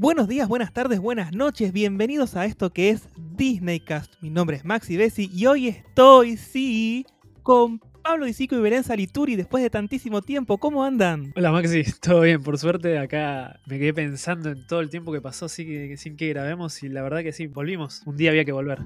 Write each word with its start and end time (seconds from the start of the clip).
Buenos 0.00 0.28
días, 0.28 0.48
buenas 0.48 0.72
tardes, 0.72 0.98
buenas 0.98 1.30
noches, 1.34 1.74
bienvenidos 1.74 2.34
a 2.34 2.46
esto 2.46 2.70
que 2.72 2.88
es 2.88 3.06
Disneycast. 3.36 4.14
Mi 4.22 4.30
nombre 4.30 4.56
es 4.56 4.64
Maxi 4.64 4.96
Bessi 4.96 5.28
y 5.30 5.44
hoy 5.44 5.68
estoy, 5.68 6.38
sí, 6.38 7.04
con 7.42 7.80
Pablo 8.02 8.24
Disico 8.24 8.56
y 8.56 8.60
Belén 8.62 8.82
Salituri 8.82 9.36
después 9.36 9.62
de 9.62 9.68
tantísimo 9.68 10.22
tiempo. 10.22 10.56
¿Cómo 10.56 10.84
andan? 10.84 11.34
Hola 11.36 11.52
Maxi, 11.52 11.82
todo 12.00 12.22
bien, 12.22 12.42
por 12.42 12.56
suerte 12.56 12.96
acá 12.98 13.60
me 13.66 13.78
quedé 13.78 13.92
pensando 13.92 14.48
en 14.48 14.66
todo 14.66 14.80
el 14.80 14.88
tiempo 14.88 15.12
que 15.12 15.20
pasó 15.20 15.50
sí, 15.50 15.66
que- 15.66 15.98
sin 15.98 16.16
que 16.16 16.30
grabemos 16.30 16.82
y 16.82 16.88
la 16.88 17.02
verdad 17.02 17.20
que 17.22 17.32
sí, 17.32 17.46
volvimos. 17.46 18.00
Un 18.06 18.16
día 18.16 18.30
había 18.30 18.46
que 18.46 18.52
volver. 18.52 18.78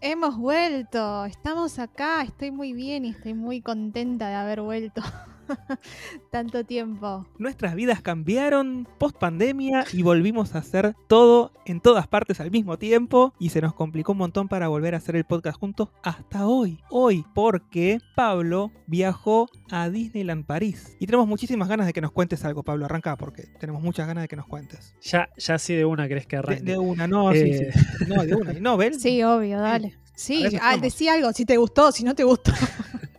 Hemos 0.00 0.36
vuelto, 0.36 1.26
estamos 1.26 1.78
acá, 1.78 2.22
estoy 2.22 2.50
muy 2.50 2.72
bien 2.72 3.04
y 3.04 3.10
estoy 3.10 3.34
muy 3.34 3.60
contenta 3.60 4.28
de 4.28 4.34
haber 4.34 4.62
vuelto 4.62 5.00
tanto 6.30 6.64
tiempo. 6.64 7.26
Nuestras 7.38 7.74
vidas 7.74 8.02
cambiaron 8.02 8.88
post 8.98 9.16
pandemia 9.18 9.84
y 9.92 10.02
volvimos 10.02 10.54
a 10.54 10.58
hacer 10.58 10.94
todo 11.08 11.52
en 11.66 11.80
todas 11.80 12.06
partes 12.06 12.40
al 12.40 12.50
mismo 12.50 12.78
tiempo 12.78 13.32
y 13.38 13.50
se 13.50 13.60
nos 13.60 13.74
complicó 13.74 14.12
un 14.12 14.18
montón 14.18 14.48
para 14.48 14.68
volver 14.68 14.94
a 14.94 14.98
hacer 14.98 15.16
el 15.16 15.24
podcast 15.24 15.58
juntos 15.58 15.88
hasta 16.02 16.46
hoy. 16.46 16.78
Hoy, 16.90 17.24
porque 17.34 17.98
Pablo 18.16 18.70
viajó 18.86 19.48
a 19.70 19.88
Disneyland 19.88 20.44
París. 20.46 20.96
Y 20.98 21.06
tenemos 21.06 21.26
muchísimas 21.26 21.68
ganas 21.68 21.86
de 21.86 21.92
que 21.92 22.00
nos 22.00 22.12
cuentes 22.12 22.44
algo, 22.44 22.62
Pablo. 22.62 22.84
Arranca 22.86 23.16
porque 23.16 23.44
tenemos 23.58 23.82
muchas 23.82 24.06
ganas 24.06 24.22
de 24.22 24.28
que 24.28 24.36
nos 24.36 24.46
cuentes. 24.46 24.94
Ya, 25.02 25.28
ya 25.36 25.58
sí 25.58 25.74
de 25.74 25.84
una 25.84 26.08
querés 26.08 26.26
que 26.26 26.36
De, 26.36 26.40
arranque. 26.40 26.64
de 26.64 26.78
una, 26.78 27.06
no, 27.06 27.32
sí, 27.32 27.38
Eh. 27.38 27.72
sí. 27.72 28.04
No, 28.08 28.24
de 28.24 28.34
una. 28.34 28.52
No, 28.54 28.76
Bel. 28.76 28.98
Sí, 28.98 29.22
obvio, 29.22 29.60
dale. 29.60 29.96
Sí, 30.20 30.44
ah, 30.60 30.76
decí 30.76 31.08
algo, 31.08 31.32
si 31.32 31.46
te 31.46 31.56
gustó, 31.56 31.90
si 31.92 32.04
no 32.04 32.14
te 32.14 32.24
gustó. 32.24 32.52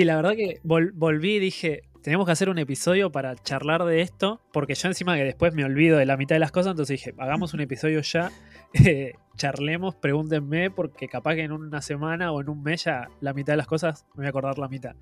Sí, 0.00 0.06
la 0.06 0.16
verdad 0.16 0.32
que 0.34 0.60
vol- 0.64 0.92
volví 0.94 1.34
y 1.34 1.38
dije, 1.40 1.82
tenemos 2.02 2.24
que 2.24 2.32
hacer 2.32 2.48
un 2.48 2.58
episodio 2.58 3.12
para 3.12 3.34
charlar 3.36 3.84
de 3.84 4.00
esto, 4.00 4.40
porque 4.50 4.74
yo 4.74 4.88
encima 4.88 5.14
que 5.14 5.24
después 5.24 5.52
me 5.52 5.62
olvido 5.62 5.98
de 5.98 6.06
la 6.06 6.16
mitad 6.16 6.36
de 6.36 6.40
las 6.40 6.52
cosas, 6.52 6.70
entonces 6.70 6.98
dije, 6.98 7.14
hagamos 7.18 7.52
un 7.52 7.60
episodio 7.60 8.00
ya, 8.00 8.30
eh, 8.82 9.12
charlemos, 9.40 9.94
pregúntenme, 9.94 10.70
porque 10.70 11.08
capaz 11.08 11.34
que 11.34 11.44
en 11.44 11.52
una 11.52 11.80
semana 11.80 12.30
o 12.30 12.42
en 12.42 12.50
un 12.50 12.62
mes 12.62 12.84
ya 12.84 13.08
la 13.22 13.32
mitad 13.32 13.54
de 13.54 13.56
las 13.56 13.66
cosas 13.66 14.04
me 14.10 14.18
voy 14.18 14.26
a 14.26 14.28
acordar 14.28 14.58
la 14.58 14.68
mitad. 14.68 14.96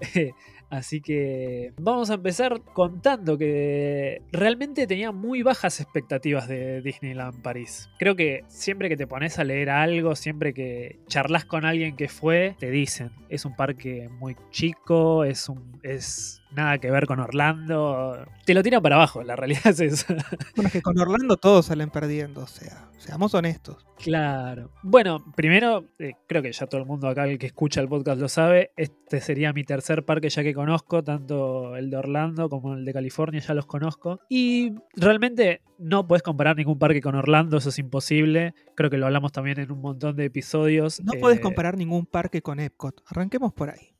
Así 0.70 1.02
que 1.02 1.74
vamos 1.78 2.08
a 2.08 2.14
empezar 2.14 2.62
contando 2.72 3.36
que 3.36 4.22
realmente 4.32 4.86
tenía 4.86 5.12
muy 5.12 5.42
bajas 5.42 5.78
expectativas 5.78 6.48
de 6.48 6.80
Disneyland 6.80 7.42
París. 7.42 7.90
Creo 7.98 8.16
que 8.16 8.44
siempre 8.48 8.88
que 8.88 8.96
te 8.96 9.06
pones 9.06 9.38
a 9.38 9.44
leer 9.44 9.68
algo, 9.68 10.16
siempre 10.16 10.54
que 10.54 10.98
charlas 11.08 11.44
con 11.44 11.66
alguien 11.66 11.94
que 11.94 12.08
fue, 12.08 12.56
te 12.58 12.70
dicen, 12.70 13.10
es 13.28 13.44
un 13.44 13.54
parque 13.54 14.08
muy 14.18 14.36
chico, 14.50 15.24
es 15.24 15.50
un 15.50 15.72
es 15.82 16.40
nada 16.52 16.78
que 16.78 16.90
ver 16.90 17.06
con 17.06 17.20
Orlando. 17.20 18.24
Te 18.44 18.54
lo 18.54 18.62
tiran 18.62 18.82
para 18.82 18.96
abajo, 18.96 19.22
la 19.22 19.36
realidad 19.36 19.66
es 19.66 19.80
esa. 19.80 20.14
Bueno, 20.54 20.68
es 20.68 20.72
que 20.72 20.82
con 20.82 20.98
Orlando 20.98 21.36
todos 21.36 21.66
salen 21.66 21.90
perdiendo, 21.90 22.42
o 22.42 22.46
sea, 22.46 22.88
seamos 22.98 23.34
honestos. 23.34 23.81
Claro. 23.98 24.70
Bueno, 24.82 25.24
primero, 25.36 25.84
eh, 26.00 26.14
creo 26.26 26.42
que 26.42 26.50
ya 26.50 26.66
todo 26.66 26.80
el 26.80 26.86
mundo 26.86 27.06
acá, 27.06 27.28
el 27.28 27.38
que 27.38 27.46
escucha 27.46 27.80
el 27.80 27.88
podcast 27.88 28.20
lo 28.20 28.28
sabe, 28.28 28.72
este 28.76 29.20
sería 29.20 29.52
mi 29.52 29.62
tercer 29.62 30.04
parque 30.04 30.28
ya 30.28 30.42
que 30.42 30.54
conozco, 30.54 31.04
tanto 31.04 31.76
el 31.76 31.88
de 31.88 31.96
Orlando 31.98 32.48
como 32.48 32.74
el 32.74 32.84
de 32.84 32.92
California 32.92 33.40
ya 33.40 33.54
los 33.54 33.66
conozco. 33.66 34.18
Y 34.28 34.72
realmente 34.96 35.60
no 35.78 36.08
puedes 36.08 36.24
comparar 36.24 36.56
ningún 36.56 36.80
parque 36.80 37.00
con 37.00 37.14
Orlando, 37.14 37.58
eso 37.58 37.68
es 37.68 37.78
imposible. 37.78 38.54
Creo 38.74 38.90
que 38.90 38.96
lo 38.96 39.06
hablamos 39.06 39.30
también 39.30 39.60
en 39.60 39.70
un 39.70 39.80
montón 39.80 40.16
de 40.16 40.24
episodios. 40.24 41.00
No 41.04 41.12
Eh, 41.14 41.20
podés 41.20 41.38
comparar 41.38 41.76
ningún 41.76 42.04
parque 42.06 42.42
con 42.42 42.58
Epcot. 42.58 43.02
Arranquemos 43.06 43.52
por 43.52 43.70
ahí. 43.70 43.94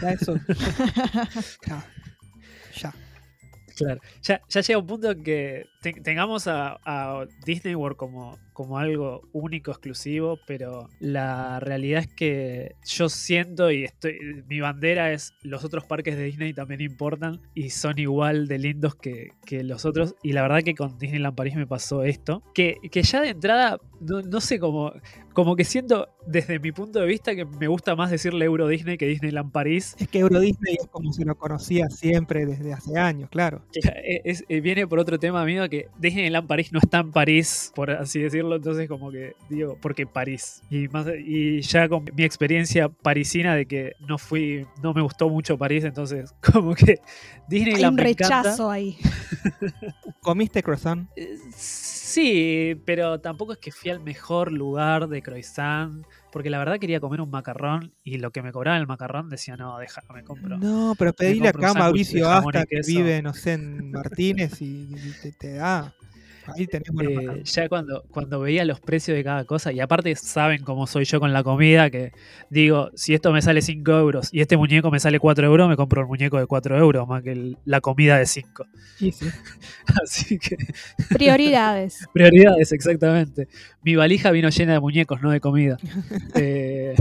Ya 0.00 0.10
eso. 0.10 0.34
ya. 1.66 1.84
Ya. 2.80 2.94
Claro, 3.76 4.00
ya, 4.22 4.40
ya 4.48 4.60
llega 4.60 4.78
un 4.80 4.86
punto 4.86 5.10
en 5.12 5.22
que 5.22 5.64
te- 5.80 5.92
tengamos 5.92 6.46
a, 6.46 6.78
a 6.84 7.26
Disney 7.46 7.74
World 7.74 7.96
como, 7.96 8.38
como 8.52 8.78
algo 8.78 9.22
único, 9.32 9.70
exclusivo, 9.70 10.38
pero 10.46 10.88
la 11.00 11.60
realidad 11.60 12.00
es 12.00 12.08
que 12.14 12.74
yo 12.84 13.08
siento 13.08 13.70
y 13.70 13.84
estoy, 13.84 14.18
mi 14.48 14.60
bandera 14.60 15.12
es 15.12 15.34
los 15.42 15.64
otros 15.64 15.84
parques 15.84 16.16
de 16.16 16.24
Disney 16.24 16.52
también 16.54 16.80
importan 16.80 17.40
y 17.54 17.70
son 17.70 17.98
igual 17.98 18.48
de 18.48 18.58
lindos 18.58 18.94
que, 18.96 19.28
que 19.46 19.62
los 19.62 19.84
otros. 19.84 20.14
Y 20.22 20.32
la 20.32 20.42
verdad 20.42 20.62
que 20.62 20.74
con 20.74 20.98
Disneyland 20.98 21.36
París 21.36 21.54
me 21.54 21.66
pasó 21.66 22.02
esto, 22.04 22.42
que, 22.54 22.76
que 22.90 23.02
ya 23.02 23.20
de 23.20 23.28
entrada, 23.30 23.78
no, 24.00 24.22
no 24.22 24.40
sé 24.40 24.58
cómo, 24.58 24.92
como 25.32 25.54
que 25.54 25.64
siento 25.64 26.08
desde 26.26 26.58
mi 26.58 26.72
punto 26.72 26.98
de 27.00 27.06
vista 27.06 27.34
que 27.34 27.44
me 27.44 27.68
gusta 27.68 27.94
más 27.96 28.10
decirle 28.10 28.44
Euro 28.44 28.66
Disney 28.68 28.98
que 28.98 29.06
Disneyland 29.06 29.52
París. 29.52 29.94
Es 29.98 30.08
que 30.08 30.18
Euro 30.18 30.40
Disney 30.40 30.74
es 30.80 30.86
como 30.88 31.12
se 31.12 31.24
lo 31.24 31.36
conocía 31.36 31.88
siempre 31.90 32.44
desde 32.44 32.72
hace 32.72 32.98
años, 32.98 33.30
claro. 33.30 33.62
es- 33.72 34.44
viene 34.48 34.86
por 34.86 34.98
otro 34.98 35.18
tema 35.18 35.44
mío 35.44 35.67
que 35.68 35.88
Disneyland 35.98 36.46
París 36.46 36.72
no 36.72 36.78
está 36.78 36.98
en 36.98 37.10
París, 37.12 37.72
por 37.74 37.90
así 37.90 38.20
decirlo, 38.20 38.56
entonces 38.56 38.88
como 38.88 39.10
que 39.10 39.34
digo, 39.48 39.76
porque 39.80 40.06
París. 40.06 40.62
Y, 40.70 40.88
más, 40.88 41.06
y 41.18 41.60
ya 41.62 41.88
con 41.88 42.04
mi 42.14 42.24
experiencia 42.24 42.88
parisina 42.88 43.54
de 43.54 43.66
que 43.66 43.92
no 44.00 44.18
fui, 44.18 44.66
no 44.82 44.92
me 44.94 45.02
gustó 45.02 45.28
mucho 45.28 45.56
París, 45.58 45.84
entonces 45.84 46.34
como 46.52 46.74
que 46.74 46.92
Hay 46.92 46.98
Disneyland 47.48 47.98
un 47.98 48.04
me 48.04 48.10
encanta. 48.10 48.42
rechazo 48.42 48.70
ahí. 48.70 48.96
¿Comiste 50.20 50.62
croissant? 50.62 51.08
Eh, 51.16 51.36
Sí, 52.08 52.80
pero 52.86 53.20
tampoco 53.20 53.52
es 53.52 53.58
que 53.58 53.70
fui 53.70 53.90
al 53.90 54.00
mejor 54.00 54.50
lugar 54.50 55.08
de 55.08 55.20
croissant, 55.20 56.06
porque 56.30 56.50
la 56.50 56.58
verdad 56.58 56.78
quería 56.78 57.00
comer 57.00 57.20
un 57.20 57.30
macarrón 57.30 57.92
y 58.02 58.18
lo 58.18 58.30
que 58.30 58.42
me 58.42 58.52
cobraba 58.52 58.76
el 58.76 58.86
macarrón 58.86 59.28
decía, 59.28 59.56
no, 59.56 59.78
deja, 59.78 60.02
me 60.14 60.24
compro. 60.24 60.58
No, 60.58 60.94
pero 60.98 61.12
pedile 61.12 61.48
acá 61.48 61.70
a 61.70 61.74
Mauricio 61.74 62.30
Asta 62.30 62.64
que 62.66 62.80
vive, 62.86 63.22
no 63.22 63.34
sé, 63.34 63.54
en 63.54 63.90
Martínez 63.92 64.60
y, 64.60 64.88
y 64.90 65.12
te, 65.22 65.32
te 65.32 65.54
da. 65.54 65.94
Ahí 66.56 66.66
tenés 66.66 66.90
buenos 66.92 67.36
Eh, 67.36 67.42
ya 67.44 67.68
cuando, 67.68 68.02
cuando 68.10 68.40
veía 68.40 68.64
los 68.64 68.80
precios 68.80 69.16
de 69.16 69.22
cada 69.24 69.44
cosa, 69.44 69.72
y 69.72 69.80
aparte 69.80 70.14
saben 70.16 70.62
cómo 70.64 70.86
soy 70.86 71.04
yo 71.04 71.20
con 71.20 71.32
la 71.32 71.42
comida, 71.42 71.90
que 71.90 72.12
digo, 72.50 72.90
si 72.94 73.14
esto 73.14 73.32
me 73.32 73.42
sale 73.42 73.60
5 73.62 73.92
euros 73.92 74.28
y 74.32 74.40
este 74.40 74.56
muñeco 74.56 74.90
me 74.90 75.00
sale 75.00 75.18
4 75.18 75.46
euros, 75.46 75.68
me 75.68 75.76
compro 75.76 76.00
el 76.02 76.06
muñeco 76.08 76.38
de 76.38 76.46
4 76.46 76.76
euros 76.78 77.06
más 77.06 77.22
que 77.22 77.32
el- 77.32 77.58
la 77.64 77.80
comida 77.80 78.18
de 78.18 78.26
5. 78.26 78.66
Sí, 78.96 79.12
sí. 79.12 79.26
Así 80.02 80.38
que 80.38 80.56
Prioridades. 81.14 82.06
prioridades, 82.12 82.72
exactamente. 82.72 83.48
Mi 83.82 83.94
valija 83.96 84.30
vino 84.30 84.48
llena 84.48 84.72
de 84.74 84.80
muñecos, 84.80 85.20
no 85.22 85.30
de 85.30 85.40
comida. 85.40 85.76
Eh, 86.34 86.94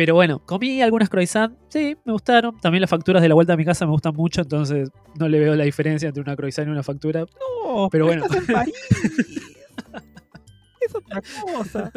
Pero 0.00 0.14
bueno, 0.14 0.38
comí 0.46 0.80
algunas 0.80 1.10
croissants, 1.10 1.58
sí, 1.68 1.94
me 2.06 2.12
gustaron. 2.14 2.58
También 2.58 2.80
las 2.80 2.88
facturas 2.88 3.20
de 3.20 3.28
la 3.28 3.34
vuelta 3.34 3.52
a 3.52 3.56
mi 3.58 3.66
casa 3.66 3.84
me 3.84 3.92
gustan 3.92 4.14
mucho, 4.14 4.40
entonces 4.40 4.88
no 5.18 5.28
le 5.28 5.38
veo 5.38 5.54
la 5.54 5.64
diferencia 5.64 6.08
entre 6.08 6.22
una 6.22 6.36
croissant 6.36 6.68
y 6.68 6.70
una 6.70 6.82
factura. 6.82 7.26
No, 7.66 7.90
Pero 7.90 8.06
bueno. 8.06 8.24
estás 8.24 8.38
en 8.38 8.46
París. 8.46 8.74
es 10.80 10.94
otra 10.94 11.20
cosa. 11.42 11.92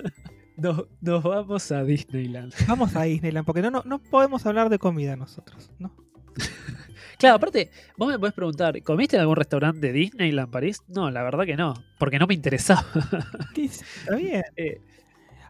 Nos, 0.58 0.84
nos 1.00 1.24
vamos 1.24 1.72
a 1.72 1.86
Disneyland. 1.86 2.54
Vamos 2.68 2.94
a 2.94 3.04
Disneyland, 3.04 3.46
porque 3.46 3.62
no, 3.62 3.72
no, 3.72 3.84
no 3.86 4.00
podemos 4.00 4.46
hablar 4.46 4.68
de 4.68 4.80
comida 4.80 5.16
nosotros, 5.16 5.72
¿no? 5.80 5.96
Claro, 7.18 7.38
aparte, 7.38 7.72
vos 7.96 8.10
me 8.10 8.20
podés 8.20 8.34
preguntar, 8.34 8.84
¿comiste 8.84 9.16
en 9.16 9.22
algún 9.22 9.38
restaurante 9.38 9.80
de 9.80 9.94
Disneyland 9.94 10.52
París? 10.52 10.82
No, 10.90 11.10
la 11.10 11.24
verdad 11.24 11.46
que 11.46 11.56
no, 11.56 11.74
porque 11.98 12.20
no 12.20 12.28
me 12.28 12.34
interesaba. 12.34 12.86
Está 13.56 14.18
bien. 14.18 14.44
Eh, 14.58 14.82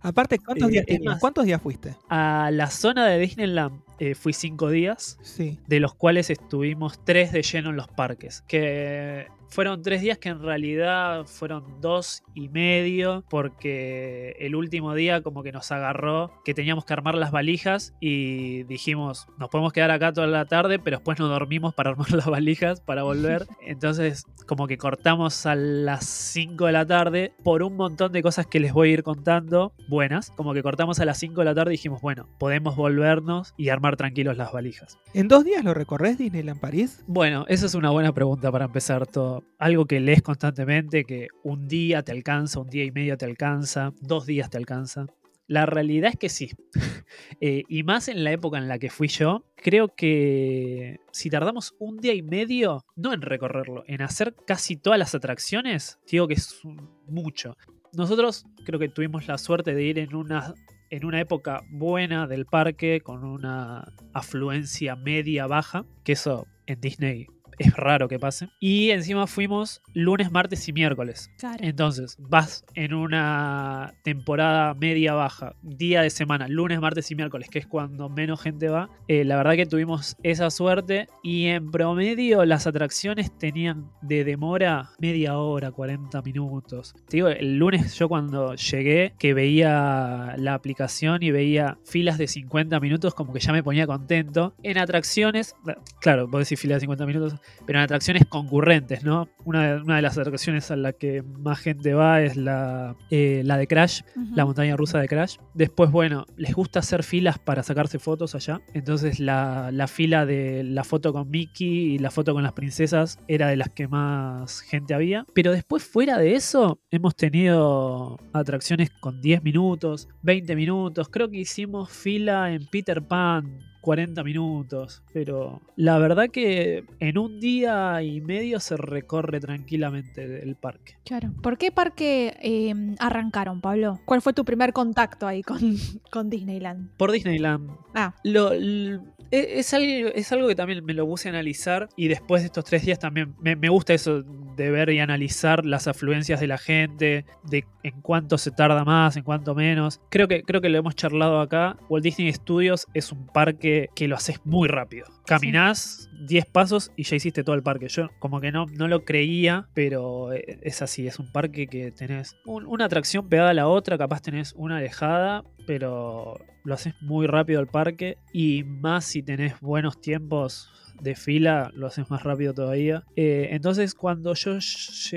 Aparte, 0.04 0.38
¿cuántos 0.40 0.68
eh, 0.70 0.72
días 0.74 0.86
es 0.88 0.96
tenías? 0.98 1.14
más- 1.14 1.20
¿Cuántos 1.22 1.46
días 1.46 1.62
fuiste? 1.62 1.96
a 2.10 2.50
la 2.52 2.70
zona 2.70 3.06
de 3.08 3.18
Disneyland 3.20 3.80
eh, 4.00 4.16
fui 4.16 4.34
cinco 4.34 4.70
días, 4.70 5.18
Sí. 5.22 5.60
de 5.68 5.80
los 5.80 5.94
cuales 5.96 6.30
estuvimos 6.30 7.04
tres 7.06 7.32
de 7.32 7.42
lleno 7.44 7.70
en 7.70 7.76
los 7.76 7.88
parques. 7.88 8.44
Que 8.48 9.28
fueron 9.50 9.84
tres 9.84 10.02
días 10.02 10.18
que 10.18 10.30
en 10.30 10.42
realidad 10.42 11.26
fueron 11.26 11.80
dos 11.80 12.24
y 12.34 12.50
medio, 12.50 13.24
porque 13.30 14.36
el 14.40 14.56
último 14.56 14.96
día 14.96 15.22
como 15.22 15.44
que 15.44 15.52
nos 15.52 15.72
agarró 15.72 16.32
que 16.44 16.56
teníamos 16.56 16.86
que 16.86 16.94
armar 16.94 17.14
las 17.14 17.30
valijas 17.30 17.94
y 18.00 18.64
dijimos, 18.64 19.28
nos 19.38 19.50
podemos 19.50 19.72
quedar 19.72 19.92
acá 19.92 20.12
toda 20.12 20.26
la 20.26 20.46
tarde, 20.46 20.80
pero 20.80 20.98
después 20.98 21.20
no 21.20 21.28
dormimos 21.28 21.76
para 21.76 21.92
armar 21.92 22.10
las 22.14 22.26
valijas 22.26 22.82
para 22.82 23.04
volver. 23.04 23.46
Entonces 23.62 24.26
como 24.48 24.66
que 24.66 24.78
cortamos 24.80 25.46
a 25.46 25.54
las 25.54 26.06
5 26.06 26.66
de 26.66 26.72
la 26.72 26.86
tarde 26.88 27.34
por 27.44 27.62
un 27.62 27.76
montón 27.76 28.12
de 28.12 28.24
cosas 28.24 28.48
que 28.48 28.60
les 28.60 28.74
voy 28.74 28.90
a 28.90 28.94
ir 28.94 29.04
contando, 29.04 29.74
buenas. 29.88 30.32
Como 30.32 30.56
que 30.56 30.64
cortamos 30.64 31.00
a 31.00 31.06
las 31.06 31.20
5 31.20 31.42
de 31.42 31.46
la 31.46 31.54
tarde 31.54 31.74
y 31.74 31.78
dijimos, 31.78 32.02
bueno, 32.02 32.28
podemos 32.40 32.76
volvernos 32.76 33.54
y 33.56 33.70
armar 33.70 33.83
tranquilos 33.92 34.38
las 34.38 34.52
valijas. 34.52 34.98
¿En 35.14 35.28
dos 35.28 35.46
días 35.46 35.64
lo 35.64 35.74
recorres 35.74 36.18
Disneyland 36.18 36.60
París? 36.60 37.04
Bueno, 37.08 37.46
esa 37.48 37.66
es 37.66 37.76
una 37.76 37.90
buena 37.92 38.14
pregunta 38.14 38.52
para 38.52 38.66
empezar 38.66 39.06
todo. 39.08 39.44
Algo 39.60 39.86
que 39.86 40.00
lees 40.00 40.22
constantemente, 40.22 41.04
que 41.04 41.28
un 41.44 41.68
día 41.68 42.04
te 42.04 42.12
alcanza, 42.12 42.60
un 42.60 42.70
día 42.70 42.84
y 42.84 42.92
medio 42.92 43.18
te 43.18 43.26
alcanza, 43.26 43.94
dos 44.02 44.26
días 44.26 44.50
te 44.50 44.58
alcanza. 44.58 45.06
La 45.48 45.66
realidad 45.66 46.12
es 46.12 46.18
que 46.18 46.30
sí. 46.30 46.52
Eh, 47.42 47.64
y 47.68 47.84
más 47.84 48.08
en 48.08 48.24
la 48.24 48.32
época 48.32 48.58
en 48.58 48.68
la 48.68 48.80
que 48.80 48.90
fui 48.90 49.08
yo, 49.08 49.44
creo 49.56 49.94
que 49.96 51.00
si 51.12 51.30
tardamos 51.30 51.76
un 51.78 51.98
día 51.98 52.14
y 52.14 52.22
medio, 52.22 52.86
no 52.96 53.14
en 53.14 53.22
recorrerlo, 53.22 53.84
en 53.88 54.02
hacer 54.02 54.34
casi 54.48 54.78
todas 54.78 54.98
las 54.98 55.14
atracciones, 55.14 56.00
digo 56.10 56.28
que 56.28 56.36
es 56.36 56.62
mucho. 57.08 57.56
Nosotros 57.92 58.46
creo 58.66 58.80
que 58.80 58.90
tuvimos 58.90 59.28
la 59.28 59.38
suerte 59.38 59.76
de 59.76 59.84
ir 59.84 60.00
en 60.00 60.16
una, 60.16 60.54
en 60.94 61.06
una 61.06 61.20
época 61.20 61.64
buena 61.72 62.28
del 62.28 62.46
parque, 62.46 63.02
con 63.02 63.24
una 63.24 63.92
afluencia 64.14 64.96
media 64.96 65.48
baja, 65.48 65.86
que 66.04 66.12
eso 66.12 66.46
en 66.68 66.82
Disney 66.82 67.26
es 67.60 67.74
raro 67.76 68.08
que 68.08 68.20
pase. 68.20 68.50
Y 68.60 68.92
encima 68.92 69.28
fuimos 69.28 69.82
lunes, 69.94 70.32
martes 70.32 70.68
y 70.68 70.74
miércoles. 70.74 71.32
Claro. 71.38 71.58
Entonces, 71.62 72.18
vas 72.20 72.66
en 72.76 72.94
una 72.94 73.94
temporada 74.04 74.74
media 74.74 75.14
baja, 75.14 75.56
día 75.62 76.02
de 76.02 76.10
semana, 76.10 76.48
lunes, 76.48 76.80
martes 76.80 77.10
y 77.12 77.16
miércoles, 77.16 77.50
que 77.50 77.60
es 77.60 77.68
cuando 77.68 78.10
menos 78.10 78.42
gente 78.42 78.70
va. 78.70 78.90
Eh, 79.08 79.24
la 79.24 79.38
verdad 79.38 79.56
que 79.56 79.66
tuvimos 79.66 80.18
esa 80.24 80.50
suerte 80.50 81.08
y 81.24 81.46
en 81.48 81.72
promedio 81.72 82.46
las 82.46 82.68
atracciones 82.68 83.38
tenían 83.38 83.92
de 84.02 84.24
demora 84.24 84.92
media 85.00 85.38
hora, 85.38 85.72
40 85.72 86.22
minutos. 86.22 86.94
Te 87.08 87.18
digo, 87.18 87.28
el 87.30 87.58
lunes 87.58 87.96
yo 87.96 88.10
cuando 88.10 88.56
llegué, 88.56 89.14
que 89.20 89.34
veía 89.34 90.36
la 90.38 90.54
aplicación 90.54 91.24
y 91.24 91.32
veía 91.32 91.78
filas 91.86 92.18
de 92.18 92.28
50 92.28 92.80
minutos, 92.80 93.14
como 93.14 93.34
que 93.34 93.40
ya 93.40 93.52
me 93.52 93.64
ponía 93.64 93.88
contento. 93.88 94.54
En 94.64 94.78
atracciones, 94.78 95.56
claro, 96.00 96.28
vos 96.28 96.40
decís 96.42 96.60
filas 96.60 96.78
de 96.78 96.82
50 96.82 97.06
minutos, 97.06 97.36
pero 97.66 97.80
en 97.80 97.86
atracciones 97.86 98.26
concurrentes, 98.26 99.04
¿no? 99.04 99.30
Una 99.46 99.76
de, 99.76 99.82
una 99.82 99.96
de 99.98 100.02
las 100.02 100.18
atracciones 100.18 100.72
a 100.72 100.76
la 100.76 100.94
que 100.94 101.22
más 101.22 101.60
gente 101.60 101.94
va 101.94 102.22
es 102.22 102.38
la, 102.38 102.96
eh, 103.10 103.42
la 103.46 103.58
de 103.58 103.68
Crash, 103.68 104.02
la 104.36 104.46
montaña 104.46 104.76
rusa 104.76 105.00
de 105.00 105.08
Crash. 105.08 105.38
Después, 105.54 105.92
bueno, 105.92 106.26
les 106.36 106.54
gusta 106.54 106.80
hacer 106.80 107.04
filas 107.04 107.40
para 107.40 107.64
sacarse 107.64 108.00
fotos 108.00 108.36
allá. 108.36 108.62
Entonces 108.74 109.20
la, 109.20 109.70
la 109.72 109.88
fila 109.88 110.26
de 110.26 110.64
la 110.64 110.84
foto 110.84 111.14
con 111.14 111.30
Mickey 111.30 111.94
y 111.94 111.98
la 111.98 112.12
foto 112.12 112.34
con 112.34 112.44
las 112.44 112.54
princesas 112.54 113.20
era 113.28 113.48
de 113.48 113.58
las 113.58 113.70
que 113.70 113.88
más 113.88 114.62
gente 114.62 114.94
había. 114.94 115.26
Pero 115.34 115.52
después, 115.52 115.84
fuera 115.84 116.18
de 116.18 116.36
eso, 116.36 116.80
hemos 116.92 117.16
tenido 117.16 118.20
atracciones 118.34 118.90
con 118.90 119.22
10 119.22 119.44
minutos, 119.44 120.08
20 120.22 120.56
minutos. 120.56 121.10
Creo 121.10 121.30
que 121.30 121.38
hicimos 121.38 121.90
fila 121.90 122.52
en 122.52 122.66
Peter 122.66 123.02
Pan. 123.02 123.60
40 123.84 124.24
minutos, 124.24 125.04
pero 125.14 125.62
la 125.76 125.98
verdad 126.00 126.30
que 126.32 126.86
en 127.00 127.18
un 127.18 127.40
día 127.42 128.02
y 128.02 128.22
medio 128.22 128.60
se 128.62 128.78
recorre 128.78 129.40
tranquilamente 129.42 130.42
el 130.42 130.56
parque. 130.56 130.94
Claro. 131.04 131.34
¿Por 131.44 131.58
qué 131.58 131.72
parque 131.72 132.34
eh, 132.42 132.74
arrancaron, 133.00 133.60
Pablo? 133.60 134.00
¿Cuál 134.06 134.22
fue 134.22 134.32
tu 134.34 134.46
primer 134.46 134.72
contacto 134.72 135.28
ahí 135.28 135.42
con, 135.44 135.60
con 136.12 136.30
Disneyland? 136.30 136.90
Por 136.98 137.12
Disneyland, 137.12 137.70
Ah, 137.94 138.16
Lo, 138.24 138.54
e- 138.54 139.00
es, 139.32 139.74
algo, 139.74 140.10
es 140.16 140.32
algo 140.32 140.48
que 140.48 140.56
también 140.56 140.84
me 140.86 140.94
lo 140.94 141.06
puse 141.06 141.28
a 141.28 141.32
analizar 141.32 141.90
y 141.98 142.08
después 142.08 142.42
de 142.42 142.48
estos 142.48 142.64
tres 142.64 142.86
días 142.86 143.00
también 143.00 143.36
me, 143.40 143.56
me 143.56 143.70
gusta 143.70 143.94
eso 143.94 144.24
de 144.24 144.70
ver 144.72 144.90
y 144.92 145.00
analizar 145.00 145.66
las 145.66 145.88
afluencias 145.88 146.40
de 146.40 146.46
la 146.48 146.58
gente, 146.60 147.26
de 147.50 147.66
en 147.82 148.02
cuánto 148.02 148.38
se 148.38 148.52
tarda 148.52 148.86
más, 148.86 149.18
en 149.18 149.24
cuánto 149.24 149.56
menos. 149.56 150.00
Creo 150.10 150.28
que, 150.28 150.44
creo 150.44 150.62
que 150.62 150.70
lo 150.70 150.78
hemos 150.78 150.96
charlado 150.96 151.40
acá. 151.42 151.76
Walt 151.90 152.04
Disney 152.04 152.32
Studios 152.32 152.86
es 152.94 153.12
un 153.12 153.26
parque 153.26 153.73
que 153.96 154.08
lo 154.08 154.16
haces 154.16 154.40
muy 154.46 154.68
rápido. 154.68 155.06
Caminás 155.26 156.10
10 156.28 156.46
pasos 156.46 156.92
y 156.96 157.04
ya 157.04 157.16
hiciste 157.16 157.44
todo 157.44 157.56
el 157.56 157.64
parque. 157.64 157.88
Yo 157.90 158.10
como 158.20 158.40
que 158.42 158.52
no, 158.52 158.66
no 158.78 158.88
lo 158.88 159.04
creía, 159.04 159.68
pero 159.74 160.32
eh, 160.34 160.60
es 160.62 160.82
así. 160.82 161.08
Es 161.08 161.20
un 161.20 161.32
parque 161.32 161.68
que 161.68 161.92
tenés 161.92 162.36
un- 162.46 162.66
una 162.66 162.86
atracción 162.86 163.28
pegada 163.30 163.50
a 163.52 163.54
la 163.54 163.68
otra, 163.68 163.98
capaz 163.98 164.22
tenés 164.22 164.54
una 164.56 164.78
alejada, 164.78 165.44
pero 165.68 166.36
lo 166.64 166.74
haces 166.74 166.94
muy 167.02 167.28
rápido 167.28 167.60
el 167.60 167.68
parque 167.68 168.18
y 168.32 168.64
más 168.64 169.06
si 169.06 169.22
tenés 169.24 169.60
buenos 169.60 170.00
tiempos 170.00 170.70
de 171.02 171.16
fila, 171.16 171.72
lo 171.74 171.88
haces 171.88 172.10
más 172.10 172.24
rápido 172.24 172.54
todavía. 172.54 173.04
Eh, 173.16 173.50
entonces 173.52 173.94
cuando 173.96 174.34
yo 174.36 174.58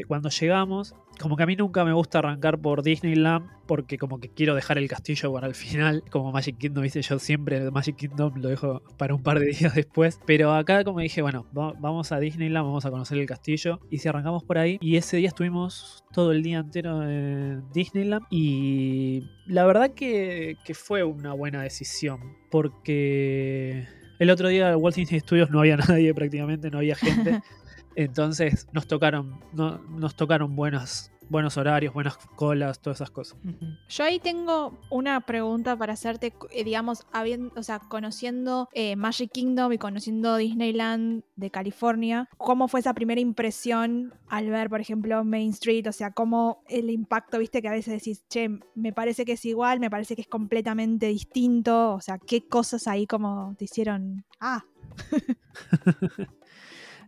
cuando 0.08 0.28
llegamos, 0.30 0.94
como 1.20 1.36
que 1.36 1.42
a 1.42 1.46
mí 1.46 1.56
nunca 1.56 1.84
me 1.84 1.92
gusta 1.92 2.18
arrancar 2.18 2.58
por 2.58 2.82
Disneyland 2.82 3.46
porque 3.66 3.98
como 3.98 4.20
que 4.20 4.28
quiero 4.28 4.54
dejar 4.54 4.78
el 4.78 4.86
castillo 4.88 5.32
para 5.32 5.46
el 5.48 5.54
final, 5.54 6.04
como 6.10 6.30
Magic 6.30 6.56
Kingdom, 6.58 6.82
viste, 6.84 7.02
yo 7.02 7.18
siempre 7.18 7.56
el 7.56 7.72
Magic 7.72 7.96
Kingdom 7.96 8.34
lo 8.36 8.48
dejo 8.48 8.82
para 8.96 9.14
un 9.14 9.22
par 9.22 9.40
de 9.40 9.46
días 9.58 9.74
después, 9.74 10.20
pero 10.26 10.52
acá 10.54 10.84
como 10.84 11.00
dije, 11.00 11.22
bueno, 11.22 11.46
va- 11.56 11.72
vamos 11.80 12.12
a 12.12 12.20
Disneyland, 12.20 12.64
vamos 12.66 12.84
a 12.86 12.90
conocer 12.90 13.18
el 13.18 13.26
castillo 13.26 13.80
y 13.90 13.98
si 13.98 14.08
arrancamos 14.08 14.44
por 14.44 14.58
ahí 14.58 14.78
y 14.80 14.96
ese 14.96 15.16
día 15.16 15.28
estuvimos 15.28 16.04
todo 16.12 16.32
el 16.32 16.42
día 16.42 16.58
entero 16.58 17.02
en 17.02 17.64
Disneyland 17.72 18.24
y 18.30 19.22
la 19.46 19.64
verdad 19.66 19.90
que, 19.94 20.56
que 20.64 20.74
fue 20.74 21.02
una 21.02 21.32
buena 21.32 21.62
decisión 21.62 22.20
porque 22.50 23.86
el 24.18 24.30
otro 24.30 24.48
día 24.48 24.70
en 24.70 24.76
Walt 24.76 24.96
Disney 24.96 25.20
Studios 25.20 25.50
no 25.50 25.60
había 25.60 25.76
nadie 25.88 26.14
prácticamente, 26.14 26.70
no 26.70 26.78
había 26.78 26.94
gente. 26.94 27.40
Entonces 27.96 28.68
nos 28.72 28.86
tocaron, 28.86 29.40
no, 29.54 29.78
nos 29.88 30.14
tocaron 30.14 30.54
buenas, 30.54 31.10
buenos 31.30 31.56
horarios, 31.56 31.94
buenas 31.94 32.18
colas, 32.36 32.78
todas 32.80 32.98
esas 32.98 33.10
cosas. 33.10 33.38
Yo 33.88 34.04
ahí 34.04 34.20
tengo 34.20 34.78
una 34.90 35.18
pregunta 35.22 35.76
para 35.76 35.94
hacerte, 35.94 36.34
eh, 36.50 36.62
digamos, 36.62 37.06
habiendo, 37.10 37.52
o 37.56 37.62
sea, 37.62 37.78
conociendo 37.78 38.68
eh, 38.74 38.96
Magic 38.96 39.32
Kingdom 39.32 39.72
y 39.72 39.78
conociendo 39.78 40.36
Disneyland 40.36 41.24
de 41.36 41.50
California, 41.50 42.28
¿cómo 42.36 42.68
fue 42.68 42.80
esa 42.80 42.92
primera 42.92 43.20
impresión 43.20 44.12
al 44.28 44.50
ver, 44.50 44.68
por 44.68 44.82
ejemplo, 44.82 45.24
Main 45.24 45.50
Street? 45.50 45.88
O 45.88 45.92
sea, 45.92 46.10
cómo 46.10 46.62
el 46.68 46.90
impacto, 46.90 47.38
viste, 47.38 47.62
que 47.62 47.68
a 47.68 47.72
veces 47.72 47.94
decís, 47.94 48.24
che, 48.28 48.60
me 48.74 48.92
parece 48.92 49.24
que 49.24 49.32
es 49.32 49.44
igual, 49.46 49.80
me 49.80 49.88
parece 49.88 50.14
que 50.16 50.20
es 50.20 50.28
completamente 50.28 51.06
distinto, 51.06 51.94
o 51.94 52.00
sea, 52.02 52.18
¿qué 52.18 52.46
cosas 52.46 52.86
ahí 52.88 53.06
como 53.06 53.54
te 53.58 53.64
hicieron? 53.64 54.26
Ah, 54.38 54.64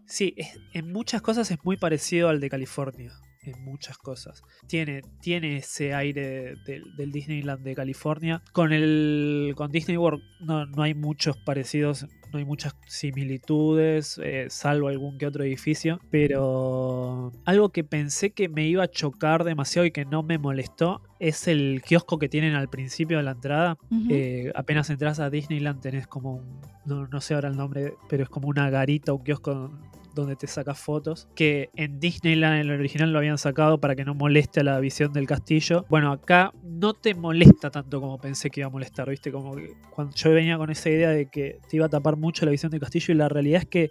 Sí, 0.09 0.35
es- 0.37 0.59
en 0.73 0.91
muchas 0.93 1.23
cosas 1.23 1.51
es 1.51 1.59
muy 1.65 1.77
parecido 1.77 2.29
al 2.29 2.41
de 2.41 2.49
California. 2.51 3.13
En 3.45 3.63
muchas 3.65 3.97
cosas. 3.97 4.43
Tiene, 4.67 5.01
tiene 5.23 5.59
ese 5.59 5.95
aire 5.95 6.57
del, 6.67 6.83
del 6.97 7.13
Disneyland 7.13 7.63
de 7.65 7.75
California. 7.75 8.43
Con 8.53 8.73
el. 8.73 9.55
Con 9.57 9.71
Disney 9.71 9.97
World 9.97 10.21
no, 10.41 10.67
no 10.67 10.83
hay 10.83 10.93
muchos 10.95 11.37
parecidos. 11.39 12.05
No 12.33 12.39
hay 12.39 12.45
muchas 12.45 12.75
similitudes. 12.89 14.21
eh, 14.23 14.47
salvo 14.51 14.89
algún 14.89 15.17
que 15.19 15.27
otro 15.27 15.45
edificio. 15.45 15.99
Pero. 16.11 17.33
Algo 17.45 17.71
que 17.71 17.85
pensé 17.85 18.31
que 18.31 18.49
me 18.49 18.67
iba 18.67 18.83
a 18.85 18.89
chocar 18.89 19.45
demasiado 19.45 19.87
y 19.87 19.93
que 19.93 20.05
no 20.05 20.23
me 20.23 20.37
molestó. 20.39 21.01
Es 21.21 21.49
el 21.49 21.83
kiosco 21.87 22.19
que 22.19 22.29
tienen 22.29 22.55
al 22.55 22.69
principio 22.69 23.17
de 23.17 23.23
la 23.23 23.33
entrada. 23.33 23.79
Eh, 24.11 24.53
apenas 24.55 24.91
entras 24.91 25.21
a 25.21 25.31
Disneyland 25.31 25.81
tenés 25.81 26.07
como 26.07 26.35
un, 26.35 26.61
no, 26.87 27.07
no 27.09 27.21
sé 27.21 27.35
ahora 27.35 27.49
el 27.49 27.57
nombre, 27.57 27.95
pero 28.09 28.23
es 28.23 28.29
como 28.29 28.49
una 28.49 28.71
garita, 28.71 29.13
un 29.13 29.25
kiosco 29.25 29.71
donde 30.21 30.37
te 30.37 30.47
sacas 30.47 30.79
fotos, 30.79 31.29
que 31.35 31.71
en 31.75 32.01
Disneyland 32.01 32.61
en 32.61 32.61
el 32.69 32.79
original 32.79 33.13
lo 33.13 33.19
habían 33.19 33.39
sacado 33.39 33.79
para 33.81 33.95
que 33.97 34.05
no 34.05 34.15
moleste 34.15 34.61
a 34.61 34.65
la 34.65 34.81
visión 34.81 35.13
del 35.13 35.27
castillo. 35.27 35.85
Bueno, 35.89 36.13
acá 36.13 36.53
no 36.63 36.95
te 36.95 37.15
molesta 37.15 37.71
tanto 37.71 38.01
como 38.01 38.19
pensé 38.19 38.51
que 38.51 38.61
iba 38.61 38.69
a 38.69 38.71
molestar, 38.71 39.09
¿viste? 39.09 39.33
Como 39.33 39.55
que 39.57 39.73
cuando 39.91 40.15
yo 40.15 40.31
venía 40.33 40.59
con 40.59 40.71
esa 40.71 40.91
idea 40.91 41.11
de 41.11 41.27
que 41.27 41.59
te 41.69 41.77
iba 41.77 41.87
a 41.87 41.89
tapar 41.89 42.17
mucho 42.17 42.45
la 42.45 42.51
visión 42.51 42.71
del 42.71 42.81
castillo 42.81 43.15
y 43.15 43.17
la 43.17 43.29
realidad 43.29 43.63
es 43.63 43.69
que 43.69 43.91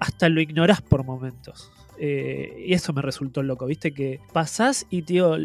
hasta 0.00 0.28
lo 0.28 0.40
ignorás 0.40 0.82
por 0.82 1.04
momentos. 1.04 1.72
Eh, 1.98 2.64
y 2.66 2.72
eso 2.72 2.92
me 2.92 3.02
resultó 3.02 3.42
loco, 3.42 3.66
¿viste? 3.66 3.92
Que 3.92 4.20
pasás 4.32 4.86
y, 4.90 5.02
tío, 5.02 5.36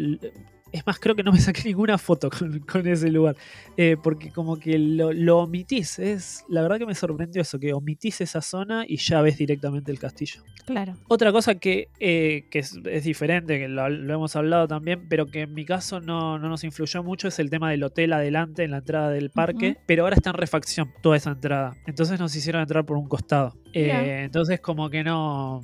es 0.72 0.86
más, 0.86 0.98
creo 0.98 1.14
que 1.14 1.22
no 1.22 1.32
me 1.32 1.40
saqué 1.40 1.62
ninguna 1.66 1.98
foto 1.98 2.30
con, 2.30 2.60
con 2.60 2.86
ese 2.86 3.10
lugar. 3.10 3.36
Eh, 3.76 3.96
porque 4.02 4.30
como 4.30 4.58
que 4.58 4.78
lo, 4.78 5.12
lo 5.12 5.38
omitís. 5.38 5.98
Es, 5.98 6.44
la 6.48 6.62
verdad 6.62 6.78
que 6.78 6.86
me 6.86 6.94
sorprendió 6.94 7.42
eso, 7.42 7.58
que 7.58 7.72
omitís 7.72 8.20
esa 8.20 8.40
zona 8.40 8.84
y 8.86 8.96
ya 8.96 9.20
ves 9.22 9.38
directamente 9.38 9.90
el 9.90 9.98
castillo. 9.98 10.42
claro. 10.66 10.94
Otra 11.08 11.32
cosa 11.32 11.56
que, 11.56 11.88
eh, 11.98 12.46
que 12.50 12.60
es, 12.60 12.78
es 12.84 13.04
diferente, 13.04 13.58
que 13.58 13.68
lo, 13.68 13.88
lo 13.88 14.14
hemos 14.14 14.36
hablado 14.36 14.68
también, 14.68 15.08
pero 15.08 15.26
que 15.26 15.42
en 15.42 15.54
mi 15.54 15.64
caso 15.64 16.00
no, 16.00 16.38
no 16.38 16.48
nos 16.48 16.64
influyó 16.64 17.02
mucho, 17.02 17.28
es 17.28 17.38
el 17.38 17.50
tema 17.50 17.70
del 17.70 17.82
hotel 17.82 18.12
adelante 18.12 18.64
en 18.64 18.72
la 18.72 18.78
entrada 18.78 19.10
del 19.10 19.30
parque. 19.30 19.76
Pero 19.86 20.04
ahora 20.04 20.16
está 20.16 20.30
en 20.30 20.36
refacción 20.36 20.92
toda 21.02 21.16
esa 21.16 21.30
entrada. 21.30 21.76
Entonces 21.86 22.18
nos 22.20 22.34
hicieron 22.34 22.62
entrar 22.62 22.84
por 22.84 22.96
un 22.96 23.08
costado. 23.08 23.56
Eh, 23.72 24.22
entonces 24.24 24.60
como 24.60 24.90
que 24.90 25.04
no... 25.04 25.60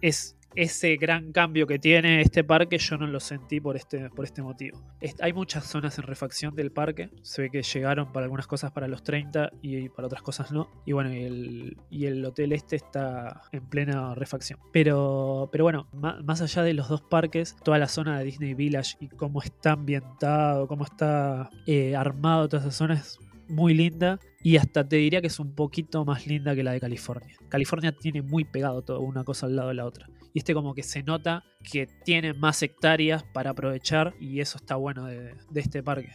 Es, 0.00 0.36
ese 0.56 0.96
gran 0.96 1.32
cambio 1.32 1.66
que 1.66 1.78
tiene 1.78 2.22
este 2.22 2.42
parque 2.42 2.78
yo 2.78 2.96
no 2.96 3.06
lo 3.06 3.20
sentí 3.20 3.60
por 3.60 3.76
este, 3.76 4.08
por 4.10 4.24
este 4.24 4.42
motivo. 4.42 4.82
Hay 5.20 5.32
muchas 5.32 5.64
zonas 5.64 5.98
en 5.98 6.04
refacción 6.04 6.54
del 6.56 6.72
parque. 6.72 7.10
Se 7.22 7.42
ve 7.42 7.50
que 7.50 7.62
llegaron 7.62 8.12
para 8.12 8.24
algunas 8.24 8.46
cosas 8.46 8.72
para 8.72 8.88
los 8.88 9.04
30 9.04 9.50
y 9.62 9.88
para 9.90 10.06
otras 10.06 10.22
cosas 10.22 10.50
no. 10.52 10.68
Y 10.86 10.92
bueno, 10.92 11.12
y 11.12 11.22
el, 11.22 11.76
y 11.90 12.06
el 12.06 12.24
hotel 12.24 12.52
este 12.52 12.76
está 12.76 13.42
en 13.52 13.66
plena 13.66 14.14
refacción. 14.14 14.58
Pero, 14.72 15.50
pero 15.52 15.64
bueno, 15.64 15.88
más 15.92 16.40
allá 16.40 16.62
de 16.62 16.72
los 16.72 16.88
dos 16.88 17.02
parques, 17.02 17.56
toda 17.62 17.78
la 17.78 17.88
zona 17.88 18.18
de 18.18 18.24
Disney 18.24 18.54
Village 18.54 18.96
y 19.00 19.08
cómo 19.08 19.42
está 19.42 19.72
ambientado, 19.72 20.66
cómo 20.66 20.84
está 20.84 21.50
eh, 21.66 21.94
armado 21.94 22.48
toda 22.48 22.62
esa 22.62 22.72
zona 22.72 22.94
es 22.94 23.18
muy 23.48 23.74
linda. 23.74 24.18
Y 24.42 24.56
hasta 24.56 24.88
te 24.88 24.96
diría 24.96 25.20
que 25.20 25.26
es 25.26 25.40
un 25.40 25.54
poquito 25.54 26.04
más 26.04 26.26
linda 26.26 26.54
que 26.54 26.62
la 26.62 26.72
de 26.72 26.80
California. 26.80 27.36
California 27.48 27.92
tiene 27.92 28.22
muy 28.22 28.44
pegado 28.44 28.82
todo 28.82 29.00
una 29.00 29.24
cosa 29.24 29.46
al 29.46 29.56
lado 29.56 29.68
de 29.68 29.74
la 29.74 29.84
otra. 29.84 30.08
Y 30.36 30.40
este 30.40 30.52
como 30.52 30.74
que 30.74 30.82
se 30.82 31.02
nota 31.02 31.44
que 31.62 31.86
tiene 32.04 32.34
más 32.34 32.62
hectáreas 32.62 33.24
para 33.32 33.52
aprovechar 33.52 34.14
y 34.20 34.40
eso 34.40 34.58
está 34.58 34.76
bueno 34.76 35.06
de, 35.06 35.34
de 35.48 35.60
este 35.62 35.82
parque. 35.82 36.10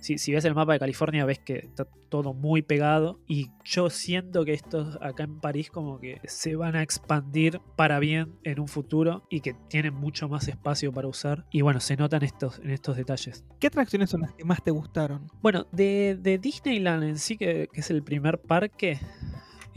Si, 0.00 0.16
si 0.16 0.32
ves 0.32 0.46
el 0.46 0.54
mapa 0.54 0.72
de 0.72 0.78
California 0.78 1.26
ves 1.26 1.38
que 1.40 1.58
está 1.58 1.86
todo 2.08 2.32
muy 2.32 2.62
pegado 2.62 3.20
y 3.28 3.50
yo 3.64 3.90
siento 3.90 4.46
que 4.46 4.54
estos 4.54 4.96
acá 5.02 5.24
en 5.24 5.38
París 5.38 5.70
como 5.70 6.00
que 6.00 6.18
se 6.24 6.56
van 6.56 6.76
a 6.76 6.82
expandir 6.82 7.60
para 7.76 7.98
bien 7.98 8.38
en 8.42 8.58
un 8.58 8.68
futuro 8.68 9.26
y 9.28 9.42
que 9.42 9.54
tienen 9.68 9.92
mucho 9.92 10.30
más 10.30 10.48
espacio 10.48 10.90
para 10.90 11.06
usar 11.06 11.44
y 11.52 11.60
bueno, 11.60 11.80
se 11.80 11.94
notan 11.94 12.22
estos, 12.22 12.60
en 12.60 12.70
estos 12.70 12.96
detalles. 12.96 13.44
¿Qué 13.60 13.66
atracciones 13.66 14.08
son 14.08 14.22
las 14.22 14.32
que 14.32 14.46
más 14.46 14.64
te 14.64 14.70
gustaron? 14.70 15.26
Bueno, 15.42 15.66
de, 15.72 16.16
de 16.18 16.38
Disneyland 16.38 17.04
en 17.04 17.18
sí, 17.18 17.36
que, 17.36 17.68
que 17.70 17.80
es 17.82 17.90
el 17.90 18.02
primer 18.02 18.40
parque, 18.40 18.98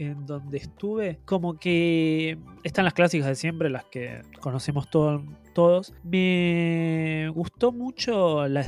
en 0.02 0.26
donde 0.26 0.58
estuve, 0.58 1.18
como 1.24 1.58
que 1.58 2.38
están 2.62 2.84
las 2.84 2.94
clásicas 2.94 3.26
de 3.28 3.34
siempre, 3.34 3.70
las 3.70 3.84
que 3.84 4.22
conocemos 4.40 4.88
todo- 4.90 5.22
todos. 5.54 5.92
Me 6.04 7.30
gustó 7.34 7.72
mucho 7.72 8.46
la, 8.48 8.64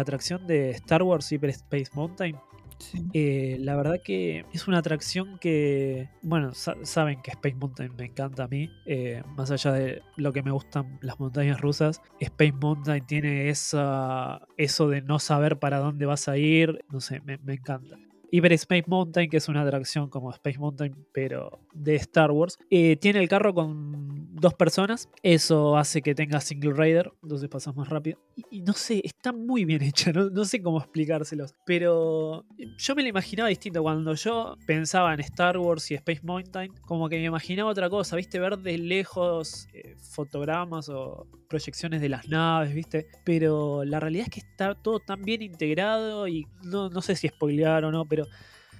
atracción 0.00 0.46
de 0.46 0.70
Star 0.70 1.02
Wars 1.02 1.30
Hyper 1.32 1.50
Space 1.50 1.90
Mountain. 1.94 2.36
Sí. 2.78 3.02
Eh, 3.12 3.56
la 3.60 3.74
verdad 3.74 3.96
que 4.04 4.44
es 4.52 4.68
una 4.68 4.78
atracción 4.78 5.36
que, 5.40 6.10
bueno, 6.22 6.54
sa- 6.54 6.76
saben 6.84 7.20
que 7.22 7.32
Space 7.32 7.56
Mountain 7.56 7.92
me 7.96 8.04
encanta 8.04 8.44
a 8.44 8.48
mí, 8.48 8.70
eh, 8.86 9.24
más 9.36 9.50
allá 9.50 9.72
de 9.72 10.02
lo 10.16 10.32
que 10.32 10.44
me 10.44 10.52
gustan 10.52 10.96
las 11.02 11.18
montañas 11.18 11.60
rusas, 11.60 12.00
Space 12.20 12.52
Mountain 12.52 13.04
tiene 13.04 13.48
esa, 13.48 14.46
eso 14.56 14.88
de 14.88 15.02
no 15.02 15.18
saber 15.18 15.58
para 15.58 15.78
dónde 15.78 16.06
vas 16.06 16.28
a 16.28 16.36
ir, 16.36 16.84
no 16.88 17.00
sé, 17.00 17.20
me, 17.22 17.38
me 17.38 17.54
encanta. 17.54 17.96
Hyper 18.30 18.52
Space 18.54 18.84
Mountain, 18.86 19.30
que 19.30 19.38
es 19.38 19.48
una 19.48 19.62
atracción 19.62 20.08
como 20.08 20.30
Space 20.30 20.58
Mountain, 20.58 20.94
pero 21.12 21.60
de 21.72 21.96
Star 21.96 22.30
Wars, 22.30 22.58
eh, 22.70 22.96
tiene 22.96 23.20
el 23.20 23.28
carro 23.28 23.54
con 23.54 24.34
dos 24.34 24.54
personas. 24.54 25.08
Eso 25.22 25.76
hace 25.76 26.02
que 26.02 26.14
tenga 26.14 26.40
single 26.40 26.72
rider, 26.72 27.12
entonces 27.22 27.48
pasas 27.48 27.74
más 27.76 27.88
rápido. 27.88 28.18
Y, 28.50 28.60
no 28.62 28.72
sé, 28.72 29.00
está 29.04 29.32
muy 29.32 29.64
bien 29.64 29.82
hecha, 29.82 30.12
no, 30.12 30.30
no 30.30 30.44
sé 30.44 30.62
cómo 30.62 30.78
explicárselos. 30.78 31.54
Pero 31.64 32.44
yo 32.78 32.94
me 32.94 33.02
lo 33.02 33.08
imaginaba 33.08 33.48
distinto. 33.48 33.82
Cuando 33.82 34.14
yo 34.14 34.56
pensaba 34.66 35.14
en 35.14 35.20
Star 35.20 35.58
Wars 35.58 35.90
y 35.90 35.94
Space 35.94 36.20
Mountain, 36.22 36.72
como 36.82 37.08
que 37.08 37.16
me 37.16 37.24
imaginaba 37.24 37.70
otra 37.70 37.90
cosa, 37.90 38.16
¿viste? 38.16 38.38
Ver 38.38 38.58
de 38.58 38.78
lejos 38.78 39.68
eh, 39.72 39.94
fotogramas 39.98 40.88
o 40.88 41.26
proyecciones 41.48 42.00
de 42.00 42.08
las 42.08 42.28
naves, 42.28 42.74
¿viste? 42.74 43.08
Pero 43.24 43.84
la 43.84 44.00
realidad 44.00 44.26
es 44.28 44.32
que 44.32 44.40
está 44.40 44.74
todo 44.74 45.00
tan 45.00 45.22
bien 45.22 45.42
integrado 45.42 46.28
y 46.28 46.46
no, 46.62 46.90
no 46.90 47.02
sé 47.02 47.16
si 47.16 47.28
spoilear 47.28 47.84
o 47.84 47.90
no, 47.90 48.04
pero 48.04 48.26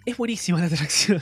es 0.04 0.16
buenísima 0.16 0.60
la 0.60 0.66
atracción. 0.72 1.20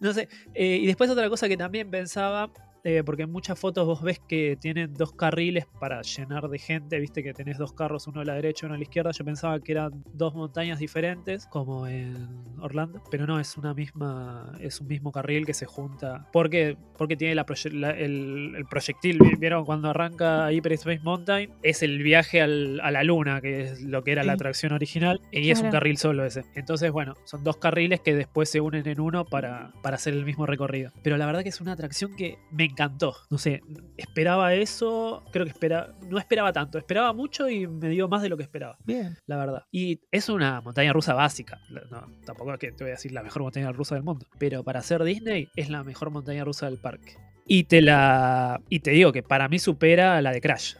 no 0.00 0.12
sé. 0.12 0.28
eh, 0.54 0.76
y 0.76 0.86
después 0.86 1.10
otra 1.10 1.28
cosa 1.28 1.48
que 1.48 1.56
también 1.56 1.90
pensaba, 1.90 2.52
eh, 2.84 3.02
porque 3.04 3.22
en 3.24 3.30
muchas 3.32 3.58
fotos 3.58 3.86
vos 3.86 4.02
ves 4.02 4.20
que 4.28 4.56
tienen 4.60 4.94
dos 4.94 5.12
carriles 5.12 5.66
para 5.78 6.00
llenar 6.02 6.48
de 6.48 6.58
gente, 6.58 6.98
viste 6.98 7.22
que 7.22 7.32
tenés 7.34 7.58
dos 7.58 7.72
carros, 7.72 8.06
uno 8.06 8.20
a 8.20 8.24
la 8.24 8.34
derecha 8.34 8.64
y 8.64 8.66
uno 8.66 8.74
a 8.74 8.78
la 8.78 8.82
izquierda. 8.84 9.10
Yo 9.12 9.24
pensaba 9.24 9.60
que 9.60 9.72
eran 9.72 10.02
dos 10.12 10.34
montañas 10.34 10.78
diferentes, 10.78 11.46
como 11.46 11.86
en 11.86 12.28
Orlando, 12.58 13.02
pero 13.10 13.26
no, 13.26 13.38
es 13.40 13.56
una 13.56 13.74
misma, 13.74 14.52
es 14.60 14.80
un 14.80 14.86
mismo 14.86 15.12
carril 15.12 15.46
que 15.46 15.54
se 15.54 15.66
junta. 15.66 16.26
Porque, 16.32 16.76
porque 16.96 17.16
tiene 17.16 17.34
la 17.34 17.44
proye- 17.46 17.72
la- 17.72 17.90
el, 17.90 18.54
el 18.56 18.64
proyectil, 18.66 19.18
¿vi- 19.18 19.36
¿vieron? 19.36 19.64
Cuando 19.64 19.90
arranca 19.90 20.52
Hyper 20.52 20.72
Space 20.74 21.00
Mountain, 21.02 21.50
es 21.62 21.82
el 21.82 22.02
viaje 22.02 22.40
al- 22.40 22.80
a 22.80 22.90
la 22.90 23.04
luna, 23.04 23.40
que 23.40 23.62
es 23.62 23.82
lo 23.82 24.02
que 24.04 24.12
era 24.12 24.22
la 24.24 24.32
atracción 24.34 24.72
original, 24.72 25.20
y 25.32 25.50
es 25.50 25.60
un 25.60 25.70
carril 25.70 25.96
solo 25.98 26.24
ese. 26.24 26.44
Entonces, 26.54 26.90
bueno, 26.92 27.14
son 27.24 27.44
dos 27.44 27.56
carriles 27.56 28.00
que 28.00 28.14
después 28.14 28.50
se 28.50 28.60
unen 28.60 28.86
en 28.88 29.00
uno 29.00 29.24
para, 29.24 29.72
para 29.82 29.96
hacer 29.96 30.14
el 30.14 30.24
mismo 30.24 30.46
recorrido. 30.46 30.92
Pero 31.02 31.16
la 31.16 31.26
verdad 31.26 31.42
que 31.42 31.48
es 31.50 31.60
una 31.60 31.72
atracción 31.72 32.14
que 32.16 32.38
me 32.50 32.69
encantó. 32.70 33.14
No 33.30 33.38
sé, 33.38 33.62
esperaba 33.96 34.54
eso, 34.54 35.24
creo 35.32 35.44
que 35.44 35.52
espera, 35.52 35.94
no 36.08 36.18
esperaba 36.18 36.52
tanto, 36.52 36.78
esperaba 36.78 37.12
mucho 37.12 37.48
y 37.48 37.66
me 37.66 37.88
dio 37.88 38.08
más 38.08 38.22
de 38.22 38.28
lo 38.28 38.36
que 38.36 38.42
esperaba 38.42 38.78
Bien. 38.84 39.16
la 39.26 39.36
verdad. 39.36 39.64
Y 39.70 40.00
es 40.10 40.28
una 40.28 40.60
montaña 40.60 40.92
rusa 40.92 41.14
básica. 41.14 41.60
No, 41.90 42.06
tampoco 42.24 42.52
es 42.54 42.58
que 42.58 42.72
te 42.72 42.84
voy 42.84 42.92
a 42.92 42.94
decir 42.94 43.12
la 43.12 43.22
mejor 43.22 43.42
montaña 43.42 43.70
rusa 43.72 43.94
del 43.94 44.04
mundo. 44.04 44.26
Pero 44.38 44.64
para 44.64 44.82
ser 44.82 45.04
Disney 45.04 45.48
es 45.56 45.68
la 45.68 45.84
mejor 45.84 46.10
montaña 46.10 46.44
rusa 46.44 46.66
del 46.66 46.78
parque. 46.78 47.16
Y 47.46 47.64
te 47.64 47.82
la. 47.82 48.60
Y 48.68 48.80
te 48.80 48.92
digo 48.92 49.12
que 49.12 49.22
para 49.22 49.48
mí 49.48 49.58
supera 49.58 50.22
la 50.22 50.30
de 50.32 50.40
Crash. 50.40 50.76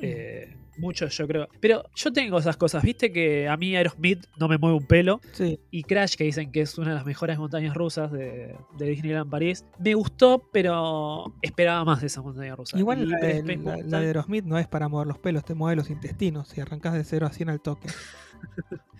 Eh, 0.00 0.56
mucho, 0.78 1.06
yo 1.08 1.26
creo. 1.26 1.48
Pero 1.60 1.84
yo 1.94 2.12
tengo 2.12 2.38
esas 2.38 2.56
cosas. 2.56 2.82
Viste 2.82 3.12
que 3.12 3.48
a 3.48 3.56
mí 3.56 3.76
Aerosmith 3.76 4.24
no 4.38 4.48
me 4.48 4.58
mueve 4.58 4.76
un 4.76 4.86
pelo. 4.86 5.20
Sí. 5.32 5.58
Y 5.70 5.82
Crash, 5.84 6.14
que 6.16 6.24
dicen 6.24 6.50
que 6.52 6.60
es 6.62 6.78
una 6.78 6.88
de 6.90 6.94
las 6.94 7.04
mejores 7.06 7.38
montañas 7.38 7.74
rusas 7.74 8.10
de, 8.12 8.56
de 8.78 8.86
Disneyland 8.86 9.30
París, 9.30 9.64
me 9.78 9.94
gustó, 9.94 10.48
pero 10.52 11.34
esperaba 11.42 11.84
más 11.84 12.00
de 12.00 12.06
esa 12.06 12.22
montaña 12.22 12.54
rusa. 12.56 12.78
Igual 12.78 13.02
Y 13.02 13.06
la, 13.06 13.18
de- 13.18 13.30
Space 13.38 13.56
la- 13.56 13.62
Mountain- 13.62 13.90
la 13.90 14.00
de 14.00 14.06
Aerosmith 14.06 14.44
no 14.44 14.58
es 14.58 14.66
para 14.68 14.88
mover 14.88 15.06
los 15.08 15.18
pelos, 15.18 15.44
te 15.44 15.54
mueve 15.54 15.76
los 15.76 15.90
intestinos. 15.90 16.48
Si 16.48 16.60
arrancas 16.60 16.94
de 16.94 17.04
0 17.04 17.26
a 17.26 17.30
100 17.30 17.48
al 17.50 17.60
toque. 17.60 17.88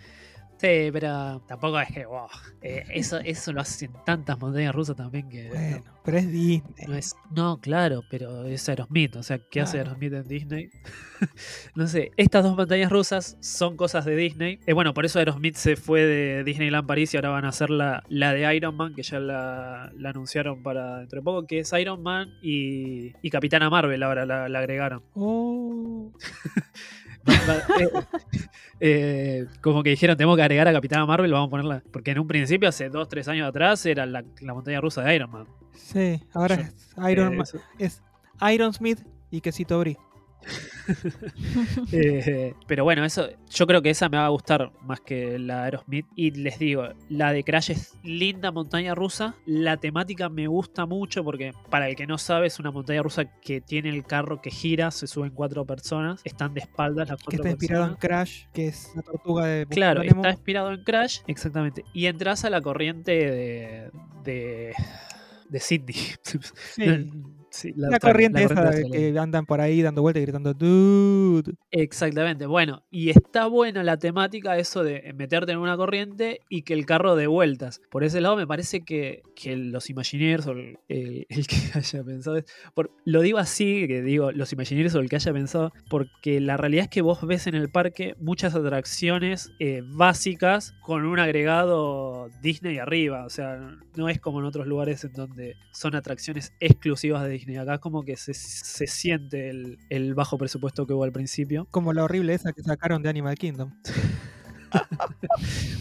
Sí, 0.59 0.89
pero 0.91 1.41
tampoco 1.47 1.79
es 1.79 1.87
que, 1.87 2.05
wow. 2.05 2.27
eh, 2.61 2.83
eso, 2.89 3.17
eso 3.19 3.53
lo 3.53 3.61
hacen 3.61 3.93
tantas 4.05 4.37
montañas 4.37 4.75
rusas 4.75 4.97
también 4.97 5.29
que. 5.29 5.47
Bueno, 5.47 5.83
pero 6.03 6.17
es 6.17 6.29
Disney. 6.29 6.85
No, 6.85 6.95
es, 6.95 7.15
no, 7.33 7.61
claro, 7.61 8.03
pero 8.09 8.43
es 8.43 8.67
Aerosmith. 8.67 9.15
O 9.15 9.23
sea, 9.23 9.39
¿qué 9.39 9.61
hace. 9.61 9.77
Aerosmith 9.77 10.11
en 10.11 10.27
Disney? 10.27 10.69
no 11.75 11.87
sé, 11.87 12.11
estas 12.17 12.43
dos 12.43 12.57
montañas 12.57 12.91
rusas 12.91 13.37
son 13.39 13.77
cosas 13.77 14.03
de 14.03 14.17
Disney. 14.17 14.59
Eh, 14.67 14.73
bueno, 14.73 14.93
por 14.93 15.05
eso 15.05 15.19
Aerosmith 15.19 15.55
se 15.55 15.77
fue 15.77 16.01
de 16.01 16.43
Disneyland 16.43 16.85
París 16.85 17.13
y 17.13 17.17
ahora 17.17 17.29
van 17.29 17.45
a 17.45 17.49
hacer 17.49 17.69
la, 17.69 18.03
la 18.09 18.33
de 18.33 18.53
Iron 18.53 18.75
Man, 18.75 18.93
que 18.93 19.03
ya 19.03 19.21
la, 19.21 19.93
la 19.95 20.09
anunciaron 20.09 20.61
para 20.61 20.97
dentro 20.97 21.21
de 21.21 21.23
poco, 21.23 21.47
que 21.47 21.59
es 21.59 21.71
Iron 21.71 22.03
Man 22.03 22.33
y, 22.41 23.13
y 23.21 23.29
Capitana 23.29 23.69
Marvel 23.69 24.03
ahora 24.03 24.25
la, 24.25 24.49
la 24.49 24.59
agregaron. 24.59 25.03
Oh. 25.13 26.11
Eh, 28.81 29.45
como 29.61 29.83
que 29.83 29.89
dijeron, 29.89 30.15
tenemos 30.15 30.37
que 30.37 30.41
agregar 30.43 30.65
a 30.67 30.71
Capitana 30.71 31.05
Marvel, 31.05 31.31
vamos 31.33 31.47
a 31.47 31.51
ponerla. 31.51 31.83
Porque 31.91 32.11
en 32.11 32.19
un 32.19 32.27
principio, 32.27 32.69
hace 32.69 32.89
2-3 32.89 33.27
años 33.27 33.49
atrás, 33.49 33.85
era 33.85 34.05
la, 34.05 34.23
la 34.39 34.53
montaña 34.53 34.79
rusa 34.79 35.01
de 35.03 35.15
Iron 35.15 35.29
Man. 35.31 35.47
Sí, 35.73 36.21
ahora 36.33 36.55
Yo- 36.55 36.61
es 36.61 37.11
Iron 37.11 37.33
Eh, 37.33 37.35
Ma- 37.37 37.43
eso- 37.43 37.59
es 37.77 38.01
Iron 38.53 38.71
Smith 38.73 38.99
y 39.31 39.41
Quesito 39.41 39.77
Brie. 39.79 39.97
Eh, 41.91 42.53
pero 42.67 42.83
bueno, 42.83 43.05
eso 43.05 43.29
yo 43.49 43.67
creo 43.67 43.81
que 43.81 43.89
esa 43.89 44.09
me 44.09 44.17
va 44.17 44.25
a 44.25 44.29
gustar 44.29 44.71
más 44.81 44.99
que 45.01 45.37
la 45.39 45.63
Aerosmith. 45.63 46.05
Y 46.15 46.31
les 46.31 46.59
digo, 46.59 46.87
la 47.09 47.31
de 47.31 47.43
Crash 47.43 47.71
es 47.71 47.93
linda 48.03 48.51
montaña 48.51 48.95
rusa. 48.95 49.35
La 49.45 49.77
temática 49.77 50.29
me 50.29 50.47
gusta 50.47 50.85
mucho 50.85 51.23
porque, 51.23 51.53
para 51.69 51.89
el 51.89 51.95
que 51.95 52.07
no 52.07 52.17
sabe, 52.17 52.47
es 52.47 52.59
una 52.59 52.71
montaña 52.71 53.01
rusa 53.01 53.25
que 53.25 53.61
tiene 53.61 53.89
el 53.89 54.03
carro 54.03 54.41
que 54.41 54.51
gira, 54.51 54.91
se 54.91 55.07
suben 55.07 55.31
cuatro 55.31 55.65
personas, 55.65 56.21
están 56.23 56.53
de 56.53 56.61
espaldas 56.61 57.09
las 57.09 57.17
Que 57.19 57.25
cuatro 57.25 57.43
está 57.43 57.49
inspirado 57.51 57.87
en. 57.87 57.95
Crash, 57.95 58.45
que 58.53 58.67
es 58.67 58.91
la 58.95 59.01
tortuga 59.01 59.45
de 59.45 59.65
Claro, 59.67 60.03
Nemo. 60.03 60.21
está 60.21 60.31
inspirado 60.31 60.71
en 60.73 60.83
Crash, 60.83 61.19
exactamente. 61.27 61.83
Y 61.93 62.07
entras 62.07 62.45
a 62.45 62.49
la 62.49 62.61
corriente 62.61 63.11
de. 63.11 63.91
de. 64.23 64.73
de 65.49 65.59
Sydney. 65.59 65.95
Sí. 66.75 66.83
Sí, 67.51 67.73
La, 67.75 67.87
australiana, 67.87 67.99
corriente 67.99 68.39
la 68.39 68.45
esa 68.45 68.53
de 68.55 68.67
australiana. 68.83 69.13
que 69.13 69.19
andan 69.19 69.45
por 69.45 69.59
ahí 69.61 69.81
dando 69.81 70.01
vueltas 70.01 70.21
y 70.21 70.25
gritando 70.25 70.53
dude. 70.53 71.53
Exactamente, 71.71 72.45
bueno, 72.45 72.83
y 72.91 73.09
está 73.09 73.47
buena 73.47 73.83
la 73.83 73.97
temática 73.97 74.57
eso 74.57 74.83
de 74.83 75.13
meterte 75.15 75.51
en 75.51 75.57
una 75.57 75.75
corriente 75.77 76.41
y 76.49 76.61
que 76.63 76.73
el 76.73 76.85
carro 76.85 77.15
de 77.15 77.27
vueltas. 77.27 77.81
Por 77.89 78.03
ese 78.03 78.21
lado 78.21 78.35
me 78.35 78.45
parece 78.47 78.81
que, 78.85 79.21
que 79.35 79.55
los 79.55 79.89
Imagineers 79.89 80.45
o 80.47 80.51
el, 80.51 80.77
el- 80.89 81.25
el 81.29 81.47
que 81.47 81.55
haya 81.73 82.03
pensado, 82.03 82.39
por, 82.75 82.91
lo 83.05 83.21
digo 83.21 83.37
así, 83.39 83.87
que 83.87 84.01
digo 84.01 84.31
los 84.31 84.53
Imagineers 84.53 84.93
o 84.95 84.99
el 84.99 85.09
que 85.09 85.15
haya 85.15 85.33
pensado, 85.33 85.71
porque 85.89 86.39
la 86.41 86.57
realidad 86.57 86.83
es 86.83 86.89
que 86.89 87.01
vos 87.01 87.25
ves 87.25 87.47
en 87.47 87.55
el 87.55 87.69
parque 87.69 88.15
muchas 88.19 88.53
atracciones 88.55 89.51
eh, 89.59 89.81
básicas 89.85 90.73
con 90.81 91.05
un 91.05 91.19
agregado 91.19 92.29
Disney 92.41 92.77
arriba, 92.77 93.25
o 93.25 93.29
sea, 93.29 93.57
no 93.95 94.09
es 94.09 94.19
como 94.19 94.39
en 94.39 94.45
otros 94.45 94.67
lugares 94.67 95.03
en 95.03 95.13
donde 95.13 95.55
son 95.71 95.95
atracciones 95.95 96.53
exclusivas 96.59 97.23
de 97.23 97.38
Disney. 97.39 97.57
Acá 97.57 97.77
como 97.79 98.03
que 98.03 98.15
se, 98.15 98.33
se 98.33 98.87
siente 98.87 99.49
el, 99.49 99.79
el 99.89 100.13
bajo 100.13 100.37
presupuesto 100.37 100.85
que 100.85 100.93
hubo 100.93 101.03
al 101.03 101.11
principio. 101.11 101.67
Como 101.71 101.93
la 101.93 102.03
horrible 102.03 102.33
esa 102.33 102.53
que 102.53 102.63
sacaron 102.63 103.01
de 103.01 103.09
Animal 103.09 103.37
Kingdom. 103.37 103.71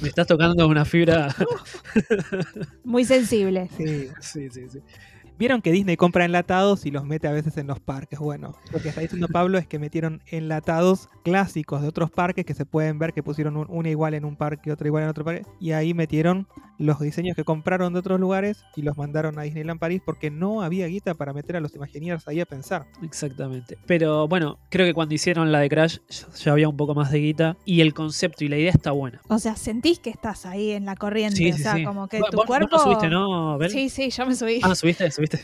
Me 0.03 0.09
estás 0.09 0.27
tocando 0.27 0.67
una 0.67 0.85
fibra. 0.85 1.35
Muy 2.85 3.05
sensible. 3.05 3.69
Sí. 3.77 4.09
sí, 4.21 4.49
sí, 4.51 4.69
sí. 4.71 4.79
Vieron 5.39 5.63
que 5.63 5.71
Disney 5.73 5.97
compra 5.97 6.25
enlatados 6.25 6.85
y 6.87 6.91
los 6.91 7.05
mete 7.05 7.29
a 7.29 7.33
veces 7.33 7.57
en 7.57 7.67
los 7.67 7.79
parques. 7.81 8.19
Bueno, 8.19 8.55
lo 8.73 8.81
que 8.81 8.89
está 8.89 9.01
diciendo 9.01 9.29
Pablo 9.33 9.59
es 9.59 9.67
que 9.67 9.79
metieron 9.79 10.21
enlatados 10.27 11.09
clásicos 11.23 11.83
de 11.83 11.89
otros 11.89 12.11
parques 12.11 12.45
que 12.45 12.55
se 12.55 12.65
pueden 12.67 12.99
ver 12.99 13.13
que 13.13 13.23
pusieron 13.23 13.57
un- 13.57 13.67
una 13.69 13.89
igual 13.91 14.15
en 14.15 14.25
un 14.25 14.37
parque, 14.37 14.73
otra 14.73 14.87
igual 14.89 15.05
en 15.05 15.09
otro 15.11 15.25
parque. 15.25 15.43
Y 15.61 15.73
ahí 15.73 15.95
metieron 15.95 16.47
los 16.79 17.01
diseños 17.01 17.35
que 17.37 17.45
compraron 17.45 17.93
de 17.93 17.99
otros 17.99 18.21
lugares 18.21 18.65
y 18.77 18.83
los 18.83 18.97
mandaron 18.97 19.39
a 19.39 19.43
Disneyland 19.43 19.81
París 19.81 20.01
porque 20.05 20.31
no 20.31 20.63
había 20.63 20.87
guita 20.87 21.15
para 21.15 21.33
meter 21.33 21.57
a 21.57 21.61
los 21.61 21.75
Imagineers 21.75 22.27
ahí 22.29 22.41
a 22.41 22.47
pensar. 22.47 22.87
Exactamente. 23.03 23.77
Pero 23.87 24.29
bueno, 24.29 24.59
creo 24.71 24.87
que 24.87 24.95
cuando 24.95 25.15
hicieron 25.15 25.51
la 25.53 25.61
de 25.61 25.69
Crash 25.69 25.99
ya- 26.09 26.53
había 26.53 26.69
un 26.69 26.77
poco 26.77 26.95
más 26.95 27.11
de 27.11 27.19
guita 27.19 27.57
y 27.65 27.81
el 27.81 27.95
concepto 27.95 28.45
y 28.45 28.49
la 28.49 28.57
idea 28.59 28.71
está 28.71 28.93
buena. 28.93 29.21
O 29.29 29.39
sea, 29.39 29.57
sentís 29.57 29.99
que 29.99 30.11
estás 30.11 30.47
ahí 30.47 30.71
en 30.71 30.85
la 30.85 30.95
corriente. 30.97 31.37
Sí, 31.37 31.51
o 31.51 31.57
sí, 31.57 31.63
sea, 31.63 31.75
sí. 31.75 31.85
como 31.85 32.09
que 32.09 32.21
Vos- 32.21 32.31
tu 32.31 32.37
vos- 32.39 32.47
vos 32.47 32.57
cuerpo. 32.57 32.77
no 32.77 32.83
subiste, 32.83 33.09
¿no, 33.09 33.59
Bel? 33.59 33.71
Sí, 33.71 33.89
sí, 33.89 34.11
yo 34.11 34.25
me 34.27 34.35
subí. 34.35 34.61
Ah, 34.63 34.75
subiste, 34.75 35.11
subiste. 35.11 35.28
¿Viste? 35.29 35.41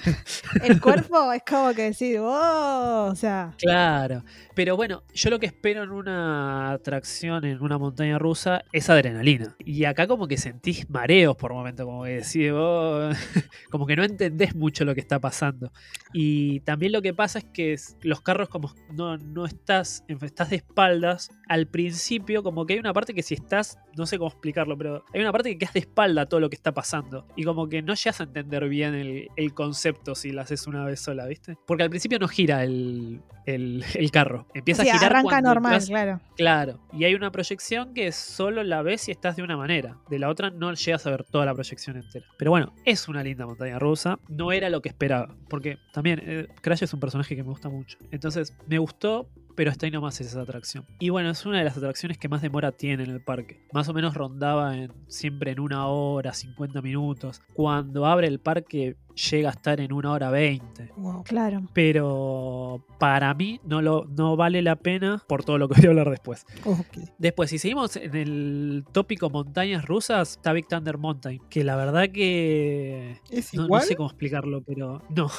El 0.62 0.80
cuerpo 0.80 1.32
es 1.32 1.42
como 1.48 1.72
que 1.74 1.82
decir, 1.82 2.18
oh, 2.20 3.08
o 3.10 3.14
sea, 3.14 3.54
Claro. 3.58 4.24
Pero 4.54 4.76
bueno, 4.76 5.02
yo 5.12 5.30
lo 5.30 5.40
que 5.40 5.46
espero 5.46 5.82
en 5.82 5.90
una 5.90 6.72
atracción, 6.72 7.44
en 7.44 7.60
una 7.60 7.76
montaña 7.76 8.18
rusa, 8.18 8.62
es 8.72 8.88
adrenalina. 8.88 9.56
Y 9.58 9.84
acá 9.84 10.06
como 10.06 10.28
que 10.28 10.36
sentís 10.36 10.88
mareos 10.88 11.36
por 11.36 11.52
momento, 11.52 11.84
como 11.84 12.04
que 12.04 12.22
decís, 12.22 12.52
oh, 12.52 13.10
como 13.70 13.86
que 13.86 13.96
no 13.96 14.04
entendés 14.04 14.54
mucho 14.54 14.84
lo 14.84 14.94
que 14.94 15.00
está 15.00 15.18
pasando. 15.18 15.72
Y 16.12 16.60
también 16.60 16.92
lo 16.92 17.02
que 17.02 17.12
pasa 17.14 17.40
es 17.40 17.46
que 17.46 17.76
los 18.02 18.20
carros 18.20 18.48
como 18.48 18.72
no, 18.92 19.16
no 19.18 19.44
estás, 19.44 20.04
estás 20.08 20.50
de 20.50 20.56
espaldas, 20.56 21.30
al 21.48 21.66
principio 21.66 22.42
como 22.42 22.66
que 22.66 22.74
hay 22.74 22.78
una 22.78 22.92
parte 22.92 23.14
que 23.14 23.22
si 23.22 23.34
estás, 23.34 23.78
no 23.96 24.06
sé 24.06 24.18
cómo 24.18 24.30
explicarlo, 24.30 24.78
pero 24.78 25.04
hay 25.12 25.20
una 25.20 25.32
parte 25.32 25.50
que 25.50 25.58
quedas 25.58 25.74
de 25.74 25.80
espalda 25.80 26.22
a 26.22 26.26
todo 26.26 26.38
lo 26.40 26.48
que 26.48 26.56
está 26.56 26.72
pasando. 26.72 27.26
Y 27.34 27.42
como 27.42 27.68
que 27.68 27.82
no 27.82 27.94
llegas 27.94 28.20
a 28.20 28.24
entender 28.24 28.68
bien 28.68 28.94
el, 28.94 29.28
el 29.34 29.54
concepto 29.54 29.73
si 29.74 30.30
lo 30.32 30.40
haces 30.40 30.66
una 30.66 30.84
vez 30.84 31.00
sola, 31.00 31.26
¿viste? 31.26 31.56
Porque 31.66 31.82
al 31.82 31.90
principio 31.90 32.18
no 32.18 32.28
gira 32.28 32.64
el, 32.64 33.20
el- 33.46 33.84
el 33.94 34.10
carro. 34.10 34.46
Empieza 34.54 34.82
a 34.82 34.84
girar 34.86 35.04
arranca 35.04 35.22
cuando 35.30 35.48
normal, 35.50 35.72
entras- 35.74 35.86
claro. 35.88 36.20
Claro, 36.36 36.80
y 36.92 37.04
hay 37.04 37.14
una 37.14 37.30
proyección 37.30 37.94
que 37.94 38.10
solo 38.12 38.62
la 38.62 38.82
ves 38.82 39.02
si 39.02 39.10
estás 39.10 39.36
de 39.36 39.42
una 39.42 39.56
manera. 39.56 39.98
De 40.08 40.18
la 40.18 40.28
otra 40.28 40.50
no 40.50 40.72
llegas 40.72 41.06
a 41.06 41.10
ver 41.10 41.24
toda 41.24 41.44
la 41.46 41.54
proyección 41.54 41.96
entera. 41.96 42.26
Pero 42.38 42.50
bueno, 42.50 42.74
es 42.84 43.08
una 43.08 43.22
linda 43.22 43.46
montaña 43.46 43.78
rusa. 43.78 44.18
No 44.28 44.52
era 44.52 44.70
lo 44.70 44.80
que 44.82 44.88
esperaba. 44.88 45.34
Porque 45.48 45.78
también 45.92 46.20
eh, 46.24 46.48
Crash 46.62 46.82
es 46.84 46.94
un 46.94 47.00
personaje 47.00 47.36
que 47.36 47.42
me 47.42 47.50
gusta 47.50 47.68
mucho. 47.68 47.98
Entonces 48.10 48.56
me 48.66 48.78
gustó, 48.78 49.28
pero 49.54 49.70
hasta 49.70 49.86
ahí 49.86 49.92
nomás 49.92 50.20
es 50.20 50.28
esa 50.28 50.40
atracción. 50.42 50.84
Y 50.98 51.10
bueno, 51.10 51.30
es 51.30 51.46
una 51.46 51.58
de 51.58 51.64
las 51.64 51.76
atracciones 51.76 52.18
que 52.18 52.28
más 52.28 52.42
demora 52.42 52.72
tiene 52.72 53.04
en 53.04 53.10
el 53.10 53.20
parque. 53.22 53.64
Más 53.72 53.88
o 53.88 53.94
menos 53.94 54.14
rondaba 54.14 54.76
en, 54.76 54.92
siempre 55.06 55.52
en 55.52 55.60
una 55.60 55.86
hora, 55.86 56.32
50 56.34 56.82
minutos. 56.82 57.40
Cuando 57.54 58.06
abre 58.06 58.26
el 58.26 58.40
parque 58.40 58.96
llega 59.14 59.48
a 59.48 59.52
estar 59.52 59.80
en 59.80 59.92
una 59.92 60.10
hora 60.12 60.30
20 60.30 60.90
Wow. 60.96 61.22
Claro. 61.24 61.62
pero 61.72 62.84
para 62.98 63.32
mí 63.34 63.60
no, 63.64 63.80
lo, 63.82 64.04
no 64.06 64.36
vale 64.36 64.62
la 64.62 64.76
pena 64.76 65.22
por 65.28 65.44
todo 65.44 65.58
lo 65.58 65.68
que 65.68 65.74
voy 65.80 65.86
a 65.86 65.88
hablar 65.90 66.10
después. 66.10 66.46
Ok. 66.64 66.98
Después, 67.18 67.50
si 67.50 67.58
seguimos 67.58 67.96
en 67.96 68.14
el 68.14 68.84
tópico 68.92 69.30
montañas 69.30 69.84
rusas, 69.84 70.32
está 70.32 70.52
Big 70.52 70.66
Thunder 70.68 70.98
Mountain, 70.98 71.40
que 71.50 71.64
la 71.64 71.76
verdad 71.76 72.08
que 72.10 73.20
¿Es 73.30 73.52
no, 73.54 73.62
no 73.62 73.66
igual? 73.66 73.82
sé 73.82 73.96
cómo 73.96 74.08
explicarlo, 74.08 74.62
pero 74.62 75.02
no, 75.10 75.30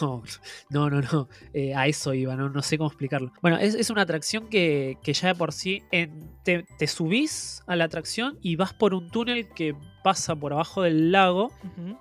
no, 0.70 0.89
no, 0.89 1.01
no, 1.01 1.27
eh, 1.53 1.74
a 1.75 1.88
eso 1.88 2.13
iba, 2.13 2.36
no, 2.36 2.50
no 2.50 2.62
sé 2.62 2.77
cómo 2.77 2.89
explicarlo. 2.89 3.32
Bueno, 3.41 3.58
es, 3.58 3.75
es 3.75 3.89
una 3.89 4.01
atracción 4.03 4.48
que, 4.48 4.98
que 5.03 5.13
ya 5.13 5.29
de 5.29 5.36
por 5.36 5.51
sí 5.51 5.84
en- 5.91 6.29
te, 6.44 6.65
te 6.77 6.88
subís 6.88 7.62
a 7.67 7.75
la 7.75 7.86
atracción 7.86 8.38
y 8.41 8.55
vas 8.55 8.74
por 8.74 8.94
un 8.94 9.10
túnel 9.10 9.48
que 9.50 9.75
pasa 10.06 10.36
por 10.36 10.54
abajo 10.54 10.84
del 10.84 11.12
lago 11.12 11.52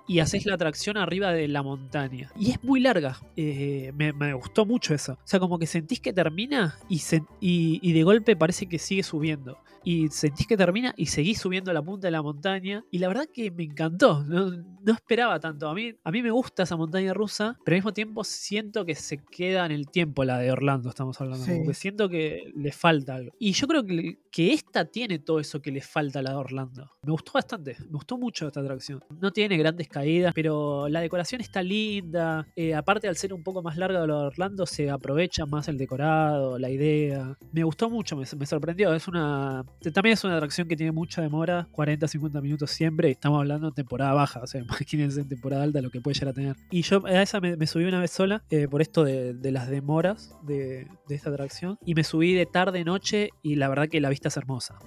y 0.07 0.19
haces 0.19 0.45
la 0.45 0.53
atracción 0.53 0.95
arriba 0.95 1.31
de 1.33 1.47
la 1.47 1.63
montaña. 1.63 2.29
Y 2.37 2.51
es 2.51 2.63
muy 2.63 2.79
larga. 2.79 3.17
Eh, 3.35 3.91
me, 3.95 4.13
me 4.13 4.31
gustó 4.35 4.63
mucho 4.63 4.93
eso. 4.93 5.13
O 5.13 5.17
sea, 5.23 5.39
como 5.39 5.57
que 5.57 5.65
sentís 5.65 5.99
que 5.99 6.13
termina 6.13 6.75
y, 6.87 6.97
sen- 6.99 7.25
y, 7.41 7.79
y 7.81 7.93
de 7.93 8.03
golpe 8.03 8.35
parece 8.35 8.67
que 8.67 8.77
sigue 8.77 9.01
subiendo. 9.01 9.57
Y 9.83 10.09
sentís 10.09 10.45
que 10.45 10.55
termina 10.55 10.93
y 10.95 11.07
seguís 11.07 11.39
subiendo 11.39 11.71
a 11.71 11.73
la 11.73 11.81
punta 11.81 12.05
de 12.07 12.11
la 12.11 12.21
montaña. 12.21 12.83
Y 12.91 12.99
la 12.99 13.07
verdad 13.07 13.25
que 13.33 13.49
me 13.49 13.63
encantó. 13.63 14.23
No, 14.23 14.51
no 14.85 14.93
esperaba 14.93 15.39
tanto. 15.39 15.67
A 15.67 15.73
mí, 15.73 15.93
a 16.03 16.11
mí 16.11 16.21
me 16.21 16.31
gusta 16.31 16.63
esa 16.63 16.75
montaña 16.75 17.13
rusa, 17.13 17.57
pero 17.65 17.75
al 17.75 17.79
mismo 17.79 17.93
tiempo 17.93 18.23
siento 18.23 18.85
que 18.85 18.95
se 18.95 19.17
queda 19.17 19.65
en 19.65 19.71
el 19.71 19.89
tiempo 19.89 20.23
la 20.23 20.37
de 20.37 20.51
Orlando, 20.51 20.89
estamos 20.89 21.19
hablando. 21.19 21.43
Sí. 21.43 21.61
Siento 21.73 22.07
que 22.07 22.51
le 22.55 22.71
falta 22.71 23.15
algo. 23.15 23.33
Y 23.39 23.53
yo 23.53 23.67
creo 23.67 23.83
que, 23.83 24.19
que 24.31 24.53
esta 24.53 24.85
tiene 24.85 25.19
todo 25.19 25.39
eso 25.39 25.61
que 25.61 25.71
le 25.71 25.81
falta 25.81 26.19
a 26.19 26.21
la 26.21 26.31
de 26.31 26.35
Orlando. 26.35 26.91
Me 27.01 27.11
gustó 27.11 27.33
bastante, 27.33 27.75
me 27.79 27.93
gustó 27.93 28.17
mucho 28.17 28.47
esta 28.47 28.59
atracción. 28.59 29.03
No 29.19 29.31
tiene 29.31 29.57
grandes 29.57 29.87
caídas, 29.87 30.33
pero 30.33 30.87
la 30.87 31.01
decoración 31.01 31.41
está 31.41 31.63
linda. 31.63 32.47
Eh, 32.55 32.75
aparte, 32.75 33.07
al 33.07 33.17
ser 33.17 33.33
un 33.33 33.43
poco 33.43 33.63
más 33.63 33.77
larga 33.77 34.01
de 34.01 34.07
lo 34.07 34.19
de 34.19 34.27
Orlando, 34.27 34.65
se 34.65 34.89
aprovecha 34.89 35.45
más 35.45 35.67
el 35.67 35.77
decorado, 35.77 36.59
la 36.59 36.69
idea. 36.69 37.37
Me 37.51 37.63
gustó 37.63 37.89
mucho, 37.89 38.15
me, 38.15 38.25
me 38.37 38.45
sorprendió. 38.45 38.93
Es 38.93 39.07
una. 39.07 39.65
También 39.93 40.13
es 40.13 40.23
una 40.23 40.35
atracción 40.35 40.67
que 40.67 40.75
tiene 40.75 40.91
mucha 40.91 41.21
demora, 41.21 41.67
40, 41.71 42.07
50 42.07 42.41
minutos 42.41 42.69
siempre. 42.69 43.09
Y 43.09 43.11
estamos 43.11 43.39
hablando 43.39 43.69
de 43.71 43.73
temporada 43.73 44.13
baja, 44.13 44.41
o 44.41 44.47
sea, 44.47 44.63
imagínense 44.79 45.21
en 45.21 45.29
temporada 45.29 45.63
alta 45.63 45.81
lo 45.81 45.89
que 45.89 46.01
puede 46.01 46.15
llegar 46.15 46.29
a 46.29 46.33
tener. 46.33 46.55
Y 46.71 46.81
yo 46.81 47.05
a 47.05 47.21
esa 47.21 47.39
me, 47.39 47.67
subí 47.67 47.85
una 47.85 47.99
vez 47.99 48.11
sola 48.11 48.43
eh, 48.49 48.67
por 48.67 48.81
esto 48.81 49.03
de, 49.03 49.35
las 49.51 49.69
demoras 49.69 50.35
de, 50.43 50.87
esta 51.09 51.29
atracción. 51.29 51.77
Y 51.85 51.95
me 51.95 52.03
subí 52.03 52.33
de 52.33 52.45
tarde, 52.45 52.83
noche, 52.83 53.29
y 53.41 53.55
la 53.55 53.69
verdad 53.69 53.87
que 53.87 54.01
la 54.01 54.09
vista 54.09 54.27
es 54.29 54.37
hermosa. 54.37 54.77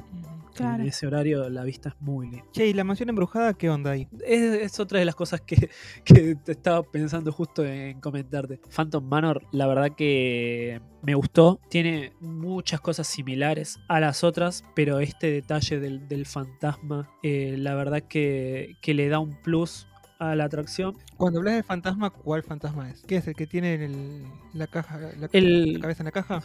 Claro. 0.59 0.83
En 0.83 0.89
ese 0.89 1.07
horario 1.07 1.49
la 1.49 1.65
vista 1.65 1.89
es 1.91 1.95
muy 2.01 2.29
linda. 2.29 2.45
Che, 2.53 2.67
¿y 2.67 2.73
la 2.75 2.85
mansión 2.85 3.09
embrujada 3.09 3.55
qué 3.55 3.71
onda 3.71 3.93
ahí? 3.93 4.09
Es, 4.27 4.43
es 4.43 4.81
otra 4.81 4.99
de 4.99 5.05
las 5.05 5.15
cosas 5.15 5.41
que, 5.41 5.71
que 6.05 6.35
te 6.37 6.53
estaba 6.53 6.83
pensando 6.83 7.33
justo 7.33 7.65
en 7.65 8.01
comentarte. 8.01 8.61
Phantom 8.75 9.05
Manor, 9.05 9.43
la 9.53 9.67
verdad 9.67 9.91
que 9.97 10.81
me 11.03 11.15
gustó. 11.15 11.61
Tiene 11.71 12.13
muchas 12.21 12.81
cosas 12.81 13.07
similares 13.07 13.79
a 13.89 14.01
las 14.01 14.25
otras, 14.25 14.65
pero 14.75 14.99
este 15.01 15.31
detalle 15.31 15.81
del, 15.81 16.09
del 16.09 16.27
fantasma, 16.27 17.11
eh, 17.23 17.55
la 17.59 17.75
verdad 17.75 18.03
que, 18.03 18.77
que 18.81 18.95
le 18.95 19.09
da 19.09 19.19
un 19.19 19.41
plus 19.43 19.87
a 20.19 20.35
la 20.35 20.45
atracción. 20.45 20.97
Cuando 21.17 21.39
hablas 21.39 21.55
de 21.55 21.63
fantasma, 21.63 22.11
¿cuál 22.11 22.43
fantasma 22.43 22.91
es? 22.91 23.03
¿Qué 23.07 23.17
es 23.19 23.29
el 23.29 23.35
que 23.35 23.47
tiene 23.47 23.75
el- 23.85 24.25
la 24.53 24.67
caja, 24.67 24.99
la, 24.99 25.29
El- 25.33 25.75
la 25.75 25.81
cabeza 25.81 26.03
en 26.03 26.07
la 26.07 26.11
caja? 26.13 26.43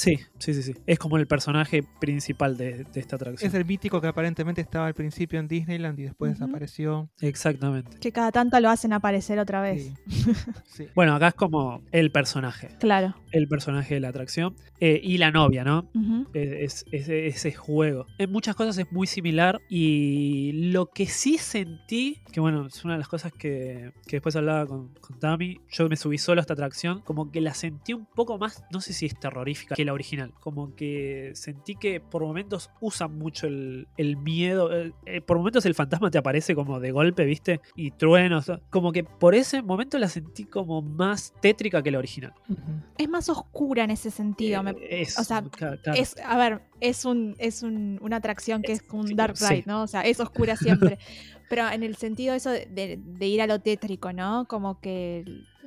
Sí, 0.00 0.18
sí, 0.38 0.54
sí, 0.54 0.62
sí. 0.62 0.74
Es 0.86 0.98
como 0.98 1.18
el 1.18 1.26
personaje 1.26 1.84
principal 2.00 2.56
de, 2.56 2.84
de 2.84 3.00
esta 3.00 3.16
atracción. 3.16 3.46
Es 3.46 3.54
el 3.54 3.66
mítico 3.66 4.00
que 4.00 4.06
aparentemente 4.06 4.62
estaba 4.62 4.86
al 4.86 4.94
principio 4.94 5.38
en 5.38 5.46
Disneyland 5.46 5.98
y 5.98 6.04
después 6.04 6.32
desapareció. 6.32 7.10
Exactamente. 7.20 7.98
Que 7.98 8.10
cada 8.10 8.32
tanto 8.32 8.58
lo 8.60 8.70
hacen 8.70 8.94
aparecer 8.94 9.38
otra 9.38 9.60
vez. 9.60 9.92
Sí. 10.08 10.32
Sí. 10.70 10.86
Bueno, 10.94 11.14
acá 11.14 11.28
es 11.28 11.34
como 11.34 11.82
el 11.92 12.10
personaje. 12.12 12.68
Claro. 12.78 13.14
El 13.32 13.46
personaje 13.46 13.94
de 13.94 14.00
la 14.00 14.08
atracción. 14.08 14.56
Eh, 14.80 14.98
y 15.02 15.18
la 15.18 15.30
novia, 15.30 15.62
¿no? 15.62 15.90
Ujú. 15.94 16.26
es, 16.32 16.86
es- 16.90 17.08
ese 17.08 17.52
juego. 17.52 18.06
En 18.18 18.32
muchas 18.32 18.54
cosas 18.56 18.78
es 18.78 18.90
muy 18.90 19.06
similar 19.06 19.60
y 19.68 20.52
lo 20.72 20.86
que 20.86 21.06
sí 21.06 21.36
sentí, 21.38 22.22
que 22.32 22.40
bueno, 22.40 22.66
es 22.66 22.84
una 22.84 22.94
de 22.94 22.98
las 23.00 23.08
cosas 23.08 23.32
que, 23.32 23.92
que 24.06 24.16
después 24.16 24.36
hablaba 24.36 24.66
con, 24.66 24.88
con 25.00 25.18
Tami, 25.18 25.60
yo 25.70 25.88
me 25.88 25.96
subí 25.96 26.18
solo 26.18 26.40
a 26.40 26.42
esta 26.42 26.54
atracción, 26.54 27.00
como 27.02 27.30
que 27.30 27.40
la 27.40 27.52
sentí 27.54 27.92
un 27.92 28.06
poco 28.06 28.38
más, 28.38 28.62
no 28.72 28.80
sé 28.80 28.92
si 28.92 29.06
es 29.06 29.18
terrorífica, 29.18 29.74
que 29.74 29.84
la 29.84 29.92
original, 29.92 30.32
como 30.40 30.74
que 30.74 31.32
sentí 31.34 31.74
que 31.74 32.00
por 32.00 32.22
momentos 32.22 32.70
usan 32.80 33.18
mucho 33.18 33.46
el, 33.46 33.86
el 33.96 34.16
miedo, 34.16 34.72
eh, 34.74 34.92
eh, 35.06 35.20
por 35.20 35.36
momentos 35.38 35.66
el 35.66 35.74
fantasma 35.74 36.10
te 36.10 36.18
aparece 36.18 36.54
como 36.54 36.80
de 36.80 36.90
golpe, 36.92 37.24
¿viste? 37.24 37.60
Y 37.74 37.90
truenos, 37.90 38.50
como 38.70 38.92
que 38.92 39.04
por 39.04 39.34
ese 39.34 39.62
momento 39.62 39.98
la 39.98 40.08
sentí 40.08 40.44
como 40.44 40.80
más 40.80 41.34
tétrica 41.42 41.82
que 41.82 41.90
la 41.90 41.98
original. 41.98 42.32
Es 42.96 43.08
más 43.08 43.28
oscura 43.28 43.84
en 43.84 43.90
ese 43.90 44.10
sentido. 44.10 44.62
me- 44.62 44.69
Es- 44.80 45.18
o 45.18 45.24
sea. 45.24 45.44
Es, 45.94 46.16
a 46.24 46.36
ver, 46.36 46.62
es 46.80 47.04
un, 47.04 47.34
es 47.38 47.62
un- 47.62 47.98
una 48.02 48.16
atracción 48.16 48.62
que 48.62 48.72
es, 48.72 48.82
un 48.92 49.08
sí, 49.08 49.14
dark 49.14 49.36
sí. 49.36 49.44
ride, 49.48 49.64
¿no? 49.66 49.82
O 49.82 49.86
sea, 49.86 50.02
es 50.02 50.20
oscura 50.20 50.56
siempre. 50.56 50.98
Pero 51.48 51.68
en 51.68 51.82
el 51.82 51.96
sentido 51.96 52.34
eso 52.34 52.50
de, 52.50 53.00
ir 53.26 53.42
a 53.42 53.46
lo 53.46 53.60
tétrico, 53.60 54.12
¿no? 54.12 54.46
Como 54.48 54.80
que 54.80 55.24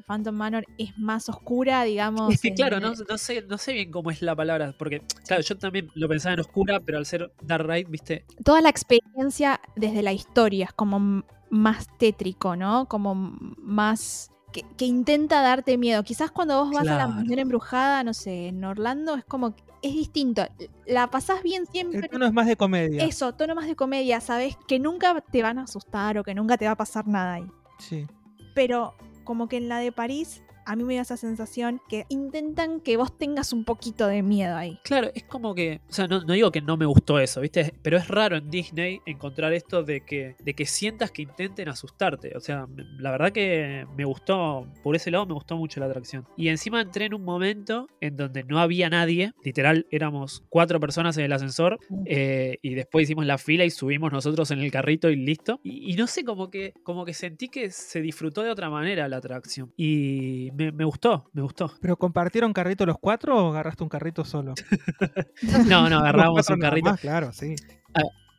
Phantom 0.07 0.33
Manor 0.33 0.65
es 0.77 0.97
más 0.97 1.27
oscura, 1.27 1.83
digamos. 1.83 2.33
Es 2.33 2.41
que 2.41 2.49
en- 2.49 2.55
claro, 2.55 2.79
no, 2.79 2.93
no 2.93 3.17
sé, 3.17 3.41
no 3.41 3.57
sé 3.57 3.73
bien 3.73 3.91
cómo 3.91 4.09
es 4.09 4.21
la 4.21 4.35
palabra, 4.35 4.73
porque 4.77 5.01
claro, 5.27 5.41
yo 5.43 5.57
también 5.57 5.89
lo 5.95 6.07
pensaba 6.07 6.33
en 6.33 6.39
oscura, 6.39 6.79
pero 6.79 6.97
al 6.97 7.05
ser 7.05 7.31
Dark 7.41 7.67
Ride, 7.67 7.89
viste, 7.89 8.25
Toda 8.45 8.61
la 8.61 8.69
experiencia 8.69 9.59
desde 9.75 10.01
la 10.03 10.13
historia 10.13 10.65
es 10.65 10.73
como 10.73 11.23
más 11.49 11.87
tétrico, 11.99 12.55
¿no? 12.55 12.87
Como 12.87 13.13
más... 13.13 14.29
Que, 14.53 14.63
que 14.77 14.85
intenta 14.85 15.41
darte 15.41 15.77
miedo. 15.77 16.03
Quizás 16.03 16.31
cuando 16.31 16.63
vos 16.63 16.73
vas 16.73 16.87
a 16.87 16.95
la 16.95 17.07
mansión 17.07 17.39
embrujada, 17.39 18.03
no 18.05 18.13
sé, 18.13 18.47
en 18.47 18.63
Orlando, 18.63 19.15
es 19.15 19.25
como... 19.25 19.55
que 19.55 19.63
Es 19.81 19.93
distinto. 19.93 20.43
La 20.85 21.07
pasás 21.07 21.43
bien 21.43 21.65
siempre. 21.65 21.99
El 21.99 22.09
tono 22.09 22.25
es 22.25 22.31
más 22.31 22.47
de 22.47 22.55
comedia. 22.55 23.03
Eso, 23.03 23.33
tono 23.33 23.55
más 23.55 23.67
de 23.67 23.75
comedia, 23.75 24.21
sabes 24.21 24.55
que 24.67 24.79
nunca 24.79 25.19
te 25.19 25.41
van 25.41 25.59
a 25.59 25.63
asustar 25.63 26.17
o 26.17 26.23
que 26.23 26.33
nunca 26.33 26.55
te 26.57 26.65
va 26.65 26.71
a 26.71 26.77
pasar 26.77 27.05
nada 27.05 27.33
ahí. 27.33 27.47
Sí. 27.79 28.07
Pero 28.55 28.93
como 29.25 29.49
que 29.49 29.57
en 29.57 29.67
la 29.67 29.79
de 29.79 29.91
París, 29.91 30.43
a 30.65 30.75
mí 30.75 30.83
me 30.83 30.95
da 30.95 31.01
esa 31.01 31.17
sensación 31.17 31.81
que 31.89 32.05
intentan 32.09 32.79
que 32.79 32.97
vos 32.97 33.17
tengas 33.17 33.53
un 33.53 33.65
poquito 33.65 34.07
de 34.07 34.21
miedo 34.21 34.55
ahí. 34.55 34.79
claro, 34.83 35.09
es 35.13 35.23
como 35.23 35.55
que, 35.55 35.81
o 35.89 35.93
sea, 35.93 36.07
no, 36.07 36.21
no 36.23 36.33
digo 36.33 36.51
que 36.51 36.61
no 36.61 36.77
me 36.77 36.85
gustó 36.85 37.19
eso, 37.19 37.41
viste, 37.41 37.73
pero 37.81 37.97
es 37.97 38.07
raro 38.07 38.37
en 38.37 38.49
Disney 38.49 39.01
encontrar 39.05 39.53
esto 39.53 39.83
de 39.83 40.01
que, 40.01 40.35
de 40.39 40.53
que 40.53 40.65
sientas 40.65 41.11
que 41.11 41.23
intenten 41.23 41.69
asustarte, 41.69 42.35
o 42.35 42.39
sea, 42.39 42.67
la 42.99 43.11
verdad 43.11 43.31
que 43.31 43.85
me 43.95 44.05
gustó, 44.05 44.67
por 44.83 44.95
ese 44.95 45.11
lado 45.11 45.25
me 45.25 45.33
gustó 45.33 45.57
mucho 45.57 45.79
la 45.79 45.87
atracción. 45.87 46.25
Y 46.37 46.49
encima 46.49 46.81
entré 46.81 47.05
en 47.05 47.13
un 47.13 47.23
momento 47.23 47.87
en 48.01 48.15
donde 48.15 48.43
no 48.43 48.59
había 48.59 48.89
nadie, 48.89 49.33
literal, 49.43 49.87
éramos 49.91 50.43
cuatro 50.49 50.79
personas 50.79 51.17
en 51.17 51.25
el 51.25 51.33
ascensor, 51.33 51.79
eh, 52.05 52.57
y 52.61 52.73
después 52.75 53.03
hicimos 53.03 53.25
la 53.25 53.37
fila 53.37 53.65
y 53.65 53.69
subimos 53.69 54.11
nosotros 54.11 54.51
en 54.51 54.59
el 54.59 54.71
carrito 54.71 55.09
y 55.09 55.15
listo. 55.15 55.59
Y, 55.63 55.91
y 55.91 55.95
no 55.95 56.07
sé, 56.07 56.23
como 56.23 56.49
que, 56.49 56.73
como 56.83 57.05
que 57.05 57.13
sentí 57.13 57.49
que 57.49 57.71
se 57.71 58.01
disfrutó 58.01 58.43
de 58.43 58.49
otra 58.49 58.69
manera 58.69 59.07
la 59.07 59.17
atracción. 59.17 59.73
Y 59.77 60.51
me, 60.53 60.71
me 60.71 60.85
gustó, 60.85 61.29
me 61.33 61.41
gustó. 61.41 61.71
¿Pero 61.81 61.97
compartieron 61.97 62.53
carrito 62.53 62.85
los 62.85 62.97
cuatro 62.99 63.37
o 63.37 63.49
agarraste 63.49 63.83
un 63.83 63.89
carrito 63.89 64.25
solo? 64.25 64.53
No, 65.67 65.89
no, 65.89 66.01
cuatro 66.31 66.55
un 66.55 66.61
carrito. 66.61 66.89
más, 66.91 66.99
claro, 66.99 67.31
sí. 67.31 67.55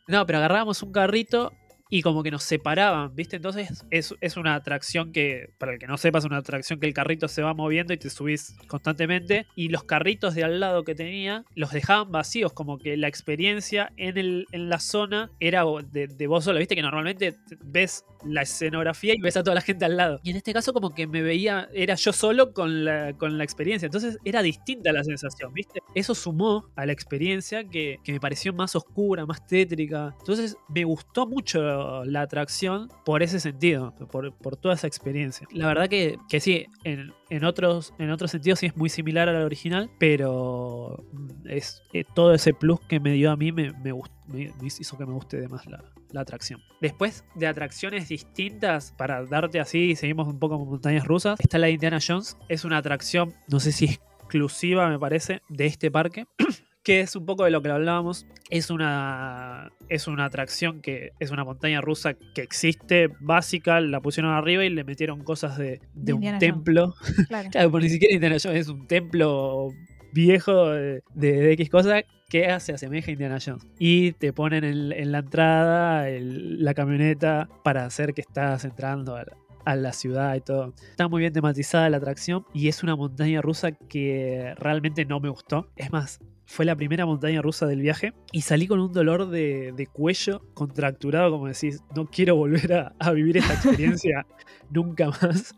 No, 0.06 0.26
pero 0.26 0.38
agarrábamos 0.38 0.82
un 0.82 0.92
carrito 0.92 1.52
y 1.90 2.02
como 2.02 2.22
que 2.22 2.30
nos 2.30 2.42
separaban, 2.42 3.14
¿viste? 3.14 3.36
Entonces 3.36 3.84
es, 3.90 4.14
es 4.20 4.36
una 4.36 4.54
atracción 4.54 5.12
que, 5.12 5.50
para 5.58 5.72
el 5.72 5.78
que 5.78 5.86
no 5.86 5.96
sepa, 5.96 6.18
es 6.18 6.24
una 6.24 6.38
atracción 6.38 6.80
que 6.80 6.86
el 6.86 6.94
carrito 6.94 7.28
se 7.28 7.42
va 7.42 7.54
moviendo 7.54 7.92
y 7.92 7.98
te 7.98 8.10
subís 8.10 8.56
constantemente. 8.66 9.46
Y 9.54 9.68
los 9.68 9.84
carritos 9.84 10.34
de 10.34 10.44
al 10.44 10.60
lado 10.60 10.82
que 10.82 10.94
tenía 10.94 11.44
los 11.54 11.70
dejaban 11.70 12.10
vacíos, 12.10 12.52
como 12.52 12.78
que 12.78 12.96
la 12.96 13.08
experiencia 13.08 13.92
en, 13.96 14.18
el, 14.18 14.46
en 14.52 14.68
la 14.68 14.80
zona 14.80 15.30
era 15.40 15.64
de, 15.92 16.08
de 16.08 16.26
vos 16.26 16.44
solo, 16.44 16.58
¿viste? 16.58 16.74
Que 16.74 16.82
normalmente 16.82 17.36
ves 17.64 18.04
la 18.26 18.42
escenografía 18.42 19.14
y 19.14 19.20
ves 19.20 19.36
a 19.36 19.42
toda 19.42 19.54
la 19.54 19.60
gente 19.60 19.84
al 19.84 19.96
lado. 19.96 20.20
Y 20.22 20.30
en 20.30 20.36
este 20.36 20.52
caso 20.52 20.72
como 20.72 20.94
que 20.94 21.06
me 21.06 21.22
veía, 21.22 21.68
era 21.74 21.94
yo 21.94 22.12
solo 22.12 22.52
con 22.52 22.84
la, 22.84 23.12
con 23.16 23.38
la 23.38 23.44
experiencia. 23.44 23.86
Entonces 23.86 24.18
era 24.24 24.42
distinta 24.42 24.92
la 24.92 25.04
sensación, 25.04 25.52
¿viste? 25.52 25.80
Eso 25.94 26.14
sumó 26.14 26.70
a 26.76 26.86
la 26.86 26.92
experiencia 26.92 27.64
que, 27.64 27.98
que 28.02 28.12
me 28.12 28.20
pareció 28.20 28.52
más 28.52 28.74
oscura, 28.76 29.26
más 29.26 29.46
tétrica. 29.46 30.14
Entonces 30.18 30.56
me 30.68 30.84
gustó 30.84 31.26
mucho 31.26 32.04
la 32.04 32.22
atracción 32.22 32.88
por 33.04 33.22
ese 33.22 33.40
sentido, 33.40 33.94
por, 34.10 34.34
por 34.36 34.56
toda 34.56 34.74
esa 34.74 34.86
experiencia. 34.86 35.46
La 35.52 35.66
verdad 35.66 35.88
que, 35.88 36.18
que 36.28 36.40
sí, 36.40 36.66
en, 36.84 37.12
en 37.30 37.44
otros, 37.44 37.94
en 37.98 38.10
otros 38.10 38.30
sentidos 38.30 38.58
sí 38.58 38.66
es 38.66 38.76
muy 38.76 38.88
similar 38.88 39.28
a 39.28 39.32
la 39.32 39.44
original, 39.44 39.90
pero 39.98 41.04
es 41.44 41.82
eh, 41.92 42.04
todo 42.14 42.34
ese 42.34 42.54
plus 42.54 42.80
que 42.80 43.00
me 43.00 43.12
dio 43.12 43.30
a 43.30 43.36
mí 43.36 43.52
me, 43.52 43.72
me, 43.82 43.92
gust- 43.92 44.10
me- 44.28 44.52
me 44.60 44.66
hizo 44.66 44.96
que 44.98 45.06
me 45.06 45.12
guste 45.12 45.40
de 45.40 45.48
más 45.48 45.66
la, 45.66 45.82
la 46.14 46.22
atracción. 46.22 46.62
Después 46.80 47.24
de 47.34 47.46
atracciones 47.46 48.08
distintas, 48.08 48.92
para 48.92 49.24
darte 49.26 49.60
así, 49.60 49.96
seguimos 49.96 50.28
un 50.28 50.38
poco 50.38 50.58
con 50.58 50.68
montañas 50.68 51.04
rusas, 51.04 51.38
está 51.40 51.58
la 51.58 51.66
de 51.66 51.72
Indiana 51.72 51.98
Jones. 52.04 52.38
Es 52.48 52.64
una 52.64 52.78
atracción, 52.78 53.34
no 53.48 53.60
sé 53.60 53.72
si 53.72 53.98
exclusiva 54.20 54.88
me 54.88 54.98
parece, 54.98 55.42
de 55.48 55.66
este 55.66 55.90
parque. 55.90 56.26
que 56.84 57.00
es 57.00 57.16
un 57.16 57.24
poco 57.24 57.44
de 57.44 57.50
lo 57.50 57.62
que 57.62 57.70
hablábamos. 57.70 58.26
Es 58.50 58.70
una, 58.70 59.72
es 59.88 60.06
una 60.06 60.26
atracción 60.26 60.82
que 60.82 61.12
es 61.18 61.30
una 61.30 61.42
montaña 61.42 61.80
rusa 61.80 62.12
que 62.12 62.42
existe, 62.42 63.08
básica, 63.20 63.80
la 63.80 64.00
pusieron 64.00 64.32
arriba 64.32 64.64
y 64.64 64.68
le 64.68 64.84
metieron 64.84 65.24
cosas 65.24 65.56
de, 65.56 65.80
de 65.94 66.12
un 66.12 66.38
templo. 66.38 66.94
Claro. 67.28 67.48
Claro, 67.50 67.70
porque 67.70 67.86
ni 67.86 67.92
siquiera 67.92 68.14
Indiana 68.14 68.36
Jones 68.40 68.60
es 68.60 68.68
un 68.68 68.86
templo 68.86 69.70
viejo 70.14 70.70
de, 70.70 71.02
de- 71.14 71.32
de 71.40 71.52
X 71.52 71.68
cosa 71.70 72.02
que 72.30 72.58
se 72.60 72.72
asemeja 72.72 73.10
a 73.10 73.12
Indiana 73.12 73.38
Jones. 73.44 73.66
Y 73.78 74.12
te 74.12 74.32
ponen 74.32 74.64
en, 74.64 74.92
en 74.92 75.12
la 75.12 75.18
entrada 75.18 76.08
el- 76.08 76.62
la 76.64 76.72
camioneta 76.74 77.48
para 77.62 77.84
hacer 77.84 78.14
que 78.14 78.20
estás 78.22 78.64
entrando 78.64 79.16
a 79.16 79.24
la, 79.24 79.36
a 79.64 79.76
la 79.76 79.92
ciudad 79.92 80.34
y 80.34 80.40
todo. 80.40 80.72
Está 80.90 81.08
muy 81.08 81.20
bien 81.20 81.32
tematizada 81.32 81.88
la 81.90 81.98
atracción 81.98 82.44
y 82.52 82.68
es 82.68 82.82
una 82.82 82.96
montaña 82.96 83.40
rusa 83.42 83.72
que 83.72 84.54
realmente 84.56 85.04
no 85.04 85.20
me 85.20 85.28
gustó. 85.28 85.68
Es 85.76 85.90
más, 85.92 86.18
fue 86.46 86.64
la 86.66 86.76
primera 86.76 87.06
montaña 87.06 87.40
rusa 87.40 87.66
del 87.66 87.80
viaje 87.80 88.12
y 88.32 88.42
salí 88.42 88.66
con 88.66 88.78
un 88.80 88.92
dolor 88.92 89.28
de, 89.30 89.72
de 89.76 89.86
cuello 89.86 90.42
contracturado, 90.54 91.30
como 91.30 91.46
decís, 91.48 91.82
no 91.96 92.06
quiero 92.06 92.36
volver 92.36 92.72
a, 92.74 92.92
a 92.98 93.12
vivir 93.12 93.38
esta 93.38 93.54
experiencia 93.54 94.26
nunca 94.70 95.08
más. 95.08 95.54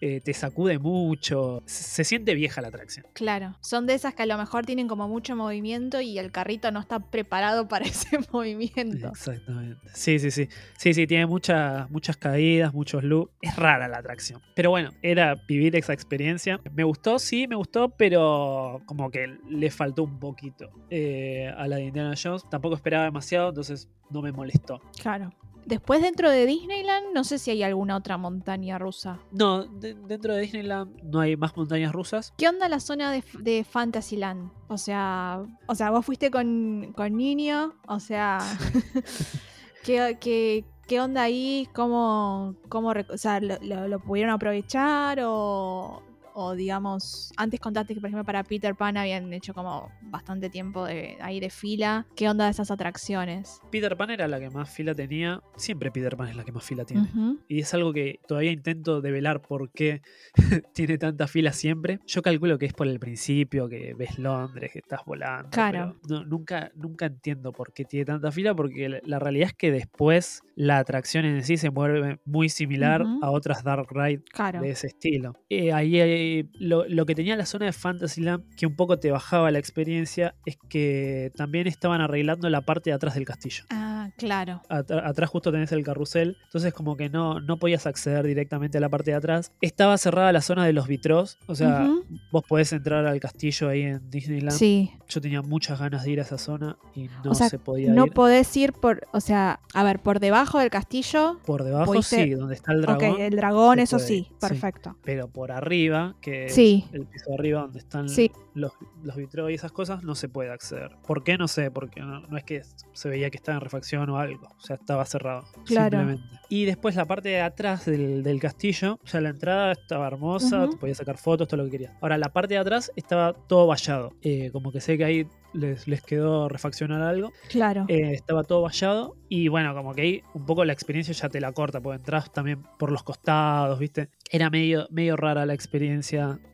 Eh, 0.00 0.20
te 0.20 0.32
sacude 0.32 0.78
mucho, 0.78 1.62
se, 1.66 2.04
siente 2.04 2.34
vieja 2.34 2.60
la 2.60 2.68
atracción. 2.68 3.06
Claro, 3.14 3.56
son 3.60 3.86
de 3.86 3.94
esas 3.94 4.14
que 4.14 4.22
a 4.22 4.26
lo 4.26 4.38
mejor 4.38 4.64
tienen 4.64 4.86
como 4.86 5.08
mucho 5.08 5.34
movimiento 5.34 6.00
y 6.00 6.18
el 6.18 6.30
carrito 6.30 6.70
no 6.70 6.78
está 6.78 7.00
preparado 7.00 7.66
para 7.66 7.84
ese 7.86 8.18
movimiento. 8.32 9.08
Exactamente. 9.08 9.88
Sí, 9.94 10.18
sí, 10.18 10.30
sí. 10.30 10.48
Sí, 10.76 10.94
sí, 10.94 11.06
tiene 11.06 11.26
muchas, 11.26 11.90
muchas 11.90 12.16
caídas, 12.16 12.72
muchos 12.72 13.02
loops. 13.02 13.32
Es 13.40 13.56
rara 13.56 13.88
la 13.88 13.98
atracción. 13.98 14.40
Pero 14.54 14.70
bueno, 14.70 14.90
era 15.02 15.34
vivir 15.34 15.74
esa 15.74 15.92
experiencia. 15.92 16.60
Me 16.72 16.84
gustó, 16.84 17.18
sí, 17.18 17.48
me 17.48 17.56
gustó, 17.56 17.88
pero 17.90 18.82
como 18.86 19.10
que 19.10 19.38
le 19.48 19.70
faltó 19.70 20.04
un 20.04 20.18
poquito 20.20 20.70
eh, 20.90 21.52
a 21.56 21.66
la 21.66 21.76
de 21.76 21.86
Indiana 21.86 22.14
Jones. 22.20 22.44
Tampoco 22.48 22.76
esperaba 22.76 23.04
demasiado, 23.04 23.48
entonces 23.48 23.88
no 24.10 24.22
me 24.22 24.32
molestó. 24.32 24.80
Claro. 25.00 25.32
Después 25.66 26.00
dentro 26.02 26.30
de 26.30 26.46
Disneyland, 26.46 27.06
no 27.14 27.24
sé 27.24 27.38
si 27.38 27.50
hay 27.50 27.62
alguna 27.62 27.96
otra 27.96 28.16
montaña 28.16 28.78
rusa. 28.78 29.18
No, 29.32 29.64
de- 29.64 29.94
dentro 29.94 30.34
de 30.34 30.40
Disneyland 30.40 31.02
no 31.02 31.20
hay 31.20 31.36
más 31.36 31.56
montañas 31.56 31.92
rusas. 31.92 32.32
¿Qué 32.38 32.48
onda 32.48 32.68
la 32.68 32.80
zona 32.80 33.12
de, 33.12 33.22
de 33.40 33.64
Fantasyland? 33.64 34.50
O 34.68 34.78
sea, 34.78 35.42
o 35.66 35.74
sea, 35.74 35.90
vos 35.90 36.04
fuiste 36.06 36.30
con, 36.30 36.92
con 36.96 37.16
niño, 37.16 37.74
o 37.86 38.00
sea, 38.00 38.38
¿qué, 39.84 40.16
qué, 40.20 40.64
qué 40.86 41.00
onda 41.00 41.22
ahí? 41.22 41.68
¿Cómo, 41.74 42.54
cómo 42.68 42.88
o 43.10 43.18
sea, 43.18 43.40
lo, 43.40 43.56
lo- 43.60 43.88
lo 43.88 43.98
pudieron 44.00 44.32
aprovechar 44.32 45.20
o, 45.22 46.02
o 46.40 46.54
digamos, 46.54 47.32
antes 47.36 47.58
contaste 47.58 47.94
que 47.94 48.00
por 48.00 48.08
ejemplo 48.08 48.24
para 48.24 48.44
Peter 48.44 48.74
Pan 48.76 48.96
habían 48.96 49.32
hecho 49.32 49.52
como 49.54 49.90
bastante 50.02 50.48
tiempo 50.48 50.84
de, 50.86 51.16
ahí 51.20 51.40
de 51.40 51.50
fila. 51.50 52.06
¿Qué 52.14 52.28
onda 52.28 52.44
de 52.44 52.52
esas 52.52 52.70
atracciones? 52.70 53.60
Peter 53.72 53.96
Pan 53.96 54.10
era 54.10 54.28
la 54.28 54.38
que 54.38 54.48
más 54.48 54.70
fila 54.70 54.94
tenía. 54.94 55.40
Siempre 55.56 55.90
Peter 55.90 56.16
Pan 56.16 56.28
es 56.28 56.36
la 56.36 56.44
que 56.44 56.52
más 56.52 56.62
fila 56.64 56.84
tiene. 56.84 57.08
Y 57.48 57.58
es 57.60 57.74
algo 57.74 57.92
que 57.92 58.20
todavía 58.28 58.52
intento 58.52 59.00
develar 59.00 59.42
por 59.42 59.70
qué 59.72 60.00
tiene 60.74 60.96
tanta 60.98 61.26
fila 61.26 61.52
siempre. 61.52 61.98
Yo 62.06 62.22
calculo 62.22 62.56
que 62.58 62.66
es 62.66 62.72
por 62.72 62.86
el 62.86 63.00
principio, 63.00 63.68
que 63.68 63.94
ves 63.94 64.18
Londres, 64.18 64.70
que 64.72 64.78
estás 64.78 65.00
volando. 65.04 65.50
Claro. 65.50 65.96
no- 66.08 66.24
nunca, 66.24 66.70
nunca 66.76 67.06
entiendo 67.06 67.52
por 67.52 67.72
qué 67.72 67.84
tiene 67.84 68.04
tanta 68.06 68.30
fila, 68.30 68.54
porque 68.54 68.88
la, 68.88 69.00
la 69.04 69.18
realidad 69.18 69.48
es 69.48 69.54
que 69.54 69.72
después 69.72 70.42
la 70.54 70.78
atracción 70.78 71.24
en 71.24 71.42
sí 71.42 71.56
se 71.56 71.70
mueve 71.70 72.20
muy 72.24 72.48
similar 72.48 73.04
a 73.22 73.30
otras 73.30 73.64
Dark 73.64 73.88
Ride 73.90 74.22
Claro. 74.32 74.60
de 74.60 74.70
ese 74.70 74.86
estilo. 74.88 75.34
Eh, 75.48 75.72
ahí 75.72 76.00
hay- 76.00 76.27
lo, 76.58 76.86
lo 76.88 77.06
que 77.06 77.14
tenía 77.14 77.36
la 77.36 77.46
zona 77.46 77.66
de 77.66 77.72
Fantasyland, 77.72 78.44
que 78.56 78.66
un 78.66 78.76
poco 78.76 78.98
te 78.98 79.10
bajaba 79.10 79.50
la 79.50 79.58
experiencia, 79.58 80.34
es 80.46 80.56
que 80.68 81.32
también 81.36 81.66
estaban 81.66 82.00
arreglando 82.00 82.48
la 82.50 82.60
parte 82.62 82.90
de 82.90 82.94
atrás 82.94 83.14
del 83.14 83.24
castillo 83.24 83.64
Ah, 83.70 84.10
claro. 84.16 84.62
atr- 84.68 85.02
atrás 85.04 85.30
justo 85.30 85.50
tenés 85.52 85.72
el 85.72 85.82
carrusel, 85.84 86.36
entonces 86.44 86.72
como 86.74 86.96
que 86.96 87.08
no, 87.08 87.40
no 87.40 87.58
podías 87.58 87.86
acceder 87.86 88.26
directamente 88.26 88.78
a 88.78 88.80
la 88.80 88.88
parte 88.88 89.10
de 89.10 89.16
atrás. 89.16 89.52
Estaba 89.60 89.96
cerrada 89.98 90.32
la 90.32 90.40
zona 90.40 90.64
de 90.66 90.72
los 90.72 90.86
vitros, 90.88 91.38
o 91.46 91.54
sea, 91.54 91.88
vos 92.32 92.44
podés 92.48 92.72
entrar 92.72 93.06
al 93.06 93.20
castillo 93.20 93.68
ahí 93.68 93.82
en 93.82 94.10
Disneyland. 94.10 94.56
Sí. 94.56 94.90
Yo 95.08 95.20
tenía 95.20 95.42
muchas 95.42 95.78
ganas 95.80 96.04
de 96.04 96.10
ir 96.12 96.18
a 96.20 96.22
esa 96.22 96.38
zona 96.38 96.76
y 96.94 97.08
no 97.24 97.30
O 97.30 97.34
sea, 97.34 97.48
se 97.48 97.58
podía 97.58 97.92
No 97.92 98.06
ir. 98.06 98.12
podés 98.12 98.54
ir 98.56 98.72
por, 98.72 99.06
o 99.12 99.20
sea, 99.20 99.60
a 99.74 99.82
ver, 99.84 99.98
por 100.00 100.20
debajo 100.20 100.58
del 100.58 100.70
castillo. 100.70 101.38
Por 101.46 101.64
debajo 101.64 102.02
sí, 102.02 102.30
donde 102.30 102.54
está 102.54 102.72
el 102.72 102.82
dragón, 102.82 103.10
ok, 103.12 103.18
el 103.20 103.36
dragón, 103.36 103.78
eso 103.78 103.98
sí. 103.98 104.28
perfecto. 104.40 104.96
pero 105.04 105.28
por 105.28 105.52
arriba, 105.52 106.14
que 106.20 106.48
Sí. 106.48 106.84
el 106.92 107.06
piso 107.06 107.30
de 107.30 107.34
arriba 107.34 107.60
donde 107.62 107.78
están 107.78 108.08
Sí. 108.08 108.30
los, 108.54 108.72
los 109.02 109.16
vitros 109.16 109.50
y 109.50 109.54
esas 109.54 109.72
cosas, 109.72 110.02
no 110.02 110.14
se 110.14 110.28
puede 110.28 110.50
acceder. 110.50 110.90
¿Por 111.06 111.22
qué? 111.24 111.38
No 111.38 111.48
sé, 111.48 111.70
porque 111.70 112.00
no, 112.00 112.20
no 112.20 112.36
es 112.36 112.44
que 112.44 112.62
se 112.92 113.08
veía 113.08 113.30
que 113.30 113.36
estaba 113.36 113.56
en 113.56 113.62
refacción 113.62 114.08
o 114.10 114.18
algo, 114.18 114.46
o 114.56 114.60
sea, 114.60 114.76
estaba 114.76 115.04
cerrado. 115.04 115.44
Claro. 115.64 115.98
Simplemente. 115.98 116.38
Y 116.48 116.64
después 116.64 116.96
la 116.96 117.04
parte 117.04 117.28
de 117.28 117.40
atrás 117.40 117.84
del, 117.86 118.22
del 118.22 118.40
castillo, 118.40 118.98
o 119.02 119.06
sea, 119.06 119.20
la 119.20 119.28
entrada 119.30 119.72
estaba 119.72 120.06
hermosa, 120.06 120.64
Ujú. 120.64 120.72
te 120.72 120.76
podías 120.78 120.96
sacar 120.98 121.18
fotos, 121.18 121.46
todo 121.48 121.58
lo 121.58 121.64
que 121.66 121.72
querías. 121.72 121.92
Ahora, 122.00 122.18
la 122.18 122.32
parte 122.32 122.54
de 122.54 122.58
atrás 122.60 122.90
estaba 122.96 123.32
todo 123.34 123.66
vallado. 123.66 124.12
Eh, 124.22 124.50
como 124.52 124.72
que 124.72 124.80
sé 124.80 124.96
que 124.98 125.04
ahí 125.04 125.26
les, 125.54 125.88
les 125.88 126.02
quedó 126.02 126.48
refaccionar 126.48 127.00
algo. 127.02 127.32
Claro. 127.48 127.84
Eh, 127.88 128.12
estaba 128.12 128.44
todo 128.44 128.62
vallado 128.62 129.16
y 129.28 129.48
bueno, 129.48 129.74
como 129.74 129.94
que 129.94 130.02
ahí 130.02 130.22
un 130.34 130.44
poco 130.46 130.64
la 130.64 130.72
experiencia 130.72 131.12
ya 131.14 131.28
te 131.28 131.40
la 131.40 131.52
corta, 131.52 131.80
porque 131.80 131.96
entras 131.98 132.32
también 132.32 132.62
por 132.78 132.90
los 132.92 133.02
costados, 133.02 133.78
¿viste? 133.78 134.08
Era 134.30 134.50
medio, 134.50 134.86
medio 134.90 135.16
rara 135.16 135.46
la 135.46 135.54
experiencia 135.54 136.07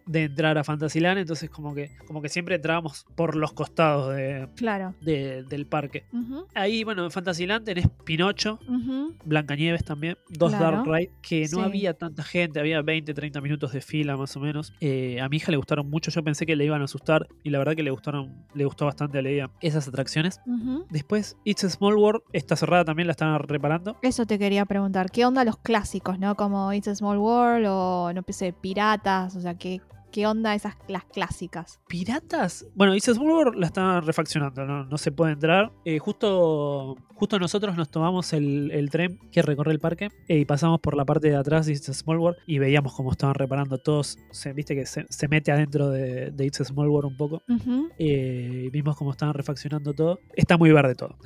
de 0.06 0.24
entrar 0.24 0.58
a 0.58 0.64
Fantasyland, 0.64 1.18
entonces 1.18 1.48
como 1.48 1.74
que, 1.74 1.90
como 2.06 2.20
que 2.20 2.28
siempre 2.28 2.56
entrábamos 2.56 3.06
por 3.14 3.36
los 3.36 3.52
costados 3.54 4.14
de, 4.14 4.48
claro. 4.56 4.94
de- 5.00 5.44
del 5.44 5.66
parque. 5.66 6.04
Ahí, 6.54 6.84
bueno, 6.84 7.04
en 7.04 7.10
Fantasyland 7.10 7.64
tenés 7.64 7.88
Pinocho, 8.04 8.58
ujú. 8.68 9.14
Blancanieves 9.24 9.82
también, 9.84 10.18
dos 10.28 10.54
Claro. 10.54 10.78
Dark 10.78 10.86
Ride, 10.92 11.10
que 11.22 11.42
no 11.52 11.58
Sí. 11.58 11.60
había 11.60 11.94
tanta 11.94 12.22
gente, 12.22 12.60
había 12.60 12.82
20, 12.82 13.14
30 13.14 13.40
minutos 13.40 13.72
de 13.72 13.80
fila 13.80 14.16
más 14.16 14.36
o 14.36 14.40
menos. 14.40 14.72
Eh, 14.80 15.20
a 15.20 15.28
mi 15.30 15.38
hija 15.38 15.50
le 15.50 15.56
gustaron 15.56 15.88
mucho, 15.88 16.10
yo 16.10 16.22
pensé 16.22 16.44
que 16.44 16.54
le 16.56 16.64
iban 16.66 16.82
a 16.82 16.84
asustar 16.84 17.26
y 17.42 17.50
la 17.50 17.58
verdad 17.58 17.74
que 17.74 17.82
le 17.82 17.90
gustaron, 17.90 18.44
le 18.54 18.64
gustó 18.66 18.84
bastante 18.84 19.18
a 19.18 19.22
Leia 19.22 19.50
esas 19.60 19.88
atracciones. 19.88 20.40
Después, 20.90 21.36
It's 21.44 21.64
a 21.64 21.70
Small 21.70 21.94
World, 21.96 22.22
está 22.32 22.56
cerrada 22.56 22.84
también, 22.84 23.06
la 23.06 23.12
están 23.12 23.38
reparando. 23.40 23.96
Eso 24.02 24.26
te 24.26 24.38
quería 24.38 24.66
preguntar. 24.66 25.10
¿Qué 25.10 25.24
onda 25.24 25.44
los 25.44 25.56
clásicos, 25.58 26.18
no? 26.18 26.34
Como 26.34 26.72
It's 26.72 26.88
a 26.88 26.94
Small 26.94 27.18
World 27.18 27.66
o, 27.68 28.12
no 28.12 28.22
sé, 28.28 28.52
Piratas, 28.52 29.33
o 29.36 29.40
sea, 29.40 29.54
¿qué, 29.56 29.84
qué 30.14 30.28
onda 30.28 30.54
esas 30.54 30.76
las 30.86 31.04
clásicas? 31.06 31.80
¿Piratas? 31.88 32.64
Bueno, 32.76 32.94
Small 33.00 33.28
World 33.28 33.58
la 33.58 33.66
están 33.66 34.06
refaccionando, 34.06 34.64
no, 34.64 34.84
no 34.84 34.96
se 34.96 35.10
puede 35.10 35.32
entrar. 35.32 35.72
Eh, 35.84 35.98
justo, 35.98 36.94
justo 37.14 37.40
nosotros 37.40 37.76
nos 37.76 37.90
tomamos 37.90 38.32
el, 38.32 38.70
el 38.70 38.90
tren 38.90 39.18
que 39.32 39.42
recorre 39.42 39.72
el 39.72 39.80
parque 39.80 40.10
eh, 40.28 40.38
y 40.38 40.44
pasamos 40.44 40.78
por 40.78 40.96
la 40.96 41.04
parte 41.04 41.30
de 41.30 41.36
atrás 41.36 41.66
de 41.66 41.72
It's 41.72 41.88
a 41.88 41.94
Small 41.94 42.18
World 42.18 42.38
y 42.46 42.60
veíamos 42.60 42.94
cómo 42.94 43.10
estaban 43.10 43.34
reparando 43.34 43.78
todos. 43.78 44.16
Se, 44.30 44.52
Viste 44.52 44.76
que 44.76 44.86
se, 44.86 45.04
se 45.08 45.26
mete 45.26 45.50
adentro 45.50 45.90
de, 45.90 46.30
de 46.30 46.46
It's 46.46 46.60
a 46.60 46.64
Small 46.64 46.88
World 46.88 47.10
un 47.10 47.16
poco. 47.16 47.42
Eh, 47.98 48.68
vimos 48.70 48.96
cómo 48.96 49.10
estaban 49.10 49.34
refaccionando 49.34 49.94
todo. 49.94 50.20
Está 50.36 50.56
muy 50.56 50.70
verde 50.70 50.94
todo. 50.94 51.16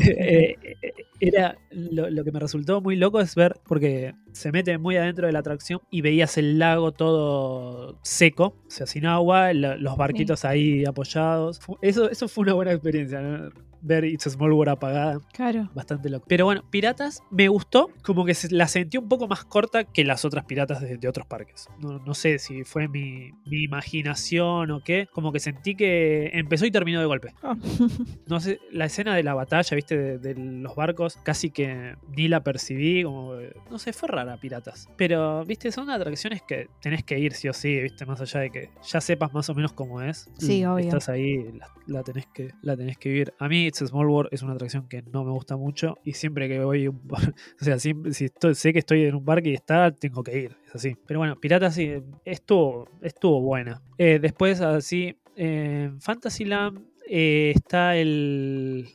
Era 1.20 1.58
lo, 1.70 2.08
lo 2.08 2.24
que 2.24 2.32
me 2.32 2.40
resultó 2.40 2.80
muy 2.80 2.96
loco 2.96 3.20
es 3.20 3.34
ver, 3.34 3.60
porque 3.66 4.14
se 4.32 4.52
mete 4.52 4.78
muy 4.78 4.96
adentro 4.96 5.26
de 5.26 5.32
la 5.32 5.40
atracción 5.40 5.80
y 5.90 6.00
veías 6.00 6.38
el 6.38 6.58
lago 6.58 6.92
todo 6.92 7.69
seco, 8.02 8.56
o 8.66 8.70
sea, 8.70 8.86
sin 8.86 9.06
agua, 9.06 9.52
la- 9.52 9.76
los 9.76 9.96
barquitos 9.96 10.44
ahí 10.44 10.84
apoyados. 10.84 11.60
Eso, 11.82 12.10
eso 12.10 12.28
fue 12.28 12.42
una 12.42 12.54
buena 12.54 12.72
experiencia. 12.72 13.20
¿no? 13.20 13.50
Ver 13.82 14.04
It's 14.04 14.26
a 14.26 14.30
Small 14.30 14.52
World 14.52 14.70
apagada. 14.72 15.20
Claro. 15.32 15.70
Bastante 15.74 16.08
loco. 16.10 16.26
Pero 16.28 16.44
bueno, 16.44 16.62
Piratas 16.70 17.22
me 17.30 17.48
gustó, 17.48 17.90
como 18.02 18.24
que 18.24 18.34
la 18.50 18.68
sentí 18.68 18.98
un 18.98 19.08
poco 19.08 19.26
más 19.28 19.44
corta 19.44 19.84
que 19.84 20.04
las 20.04 20.24
otras 20.24 20.44
piratas 20.44 20.80
de, 20.80 20.96
de 20.98 21.08
otros 21.08 21.26
parques. 21.26 21.68
No, 21.80 21.98
no 21.98 22.14
sé 22.14 22.38
si 22.38 22.64
fue 22.64 22.88
mi, 22.88 23.30
mi 23.46 23.64
imaginación 23.64 24.70
o 24.70 24.80
qué. 24.82 25.08
Como 25.12 25.32
que 25.32 25.40
sentí 25.40 25.74
que 25.74 26.30
empezó 26.34 26.66
y 26.66 26.70
terminó 26.70 27.00
de 27.00 27.06
golpe. 27.06 27.32
Ah, 27.42 27.56
No 28.26 28.40
sé, 28.40 28.58
la 28.70 28.84
escena 28.86 29.14
de 29.14 29.22
la 29.22 29.34
batalla, 29.34 29.74
viste, 29.74 29.96
de, 29.96 30.18
de 30.18 30.34
los 30.34 30.74
barcos, 30.76 31.16
casi 31.22 31.50
que 31.50 31.94
ni 32.16 32.28
la 32.28 32.42
percibí, 32.42 33.02
como, 33.02 33.36
que- 33.36 33.52
no 33.70 33.78
sé, 33.78 33.92
fue 33.92 34.08
rara 34.08 34.36
Piratas. 34.38 34.88
Pero, 34.96 35.44
viste, 35.44 35.72
son 35.72 35.90
atracciones 35.90 36.42
que 36.42 36.68
tenés 36.80 37.02
que 37.04 37.18
ir 37.18 37.32
sí 37.32 37.48
o 37.48 37.52
sí, 37.52 37.80
viste, 37.80 38.06
más 38.06 38.20
allá 38.20 38.40
de 38.40 38.50
que 38.50 38.70
ya 38.88 39.00
sepas 39.00 39.32
más 39.32 39.48
o 39.48 39.54
menos 39.54 39.72
cómo 39.72 40.00
es. 40.02 40.30
Sí, 40.38 40.58
y 40.60 40.64
obvio. 40.64 40.84
Estás 40.86 41.08
ahí, 41.08 41.50
la, 41.52 41.68
la 41.86 42.02
tenés 42.02 42.26
que, 42.26 42.50
la 42.62 42.76
tenés 42.76 42.96
que 42.98 43.08
vivir. 43.08 43.34
A 43.38 43.48
mí, 43.48 43.69
It's 43.70 43.78
Small 43.88 44.08
World 44.08 44.28
es 44.32 44.42
una 44.42 44.54
atracción 44.54 44.88
que 44.88 45.02
no 45.02 45.24
me 45.24 45.30
gusta 45.30 45.56
mucho 45.56 45.96
y 46.04 46.14
siempre 46.14 46.48
que 46.48 46.58
voy, 46.62 46.88
un 46.88 47.00
o 47.60 47.64
sea, 47.64 47.78
si 47.78 47.94
sé 48.10 48.72
que 48.72 48.78
estoy 48.78 49.04
en 49.04 49.14
un 49.14 49.24
parque 49.24 49.50
y 49.50 49.54
está, 49.54 49.92
tengo 49.92 50.22
que 50.24 50.38
ir, 50.38 50.56
es 50.66 50.74
así. 50.74 50.96
Pero 51.06 51.20
bueno, 51.20 51.36
Piratas 51.36 51.74
sí, 51.74 51.92
estuvo, 52.24 52.88
estuvo 53.00 53.40
buena. 53.40 53.80
Eh, 53.96 54.18
después, 54.20 54.60
así, 54.60 55.16
en 55.36 56.00
Fantasyland 56.00 56.80
eh, 57.08 57.52
está 57.54 57.96
el, 57.96 58.88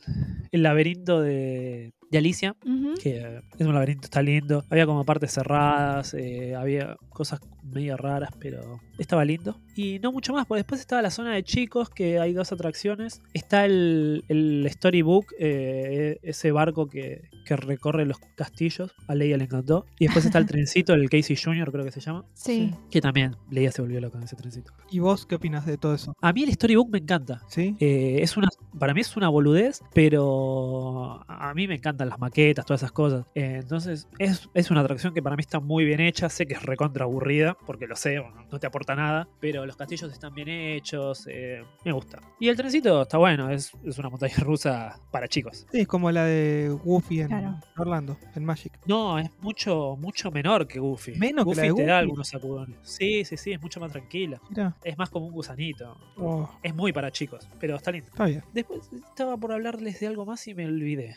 el 0.52 0.62
laberinto 0.62 1.20
de, 1.22 1.94
de 2.10 2.18
Alicia, 2.18 2.56
que 3.02 3.40
es 3.58 3.66
un 3.66 3.74
laberinto, 3.74 4.06
está 4.06 4.22
lindo. 4.22 4.64
Había 4.70 4.86
como 4.86 5.04
partes 5.04 5.32
cerradas, 5.32 6.14
eh, 6.14 6.54
había 6.54 6.96
cosas 7.10 7.40
medio 7.62 7.96
raras, 7.96 8.30
pero 8.38 8.80
estaba 8.98 9.24
lindo. 9.24 9.60
Y 9.74 9.98
no 9.98 10.12
mucho 10.12 10.32
más, 10.32 10.46
porque 10.46 10.60
después 10.60 10.80
estaba 10.80 11.02
la 11.02 11.10
zona 11.10 11.34
de 11.34 11.42
chicos, 11.42 11.90
que 11.90 12.18
hay 12.18 12.32
dos 12.32 12.52
atracciones. 12.52 13.22
Está 13.34 13.64
el, 13.64 14.24
el 14.28 14.66
Storybook, 14.70 15.32
eh, 15.38 16.18
ese 16.22 16.52
barco 16.52 16.88
que, 16.88 17.28
que 17.44 17.56
recorre 17.56 18.06
los 18.06 18.18
castillos. 18.36 18.94
A 19.06 19.14
Leia 19.14 19.36
le 19.36 19.44
encantó. 19.44 19.86
Y 19.98 20.06
después 20.06 20.24
está 20.24 20.38
el 20.38 20.46
trencito, 20.46 20.94
el 20.94 21.10
Casey 21.10 21.36
Jr., 21.36 21.70
creo 21.72 21.84
que 21.84 21.92
se 21.92 22.00
llama. 22.00 22.24
Sí. 22.34 22.72
Que 22.90 23.00
también 23.00 23.36
Leia 23.50 23.72
se 23.72 23.82
volvió 23.82 24.00
loca 24.00 24.12
con 24.12 24.22
ese 24.22 24.36
trencito. 24.36 24.72
¿Y 24.90 25.00
vos 25.00 25.26
qué 25.26 25.34
opinas 25.34 25.66
de 25.66 25.76
todo 25.76 25.94
eso? 25.94 26.14
A 26.20 26.32
mí 26.32 26.44
el 26.44 26.52
Storybook 26.52 26.90
me 26.90 26.98
encanta. 26.98 27.42
¿Sí? 27.48 27.76
Eh, 27.80 28.18
es 28.22 28.36
una, 28.36 28.48
para 28.78 28.94
mí 28.94 29.00
es 29.00 29.16
una 29.16 29.28
boludez, 29.28 29.80
pero 29.92 31.24
a 31.28 31.52
mí 31.54 31.68
me 31.68 31.74
encantan 31.96 32.08
las 32.10 32.18
maquetas, 32.18 32.66
todas 32.66 32.80
esas 32.82 32.92
cosas. 32.92 33.26
Eh, 33.34 33.58
entonces, 33.62 34.08
es, 34.18 34.48
es 34.54 34.70
una 34.70 34.80
atracción 34.80 35.14
que 35.14 35.22
para 35.22 35.36
mí 35.36 35.40
está 35.40 35.60
muy 35.60 35.84
bien 35.84 36.00
hecha. 36.00 36.28
Sé 36.28 36.46
que 36.46 36.54
es 36.54 36.62
recontra 36.62 37.04
aburrida, 37.04 37.56
porque 37.66 37.86
lo 37.86 37.96
sé, 37.96 38.16
no, 38.16 38.30
no 38.50 38.58
te 38.58 38.66
aporta 38.66 38.94
nada, 38.94 39.28
pero 39.40 39.64
los 39.66 39.76
castillos 39.76 40.12
están 40.12 40.34
bien 40.34 40.48
hechos, 40.48 41.26
eh, 41.30 41.62
me 41.84 41.92
gusta. 41.92 42.20
Y 42.38 42.48
el 42.48 42.56
trencito 42.56 43.02
está 43.02 43.18
bueno, 43.18 43.50
es, 43.50 43.72
es 43.84 43.98
una 43.98 44.10
montaña 44.10 44.34
rusa 44.38 44.98
para 45.10 45.26
chicos. 45.28 45.66
Sí, 45.72 45.80
es 45.80 45.88
como 45.88 46.10
la 46.10 46.24
de 46.24 46.76
Goofy 46.84 47.20
en 47.22 47.28
Claro. 47.28 47.60
Orlando, 47.78 48.16
en 48.34 48.44
Magic. 48.44 48.78
No, 48.86 49.18
es 49.18 49.30
mucho, 49.40 49.96
mucho 49.98 50.30
menor 50.30 50.66
que 50.66 50.78
Goofy. 50.78 51.14
Menos 51.16 51.44
que 51.44 51.48
Goofy 51.50 51.60
la 51.60 51.66
de 51.68 51.74
te 51.74 51.86
da 51.86 51.98
algunos 51.98 52.28
sacudones. 52.28 52.76
Sí, 52.82 53.24
sí, 53.24 53.36
sí, 53.36 53.52
es 53.52 53.60
mucho 53.62 53.80
más 53.80 53.92
tranquila. 53.92 54.40
Mirá, 54.50 54.76
Es 54.84 54.96
más 54.98 55.10
como 55.10 55.26
un 55.26 55.32
gusanito. 55.32 55.96
oh, 56.18 56.48
Es 56.62 56.74
muy 56.74 56.92
para 56.92 57.10
chicos, 57.10 57.48
pero 57.58 57.76
está 57.76 57.90
lindo. 57.90 58.08
está 58.08 58.26
bien. 58.26 58.42
Después 58.52 58.90
estaba 59.08 59.36
por 59.36 59.52
hablarles 59.52 60.00
de 60.00 60.06
algo 60.06 60.26
más 60.26 60.46
y 60.48 60.54
me 60.54 60.66
olvidé. 60.66 61.14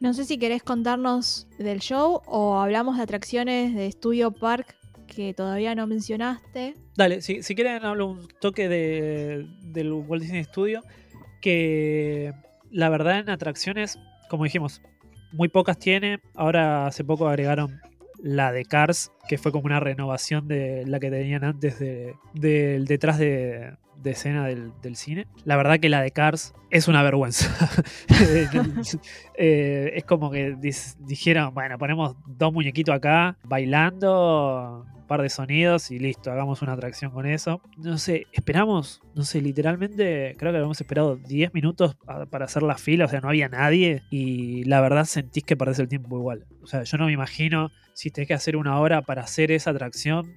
No 0.00 0.14
sé 0.14 0.24
si 0.24 0.38
querés 0.38 0.62
contarnos 0.62 1.48
del 1.58 1.80
show 1.80 2.22
o 2.26 2.58
hablamos 2.58 2.96
de 2.96 3.02
atracciones 3.02 3.74
de 3.74 3.90
Studio 3.90 4.30
Park 4.30 4.76
que 5.06 5.34
todavía 5.34 5.74
no 5.74 5.86
mencionaste. 5.86 6.74
Dale, 6.96 7.22
si, 7.22 7.42
si 7.42 7.54
quieren 7.54 7.84
hablo 7.84 8.06
un 8.06 8.28
toque 8.40 8.68
de, 8.68 9.46
del 9.62 9.92
Walt 9.92 10.22
Disney 10.22 10.44
Studio, 10.44 10.82
que 11.40 12.32
la 12.70 12.88
verdad 12.88 13.20
en 13.20 13.30
atracciones, 13.30 13.98
como 14.28 14.44
dijimos, 14.44 14.82
muy 15.32 15.48
pocas 15.48 15.78
tiene. 15.78 16.20
Ahora 16.34 16.86
hace 16.86 17.04
poco 17.04 17.26
agregaron 17.28 17.80
la 18.22 18.52
de 18.52 18.64
Cars, 18.64 19.10
que 19.28 19.38
fue 19.38 19.52
como 19.52 19.66
una 19.66 19.80
renovación 19.80 20.46
de 20.46 20.84
la 20.86 21.00
que 21.00 21.10
tenían 21.10 21.44
antes 21.44 21.78
de, 21.78 22.14
del 22.34 22.84
detrás 22.84 23.18
de, 23.18 23.76
de 24.02 24.10
escena 24.12 24.46
del, 24.46 24.72
cine. 24.96 25.26
La 25.44 25.56
verdad 25.56 25.78
que 25.80 25.88
la 25.88 26.02
de 26.02 26.10
Cars 26.10 26.54
es 26.70 26.88
una 26.88 27.02
vergüenza. 27.02 27.48
Eh, 29.40 29.92
es 29.94 30.04
como 30.04 30.30
que 30.30 30.56
dijeron, 31.06 31.54
bueno, 31.54 31.78
ponemos 31.78 32.16
dos 32.26 32.52
muñequitos 32.52 32.94
acá 32.94 33.38
bailando, 33.44 34.84
un 34.96 35.06
par 35.06 35.22
de 35.22 35.28
sonidos 35.28 35.90
y 35.90 35.98
listo, 35.98 36.30
hagamos 36.32 36.60
una 36.62 36.72
atracción 36.72 37.10
con 37.12 37.26
eso. 37.26 37.60
No 37.76 37.98
sé, 37.98 38.26
esperamos, 38.32 39.00
no 39.14 39.22
sé, 39.24 39.40
literalmente 39.40 40.34
creo 40.38 40.50
que 40.52 40.58
habíamos 40.58 40.80
esperado 40.80 41.16
10 41.16 41.54
minutos 41.54 41.94
pa- 42.04 42.26
para 42.26 42.46
hacer 42.46 42.62
la 42.62 42.76
fila, 42.76 43.04
o 43.04 43.08
sea, 43.08 43.20
no 43.20 43.28
había 43.28 43.48
nadie 43.48 44.02
y 44.10 44.64
la 44.64 44.80
verdad 44.80 45.04
sentís 45.04 45.44
que 45.44 45.56
perdés 45.56 45.78
el 45.78 45.88
tiempo 45.88 46.16
igual. 46.18 46.46
O 46.62 46.66
sea, 46.66 46.82
yo 46.82 46.98
no 46.98 47.06
me 47.06 47.12
imagino 47.12 47.70
si 47.94 48.10
tenés 48.10 48.28
que 48.28 48.34
hacer 48.34 48.56
una 48.56 48.78
hora 48.80 49.02
para 49.02 49.22
hacer 49.22 49.52
esa 49.52 49.70
atracción. 49.70 50.34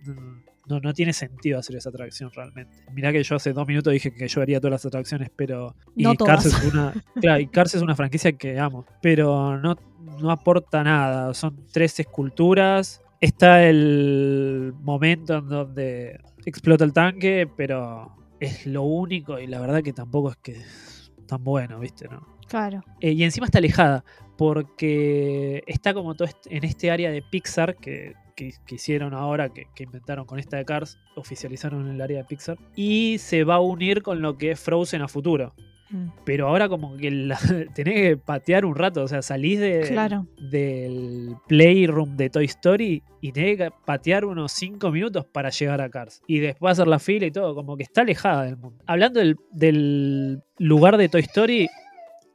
No, 0.72 0.80
no 0.80 0.94
tiene 0.94 1.12
sentido 1.12 1.60
hacer 1.60 1.76
esa 1.76 1.90
atracción 1.90 2.32
realmente. 2.34 2.78
Mirá 2.94 3.12
que 3.12 3.22
yo 3.22 3.36
hace 3.36 3.52
dos 3.52 3.68
minutos 3.68 3.92
dije 3.92 4.14
que 4.14 4.28
yo 4.28 4.42
haría 4.42 4.60
todas 4.62 4.72
las 4.72 4.86
atracciones, 4.86 5.30
pero. 5.36 5.76
Y 5.96 6.04
No 6.04 6.16
Cars 6.16 6.44
todas. 6.44 6.64
es 6.64 6.74
una. 6.74 6.94
Claro, 7.20 7.42
y 7.42 7.48
Cars 7.48 7.76
es 7.76 7.82
una 7.82 7.96
franquicia 7.96 8.32
que 8.32 8.58
amo. 8.58 8.86
Pero 9.02 9.58
no, 9.60 9.76
no 10.22 10.32
aporta 10.32 10.82
nada. 10.84 11.34
Son 11.34 11.66
tres 11.74 12.00
esculturas. 12.00 13.02
Está 13.20 13.64
el 13.66 14.74
momento 14.82 15.38
en 15.38 15.50
donde 15.50 16.20
explota 16.46 16.86
el 16.86 16.94
tanque, 16.94 17.48
pero 17.58 18.16
es 18.40 18.66
lo 18.66 18.84
único. 18.84 19.40
Y 19.40 19.48
la 19.48 19.60
verdad 19.60 19.84
que 19.84 19.94
tampoco 19.94 20.32
es 20.32 20.38
que 20.38 20.52
es 20.54 21.12
tan 21.28 21.44
bueno, 21.44 21.80
¿viste? 21.80 22.08
¿No? 22.08 22.26
Claro. 22.48 22.84
Eh, 23.00 23.12
y 23.12 23.24
encima 23.24 23.46
está 23.46 23.60
alejada, 23.60 24.04
porque 24.38 25.64
está 25.68 25.94
como 25.94 26.16
todo 26.16 26.28
en 26.46 26.64
este 26.64 26.92
área 26.92 27.12
de 27.12 27.22
Pixar 27.22 27.76
que, 27.78 28.14
que- 28.36 28.54
que 28.66 28.76
hicieron 28.76 29.14
ahora, 29.14 29.50
que, 29.50 29.66
que 29.76 29.84
inventaron 29.84 30.26
con 30.26 30.40
esta 30.40 30.58
de 30.58 30.66
Cars, 30.66 30.98
oficializaron 31.16 31.88
el 31.90 32.02
área 32.02 32.20
de 32.20 32.24
Pixar, 32.26 32.58
y 32.76 33.18
se 33.20 33.44
va 33.44 33.56
a 33.56 33.60
unir 33.60 34.02
con 34.02 34.22
lo 34.22 34.38
que 34.38 34.52
es 34.52 34.60
Frozen 34.60 35.02
a 35.02 35.08
futuro. 35.08 35.54
Mm. 35.90 36.08
Pero 36.24 36.48
ahora 36.48 36.70
como 36.70 36.96
que 36.96 37.12
la- 37.12 37.38
tenés 37.76 37.96
que 37.96 38.18
patear 38.18 38.64
un 38.66 38.76
rato, 38.76 39.04
o 39.04 39.08
sea, 39.10 39.22
salís 39.22 39.60
de, 39.60 39.82
Claro. 39.90 40.26
del 40.50 41.36
playroom 41.48 42.16
de 42.16 42.30
Toy 42.30 42.46
Story 42.46 43.04
y 43.20 43.32
tenés 43.34 43.58
que 43.58 43.70
patear 43.86 44.24
unos 44.24 44.54
5 44.54 44.90
minutos 44.92 45.26
para 45.26 45.50
llegar 45.50 45.82
a 45.82 45.90
Cars. 45.90 46.22
Y 46.28 46.40
después 46.40 46.72
hacer 46.72 46.88
la 46.88 47.00
fila 47.00 47.26
y 47.26 47.32
todo, 47.32 47.54
como 47.56 47.76
que 47.76 47.84
está 47.84 48.02
alejada 48.02 48.44
del 48.46 48.56
mundo. 48.58 48.82
Hablando 48.88 49.20
del, 49.20 49.36
del 49.52 50.42
lugar 50.60 50.96
de 50.98 51.10
Toy 51.10 51.22
Story, 51.22 51.68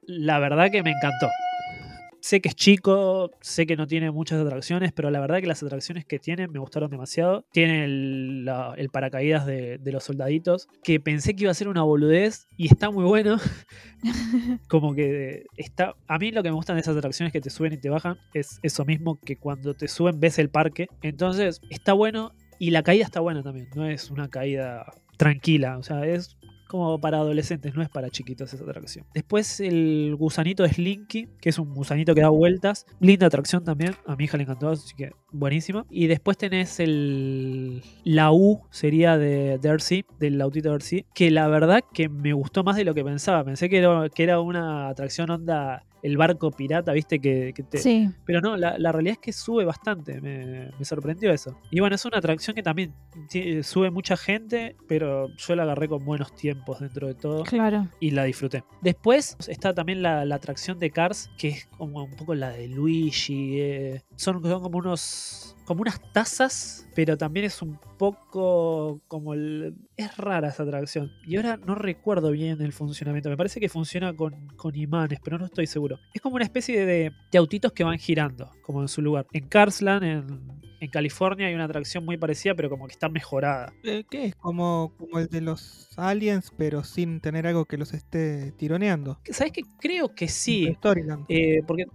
la 0.07 0.39
verdad 0.39 0.71
que 0.71 0.83
me 0.83 0.91
encantó. 0.91 1.27
Sé 2.21 2.41
que 2.41 2.49
es 2.49 2.57
chico, 2.57 3.31
sé 3.41 3.67
que 3.67 3.77
no 3.77 3.87
tiene 3.87 4.11
muchas 4.11 4.41
atracciones, 4.45 4.93
pero 4.93 5.11
la 5.11 5.21
verdad 5.21 5.41
que 5.41 5.47
las 5.47 5.63
atracciones 5.63 6.05
que 6.05 6.19
tiene 6.19 6.49
me 6.49 6.59
gustaron 6.59 6.91
demasiado. 6.91 7.45
Tiene 7.53 7.85
el, 7.85 8.45
la- 8.45 8.75
el 8.77 8.89
paracaídas 8.89 9.47
de, 9.47 9.79
de 9.79 9.93
los 9.93 10.05
soldaditos, 10.05 10.67
que 10.83 10.99
pensé 10.99 11.35
que 11.37 11.45
iba 11.45 11.51
a 11.53 11.55
ser 11.55 11.69
una 11.69 11.83
boludez 11.83 12.49
y 12.57 12.67
está 12.67 12.91
muy 12.91 13.05
bueno. 13.05 13.37
Como 14.69 14.95
que 14.95 15.45
está. 15.57 15.95
A 16.09 16.19
mí 16.19 16.31
lo 16.33 16.43
que 16.43 16.51
me 16.51 16.55
gustan 16.57 16.77
de 16.77 16.81
esas 16.83 16.97
atracciones 16.97 17.33
que 17.33 17.41
te 17.41 17.51
suben 17.51 17.73
y 17.75 17.79
te 17.79 17.91
bajan 17.91 18.17
es 18.35 18.59
eso 18.63 18.85
mismo 18.85 19.19
que 19.21 19.37
cuando 19.37 19.75
te 19.75 19.89
suben 19.89 20.19
ves 20.21 20.39
el 20.39 20.51
parque. 20.51 20.89
Entonces 21.03 21.61
está 21.71 21.93
bueno 21.93 22.33
y 22.59 22.71
la 22.71 22.83
caída 22.83 23.05
está 23.05 23.21
buena 23.21 23.43
también. 23.43 23.69
No 23.75 23.87
es 23.89 24.11
una 24.11 24.29
caída 24.29 24.93
tranquila. 25.17 25.79
O 25.79 25.83
sea, 25.83 26.05
es 26.07 26.37
como 26.67 27.01
para 27.01 27.19
adolescentes, 27.19 27.75
no 27.75 27.83
es 27.83 27.89
para 27.89 28.11
chiquitos 28.11 28.53
esa 28.53 28.65
atracción. 28.65 29.07
Después 29.15 29.61
el 29.61 30.15
gusanito 30.17 30.63
de 30.63 30.71
Slinky, 30.71 31.29
que 31.41 31.49
es 31.49 31.59
un 31.59 31.75
gusanito 31.75 32.15
que 32.15 32.21
da 32.21 32.29
vueltas. 32.29 32.87
Linda 33.01 33.27
atracción 33.27 33.65
también. 33.65 33.95
A 34.07 34.17
mi 34.17 34.25
hija 34.25 34.37
le 34.37 34.45
encantó, 34.45 34.69
así 34.69 34.95
que 34.97 35.13
buenísima. 35.33 35.87
Y 35.91 36.07
después 36.07 36.37
tenés 36.37 36.81
el. 36.81 37.83
La 38.05 38.33
U 38.33 38.63
sería 38.71 39.17
de 39.19 39.59
Darcy, 39.59 40.05
del 40.19 40.41
autito 40.41 40.71
Darcy, 40.71 41.05
que 41.15 41.31
la 41.31 41.49
verdad 41.49 41.83
que 41.93 42.09
me 42.09 42.33
gustó 42.33 42.65
más 42.65 42.77
de 42.77 42.85
lo 42.85 42.95
que 42.95 43.05
pensaba. 43.05 43.45
Pensé 43.45 43.69
que 43.69 43.79
era, 43.79 44.09
que 44.09 44.23
era 44.23 44.41
una 44.41 44.89
atracción 44.89 45.31
onda. 45.31 45.85
El 46.07 46.17
barco 46.17 46.51
pirata, 46.51 46.93
viste, 46.93 47.19
que, 47.19 47.53
que 47.55 47.63
te, 47.63 47.79
Sí. 47.79 48.09
pero 48.25 48.41
no, 48.41 48.57
la, 48.57 48.79
la 48.79 48.93
realidad 48.93 49.15
es 49.15 49.19
que 49.19 49.33
sube 49.33 49.65
bastante, 49.65 50.21
me, 50.21 50.71
me 50.79 50.85
sorprendió 50.85 51.33
eso. 51.33 51.59
Y 51.71 51.81
bueno, 51.81 51.97
es 51.97 52.05
una 52.05 52.19
atracción 52.19 52.55
que 52.55 52.63
también 52.63 52.95
ti- 53.29 53.63
sube 53.65 53.91
mucha 53.91 54.17
gente, 54.17 54.77
pero 54.87 55.29
yo 55.37 55.57
la 55.57 55.65
agarré 55.65 55.89
con 55.89 56.05
buenos 56.05 56.33
tiempos 56.35 56.79
dentro 56.81 57.09
de 57.09 57.15
todo 57.15 57.43
Claro. 57.43 57.89
y 57.99 58.13
la 58.13 58.23
disfruté. 58.25 58.63
Después 58.83 59.37
está 59.49 59.75
también 59.75 60.01
la, 60.03 60.25
la 60.25 60.37
atracción 60.37 60.79
de 60.79 60.91
Cars, 60.91 61.29
que 61.37 61.49
es 61.49 61.67
como 61.77 62.05
un 62.05 62.15
poco 62.15 62.35
la 62.37 62.51
de 62.51 62.69
Luigi. 62.69 63.61
eh, 63.61 64.03
Son, 64.15 64.41
son 64.43 64.63
como 64.63 64.79
unos. 64.79 65.56
Como 65.67 65.83
unas 65.83 66.01
tazas, 66.13 66.89
pero 66.95 67.19
también 67.19 67.45
es 67.45 67.61
un 67.61 67.79
poco 67.99 69.01
como 69.09 69.35
el. 69.35 69.75
Es 69.97 70.17
rara 70.17 70.49
esa 70.49 70.63
atracción. 70.63 71.13
Y 71.27 71.37
ahora 71.37 71.59
no 71.59 71.75
recuerdo 71.75 72.31
bien 72.31 72.61
el 72.63 72.73
funcionamiento. 72.73 73.29
Me 73.29 73.37
parece 73.37 73.61
que 73.61 73.69
funciona 73.69 74.15
con, 74.15 74.49
con 74.57 74.75
imanes, 74.75 75.19
pero 75.23 75.39
no 75.39 75.45
estoy 75.45 75.67
seguro. 75.67 75.99
Es 76.15 76.23
como 76.23 76.37
una 76.37 76.45
especie 76.45 76.87
de, 76.87 77.13
de 77.31 77.39
autitos 77.39 77.73
que 77.73 77.85
van 77.85 77.99
girando, 77.99 78.51
como 78.63 78.81
en 78.81 78.89
su 78.89 79.03
lugar. 79.03 79.27
En 79.33 79.49
Carsland, 79.49 80.05
en 80.05 80.57
en 80.81 80.91
California 80.91 81.47
hay 81.47 81.55
una 81.55 81.65
atracción 81.65 82.05
muy 82.05 82.17
parecida, 82.17 82.55
pero 82.55 82.69
como 82.69 82.87
que 82.87 82.93
está 82.93 83.09
mejorada. 83.09 83.73
Eh, 83.83 84.05
¿Qué 84.09 84.27
es? 84.27 84.37
Como, 84.37 84.93
como 84.99 85.19
el 85.19 85.29
de 85.29 85.41
los 85.41 85.89
aliens, 85.97 86.53
pero 86.57 86.85
sin 86.85 87.21
tener 87.21 87.47
algo 87.47 87.65
que 87.65 87.77
los 87.77 87.95
esté 87.95 88.53
tironeando. 88.53 89.19
¿Sabes 89.31 89.53
qué? 89.53 89.63
Creo 89.81 90.15
que 90.15 90.29
sí. 90.29 90.77
Eh, 91.29 91.63
porque 91.67 91.87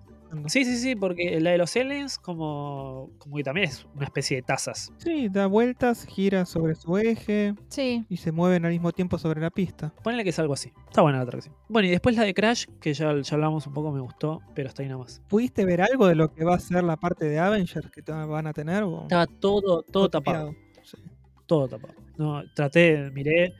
Sí, 0.47 0.63
sí, 0.65 0.77
sí, 0.77 0.95
porque 0.95 1.39
la 1.41 1.51
de 1.51 1.57
los 1.57 1.75
aliens 1.75 2.17
como, 2.17 3.09
como 3.17 3.35
que 3.37 3.43
también 3.43 3.67
es 3.67 3.85
una 3.95 4.05
especie 4.05 4.37
de 4.37 4.43
tazas. 4.43 4.91
Sí, 4.97 5.27
da 5.29 5.47
vueltas, 5.47 6.05
gira 6.05 6.45
sobre 6.45 6.75
su 6.75 6.97
eje 6.97 7.53
Sí. 7.67 8.05
y 8.09 8.17
se 8.17 8.31
mueven 8.31 8.65
al 8.65 8.71
mismo 8.71 8.91
tiempo 8.91 9.17
sobre 9.17 9.41
la 9.41 9.49
pista. 9.49 9.93
Ponele 10.03 10.23
que 10.23 10.29
es 10.29 10.39
algo 10.39 10.53
así. 10.53 10.71
Está 10.87 11.01
buena 11.01 11.17
la 11.17 11.23
atracción. 11.25 11.55
Bueno, 11.69 11.87
y 11.87 11.91
después 11.91 12.15
la 12.15 12.23
de 12.23 12.33
Crash, 12.33 12.65
que 12.79 12.93
ya, 12.93 13.13
ya 13.21 13.35
hablamos 13.35 13.67
un 13.67 13.73
poco, 13.73 13.91
me 13.91 13.99
gustó, 13.99 14.41
pero 14.55 14.69
está 14.69 14.83
ahí 14.83 14.87
nada 14.89 14.99
más. 15.01 15.21
¿Pudiste 15.27 15.65
ver 15.65 15.81
algo 15.81 16.07
de 16.07 16.15
lo 16.15 16.33
que 16.33 16.43
va 16.43 16.55
a 16.55 16.59
ser 16.59 16.83
la 16.83 16.97
parte 16.97 17.25
de 17.25 17.37
Avengers 17.39 17.89
que 17.91 18.01
van 18.11 18.47
a 18.47 18.53
tener? 18.53 18.83
o- 18.83 19.03
Estaba 19.03 19.27
todo, 19.27 19.83
todo 19.83 20.09
tapado. 20.09 20.55
Sí. 20.83 20.97
Todo 21.45 21.67
tapado. 21.67 21.95
No, 22.17 22.41
traté, 22.53 23.11
miré, 23.11 23.53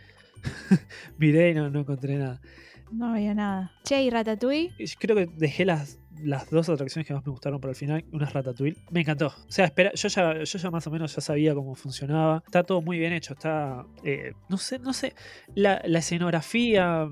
miré 1.18 1.52
y 1.52 1.54
no, 1.54 1.70
no 1.70 1.80
encontré 1.82 2.16
nada. 2.18 2.42
No 2.92 3.14
había 3.14 3.34
nada. 3.34 3.72
Che, 3.86 4.04
¿y 4.04 4.10
Ratatouille? 4.10 4.74
Creo 5.00 5.16
que 5.16 5.26
dejé 5.38 5.64
las, 5.66 6.00
las 6.24 6.50
dos 6.50 6.70
atracciones 6.70 7.08
que 7.08 7.14
más 7.14 7.26
me 7.26 7.32
gustaron 7.32 7.60
para 7.60 7.72
el 7.72 7.76
final. 7.76 8.04
Una 8.12 8.26
es 8.26 8.34
Ratatouille. 8.34 8.78
Me 8.92 9.02
encantó. 9.02 9.28
O 9.28 9.52
sea, 9.52 9.66
espera, 9.66 9.92
yo 9.94 10.08
ya, 10.08 10.44
yo 10.44 10.60
ya 10.60 10.72
más 10.72 10.86
o 10.88 10.92
menos 10.92 11.16
ya 11.16 11.22
sabía 11.22 11.54
cómo 11.54 11.76
funcionaba. 11.76 12.44
Está 12.46 12.64
todo 12.64 12.82
muy 12.82 12.98
bien 13.00 13.14
hecho. 13.14 13.34
Está. 13.34 13.86
eh, 14.04 14.34
no 14.50 14.58
sé, 14.58 14.80
no 14.80 14.94
sé. 14.94 15.14
La, 15.56 15.82
la 15.86 16.00
escenografía, 16.00 17.08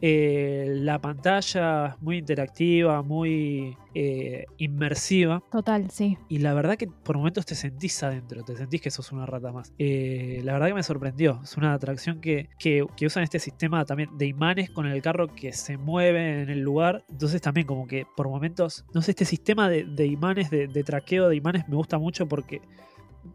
eh, 0.00 0.66
la 0.76 1.00
pantalla, 1.00 1.96
muy 2.00 2.18
interactiva, 2.18 3.02
muy 3.02 3.76
eh, 3.94 4.44
inmersiva. 4.58 5.42
Total, 5.50 5.90
sí. 5.90 6.16
Y 6.28 6.38
la 6.38 6.54
verdad 6.54 6.76
que 6.76 6.86
por 6.86 7.16
momentos 7.16 7.46
te 7.46 7.54
sentís 7.54 8.02
adentro, 8.02 8.42
te 8.42 8.56
sentís 8.56 8.80
que 8.80 8.90
sos 8.90 9.12
una 9.12 9.26
rata 9.26 9.52
más. 9.52 9.72
La 9.78 10.52
verdad 10.52 10.68
que 10.68 10.74
me 10.74 10.82
sorprendió. 10.82 11.40
Es 11.42 11.56
una 11.56 11.74
atracción 11.74 12.20
que, 12.20 12.48
que, 12.58 12.86
que 12.96 13.06
usan 13.06 13.22
este 13.22 13.38
sistema 13.38 13.84
también 13.84 14.10
de 14.16 14.26
imanes 14.26 14.70
con 14.70 14.86
el 14.86 15.00
carro 15.02 15.28
que 15.28 15.52
se 15.52 15.76
mueve 15.76 16.42
en 16.42 16.50
el 16.50 16.60
lugar. 16.60 17.04
Entonces 17.10 17.40
también 17.40 17.66
como 17.66 17.86
que 17.86 18.06
por 18.16 18.28
momentos, 18.28 18.51
no 18.94 19.02
sé, 19.02 19.10
este 19.12 19.24
sistema 19.24 19.68
de, 19.68 20.06
imanes, 20.06 20.50
de, 20.50 20.66
de 20.68 20.84
traqueo 20.84 21.28
de 21.28 21.36
imanes 21.36 21.68
me 21.68 21.76
gusta 21.76 21.98
mucho 21.98 22.26
porque 22.28 22.60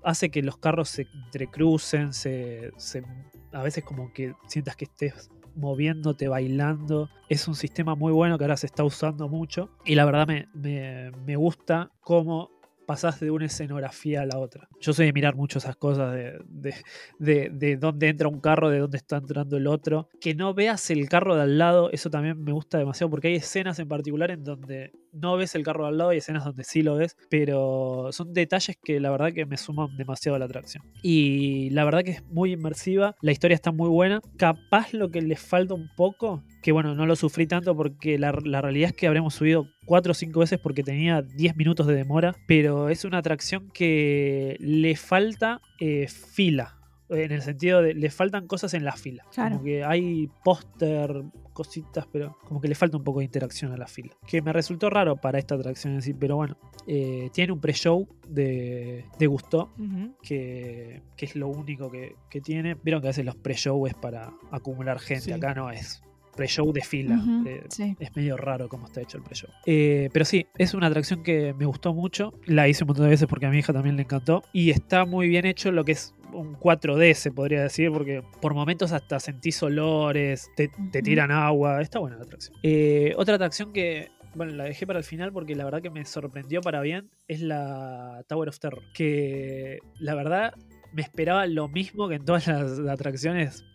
hace 0.04 0.30
que 0.30 0.42
los 0.42 0.58
carros 0.58 0.90
se 0.90 1.08
entrecrucen, 1.14 2.14
se, 2.14 2.72
se- 2.78 3.04
a 3.52 3.62
veces 3.64 3.84
como 3.84 4.12
que 4.14 4.34
sientas 4.48 4.76
que 4.76 4.86
estés 4.86 5.30
moviéndote, 5.56 6.28
bailando. 6.28 7.10
Es 7.30 7.48
un 7.48 7.56
sistema 7.56 7.96
muy 7.96 8.12
bueno 8.12 8.38
que 8.38 8.44
ahora 8.44 8.58
se 8.58 8.68
está 8.68 8.84
usando 8.84 9.28
mucho. 9.28 9.70
Y 9.86 9.96
la 9.96 10.06
verdad 10.06 10.28
me, 10.28 10.48
me, 10.54 11.12
me 11.26 11.36
gusta 11.36 11.92
cómo 12.02 12.50
pasás 12.88 13.20
de 13.20 13.30
una 13.30 13.46
escenografía 13.46 14.22
a 14.22 14.26
la 14.26 14.40
otra. 14.40 14.68
Yo 14.80 14.94
soy 14.94 15.06
de 15.06 15.14
mirar 15.14 15.36
mucho 15.36 15.60
esas 15.60 15.76
cosas 15.76 16.14
de, 16.14 16.40
de, 16.48 16.74
de, 17.20 17.50
de 17.52 17.78
dónde 17.78 18.08
entra 18.08 18.30
un 18.30 18.40
carro, 18.40 18.70
de 18.70 18.80
dónde 18.80 18.98
está 18.98 19.18
entrando 19.18 19.58
el 19.58 19.68
otro. 19.68 20.10
Que 20.22 20.34
no 20.34 20.54
veas 20.54 20.90
el 20.90 21.08
carro 21.10 21.36
de 21.36 21.44
al 21.44 21.58
lado, 21.58 21.92
eso 21.92 22.10
también 22.10 22.42
me 22.42 22.54
gusta 22.54 22.78
demasiado 22.78 23.12
porque 23.12 23.28
hay 23.28 23.36
escenas 23.36 23.78
en 23.80 23.90
particular 23.90 24.32
en 24.32 24.44
donde 24.44 24.94
no 25.12 25.36
ves 25.36 25.56
el 25.56 25.64
carro 25.64 25.84
de 25.84 25.90
al 25.90 25.98
lado 25.98 26.14
y 26.14 26.18
escenas 26.18 26.46
donde 26.46 26.64
sí 26.64 26.82
lo 26.82 26.96
ves, 26.96 27.18
pero 27.30 28.10
son 28.12 28.34
detalles 28.34 28.78
que 28.82 29.00
la 29.00 29.12
verdad 29.12 29.34
que 29.34 29.46
me 29.46 29.58
suman 29.58 29.96
demasiado 29.98 30.36
a 30.36 30.40
la 30.40 30.46
atracción. 30.46 30.84
Y 31.04 31.70
la 31.72 31.84
verdad 31.86 32.04
que 32.04 32.12
es 32.12 32.24
muy 32.26 32.54
inmersiva, 32.54 33.16
la 33.22 33.32
historia 33.32 33.56
está 33.56 33.72
muy 33.72 33.90
buena. 33.90 34.22
Capaz 34.38 34.94
lo 34.94 35.12
que 35.12 35.22
le 35.22 35.36
falta 35.36 35.74
un 35.74 35.90
poco, 35.96 36.44
que 36.68 36.74
bueno, 36.74 36.96
no 36.96 37.06
lo 37.06 37.16
sufrí 37.16 37.48
tanto 37.48 37.74
porque 37.78 38.20
la, 38.20 38.38
la 38.44 38.60
realidad 38.60 38.90
es 38.90 38.94
que 38.94 39.08
habremos 39.08 39.36
subido 39.36 39.70
4 39.86 40.12
o 40.12 40.14
5 40.14 40.38
veces 40.38 40.60
porque 40.60 40.84
tenía 40.84 41.22
10 41.22 41.56
minutos 41.56 41.88
de 41.88 41.96
demora, 41.96 42.36
pero 42.46 42.90
es 42.90 43.06
una 43.06 43.20
atracción 43.20 43.70
que 43.74 44.58
le 44.60 44.98
falta 44.98 45.62
eh, 45.80 46.10
fila. 46.10 46.78
En 47.08 47.32
el 47.32 47.42
sentido 47.42 47.82
de 47.82 47.94
le 47.94 48.10
faltan 48.10 48.48
cosas 48.48 48.74
en 48.74 48.84
la 48.84 48.92
fila. 48.92 49.24
Claro. 49.34 49.52
Como 49.52 49.64
que 49.64 49.86
hay 49.86 50.28
póster, 50.44 51.24
cositas, 51.54 52.06
pero 52.12 52.38
como 52.44 52.60
que 52.60 52.68
le 52.68 52.76
falta 52.76 52.98
un 52.98 53.06
poco 53.06 53.20
de 53.20 53.26
interacción 53.26 53.72
a 53.72 53.78
la 53.78 53.88
fila. 53.88 54.14
Que 54.28 54.42
me 54.42 54.52
resultó 54.52 54.90
raro 54.90 55.16
para 55.16 55.40
esta 55.40 55.56
atracción 55.56 55.94
en 55.94 56.02
sí, 56.02 56.14
pero 56.14 56.36
bueno. 56.36 56.58
eh, 56.86 57.30
tiene 57.32 57.54
un 57.54 57.62
pre-show 57.62 58.10
de, 58.28 59.06
de 59.18 59.28
Gusto, 59.28 59.74
que, 60.22 61.02
que 61.16 61.26
es 61.26 61.38
lo 61.38 61.48
único 61.48 61.90
que, 61.90 62.18
que 62.30 62.42
tiene. 62.42 62.76
Vieron 62.76 63.02
que 63.02 63.08
a 63.08 63.12
veces 63.12 63.24
los 63.24 63.38
pre-show 63.38 63.88
es 63.88 63.94
para 63.94 64.34
acumular 64.52 65.00
gente. 65.00 65.24
Sí. 65.24 65.32
Acá 65.32 65.54
no 65.54 65.72
es 65.72 66.02
pre-show 66.38 66.72
de 66.72 66.82
fila. 66.82 67.20
Eh, 67.46 67.64
sí. 67.70 67.98
es 68.00 68.16
medio 68.16 68.38
raro 68.38 68.70
cómo 68.70 68.88
está 68.88 69.02
hecho 69.02 69.18
el 69.18 69.24
pre-show. 69.24 69.50
Eh, 69.66 70.10
pero 70.14 70.24
sí, 70.24 70.48
es 70.58 70.74
una 70.74 70.88
atracción 70.88 71.24
que 71.24 71.54
me 71.54 71.66
gustó 71.66 71.94
mucho. 71.94 72.34
La 72.46 72.70
hice 72.70 72.86
un 72.86 72.88
montón 72.88 73.06
de 73.06 73.10
veces 73.10 73.28
porque 73.28 73.48
a 73.48 73.50
mi 73.50 73.58
hija 73.58 73.74
también 73.74 73.98
le 73.98 74.04
encantó. 74.04 74.44
Y 74.54 74.70
está 74.70 75.04
muy 75.06 75.28
bien 75.28 75.46
hecho 75.46 75.72
lo 75.72 75.84
que 75.84 75.92
es 75.92 76.16
un 76.32 76.56
4D, 76.56 77.14
se 77.14 77.32
podría 77.32 77.64
decir, 77.64 77.92
porque 77.92 78.24
por 78.42 78.54
momentos 78.54 78.92
hasta 78.92 79.20
sentís 79.20 79.62
olores, 79.64 80.50
te, 80.56 80.70
tiran 81.02 81.32
agua. 81.32 81.82
Está 81.82 82.00
buena 82.00 82.18
la 82.18 82.24
atracción. 82.24 82.58
Eh, 82.64 83.14
otra 83.18 83.36
atracción 83.36 83.74
que. 83.74 84.10
Bueno, 84.36 84.54
la 84.54 84.66
dejé 84.66 84.86
para 84.86 85.00
el 85.00 85.06
final 85.06 85.34
porque 85.34 85.56
la 85.56 85.66
verdad 85.66 85.82
que 85.82 85.90
me 85.90 86.06
sorprendió 86.06 86.62
para 86.62 86.82
bien. 86.82 87.10
Es 87.28 87.42
la 87.42 88.24
Tower 88.28 88.50
of 88.50 88.60
Terror. 88.60 88.84
Que 88.94 89.80
la 90.00 90.14
verdad 90.14 90.54
me 90.94 91.02
esperaba 91.02 91.48
lo 91.48 91.68
mismo 91.68 92.08
que 92.08 92.16
en 92.16 92.26
todas 92.26 92.48
las 92.48 92.80
atracciones. 92.80 93.66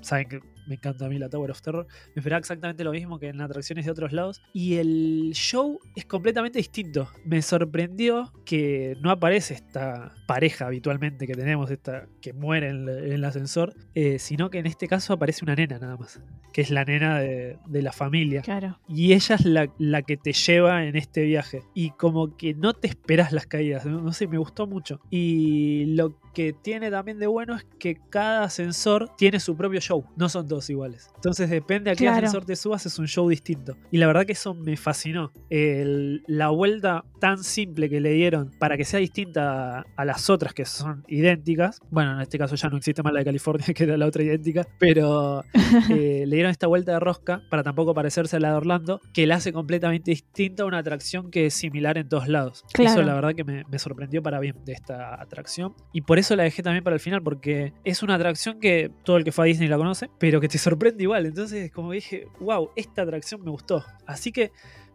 Saben 0.00 0.28
que 0.28 0.40
me 0.68 0.74
encanta 0.76 1.06
a 1.06 1.08
mí 1.08 1.18
la 1.18 1.28
Tower 1.28 1.50
of 1.50 1.60
Terror. 1.62 1.86
Me 2.14 2.20
esperaba 2.20 2.38
exactamente 2.38 2.84
lo 2.84 2.92
mismo 2.92 3.18
que 3.18 3.28
en 3.28 3.40
atracciones 3.40 3.84
de 3.86 3.90
otros 3.90 4.12
lados. 4.12 4.40
Y 4.52 4.74
el 4.76 5.30
show 5.32 5.80
es 5.96 6.04
completamente 6.04 6.58
distinto. 6.58 7.08
Me 7.24 7.42
sorprendió 7.42 8.32
que 8.44 8.96
no 9.00 9.10
aparece 9.10 9.54
esta 9.54 10.14
pareja 10.26 10.66
habitualmente 10.66 11.26
que 11.26 11.34
tenemos, 11.34 11.70
esta 11.70 12.06
que 12.20 12.32
muere 12.32 12.68
en, 12.68 12.88
el- 12.88 13.04
en 13.06 13.12
el 13.12 13.24
ascensor, 13.24 13.74
eh, 13.94 14.18
sino 14.18 14.50
que 14.50 14.58
en 14.58 14.66
este 14.66 14.86
caso 14.88 15.12
aparece 15.14 15.44
una 15.44 15.54
nena 15.54 15.78
nada 15.78 15.96
más, 15.96 16.20
que 16.52 16.60
es 16.60 16.70
la 16.70 16.84
nena 16.84 17.18
de, 17.18 17.56
de 17.66 17.82
la 17.82 17.92
familia. 17.92 18.42
Claro. 18.42 18.78
Y 18.88 19.12
ella 19.14 19.34
es 19.36 19.44
la, 19.44 19.72
la 19.78 20.02
que 20.02 20.16
te 20.16 20.32
lleva 20.32 20.84
en 20.84 20.96
este 20.96 21.24
viaje. 21.24 21.62
Y 21.74 21.90
como 21.90 22.36
que 22.36 22.54
no 22.54 22.74
te 22.74 22.88
esperas 22.88 23.32
las 23.32 23.46
caídas. 23.46 23.86
No, 23.86 24.00
no 24.00 24.12
sé, 24.12 24.26
me 24.26 24.38
gustó 24.38 24.66
mucho. 24.66 25.00
Y 25.10 25.86
lo 25.94 26.18
que 26.38 26.52
tiene 26.52 26.88
también 26.88 27.18
de 27.18 27.26
bueno 27.26 27.56
es 27.56 27.64
que 27.80 27.96
cada 28.10 28.44
ascensor 28.44 29.10
tiene 29.16 29.40
su 29.40 29.56
propio 29.56 29.80
show. 29.80 30.04
No 30.16 30.28
son 30.28 30.46
todos 30.46 30.70
iguales. 30.70 31.10
Entonces 31.16 31.50
depende 31.50 31.90
a 31.90 31.94
qué 31.96 32.04
Claro. 32.04 32.18
ascensor 32.18 32.44
te 32.44 32.54
subas, 32.54 32.86
es 32.86 32.96
un 33.00 33.08
show 33.08 33.28
distinto. 33.28 33.76
Y 33.90 33.98
la 33.98 34.06
verdad 34.06 34.24
que 34.24 34.34
eso 34.34 34.54
me 34.54 34.76
fascinó. 34.76 35.32
El- 35.50 36.22
la 36.28 36.50
vuelta 36.50 37.04
tan 37.18 37.42
simple 37.42 37.90
que 37.90 38.00
le 38.00 38.10
dieron 38.12 38.52
para 38.60 38.76
que 38.76 38.84
sea 38.84 39.00
distinta 39.00 39.80
a, 39.80 39.86
a 39.96 40.04
las 40.04 40.30
otras 40.30 40.54
que 40.54 40.64
son 40.64 41.02
idénticas. 41.08 41.80
Bueno, 41.90 42.12
en 42.14 42.20
este 42.20 42.38
caso 42.38 42.54
ya 42.54 42.68
no 42.68 42.76
existe 42.76 43.02
más 43.02 43.12
la 43.12 43.18
de 43.18 43.24
California, 43.24 43.66
que 43.74 43.82
era 43.82 43.96
la 43.96 44.06
otra 44.06 44.22
idéntica. 44.22 44.64
Pero 44.78 45.42
eh, 45.90 46.22
le 46.24 46.36
dieron 46.36 46.52
esta 46.52 46.68
vuelta 46.68 46.92
de 46.92 47.00
rosca 47.00 47.42
para 47.50 47.64
tampoco 47.64 47.94
parecerse 47.94 48.36
a 48.36 48.38
la 48.40 48.50
de 48.50 48.54
Orlando, 48.58 49.00
que 49.12 49.26
la 49.26 49.34
hace 49.34 49.52
completamente 49.52 50.12
distinta 50.12 50.62
a 50.62 50.66
una 50.66 50.78
atracción 50.78 51.32
que 51.32 51.46
es 51.46 51.54
similar 51.54 51.98
en 51.98 52.08
todos 52.08 52.28
lados. 52.28 52.64
Claro. 52.72 52.92
Eso 52.92 53.02
la 53.02 53.14
verdad 53.14 53.34
que 53.34 53.42
me, 53.42 53.64
me 53.68 53.78
sorprendió 53.80 54.22
para 54.22 54.38
bien 54.38 54.54
de 54.64 54.72
esta 54.74 55.20
atracción. 55.20 55.74
Y 55.92 56.02
por 56.02 56.20
eso 56.20 56.27
la 56.36 56.44
dejé 56.44 56.62
también 56.62 56.84
para 56.84 56.94
el 56.94 57.00
final, 57.00 57.22
porque 57.22 57.72
es 57.84 58.02
una 58.02 58.14
atracción 58.14 58.60
que 58.60 58.90
todo 59.04 59.16
el 59.16 59.24
que 59.24 59.32
fue 59.32 59.44
a 59.44 59.46
Disney 59.46 59.68
la 59.68 59.76
conoce, 59.76 60.08
pero 60.18 60.40
que 60.40 60.48
te 60.48 60.58
sorprende 60.58 61.02
igual. 61.02 61.26
Entonces, 61.26 61.70
como 61.70 61.92
dije, 61.92 62.26
wow, 62.40 62.70
esta 62.76 63.02
atracción 63.02 63.42
me 63.42 63.50
gustó. 63.50 63.84
Así 64.06 64.32
que 64.32 64.52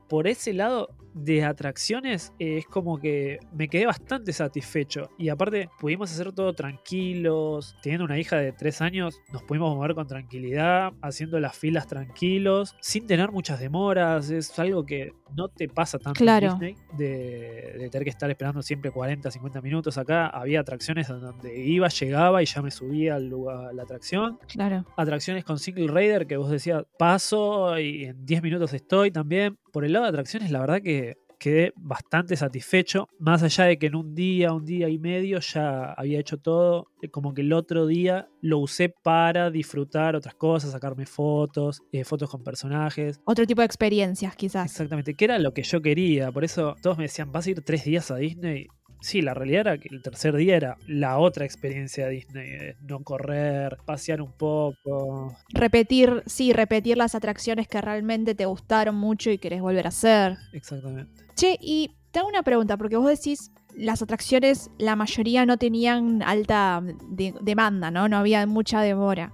por 0.09 0.27
ese 0.27 0.53
lado 0.53 0.89
de 1.15 1.43
atracciones 1.43 2.33
eh, 2.39 2.57
es 2.57 2.65
como 2.65 2.97
que 2.99 3.37
me 3.53 3.67
quedé 3.67 3.85
bastante 3.85 4.33
satisfecho. 4.33 5.09
Y 5.19 5.29
aparte 5.29 5.69
pudimos 5.79 6.11
hacer 6.11 6.31
todo 6.33 6.53
tranquilos. 6.53 7.75
Teniendo 7.83 8.05
una 8.05 8.19
hija 8.19 8.37
de 8.37 8.51
3 8.51 8.81
años, 8.81 9.21
nos 9.31 9.43
pudimos 9.43 9.75
mover 9.75 9.93
con 9.93 10.07
tranquilidad, 10.07 10.93
haciendo 11.01 11.39
las 11.39 11.55
filas 11.57 11.87
tranquilos, 11.87 12.75
sin 12.81 13.05
tener 13.07 13.31
muchas 13.31 13.59
demoras. 13.59 14.29
Es 14.29 14.57
algo 14.59 14.85
que 14.85 15.13
no 15.35 15.47
te 15.49 15.67
pasa 15.67 15.99
tanto 15.99 16.17
Claro. 16.17 16.47
en 16.47 16.59
Disney 16.59 16.75
de, 16.97 17.75
de 17.77 17.89
tener 17.89 18.03
que 18.05 18.09
estar 18.09 18.29
esperando 18.29 18.61
siempre 18.61 18.91
40, 18.91 19.29
50 19.29 19.61
minutos. 19.61 19.97
Acá 19.97 20.27
había 20.27 20.61
atracciones 20.61 21.07
donde 21.07 21.55
iba, 21.63 21.87
llegaba 21.89 22.41
y 22.41 22.45
ya 22.45 22.61
me 22.61 22.71
subía 22.71 23.15
al 23.15 23.27
lugar, 23.27 23.67
a 23.67 23.73
la 23.73 23.83
atracción 23.83 24.39
Claro. 24.47 24.85
atracciones 24.97 25.43
con 25.43 25.59
single 25.59 25.87
rider 25.87 26.25
que 26.27 26.37
vos 26.37 26.49
decías 26.49 26.83
paso 26.97 27.77
y 27.79 28.05
en 28.05 28.25
10 28.25 28.41
minutos 28.43 28.73
estoy 28.73 29.11
también. 29.11 29.57
Por 29.73 29.83
el 29.86 29.91
lado 29.93 30.05
de 30.05 30.09
atracciones, 30.09 30.51
la 30.51 30.59
verdad 30.59 30.81
que 30.83 31.17
quedé 31.39 31.73
bastante 31.75 32.38
satisfecho. 32.38 33.07
Más 33.19 33.41
allá 33.43 33.65
de 33.65 33.77
que 33.77 33.88
en 33.88 33.95
un 33.95 34.13
día, 34.15 34.53
un 34.53 34.63
día 34.63 34.88
y 34.88 34.99
medio 34.99 35.39
ya 35.39 35.91
había 35.93 36.19
hecho 36.19 36.38
todo. 36.38 36.88
eh, 37.01 37.09
Como 37.09 37.33
que 37.33 37.41
el 37.41 37.51
otro 37.51 37.86
día 37.88 38.29
lo 38.39 38.59
usé 38.59 38.88
para 38.89 39.49
disfrutar 39.49 40.15
otras 40.15 40.36
cosas, 40.36 40.71
sacarme 40.71 41.05
fotos, 41.07 41.81
eh, 41.91 42.05
fotos 42.05 42.29
con 42.29 42.43
personajes. 42.43 43.19
Otro 43.25 43.45
tipo 43.47 43.62
de 43.62 43.65
experiencias, 43.65 44.36
quizás. 44.36 44.71
Exactamente, 44.71 45.15
que 45.15 45.25
era 45.25 45.39
lo 45.39 45.53
que 45.53 45.63
yo 45.63 45.81
quería. 45.81 46.31
Por 46.31 46.43
eso 46.45 46.75
todos 46.81 46.97
me 46.97 47.05
decían, 47.05 47.31
¿vas 47.31 47.47
a 47.47 47.49
ir 47.49 47.62
tres 47.62 47.83
días 47.83 48.09
a 48.12 48.17
Disney? 48.17 48.67
Sí, 49.03 49.21
la 49.21 49.33
realidad 49.33 49.61
era 49.61 49.77
que 49.77 49.89
el 49.91 50.01
tercer 50.01 50.33
día 50.35 50.55
era 50.55 50.77
la 50.87 51.17
otra 51.19 51.43
experiencia 51.43 52.05
de 52.05 52.11
Disney. 52.13 52.49
eh, 52.49 52.75
No 52.87 53.01
correr, 53.03 53.77
pasear 53.85 54.21
un 54.21 54.31
poco, 54.31 55.35
Repetir, 55.49 56.23
sí, 56.25 56.53
repetir 56.53 56.95
las 56.97 57.13
atracciones 57.13 57.67
que 57.67 57.81
realmente 57.81 58.33
te 58.33 58.45
gustaron 58.45 58.95
mucho 58.95 59.29
y 59.29 59.37
querés 59.39 59.61
volver 59.61 59.85
a 59.85 59.89
hacer. 59.89 60.37
Exactamente. 60.53 61.11
Che, 61.36 61.57
y 61.59 61.91
te 62.11 62.19
hago 62.19 62.30
una 62.30 62.43
pregunta, 62.43 62.78
porque 62.78 62.95
vos 62.95 63.09
decís 63.09 63.51
las 63.75 64.01
atracciones, 64.01 64.69
la 64.78 64.95
mayoría 64.95 65.45
no 65.45 65.57
tenían 65.57 66.21
alta 66.23 66.82
de- 67.09 67.34
demanda, 67.41 67.91
¿no? 67.91 68.07
No 68.07 68.17
había 68.17 68.45
mucha 68.47 68.82
demora. 68.82 69.34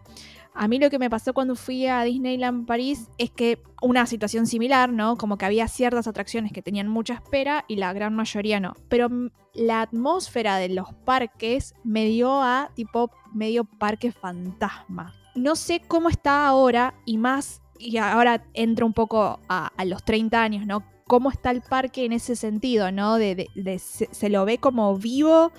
A 0.54 0.68
mí 0.68 0.80
lo 0.80 0.90
que 0.90 1.00
me 1.00 1.10
pasó 1.10 1.34
cuando 1.34 1.56
fui 1.56 1.86
a 1.88 2.04
Disneyland 2.04 2.66
París 2.66 3.10
es 3.18 3.32
que 3.32 3.62
una 3.82 4.06
situación 4.06 4.46
similar, 4.46 4.92
¿no? 4.92 5.16
Como 5.18 5.38
que 5.38 5.46
había 5.46 5.68
ciertas 5.68 6.08
atracciones 6.08 6.52
que 6.52 6.62
tenían 6.62 6.88
mucha 6.88 7.14
espera 7.14 7.66
y 7.68 7.78
la 7.78 7.94
gran 7.94 8.16
mayoría 8.16 8.60
no. 8.60 8.74
Pero 8.90 9.10
la 9.54 9.82
atmósfera 9.82 10.58
de 10.58 10.70
los 10.70 10.94
parques 11.06 11.74
me 11.84 12.06
dio 12.06 12.42
a 12.42 12.72
tipo 12.76 13.12
medio 13.34 13.64
parque 13.64 14.12
fantasma. 14.12 15.14
No 15.36 15.56
sé 15.56 15.82
cómo 15.88 16.10
está 16.10 16.48
ahora 16.48 16.96
y 17.06 17.18
más, 17.18 17.62
y 17.78 17.98
ahora 17.98 18.44
entro 18.54 18.86
un 18.86 18.94
poco 18.94 19.40
a, 19.48 19.72
los 19.86 20.04
30 20.04 20.42
años, 20.42 20.66
¿no? 20.66 20.84
¿Cómo 21.08 21.32
está 21.32 21.52
el 21.52 21.62
parque 21.62 22.06
en 22.06 22.12
ese 22.12 22.36
sentido, 22.36 22.92
¿no? 22.92 23.16
De, 23.18 23.48
se 23.80 24.30
lo 24.30 24.46
ve 24.46 24.58
como 24.60 24.96
vivo, 24.98 25.52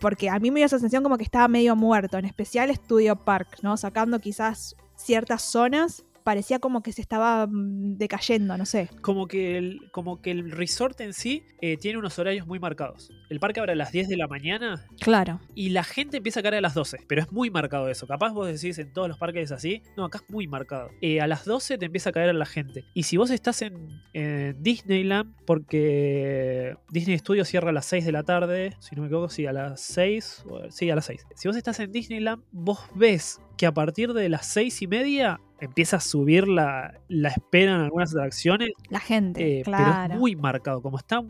porque 0.00 0.30
a 0.30 0.38
mí 0.38 0.50
me 0.50 0.60
dio 0.60 0.66
esa 0.66 0.78
sensación 0.78 1.02
como 1.02 1.18
que 1.18 1.24
estaba 1.24 1.48
medio 1.48 1.76
muerto, 1.76 2.18
en 2.18 2.24
especial 2.24 2.74
Studio 2.74 3.16
Park, 3.16 3.58
¿no? 3.62 3.76
Sacando 3.76 4.20
quizás 4.20 4.76
ciertas 4.96 5.42
zonas, 5.42 6.04
parecía 6.22 6.58
como 6.58 6.82
que 6.82 6.92
se 6.92 7.00
estaba 7.02 7.46
mm, 7.46 7.96
decayendo, 7.96 8.56
no 8.56 8.66
sé. 8.66 8.88
Como 9.00 9.26
que 9.26 9.58
el, 9.58 9.90
como 9.92 10.20
que 10.20 10.30
el 10.30 10.50
resort 10.50 11.00
en 11.00 11.12
sí 11.12 11.42
eh, 11.60 11.76
tiene 11.76 11.98
unos 11.98 12.18
horarios 12.18 12.46
muy 12.46 12.58
marcados. 12.58 13.10
El 13.28 13.40
parque 13.40 13.60
abre 13.60 13.72
a 13.72 13.76
las 13.76 13.92
10 13.92 14.08
de 14.08 14.16
la 14.16 14.28
mañana 14.28 14.86
Claro. 15.00 15.40
y 15.54 15.70
la 15.70 15.84
gente 15.84 16.18
empieza 16.18 16.40
a 16.40 16.42
caer 16.42 16.56
a 16.56 16.60
las 16.60 16.74
12, 16.74 16.98
pero 17.08 17.22
es 17.22 17.32
muy 17.32 17.50
marcado 17.50 17.88
eso. 17.88 18.06
Capaz 18.06 18.32
vos 18.32 18.46
decís 18.46 18.78
en 18.78 18.92
todos 18.92 19.08
los 19.08 19.18
parques 19.18 19.44
es 19.44 19.52
así. 19.52 19.82
No, 19.96 20.04
acá 20.04 20.18
es 20.22 20.30
muy 20.30 20.46
marcado. 20.46 20.90
Eh, 21.00 21.20
a 21.20 21.26
las 21.26 21.44
12 21.44 21.78
te 21.78 21.86
empieza 21.86 22.10
a 22.10 22.12
caer 22.12 22.34
la 22.34 22.46
gente. 22.46 22.84
Y 22.94 23.04
si 23.04 23.16
vos 23.16 23.30
estás 23.30 23.62
en, 23.62 23.88
en 24.12 24.62
Disneyland, 24.62 25.34
porque 25.46 26.76
Disney 26.90 27.18
Studios 27.18 27.48
cierra 27.48 27.70
a 27.70 27.72
las 27.72 27.86
6 27.86 28.04
de 28.04 28.12
la 28.12 28.22
tarde, 28.22 28.76
si 28.80 28.94
no 28.94 29.02
me 29.02 29.08
equivoco, 29.08 29.28
sí, 29.28 29.46
a 29.46 29.52
las 29.52 29.80
6. 29.80 30.44
o- 30.48 30.70
Sí, 30.70 30.90
a 30.90 30.94
las 30.94 31.06
6. 31.06 31.26
Si 31.36 31.48
vos 31.48 31.56
estás 31.56 31.80
en 31.80 31.92
Disneyland, 31.92 32.42
vos 32.52 32.80
ves 32.94 33.40
que 33.56 33.66
a 33.66 33.72
partir 33.72 34.12
de 34.12 34.28
las 34.28 34.46
6 34.46 34.82
y 34.82 34.86
media 34.86 35.40
empieza 35.60 35.96
a 35.96 36.00
subir 36.00 36.48
la, 36.48 36.98
la 37.08 37.28
espera 37.28 37.74
en 37.74 37.80
algunas 37.82 38.12
atracciones 38.14 38.70
La 38.90 39.00
gente, 39.00 39.60
eh, 39.60 39.62
claro. 39.62 39.84
Pero 40.02 40.14
es 40.14 40.20
muy 40.20 40.36
marcado. 40.36 40.82
Como 40.82 40.98
está 40.98 41.22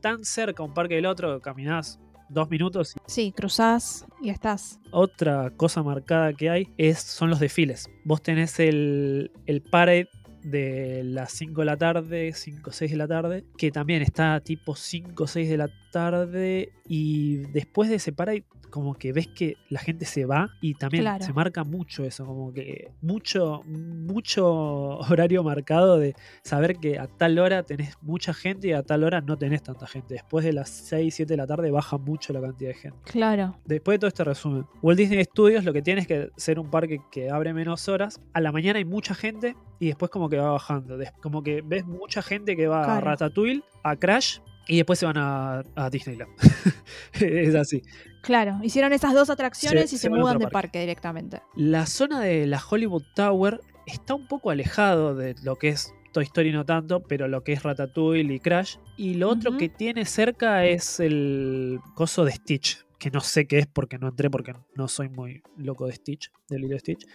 tan 0.00 0.24
cerca 0.24 0.62
un 0.62 0.74
parque 0.74 0.94
del 0.96 1.06
otro, 1.06 1.40
caminás 1.40 1.98
dos 2.28 2.50
minutos. 2.50 2.94
Y 2.96 3.10
Sí, 3.10 3.32
cruzás 3.32 4.06
y 4.20 4.30
estás. 4.30 4.78
otra 4.90 5.50
cosa 5.56 5.82
marcada 5.82 6.32
que 6.32 6.50
hay 6.50 6.68
es, 6.76 6.98
son 6.98 7.30
los 7.30 7.40
desfiles. 7.40 7.88
Vos 8.04 8.22
tenés 8.22 8.58
el, 8.60 9.30
el 9.46 9.62
parade 9.62 10.08
de 10.50 11.02
las 11.04 11.32
5 11.32 11.60
de 11.60 11.64
la 11.66 11.76
tarde, 11.76 12.32
5 12.32 12.70
o 12.70 12.72
6 12.72 12.90
de 12.90 12.96
la 12.96 13.08
tarde, 13.08 13.44
que 13.56 13.70
también 13.70 14.02
está 14.02 14.40
tipo 14.40 14.74
5 14.76 15.24
o 15.24 15.26
6 15.26 15.48
de 15.48 15.56
la 15.56 15.68
tarde 15.92 16.72
y 16.86 17.38
después 17.52 17.88
de 17.90 17.96
ese 17.96 18.12
parade 18.12 18.44
como 18.70 18.92
que 18.94 19.14
ves 19.14 19.26
que 19.28 19.56
la 19.70 19.80
gente 19.80 20.04
se 20.04 20.26
va 20.26 20.50
y 20.60 20.74
también 20.74 21.02
Claro. 21.02 21.24
se 21.24 21.32
marca 21.32 21.64
mucho 21.64 22.04
eso, 22.04 22.26
como 22.26 22.52
que 22.52 22.90
mucho, 23.00 23.62
mucho 23.64 24.98
horario 25.10 25.42
marcado 25.42 25.98
de 25.98 26.14
saber 26.42 26.76
que 26.76 26.98
a 26.98 27.06
tal 27.06 27.38
hora 27.38 27.62
tenés 27.62 27.94
mucha 28.02 28.34
gente 28.34 28.68
y 28.68 28.72
a 28.72 28.82
tal 28.82 29.04
hora 29.04 29.20
no 29.22 29.36
tenés 29.38 29.62
tanta 29.62 29.86
gente. 29.86 30.14
Después 30.14 30.44
de 30.44 30.52
las 30.52 30.68
6, 30.68 31.14
7 31.14 31.32
de 31.32 31.36
la 31.36 31.46
tarde 31.46 31.70
baja 31.70 31.96
mucho 31.98 32.32
la 32.32 32.40
cantidad 32.40 32.70
de 32.70 32.74
gente. 32.74 32.98
Claro. 33.10 33.56
Después 33.64 33.94
de 33.94 33.98
todo 34.00 34.08
este 34.08 34.24
resumen, 34.24 34.66
Walt 34.82 34.98
Disney 34.98 35.24
Studios 35.24 35.64
lo 35.64 35.72
que 35.72 35.80
tiene 35.82 36.02
es 36.02 36.06
que 36.06 36.28
ser 36.36 36.58
un 36.58 36.70
parque 36.70 37.00
que 37.10 37.30
abre 37.30 37.54
menos 37.54 37.88
horas. 37.88 38.20
A 38.34 38.40
la 38.42 38.52
mañana 38.52 38.78
hay 38.78 38.84
mucha 38.84 39.14
gente 39.14 39.56
y 39.80 39.86
después 39.86 40.10
como 40.10 40.28
que 40.28 40.37
va 40.38 40.52
bajando. 40.52 40.98
Como 41.20 41.42
que 41.42 41.62
ves 41.64 41.84
mucha 41.86 42.22
gente 42.22 42.56
que 42.56 42.66
va 42.66 42.96
a. 42.96 43.00
Ratatouille, 43.00 43.62
a 43.82 43.96
Crash 43.96 44.38
y 44.66 44.76
después 44.76 44.98
se 44.98 45.06
van 45.06 45.16
a, 45.18 45.62
a 45.76 45.90
Disneyland. 45.90 46.30
es 47.20 47.54
así. 47.54 47.82
Claro. 48.22 48.58
Hicieron 48.62 48.92
esas 48.92 49.14
dos 49.14 49.30
atracciones 49.30 49.90
Se- 49.90 49.96
y 49.96 49.98
se 49.98 50.10
mudan 50.10 50.38
de 50.38 50.44
parque. 50.46 50.52
parque 50.52 50.80
directamente. 50.80 51.42
La 51.56 51.86
zona 51.86 52.20
de 52.20 52.46
la 52.46 52.60
Hollywood 52.68 53.04
Tower 53.14 53.60
está 53.86 54.14
un 54.14 54.26
poco 54.26 54.50
alejado 54.50 55.14
de 55.14 55.34
lo 55.42 55.56
que 55.56 55.68
es 55.70 55.92
Toy 56.12 56.24
Story 56.24 56.52
no 56.52 56.64
tanto, 56.64 57.00
pero 57.00 57.28
lo 57.28 57.42
que 57.44 57.52
es 57.52 57.62
Ratatouille 57.62 58.34
y 58.34 58.40
Crash. 58.40 58.76
Y 58.96 59.14
lo 59.14 59.28
otro 59.30 59.56
que 59.56 59.68
tiene 59.68 60.04
cerca 60.04 60.64
es 60.66 61.00
el 61.00 61.78
coso 61.94 62.24
de 62.24 62.32
Stitch, 62.32 62.84
que 62.98 63.10
no 63.10 63.20
sé 63.20 63.46
qué 63.46 63.58
es 63.58 63.66
porque 63.66 63.98
no 63.98 64.08
entré 64.08 64.28
porque 64.30 64.54
no 64.74 64.88
soy 64.88 65.08
muy 65.08 65.42
loco 65.56 65.86
de 65.86 65.92
Stitch, 65.94 66.30
de 66.48 66.58
Lilo 66.58 66.78
Stitch. 66.78 67.06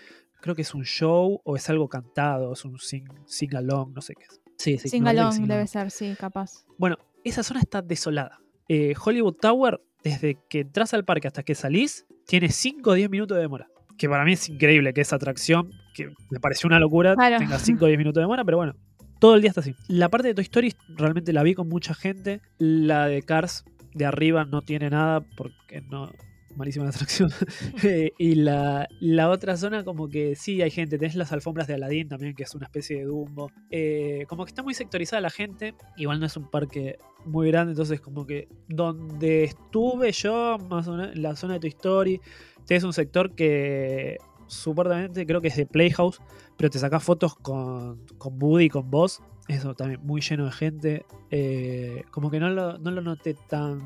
Creo 0.41 0.55
que 0.55 0.61
es 0.63 0.73
un 0.73 0.83
show 0.83 1.41
o 1.43 1.55
es 1.55 1.69
algo 1.69 1.87
cantado, 1.89 2.53
es 2.53 2.65
un 2.65 2.77
sing, 2.79 3.05
sing 3.25 3.55
along, 3.55 3.93
no 3.93 4.01
sé 4.01 4.13
qué 4.15 4.23
es. 4.23 4.41
Sí, 4.57 4.77
sí. 4.77 4.89
Sin 4.89 5.03
me 5.03 5.07
parece 5.07 5.15
que 5.15 5.17
galón 5.19 5.33
sing 5.33 5.43
debe 5.43 5.53
along. 5.55 5.67
ser, 5.67 5.91
sí, 5.91 6.13
capaz. 6.19 6.65
Bueno, 6.77 6.97
esa 7.23 7.43
zona 7.43 7.59
está 7.59 7.81
desolada. 7.81 8.39
Eh, 8.67 8.93
Hollywood 9.03 9.35
Tower, 9.35 9.81
desde 10.03 10.37
que 10.49 10.61
entras 10.61 10.93
al 10.93 11.05
parque 11.05 11.27
hasta 11.27 11.43
que 11.43 11.55
salís, 11.55 12.05
tiene 12.27 12.49
5 12.49 12.89
o 12.89 12.93
10 12.93 13.09
minutos 13.09 13.35
de 13.35 13.41
demora. 13.41 13.67
Que 13.97 14.09
para 14.09 14.25
mí 14.25 14.33
es 14.33 14.47
increíble 14.49 14.93
que 14.93 15.01
esa 15.01 15.15
atracción, 15.17 15.69
que 15.93 16.09
me 16.29 16.39
pareció 16.39 16.67
una 16.67 16.79
locura, 16.79 17.15
Claro. 17.15 17.37
tenga 17.39 17.59
5 17.59 17.83
o 17.83 17.87
10 17.87 17.97
minutos 17.97 18.15
de 18.15 18.21
demora, 18.21 18.43
pero 18.43 18.57
bueno, 18.57 18.75
todo 19.19 19.35
el 19.35 19.41
día 19.41 19.49
está 19.49 19.61
así. 19.61 19.75
La 19.87 20.09
parte 20.09 20.27
de 20.29 20.33
Toy 20.33 20.43
Story 20.43 20.73
realmente 20.89 21.31
la 21.31 21.43
vi 21.43 21.53
con 21.55 21.69
mucha 21.69 21.93
gente. 21.93 22.41
La 22.57 23.07
de 23.07 23.21
Cars 23.21 23.63
de 23.93 24.05
arriba 24.05 24.45
no 24.45 24.61
tiene 24.61 24.89
nada 24.89 25.21
porque 25.35 25.81
no. 25.81 26.11
Malísima 26.55 26.85
la 26.85 26.91
atracción. 26.91 27.31
Eh, 27.83 28.11
y 28.19 28.35
la, 28.35 28.87
la 28.99 29.29
otra 29.29 29.57
zona, 29.57 29.83
como 29.83 30.07
que 30.07 30.35
sí 30.35 30.61
hay 30.61 30.69
gente. 30.69 30.99
Tenés 30.99 31.15
las 31.15 31.31
alfombras 31.31 31.67
de 31.67 31.73
Aladdin 31.73 32.07
también, 32.07 32.35
que 32.35 32.43
es 32.43 32.53
una 32.53 32.65
especie 32.65 32.97
de 32.97 33.05
Dumbo. 33.05 33.51
Eh, 33.71 34.25
como 34.27 34.45
que 34.45 34.49
está 34.49 34.61
muy 34.61 34.75
sectorizada 34.75 35.19
la 35.19 35.31
gente. 35.31 35.73
Igual 35.97 36.19
no 36.19 36.27
es 36.27 36.37
un 36.37 36.49
parque 36.49 36.99
muy 37.25 37.47
grande, 37.49 37.71
entonces, 37.71 38.01
como 38.01 38.25
que 38.25 38.47
donde 38.67 39.45
estuve 39.45 40.11
yo, 40.11 40.57
más 40.69 40.87
o 40.87 40.91
menos, 40.91 41.15
en 41.15 41.21
la 41.23 41.35
zona 41.35 41.53
de 41.53 41.59
Toy 41.61 41.69
Story, 41.69 42.21
tenés 42.65 42.83
un 42.83 42.93
sector 42.93 43.33
que 43.33 44.17
supuestamente 44.47 45.25
creo 45.25 45.41
que 45.41 45.47
es 45.47 45.55
de 45.55 45.65
Playhouse, 45.65 46.21
pero 46.57 46.69
te 46.69 46.79
sacás 46.79 47.03
fotos 47.03 47.35
con, 47.35 48.05
con 48.17 48.41
Woody 48.41 48.65
y 48.65 48.69
con 48.69 48.89
vos. 48.89 49.21
Eso 49.47 49.75
también 49.75 49.99
muy 50.03 50.21
lleno 50.21 50.45
de 50.45 50.51
gente. 50.51 51.05
Eh, 51.31 52.03
como 52.11 52.31
que 52.31 52.39
no 52.39 52.49
lo, 52.49 52.77
no 52.77 52.91
lo 52.91 53.01
noté 53.01 53.35
tan 53.49 53.81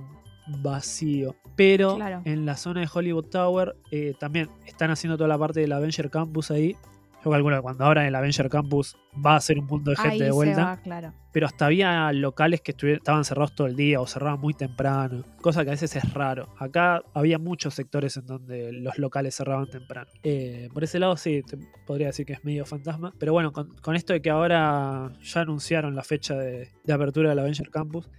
vacío. 0.61 1.35
Pero 1.55 1.95
Claro. 1.95 2.21
en 2.25 2.45
la 2.45 2.55
zona 2.55 2.81
de 2.81 2.89
Hollywood 2.93 3.25
Tower 3.25 3.75
eh, 3.91 4.13
también 4.19 4.49
están 4.65 4.91
haciendo 4.91 5.17
toda 5.17 5.27
la 5.27 5.37
parte 5.37 5.59
del 5.59 5.71
Avenger 5.71 6.09
Campus 6.09 6.51
ahí. 6.51 6.75
Yo 7.27 7.31
calculo 7.31 7.57
que 7.57 7.61
cuando 7.61 7.83
abran 7.83 8.05
el 8.05 8.15
Avenger 8.15 8.47
Campus 8.47 8.95
va 9.13 9.35
a 9.35 9.41
ser 9.41 9.59
un 9.59 9.65
mundo 9.65 9.91
de 9.91 9.97
gente 9.97 10.13
Ahí 10.13 10.19
de 10.19 10.25
se 10.27 10.31
vuelta 10.31 10.63
va, 10.63 10.77
claro. 10.77 11.13
pero 11.33 11.45
hasta 11.45 11.65
había 11.65 12.09
locales 12.13 12.61
que 12.61 12.73
estaban 12.93 13.25
cerrados 13.25 13.53
todo 13.53 13.67
el 13.67 13.75
día 13.75 13.99
o 13.99 14.07
cerraban 14.07 14.39
muy 14.39 14.53
temprano, 14.53 15.23
cosa 15.41 15.65
que 15.65 15.71
a 15.71 15.73
veces 15.73 15.93
es 15.97 16.13
raro. 16.13 16.47
Acá 16.57 17.01
había 17.13 17.37
muchos 17.37 17.73
sectores 17.73 18.15
en 18.15 18.27
donde 18.27 18.71
los 18.71 18.97
locales 18.97 19.35
cerraban 19.35 19.69
temprano. 19.69 20.09
Eh, 20.23 20.69
por 20.73 20.85
ese 20.85 20.99
lado 20.99 21.17
sí, 21.17 21.41
te 21.43 21.57
podría 21.85 22.07
decir 22.07 22.25
que 22.25 22.31
es 22.33 22.45
medio 22.45 22.65
fantasma, 22.65 23.13
pero 23.19 23.33
bueno, 23.33 23.51
con, 23.51 23.75
con 23.81 23.97
esto 23.97 24.13
de 24.13 24.21
que 24.21 24.29
ahora 24.29 25.11
ya 25.21 25.41
anunciaron 25.41 25.95
la 25.95 26.03
fecha 26.03 26.35
de, 26.35 26.69
de 26.85 26.93
apertura 26.93 27.31
del 27.31 27.39
Avenger 27.39 27.69
Campus, 27.71 28.09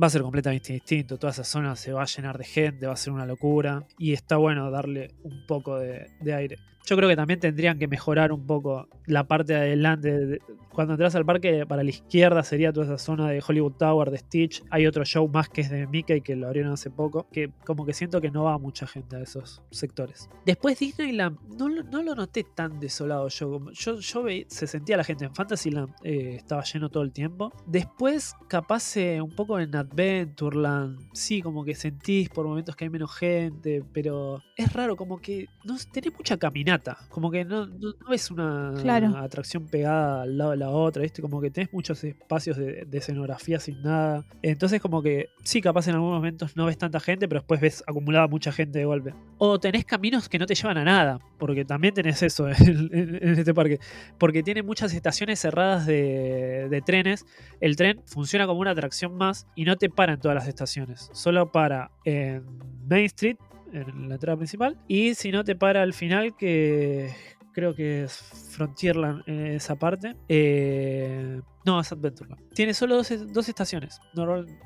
va 0.00 0.06
a 0.06 0.10
ser 0.10 0.22
completamente 0.22 0.72
distinto. 0.74 1.18
Toda 1.18 1.32
esa 1.32 1.42
zona 1.44 1.74
se 1.74 1.92
va 1.92 2.02
a 2.02 2.06
llenar 2.06 2.38
de 2.38 2.44
gente, 2.44 2.86
va 2.86 2.92
a 2.92 2.96
ser 2.96 3.12
una 3.12 3.26
locura. 3.26 3.84
Y 3.98 4.12
está 4.12 4.36
bueno 4.36 4.70
darle 4.70 5.08
un 5.24 5.44
poco 5.48 5.76
de, 5.78 6.06
de 6.20 6.34
aire. 6.34 6.56
Yo 6.84 6.96
creo 6.96 7.08
que 7.08 7.16
también 7.16 7.40
tendrían 7.40 7.78
que 7.78 7.88
mejorar 7.88 8.32
un 8.32 8.46
poco 8.46 8.88
la 9.06 9.24
parte 9.26 9.54
de 9.54 9.58
adelante. 9.60 10.26
de- 10.26 10.42
Cuando 10.74 10.94
entras 10.94 11.14
al 11.14 11.24
parque, 11.24 11.64
para 11.66 11.82
la 11.82 11.90
izquierda 11.90 12.42
sería 12.42 12.72
toda 12.72 12.86
esa 12.86 12.98
zona 12.98 13.28
de 13.30 13.42
Hollywood 13.46 13.72
Tower, 13.74 14.10
de 14.10 14.18
Stitch. 14.18 14.62
Hay 14.70 14.86
otro 14.86 15.04
show 15.04 15.28
más 15.28 15.48
que 15.48 15.60
es 15.60 15.70
de 15.70 15.86
Mickey, 15.86 16.20
que 16.20 16.34
lo 16.36 16.46
abrieron 16.48 16.72
hace 16.72 16.90
poco. 16.90 17.26
Que 17.30 17.50
como 17.64 17.86
que 17.86 17.92
siento 17.92 18.20
que 18.20 18.30
no 18.30 18.44
va 18.44 18.58
mucha 18.58 18.86
gente 18.86 19.16
a 19.16 19.20
esos 19.20 19.62
sectores. 19.70 20.28
Después 20.44 20.78
Disneyland, 20.78 21.38
no, 21.58 21.68
lo- 21.68 21.84
no 21.84 22.02
lo 22.02 22.14
noté 22.14 22.44
tan 22.54 22.80
desolado 22.80 23.28
yo. 23.28 23.70
Yo, 23.72 24.00
yo 24.00 24.22
veí- 24.22 24.46
se 24.48 24.66
sentía 24.66 24.96
la 24.96 25.04
gente 25.04 25.24
en 25.24 25.34
Fantasyland, 25.34 25.90
eh, 26.02 26.34
estaba 26.36 26.62
lleno 26.64 26.88
todo 26.88 27.02
el 27.04 27.12
tiempo. 27.12 27.52
Después, 27.66 28.34
capaz 28.48 28.96
eh, 28.96 29.20
un 29.20 29.30
poco 29.34 29.60
en 29.60 29.74
Adventureland, 29.76 30.98
sí, 31.12 31.42
como 31.42 31.64
que 31.64 31.74
sentís 31.74 32.28
por 32.28 32.46
momentos 32.46 32.74
que 32.76 32.84
hay 32.84 32.90
menos 32.90 33.14
gente, 33.14 33.82
pero 33.92 34.42
es 34.56 34.72
raro, 34.72 34.96
como 34.96 35.18
que 35.20 35.46
no 35.64 35.76
tenés 35.92 36.12
mucha 36.16 36.36
caminata, 36.36 36.96
como 37.10 37.30
que 37.30 37.44
no, 37.44 37.66
no, 37.66 37.92
no 38.06 38.12
es 38.12 38.30
una 38.30 38.72
Claro. 38.80 39.16
atracción 39.16 39.66
pegada 39.66 40.22
al 40.22 40.36
lado 40.38 40.50
de 40.52 40.56
la 40.56 40.63
otra, 40.70 41.02
¿viste? 41.02 41.22
Como 41.22 41.40
que 41.40 41.50
tenés 41.50 41.72
muchos 41.72 42.02
espacios 42.04 42.56
de, 42.56 42.86
escenografía 42.92 43.58
sin 43.60 43.82
nada. 43.82 44.24
Entonces, 44.42 44.80
como 44.80 45.02
que 45.02 45.28
sí, 45.42 45.60
capaz 45.60 45.88
en 45.88 45.94
algunos 45.94 46.16
momentos 46.16 46.56
no 46.56 46.66
ves 46.66 46.78
tanta 46.78 47.00
gente, 47.00 47.28
pero 47.28 47.40
después 47.40 47.60
ves 47.60 47.84
acumulada 47.86 48.26
mucha 48.28 48.52
gente 48.52 48.78
de 48.78 48.84
golpe. 48.84 49.14
O 49.38 49.58
tenés 49.58 49.84
caminos 49.84 50.28
que 50.28 50.38
no 50.38 50.46
te 50.46 50.54
llevan 50.54 50.78
a 50.78 50.84
nada, 50.84 51.18
porque 51.38 51.64
también 51.64 51.94
tenés 51.94 52.22
eso 52.22 52.48
en 52.48 53.38
este 53.38 53.54
parque. 53.54 53.78
Porque 54.18 54.42
tiene 54.42 54.62
muchas 54.62 54.94
estaciones 54.94 55.40
cerradas 55.40 55.86
de, 55.86 56.68
de 56.70 56.82
trenes. 56.82 57.26
El 57.60 57.76
tren 57.76 58.02
funciona 58.06 58.46
como 58.46 58.60
una 58.60 58.70
atracción 58.70 59.16
más 59.16 59.46
y 59.54 59.64
no 59.64 59.76
te 59.76 59.90
para 59.90 60.14
en 60.14 60.20
todas 60.20 60.34
las 60.34 60.48
estaciones. 60.48 61.10
Solo 61.12 61.50
para 61.52 61.90
en 62.04 62.44
Main 62.88 63.06
Street, 63.06 63.36
en 63.72 64.08
la 64.08 64.14
entrada 64.14 64.36
principal. 64.36 64.78
Y 64.88 65.14
si 65.14 65.32
no 65.32 65.44
te 65.44 65.56
para 65.56 65.82
al 65.82 65.92
final, 65.92 66.36
que 66.36 67.10
creo 67.54 67.74
que 67.74 68.04
es 68.04 68.12
Frontierland 68.50 69.22
en 69.26 69.46
esa 69.46 69.76
parte. 69.76 70.14
Eh, 70.28 71.40
no, 71.64 71.80
es 71.80 71.90
Adventureland. 71.92 72.50
Tiene 72.54 72.74
solo 72.74 72.96
dos, 72.96 73.12
dos 73.32 73.48
estaciones. 73.48 74.00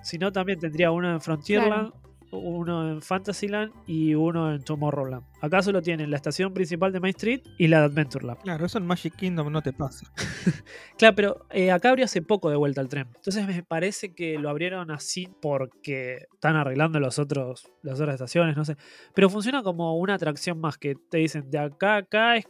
Si 0.03 0.19
no, 0.19 0.33
también 0.33 0.59
tendría 0.59 0.91
una 0.91 1.13
en 1.13 1.21
Frontierland, 1.21 1.93
uno 2.31 2.91
en 2.91 3.03
Fantasyland 3.03 3.73
y 3.87 4.15
uno 4.15 4.53
en 4.53 4.63
Tomorrowland. 4.63 5.25
Acá 5.41 5.63
solo 5.63 5.81
tienen 5.81 6.11
la 6.11 6.17
estación 6.17 6.53
principal 6.53 6.93
de 6.93 7.01
Main 7.01 7.15
Street 7.17 7.41
y 7.57 7.69
la 7.69 7.81
de 7.81 7.85
Adventureland. 7.87 8.41
Claro, 8.41 8.67
eso 8.67 8.79
en 8.79 8.87
Magic 8.87 9.15
Kingdom 9.17 9.51
no 9.51 9.63
te 9.63 9.73
pasa. 9.73 10.11
Claro, 10.99 11.15
pero 11.15 11.47
eh, 11.51 11.71
acá 11.71 11.91
abrió 11.91 12.05
hace 12.05 12.23
poco 12.23 12.51
de 12.51 12.57
vuelta 12.57 12.81
el 12.81 12.89
tren. 12.89 13.07
Entonces 13.15 13.47
me 13.47 13.63
parece 13.63 14.15
que 14.15 14.37
lo 14.37 14.51
abrieron 14.51 14.91
así 14.91 15.29
porque 15.41 16.27
están 16.33 16.57
arreglando 16.57 16.99
los 16.99 17.21
otros, 17.21 17.71
las 17.83 18.01
otras 18.01 18.15
estaciones, 18.15 18.57
no 18.57 18.65
sé. 18.65 18.77
Pero 19.15 19.31
funciona 19.31 19.63
como 19.63 19.97
una 19.97 20.15
atracción 20.15 20.59
más, 20.61 20.77
que 20.77 20.97
te 21.09 21.19
dicen 21.19 21.51
de 21.51 21.59
acá 21.59 21.95
a 21.95 21.97
acá 21.99 22.37
es 22.37 22.47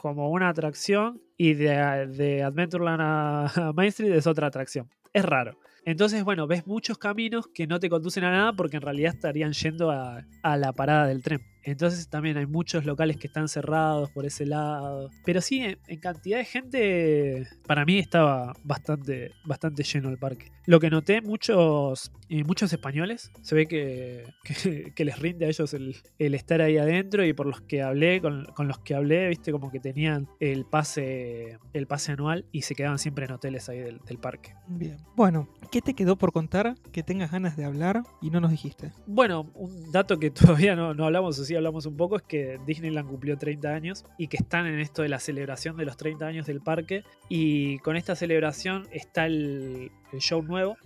como 0.00 0.30
una 0.30 0.48
atracción 0.48 1.20
y 1.36 1.54
de, 1.54 2.42
Adventureland 2.42 3.00
a, 3.02 3.72
Main 3.74 3.88
Street 3.88 4.12
es 4.12 4.26
otra 4.26 4.46
atracción. 4.46 4.88
Es 5.12 5.24
raro. 5.24 5.58
Entonces, 5.84 6.22
bueno, 6.22 6.46
ves 6.46 6.66
muchos 6.66 6.98
caminos 6.98 7.48
que 7.54 7.66
no 7.66 7.80
te 7.80 7.88
conducen 7.88 8.24
a 8.24 8.30
nada 8.30 8.52
porque 8.52 8.76
en 8.76 8.82
realidad 8.82 9.14
estarían 9.14 9.52
yendo 9.52 9.90
a 9.90 10.56
la 10.56 10.72
parada 10.72 11.06
del 11.06 11.22
tren. 11.22 11.40
Entonces 11.70 12.08
también 12.08 12.36
hay 12.36 12.46
muchos 12.46 12.84
locales 12.84 13.16
que 13.16 13.26
están 13.26 13.48
cerrados 13.48 14.10
por 14.10 14.26
ese 14.26 14.46
lado. 14.46 15.10
Pero 15.24 15.40
sí, 15.40 15.60
en, 15.60 15.78
en 15.86 16.00
cantidad 16.00 16.38
de 16.38 16.44
gente, 16.44 17.48
para 17.66 17.84
mí 17.84 17.98
estaba 17.98 18.54
bastante, 18.64 19.32
bastante 19.44 19.82
lleno 19.82 20.08
el 20.08 20.18
parque. 20.18 20.50
Lo 20.66 20.80
que 20.80 20.90
noté, 20.90 21.22
muchos, 21.22 22.12
eh, 22.28 22.44
muchos 22.44 22.72
españoles, 22.72 23.32
se 23.42 23.54
ve 23.54 23.66
que, 23.66 24.24
que, 24.62 24.92
que 24.94 25.04
les 25.04 25.18
rinde 25.18 25.46
a 25.46 25.48
ellos 25.48 25.72
el, 25.74 25.96
el 26.18 26.34
estar 26.34 26.60
ahí 26.60 26.78
adentro 26.78 27.24
y 27.24 27.32
por 27.32 27.46
los 27.46 27.60
que 27.62 27.82
hablé, 27.82 28.20
con, 28.20 28.44
con 28.54 28.68
los 28.68 28.78
que 28.78 28.94
hablé, 28.94 29.28
viste, 29.28 29.52
como 29.52 29.70
que 29.70 29.80
tenían 29.80 30.28
el 30.40 30.64
pase, 30.64 31.58
el 31.72 31.86
pase 31.86 32.12
anual 32.12 32.44
y 32.52 32.62
se 32.62 32.74
quedaban 32.74 32.98
siempre 32.98 33.26
en 33.26 33.32
hoteles 33.32 33.68
ahí 33.68 33.78
del, 33.78 33.98
del 34.06 34.18
parque. 34.18 34.54
Bien. 34.66 34.96
Bueno, 35.16 35.48
¿qué 35.70 35.80
te 35.80 35.94
quedó 35.94 36.16
por 36.16 36.32
contar 36.32 36.74
que 36.92 37.02
tengas 37.02 37.30
ganas 37.30 37.56
de 37.56 37.64
hablar 37.64 38.02
y 38.20 38.30
no 38.30 38.40
nos 38.40 38.50
dijiste? 38.50 38.92
Bueno, 39.06 39.50
un 39.54 39.90
dato 39.92 40.18
que 40.18 40.30
todavía 40.30 40.76
no, 40.76 40.94
no 40.94 41.04
hablamos, 41.06 41.38
o 41.38 41.44
sí 41.44 41.54
hablamos 41.58 41.86
un 41.86 41.96
poco, 41.96 42.16
es 42.16 42.22
que 42.22 42.58
Disneyland 42.66 43.08
cumplió 43.08 43.36
30 43.36 43.68
años 43.68 44.04
y 44.16 44.28
que 44.28 44.38
están 44.38 44.66
en 44.66 44.80
esto 44.80 45.02
de 45.02 45.08
la 45.08 45.18
celebración 45.18 45.76
de 45.76 45.84
los 45.84 45.96
30 45.96 46.26
años 46.26 46.46
del 46.46 46.60
parque. 46.60 47.04
Y 47.28 47.78
con 47.80 47.96
esta 47.96 48.16
celebración 48.16 48.88
está 48.92 49.26
el, 49.26 49.92
el 50.12 50.18
show 50.20 50.42
nuevo, 50.42 50.76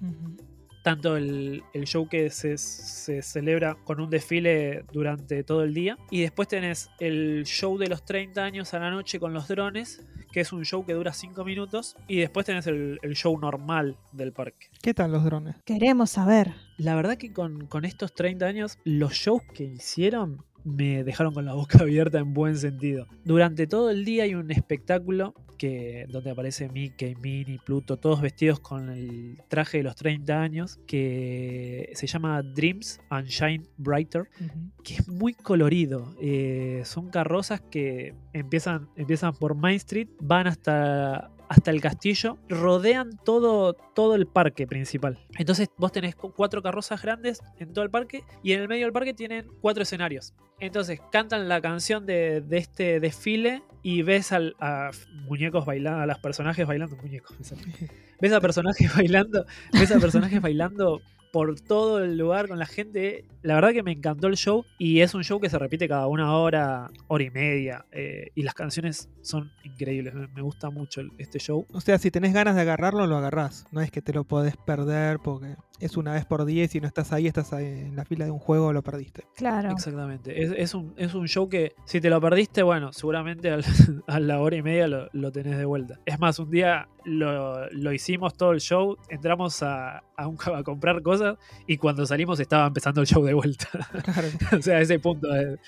tanto 0.82 1.16
el, 1.16 1.62
el 1.72 1.84
show 1.84 2.08
que 2.08 2.30
se, 2.30 2.58
se 2.58 3.22
celebra 3.22 3.76
con 3.84 4.00
un 4.00 4.10
desfile 4.10 4.84
durante 4.92 5.44
todo 5.44 5.62
el 5.62 5.74
día. 5.74 5.96
Y 6.10 6.22
después 6.22 6.48
tenés 6.48 6.90
el 6.98 7.44
show 7.44 7.78
de 7.78 7.86
los 7.88 8.04
30 8.04 8.42
años 8.42 8.74
a 8.74 8.78
la 8.78 8.90
noche 8.90 9.20
con 9.20 9.32
los 9.32 9.48
drones, 9.48 10.04
que 10.32 10.40
es 10.40 10.52
un 10.52 10.64
show 10.64 10.84
que 10.84 10.94
dura 10.94 11.12
5 11.12 11.44
minutos. 11.44 11.96
Y 12.08 12.18
después 12.18 12.46
tenés 12.46 12.66
el, 12.66 12.98
el 13.02 13.14
show 13.14 13.38
normal 13.38 13.96
del 14.12 14.32
parque. 14.32 14.68
¿Qué 14.82 14.92
tal 14.92 15.12
los 15.12 15.24
drones? 15.24 15.56
Queremos 15.64 16.10
saber. 16.10 16.52
La 16.78 16.96
verdad 16.96 17.16
que 17.16 17.32
con, 17.32 17.66
con 17.66 17.84
estos 17.84 18.14
30 18.14 18.44
años, 18.46 18.78
los 18.84 19.12
shows 19.12 19.42
que 19.54 19.64
hicieron 19.64 20.44
me 20.64 21.04
dejaron 21.04 21.34
con 21.34 21.44
la 21.44 21.54
boca 21.54 21.78
abierta 21.82 22.18
en 22.18 22.34
buen 22.34 22.56
sentido. 22.56 23.06
Durante 23.24 23.66
todo 23.66 23.90
el 23.90 24.04
día 24.04 24.24
hay 24.24 24.34
un 24.34 24.50
espectáculo 24.50 25.34
que, 25.58 26.06
donde 26.08 26.30
aparece 26.30 26.68
Mickey, 26.68 27.14
Minnie, 27.14 27.60
Pluto, 27.64 27.96
todos 27.96 28.20
vestidos 28.20 28.58
con 28.58 28.90
el 28.90 29.40
traje 29.48 29.78
de 29.78 29.84
los 29.84 29.94
30 29.94 30.40
años, 30.40 30.80
que 30.88 31.92
se 31.94 32.06
llama 32.08 32.42
Dreams 32.42 33.00
and 33.10 33.28
Shine 33.28 33.68
Brighter, 33.76 34.28
que 34.82 34.94
es 34.94 35.08
muy 35.08 35.34
colorido. 35.34 36.16
Eh, 36.20 36.82
son 36.84 37.10
carrozas 37.10 37.60
que 37.60 38.14
empiezan, 38.32 38.88
empiezan 38.96 39.34
por 39.34 39.54
Main 39.54 39.76
Street, 39.76 40.08
van 40.20 40.48
hasta 40.48 41.30
hasta 41.52 41.70
el 41.70 41.82
castillo, 41.82 42.38
rodean 42.48 43.10
todo, 43.24 43.74
todo 43.74 44.14
el 44.14 44.26
parque 44.26 44.66
principal. 44.66 45.18
Entonces 45.36 45.68
vos 45.76 45.92
tenés 45.92 46.14
cu- 46.16 46.32
cuatro 46.32 46.62
carrozas 46.62 47.02
grandes 47.02 47.40
en 47.58 47.72
todo 47.74 47.84
el 47.84 47.90
parque 47.90 48.22
y 48.42 48.52
en 48.54 48.60
el 48.62 48.68
medio 48.68 48.86
del 48.86 48.92
parque 48.94 49.12
tienen 49.12 49.46
cuatro 49.60 49.82
escenarios. 49.82 50.32
Entonces 50.60 51.00
cantan 51.10 51.48
la 51.48 51.60
canción 51.60 52.06
de, 52.06 52.40
de 52.40 52.56
este 52.56 53.00
desfile 53.00 53.62
y 53.82 54.00
ves 54.02 54.32
al, 54.32 54.54
a 54.60 54.90
muñecos 55.28 55.66
bailando, 55.66 56.00
a 56.00 56.06
los 56.06 56.18
personajes 56.20 56.66
bailando, 56.66 56.96
muñecos, 56.96 57.36
ves 58.20 58.32
a 58.32 58.40
personajes 58.40 58.94
bailando, 58.96 59.44
ves 59.72 59.92
a 59.92 59.98
personajes 59.98 60.40
bailando 60.40 61.02
por 61.32 61.58
todo 61.60 62.04
el 62.04 62.16
lugar 62.16 62.46
con 62.46 62.58
la 62.58 62.66
gente. 62.66 63.24
La 63.42 63.54
verdad 63.54 63.72
que 63.72 63.82
me 63.82 63.90
encantó 63.90 64.28
el 64.28 64.36
show 64.36 64.64
y 64.78 65.00
es 65.00 65.14
un 65.14 65.24
show 65.24 65.40
que 65.40 65.50
se 65.50 65.58
repite 65.58 65.88
cada 65.88 66.06
una 66.06 66.36
hora, 66.36 66.90
hora 67.08 67.24
y 67.24 67.30
media. 67.30 67.86
eh, 67.90 68.30
y 68.34 68.42
las 68.42 68.54
canciones 68.54 69.08
son 69.22 69.50
increíbles. 69.64 70.14
Me, 70.14 70.42
gusta 70.42 70.70
mucho 70.70 71.00
este 71.18 71.38
show. 71.38 71.66
O 71.72 71.80
sea, 71.80 71.98
si 71.98 72.10
tenés 72.10 72.32
ganas 72.32 72.54
de 72.54 72.60
agarrarlo, 72.60 73.06
lo 73.06 73.16
agarrás. 73.16 73.64
No 73.72 73.80
es 73.80 73.90
que 73.90 74.02
te 74.02 74.12
lo 74.12 74.24
podés 74.24 74.56
perder 74.56 75.18
porque 75.18 75.56
es 75.84 75.96
una 75.96 76.12
vez 76.12 76.24
por 76.24 76.44
día 76.44 76.64
y 76.64 76.68
si 76.68 76.80
no 76.80 76.86
estás 76.86 77.12
ahí, 77.12 77.26
estás 77.26 77.52
ahí 77.52 77.66
en 77.66 77.96
la 77.96 78.04
fila 78.04 78.24
de 78.24 78.30
un 78.30 78.38
juego, 78.38 78.72
lo 78.72 78.82
perdiste. 78.82 79.24
Claro. 79.36 79.70
Exactamente. 79.70 80.42
Es, 80.42 80.52
es 80.56 80.74
un, 80.74 80.94
es 80.96 81.14
un 81.14 81.26
show 81.28 81.48
que 81.48 81.74
si 81.84 82.00
te 82.00 82.08
lo 82.10 82.20
perdiste, 82.20 82.62
bueno, 82.62 82.92
seguramente 82.92 83.50
al- 83.50 83.64
a 84.06 84.20
la 84.20 84.40
hora 84.40 84.56
y 84.56 84.62
media 84.62 84.86
lo, 84.88 85.08
lo 85.12 85.32
tenés 85.32 85.58
de 85.58 85.64
vuelta. 85.64 85.98
Es 86.06 86.18
más, 86.18 86.38
un 86.38 86.50
día 86.50 86.88
lo, 87.04 87.68
lo 87.70 87.92
hicimos 87.92 88.34
todo 88.36 88.52
el 88.52 88.60
show, 88.60 88.96
entramos 89.08 89.62
a, 89.62 90.02
a, 90.16 90.26
un- 90.28 90.38
a 90.54 90.62
comprar 90.62 91.02
cosas 91.02 91.36
y 91.66 91.76
cuando 91.76 92.06
salimos 92.06 92.40
estaba 92.40 92.66
empezando 92.66 93.00
el 93.00 93.06
show 93.06 93.22
de 93.24 93.34
vuelta. 93.34 93.68
Claro. 94.04 94.28
o 94.58 94.62
sea, 94.62 94.76
a 94.76 94.80
ese 94.80 94.98
punto. 94.98 95.28
de- 95.28 95.58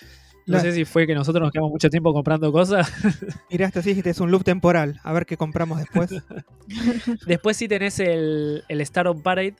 no 0.46 0.60
sé 0.60 0.72
si 0.72 0.84
fue 0.84 1.06
que 1.06 1.14
nosotros 1.14 1.40
nos 1.42 1.50
quedamos 1.50 1.70
mucho 1.70 1.88
tiempo 1.88 2.12
comprando 2.12 2.52
cosas. 2.52 2.92
Miraste 3.50 3.78
así, 3.78 3.88
dijiste, 3.90 4.10
es 4.10 4.20
un 4.20 4.30
loop 4.30 4.44
temporal. 4.44 5.00
A 5.02 5.10
ver 5.14 5.24
qué 5.24 5.38
compramos 5.38 5.78
después. 5.78 6.10
Después 7.26 7.56
sí 7.56 7.66
tenés 7.68 7.98
el, 8.00 8.62
el 8.68 8.80
Star 8.82 9.08
on 9.08 9.22
Parade, 9.22 9.54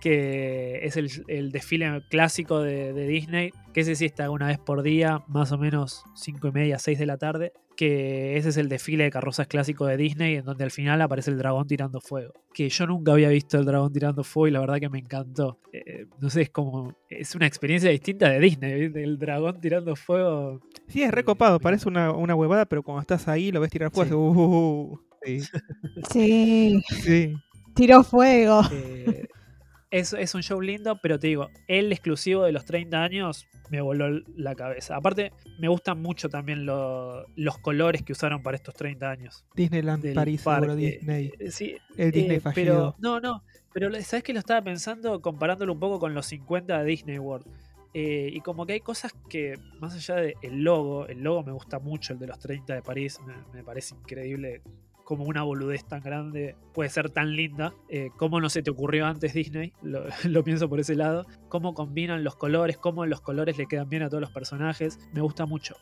que 0.00 0.80
es 0.84 0.96
el, 0.96 1.10
el 1.28 1.50
desfile 1.52 2.02
clásico 2.08 2.60
de, 2.60 2.92
de 2.92 3.06
Disney, 3.06 3.50
que 3.72 3.80
ese 3.80 3.94
sí 3.94 4.04
está 4.06 4.30
una 4.30 4.46
vez 4.48 4.58
por 4.58 4.82
día, 4.82 5.22
más 5.28 5.52
o 5.52 5.58
menos 5.58 6.04
5 6.14 6.48
y 6.48 6.52
media, 6.52 6.78
6 6.78 6.98
de 6.98 7.06
la 7.06 7.16
tarde, 7.18 7.52
que 7.76 8.36
ese 8.36 8.48
es 8.48 8.56
el 8.56 8.68
desfile 8.68 9.04
de 9.04 9.10
carrozas 9.10 9.46
clásico 9.46 9.86
de 9.86 9.96
Disney, 9.96 10.34
en 10.36 10.44
donde 10.44 10.64
al 10.64 10.72
final 10.72 11.00
aparece 11.00 11.30
el 11.30 11.38
dragón 11.38 11.68
tirando 11.68 12.00
fuego. 12.00 12.32
Que 12.52 12.68
yo 12.68 12.86
nunca 12.88 13.12
había 13.12 13.28
visto 13.28 13.56
el 13.56 13.64
dragón 13.66 13.92
tirando 13.92 14.24
fuego 14.24 14.48
y 14.48 14.50
la 14.50 14.60
verdad 14.60 14.80
que 14.80 14.88
me 14.88 14.98
encantó. 14.98 15.60
Eh, 15.72 16.06
no 16.20 16.28
sé, 16.28 16.42
es 16.42 16.50
como, 16.50 16.96
es 17.08 17.36
una 17.36 17.46
experiencia 17.46 17.88
distinta 17.90 18.28
de 18.30 18.40
Disney, 18.40 18.90
el 18.94 19.16
dragón 19.18 19.60
tirando 19.60 19.94
fuego. 19.94 20.60
Sí, 20.88 21.02
es 21.02 21.12
recopado, 21.12 21.60
parece 21.60 21.88
una, 21.88 22.10
una 22.10 22.34
huevada, 22.34 22.66
pero 22.66 22.82
cuando 22.82 23.00
estás 23.02 23.28
ahí 23.28 23.52
lo 23.52 23.60
ves 23.60 23.70
tirar 23.70 23.92
fuego. 23.92 25.00
Sí. 25.22 25.38
uh, 25.38 25.44
sí, 26.10 26.80
Sí, 26.80 26.82
sí. 27.02 27.34
tiró 27.74 28.02
fuego. 28.02 28.62
Eh, 28.72 29.28
es, 29.90 30.12
es 30.12 30.34
un 30.34 30.42
show 30.42 30.60
lindo, 30.60 30.98
pero 31.02 31.18
te 31.18 31.28
digo, 31.28 31.48
el 31.66 31.90
exclusivo 31.92 32.44
de 32.44 32.52
los 32.52 32.64
30 32.64 33.02
años 33.02 33.46
me 33.70 33.80
voló 33.80 34.22
la 34.36 34.54
cabeza. 34.54 34.96
Aparte, 34.96 35.32
me 35.58 35.68
gustan 35.68 36.00
mucho 36.00 36.28
también 36.28 36.66
lo- 36.66 37.26
los 37.36 37.58
colores 37.58 38.02
que 38.02 38.12
usaron 38.12 38.42
para 38.42 38.56
estos 38.56 38.74
30 38.74 39.10
años. 39.10 39.44
Disneyland, 39.54 40.14
París, 40.14 40.42
seguro. 40.42 40.76
Disney. 40.76 41.32
Eh, 41.38 41.50
sí, 41.50 41.76
El 41.96 42.10
Disney 42.12 42.36
eh, 42.36 42.40
fallido. 42.40 42.94
Pero, 43.00 43.20
no, 43.20 43.20
no. 43.20 43.42
Pero 43.72 43.90
¿sabes 44.02 44.22
que 44.24 44.32
lo 44.32 44.38
estaba 44.40 44.62
pensando 44.62 45.20
comparándolo 45.20 45.72
un 45.72 45.80
poco 45.80 45.98
con 45.98 46.14
los 46.14 46.26
50 46.26 46.78
de 46.78 46.84
Disney 46.84 47.18
World? 47.18 47.46
Eh, 47.94 48.30
y 48.32 48.40
como 48.40 48.66
que 48.66 48.74
hay 48.74 48.80
cosas 48.80 49.14
que, 49.30 49.54
más 49.80 49.94
allá 49.94 50.16
del 50.16 50.36
logo, 50.62 51.06
el 51.06 51.22
logo 51.22 51.42
me 51.42 51.52
gusta 51.52 51.78
mucho, 51.78 52.12
el 52.12 52.18
de 52.18 52.26
los 52.26 52.38
30 52.38 52.74
de 52.74 52.82
París, 52.82 53.18
me, 53.26 53.34
me 53.54 53.64
parece 53.64 53.94
increíble 53.94 54.60
como 55.08 55.24
una 55.24 55.42
boludez 55.42 55.86
tan 55.86 56.02
grande 56.02 56.54
puede 56.74 56.90
ser 56.90 57.08
tan 57.08 57.34
linda. 57.34 57.72
Eh, 57.88 58.10
¿Cómo 58.18 58.42
no 58.42 58.50
se 58.50 58.62
te 58.62 58.70
ocurrió 58.70 59.06
antes 59.06 59.32
Disney? 59.32 59.72
Lo, 59.80 60.04
lo 60.24 60.44
pienso 60.44 60.68
por 60.68 60.80
ese 60.80 60.96
lado. 60.96 61.24
Cómo 61.48 61.72
combinan 61.72 62.24
los 62.24 62.36
colores, 62.36 62.76
cómo 62.76 63.06
los 63.06 63.22
colores 63.22 63.56
le 63.56 63.64
quedan 63.64 63.88
bien 63.88 64.02
a 64.02 64.10
todos 64.10 64.20
los 64.20 64.32
personajes. 64.32 64.98
Me 65.14 65.22
gusta 65.22 65.46
mucho. 65.46 65.76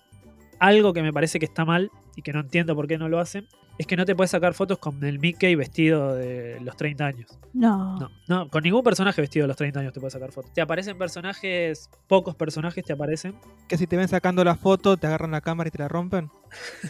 Algo 0.58 0.92
que 0.92 1.02
me 1.02 1.12
parece 1.12 1.38
que 1.38 1.44
está 1.46 1.64
mal 1.64 1.90
y 2.16 2.22
que 2.22 2.32
no 2.32 2.40
entiendo 2.40 2.74
por 2.74 2.86
qué 2.86 2.96
no 2.98 3.08
lo 3.08 3.18
hacen 3.18 3.46
es 3.78 3.86
que 3.86 3.94
no 3.94 4.06
te 4.06 4.14
puedes 4.16 4.30
sacar 4.30 4.54
fotos 4.54 4.78
con 4.78 5.04
el 5.04 5.18
Mickey 5.18 5.54
vestido 5.54 6.14
de 6.14 6.58
los 6.62 6.76
30 6.78 7.04
años. 7.04 7.38
No. 7.52 7.98
No, 7.98 8.10
no, 8.26 8.48
con 8.48 8.62
ningún 8.62 8.82
personaje 8.82 9.20
vestido 9.20 9.44
de 9.44 9.48
los 9.48 9.56
30 9.58 9.80
años 9.80 9.92
te 9.92 10.00
puedes 10.00 10.14
sacar 10.14 10.32
fotos. 10.32 10.50
Te 10.54 10.62
aparecen 10.62 10.96
personajes, 10.96 11.90
pocos 12.06 12.34
personajes 12.34 12.82
te 12.84 12.94
aparecen. 12.94 13.34
Que 13.68 13.76
si 13.76 13.86
te 13.86 13.98
ven 13.98 14.08
sacando 14.08 14.42
la 14.44 14.54
foto, 14.56 14.96
te 14.96 15.06
agarran 15.06 15.30
la 15.30 15.42
cámara 15.42 15.68
y 15.68 15.70
te 15.72 15.78
la 15.78 15.88
rompen. 15.88 16.30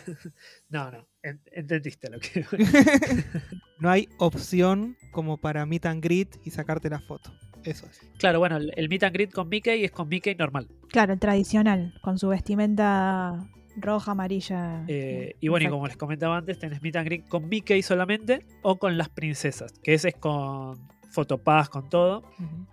No, 0.68 0.90
no, 0.90 1.06
en- 1.22 1.40
entendiste 1.52 2.08
lo 2.10 2.18
que. 2.20 2.44
No 3.78 3.90
hay 3.90 4.08
opción 4.18 4.96
como 5.12 5.36
para 5.38 5.66
meet 5.66 5.86
and 5.86 6.02
greet 6.02 6.36
y 6.44 6.50
sacarte 6.50 6.88
la 6.88 7.00
foto. 7.00 7.32
Eso 7.64 7.86
es. 7.86 8.00
claro, 8.18 8.38
bueno, 8.38 8.56
el, 8.58 8.72
el 8.76 8.88
meet 8.88 9.02
and 9.02 9.12
greet 9.12 9.32
con 9.32 9.48
Mickey 9.48 9.84
es 9.84 9.90
con 9.90 10.08
Mickey 10.08 10.34
normal. 10.36 10.68
Claro, 10.88 11.12
el 11.14 11.18
tradicional, 11.18 11.94
con 12.00 12.16
su 12.16 12.28
vestimenta 12.28 13.44
roja, 13.76 14.12
amarilla. 14.12 14.84
Eh, 14.88 15.30
Sí, 15.32 15.46
y 15.46 15.48
bueno, 15.48 15.66
y 15.66 15.70
como 15.70 15.86
les 15.86 15.96
comentaba 15.96 16.36
antes, 16.36 16.58
tenés 16.58 16.82
meet 16.82 16.96
and 16.96 17.06
greet 17.06 17.28
con 17.28 17.48
Mickey 17.48 17.82
solamente 17.82 18.44
o 18.62 18.76
con 18.76 18.96
las 18.98 19.08
princesas, 19.08 19.78
que 19.82 19.94
ese 19.94 20.08
es 20.08 20.14
con 20.16 20.78
fotopass, 21.10 21.70
con 21.70 21.88
todo. 21.88 22.22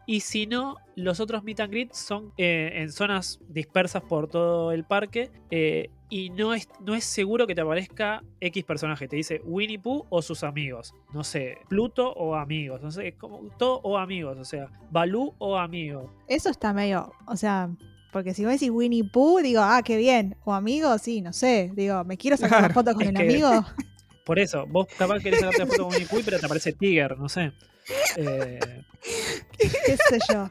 Y 0.06 0.20
si 0.20 0.48
no, 0.48 0.76
los 0.96 1.20
otros 1.22 1.44
meet 1.44 1.62
and 1.62 1.72
greet 1.72 1.94
son 1.94 2.34
eh, 2.38 2.72
en 2.76 2.92
zonas 2.92 3.40
dispersas 3.48 4.02
por 4.04 4.28
todo 4.28 4.72
el 4.74 4.84
parque. 4.84 5.32
eh, 5.52 5.90
y 6.10 6.30
no 6.30 6.54
es, 6.54 6.70
no 6.86 6.94
es 6.94 7.06
seguro 7.06 7.48
que 7.48 7.56
te 7.56 7.62
aparezca 7.62 8.22
X 8.40 8.64
personaje. 8.66 9.08
Te 9.08 9.16
dice 9.16 9.42
Winnie 9.46 9.80
Pooh 9.80 10.06
o 10.10 10.22
sus 10.22 10.44
amigos. 10.44 10.94
No 11.12 11.24
sé, 11.24 11.58
Pluto 11.70 12.14
o 12.14 12.36
amigos. 12.36 12.84
No 12.84 12.92
sé, 12.92 13.08
es 13.08 13.16
como 13.16 13.40
todo 13.58 13.80
o 13.82 13.98
amigos. 13.98 14.38
O 14.38 14.46
sea, 14.46 14.70
Balú 14.92 15.34
o 15.40 15.58
amigos. 15.58 16.12
Eso 16.28 16.52
está 16.52 16.72
medio, 16.72 17.12
o 17.26 17.36
sea, 17.36 17.68
porque 18.14 18.34
si 18.34 18.46
vos 18.46 18.54
decís 18.54 18.70
Winnie 18.72 19.04
Pooh, 19.04 19.40
digo, 19.42 19.62
ah, 19.62 19.82
qué 19.84 19.98
bien. 19.98 20.38
O 20.46 20.54
amigo, 20.54 20.98
sí, 21.00 21.20
no 21.22 21.34
sé. 21.34 21.72
Digo, 21.76 22.04
¿me 22.06 22.16
quiero 22.18 22.38
sacar 22.38 22.60
una 22.60 22.68
Claro, 22.70 22.74
foto 22.74 22.94
con 22.94 23.04
el 23.08 23.14
que- 23.16 23.24
amigo? 23.24 23.50
Por 24.26 24.40
eso, 24.40 24.66
vos 24.68 24.88
capaz 24.98 25.20
querés 25.20 25.42
sacarte 25.42 25.66
foto 25.66 25.84
con 25.84 25.92
Winnie 25.92 26.08
Pooh, 26.08 26.22
pero 26.24 26.40
te 26.40 26.46
aparece 26.46 26.72
Tiger, 26.72 27.18
no 27.18 27.28
sé. 27.28 27.52
Eh, 28.16 28.60
¿Qué 29.58 29.98
sé 29.98 30.20
yo? 30.32 30.50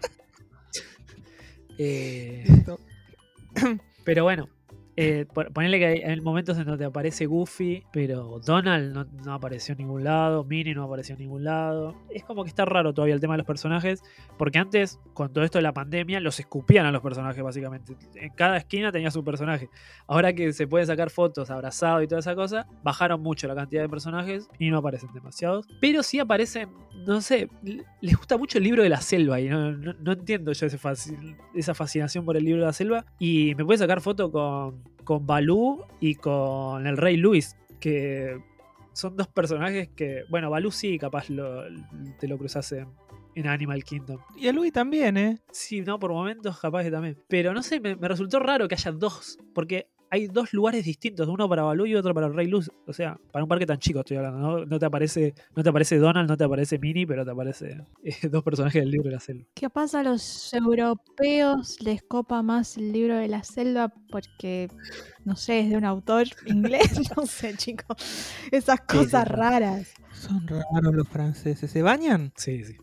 eh. 1.79 2.45
Pero 4.05 4.25
bueno, 4.25 4.49
eh, 4.97 5.26
pon- 5.32 5.49
ponele 5.55 5.78
que 5.78 5.86
hay, 5.86 6.20
momentos 6.20 6.59
en 6.59 6.64
donde 6.66 6.84
aparece 6.84 7.26
Goofy, 7.26 7.82
pero 7.93 8.40
Donald 8.45 9.09
no, 9.24 9.32
apareció 9.34 9.72
en 9.72 9.78
ningún 9.78 10.05
lado, 10.05 10.45
Minnie 10.45 10.74
no 10.74 10.84
apareció 10.84 11.14
en 11.14 11.20
ningún 11.20 11.45
lado. 11.45 11.95
Es 12.11 12.24
como 12.24 12.43
que 12.45 12.49
está 12.49 12.64
raro 12.64 12.93
todavía 12.93 13.14
el 13.14 13.20
tema 13.20 13.34
de 13.34 13.38
los 13.38 13.47
personajes, 13.47 14.03
porque 14.36 14.59
antes, 14.59 15.01
con 15.14 15.32
todo 15.32 15.45
esto 15.45 15.59
de 15.59 15.62
la 15.62 15.72
pandemia, 15.72 16.20
los 16.20 16.38
escupían 16.40 16.84
a 16.86 16.93
los 16.93 17.01
personajes 17.03 17.43
básicamente. 17.43 17.97
En 18.16 18.30
cada 18.34 18.57
esquina 18.59 18.93
tenía 18.93 19.11
su 19.11 19.24
personaje. 19.24 19.68
Ahora 20.07 20.32
que 20.34 20.53
se 20.53 20.66
pueden 20.66 20.86
sacar 20.86 21.11
fotos 21.11 21.51
abrazado 21.51 22.03
y 22.03 22.07
toda 22.09 22.20
esa 22.20 22.34
cosa, 22.34 22.66
bajaron 22.82 23.22
mucho 23.22 23.47
la 23.49 23.55
cantidad 23.55 23.82
de 23.82 23.88
personajes 23.88 24.49
y 24.59 24.68
no 24.70 24.78
aparecen 24.78 25.11
demasiados. 25.14 25.66
Pero 25.80 26.03
sí 26.03 26.18
aparecen, 26.18 26.68
no 27.07 27.20
sé, 27.22 27.49
les 28.01 28.16
gusta 28.16 28.36
mucho 28.36 28.59
el 28.59 28.64
libro 28.64 28.82
de 28.82 28.88
la 28.90 29.01
selva 29.01 29.40
y 29.40 29.49
no, 29.49 29.72
no- 29.72 30.12
entiendo 30.12 30.53
yo 30.53 30.66
esa 31.55 31.74
fascinación 31.74 32.24
por 32.24 32.36
el 32.36 32.45
libro 32.45 32.61
de 32.61 32.66
la 32.66 32.72
selva. 32.72 33.05
Y 33.18 33.55
me 33.57 33.64
puede 33.64 33.78
sacar 33.78 34.01
foto 34.01 34.30
con, 34.30 34.82
con 35.05 35.27
Balú 35.27 35.85
y 36.01 36.15
con 36.17 36.87
el 36.87 36.97
Rey 36.97 37.17
Luis, 37.17 37.57
que 37.81 38.39
son 38.93 39.17
dos 39.17 39.29
personajes 39.29 39.89
que, 39.97 40.25
bueno, 40.29 40.51
Balú 40.51 40.71
sí, 40.71 40.99
capaz 40.99 41.31
lo- 41.31 41.63
te 42.21 42.29
lo 42.29 42.37
cruzas 42.39 42.71
en, 42.73 42.89
en 43.35 43.47
Animal 43.47 43.85
Kingdom. 43.85 44.19
Y 44.37 44.49
a 44.49 44.53
Louis 44.53 44.73
también, 44.73 45.17
¿eh? 45.17 45.39
Sí, 45.51 45.81
no, 45.81 45.99
por 45.99 46.13
momentos 46.13 46.59
capaz 46.61 46.83
que 46.85 46.91
también. 46.91 47.17
Pero 47.29 47.55
no 47.55 47.63
sé, 47.63 47.81
me, 47.81 47.97
me 47.97 48.09
resultó 48.09 48.39
raro 48.39 48.69
que 48.69 48.75
haya 48.75 48.93
dos, 48.93 49.39
porque 49.55 49.89
hay 50.13 50.27
dos 50.27 50.53
lugares 50.53 50.85
distintos, 50.85 51.27
uno 51.27 51.49
para 51.49 51.63
Balú 51.63 51.87
y 51.87 51.95
otro 51.95 52.13
para 52.13 52.27
el 52.27 52.35
Rey 52.35 52.47
Luz. 52.47 52.71
O 52.87 52.93
sea, 52.93 53.19
para 53.33 53.45
un 53.45 53.49
parque 53.49 53.65
tan 53.65 53.79
chico 53.79 54.01
estoy 54.01 54.19
hablando, 54.19 54.41
¿no? 54.41 54.67
No 54.67 54.79
te 54.79 54.85
aparece, 54.85 55.35
no 55.57 55.63
te 55.63 55.71
aparece 55.71 55.97
Donald, 55.97 56.29
no 56.29 56.37
te 56.37 56.45
aparece 56.45 56.79
Minnie, 56.79 57.07
pero 57.07 57.25
te 57.25 57.31
aparece 57.31 57.79
eh, 58.05 58.15
dos 58.31 58.45
personajes 58.45 58.83
del 58.83 58.91
libro 58.91 59.09
de 59.09 59.15
la 59.15 59.21
selva. 59.21 59.47
¿Qué 59.55 59.71
pasa 59.71 60.01
a 60.01 60.03
los 60.03 60.53
europeos? 60.53 61.81
Les 61.81 62.03
copa 62.03 62.43
más 62.43 62.77
el 62.77 62.93
libro 62.93 63.17
de 63.17 63.27
la 63.27 63.43
selva 63.43 63.91
porque, 64.11 64.69
no 65.25 65.35
sé, 65.35 65.61
es 65.61 65.71
de 65.71 65.79
un 65.79 65.87
autor 65.87 66.27
inglés, 66.47 66.93
no 67.17 67.25
sé, 67.25 67.57
chicos. 67.57 67.97
Esas 68.51 68.81
sí, 68.81 68.99
cosas 68.99 69.27
sí. 69.27 69.35
raras. 69.35 69.95
Son 70.13 70.47
raros 70.47 70.95
los 70.95 71.09
franceses. 71.09 71.71
¿Se 71.71 71.81
bañan? 71.81 72.35
Sí, 72.37 72.63
sí. 72.65 72.77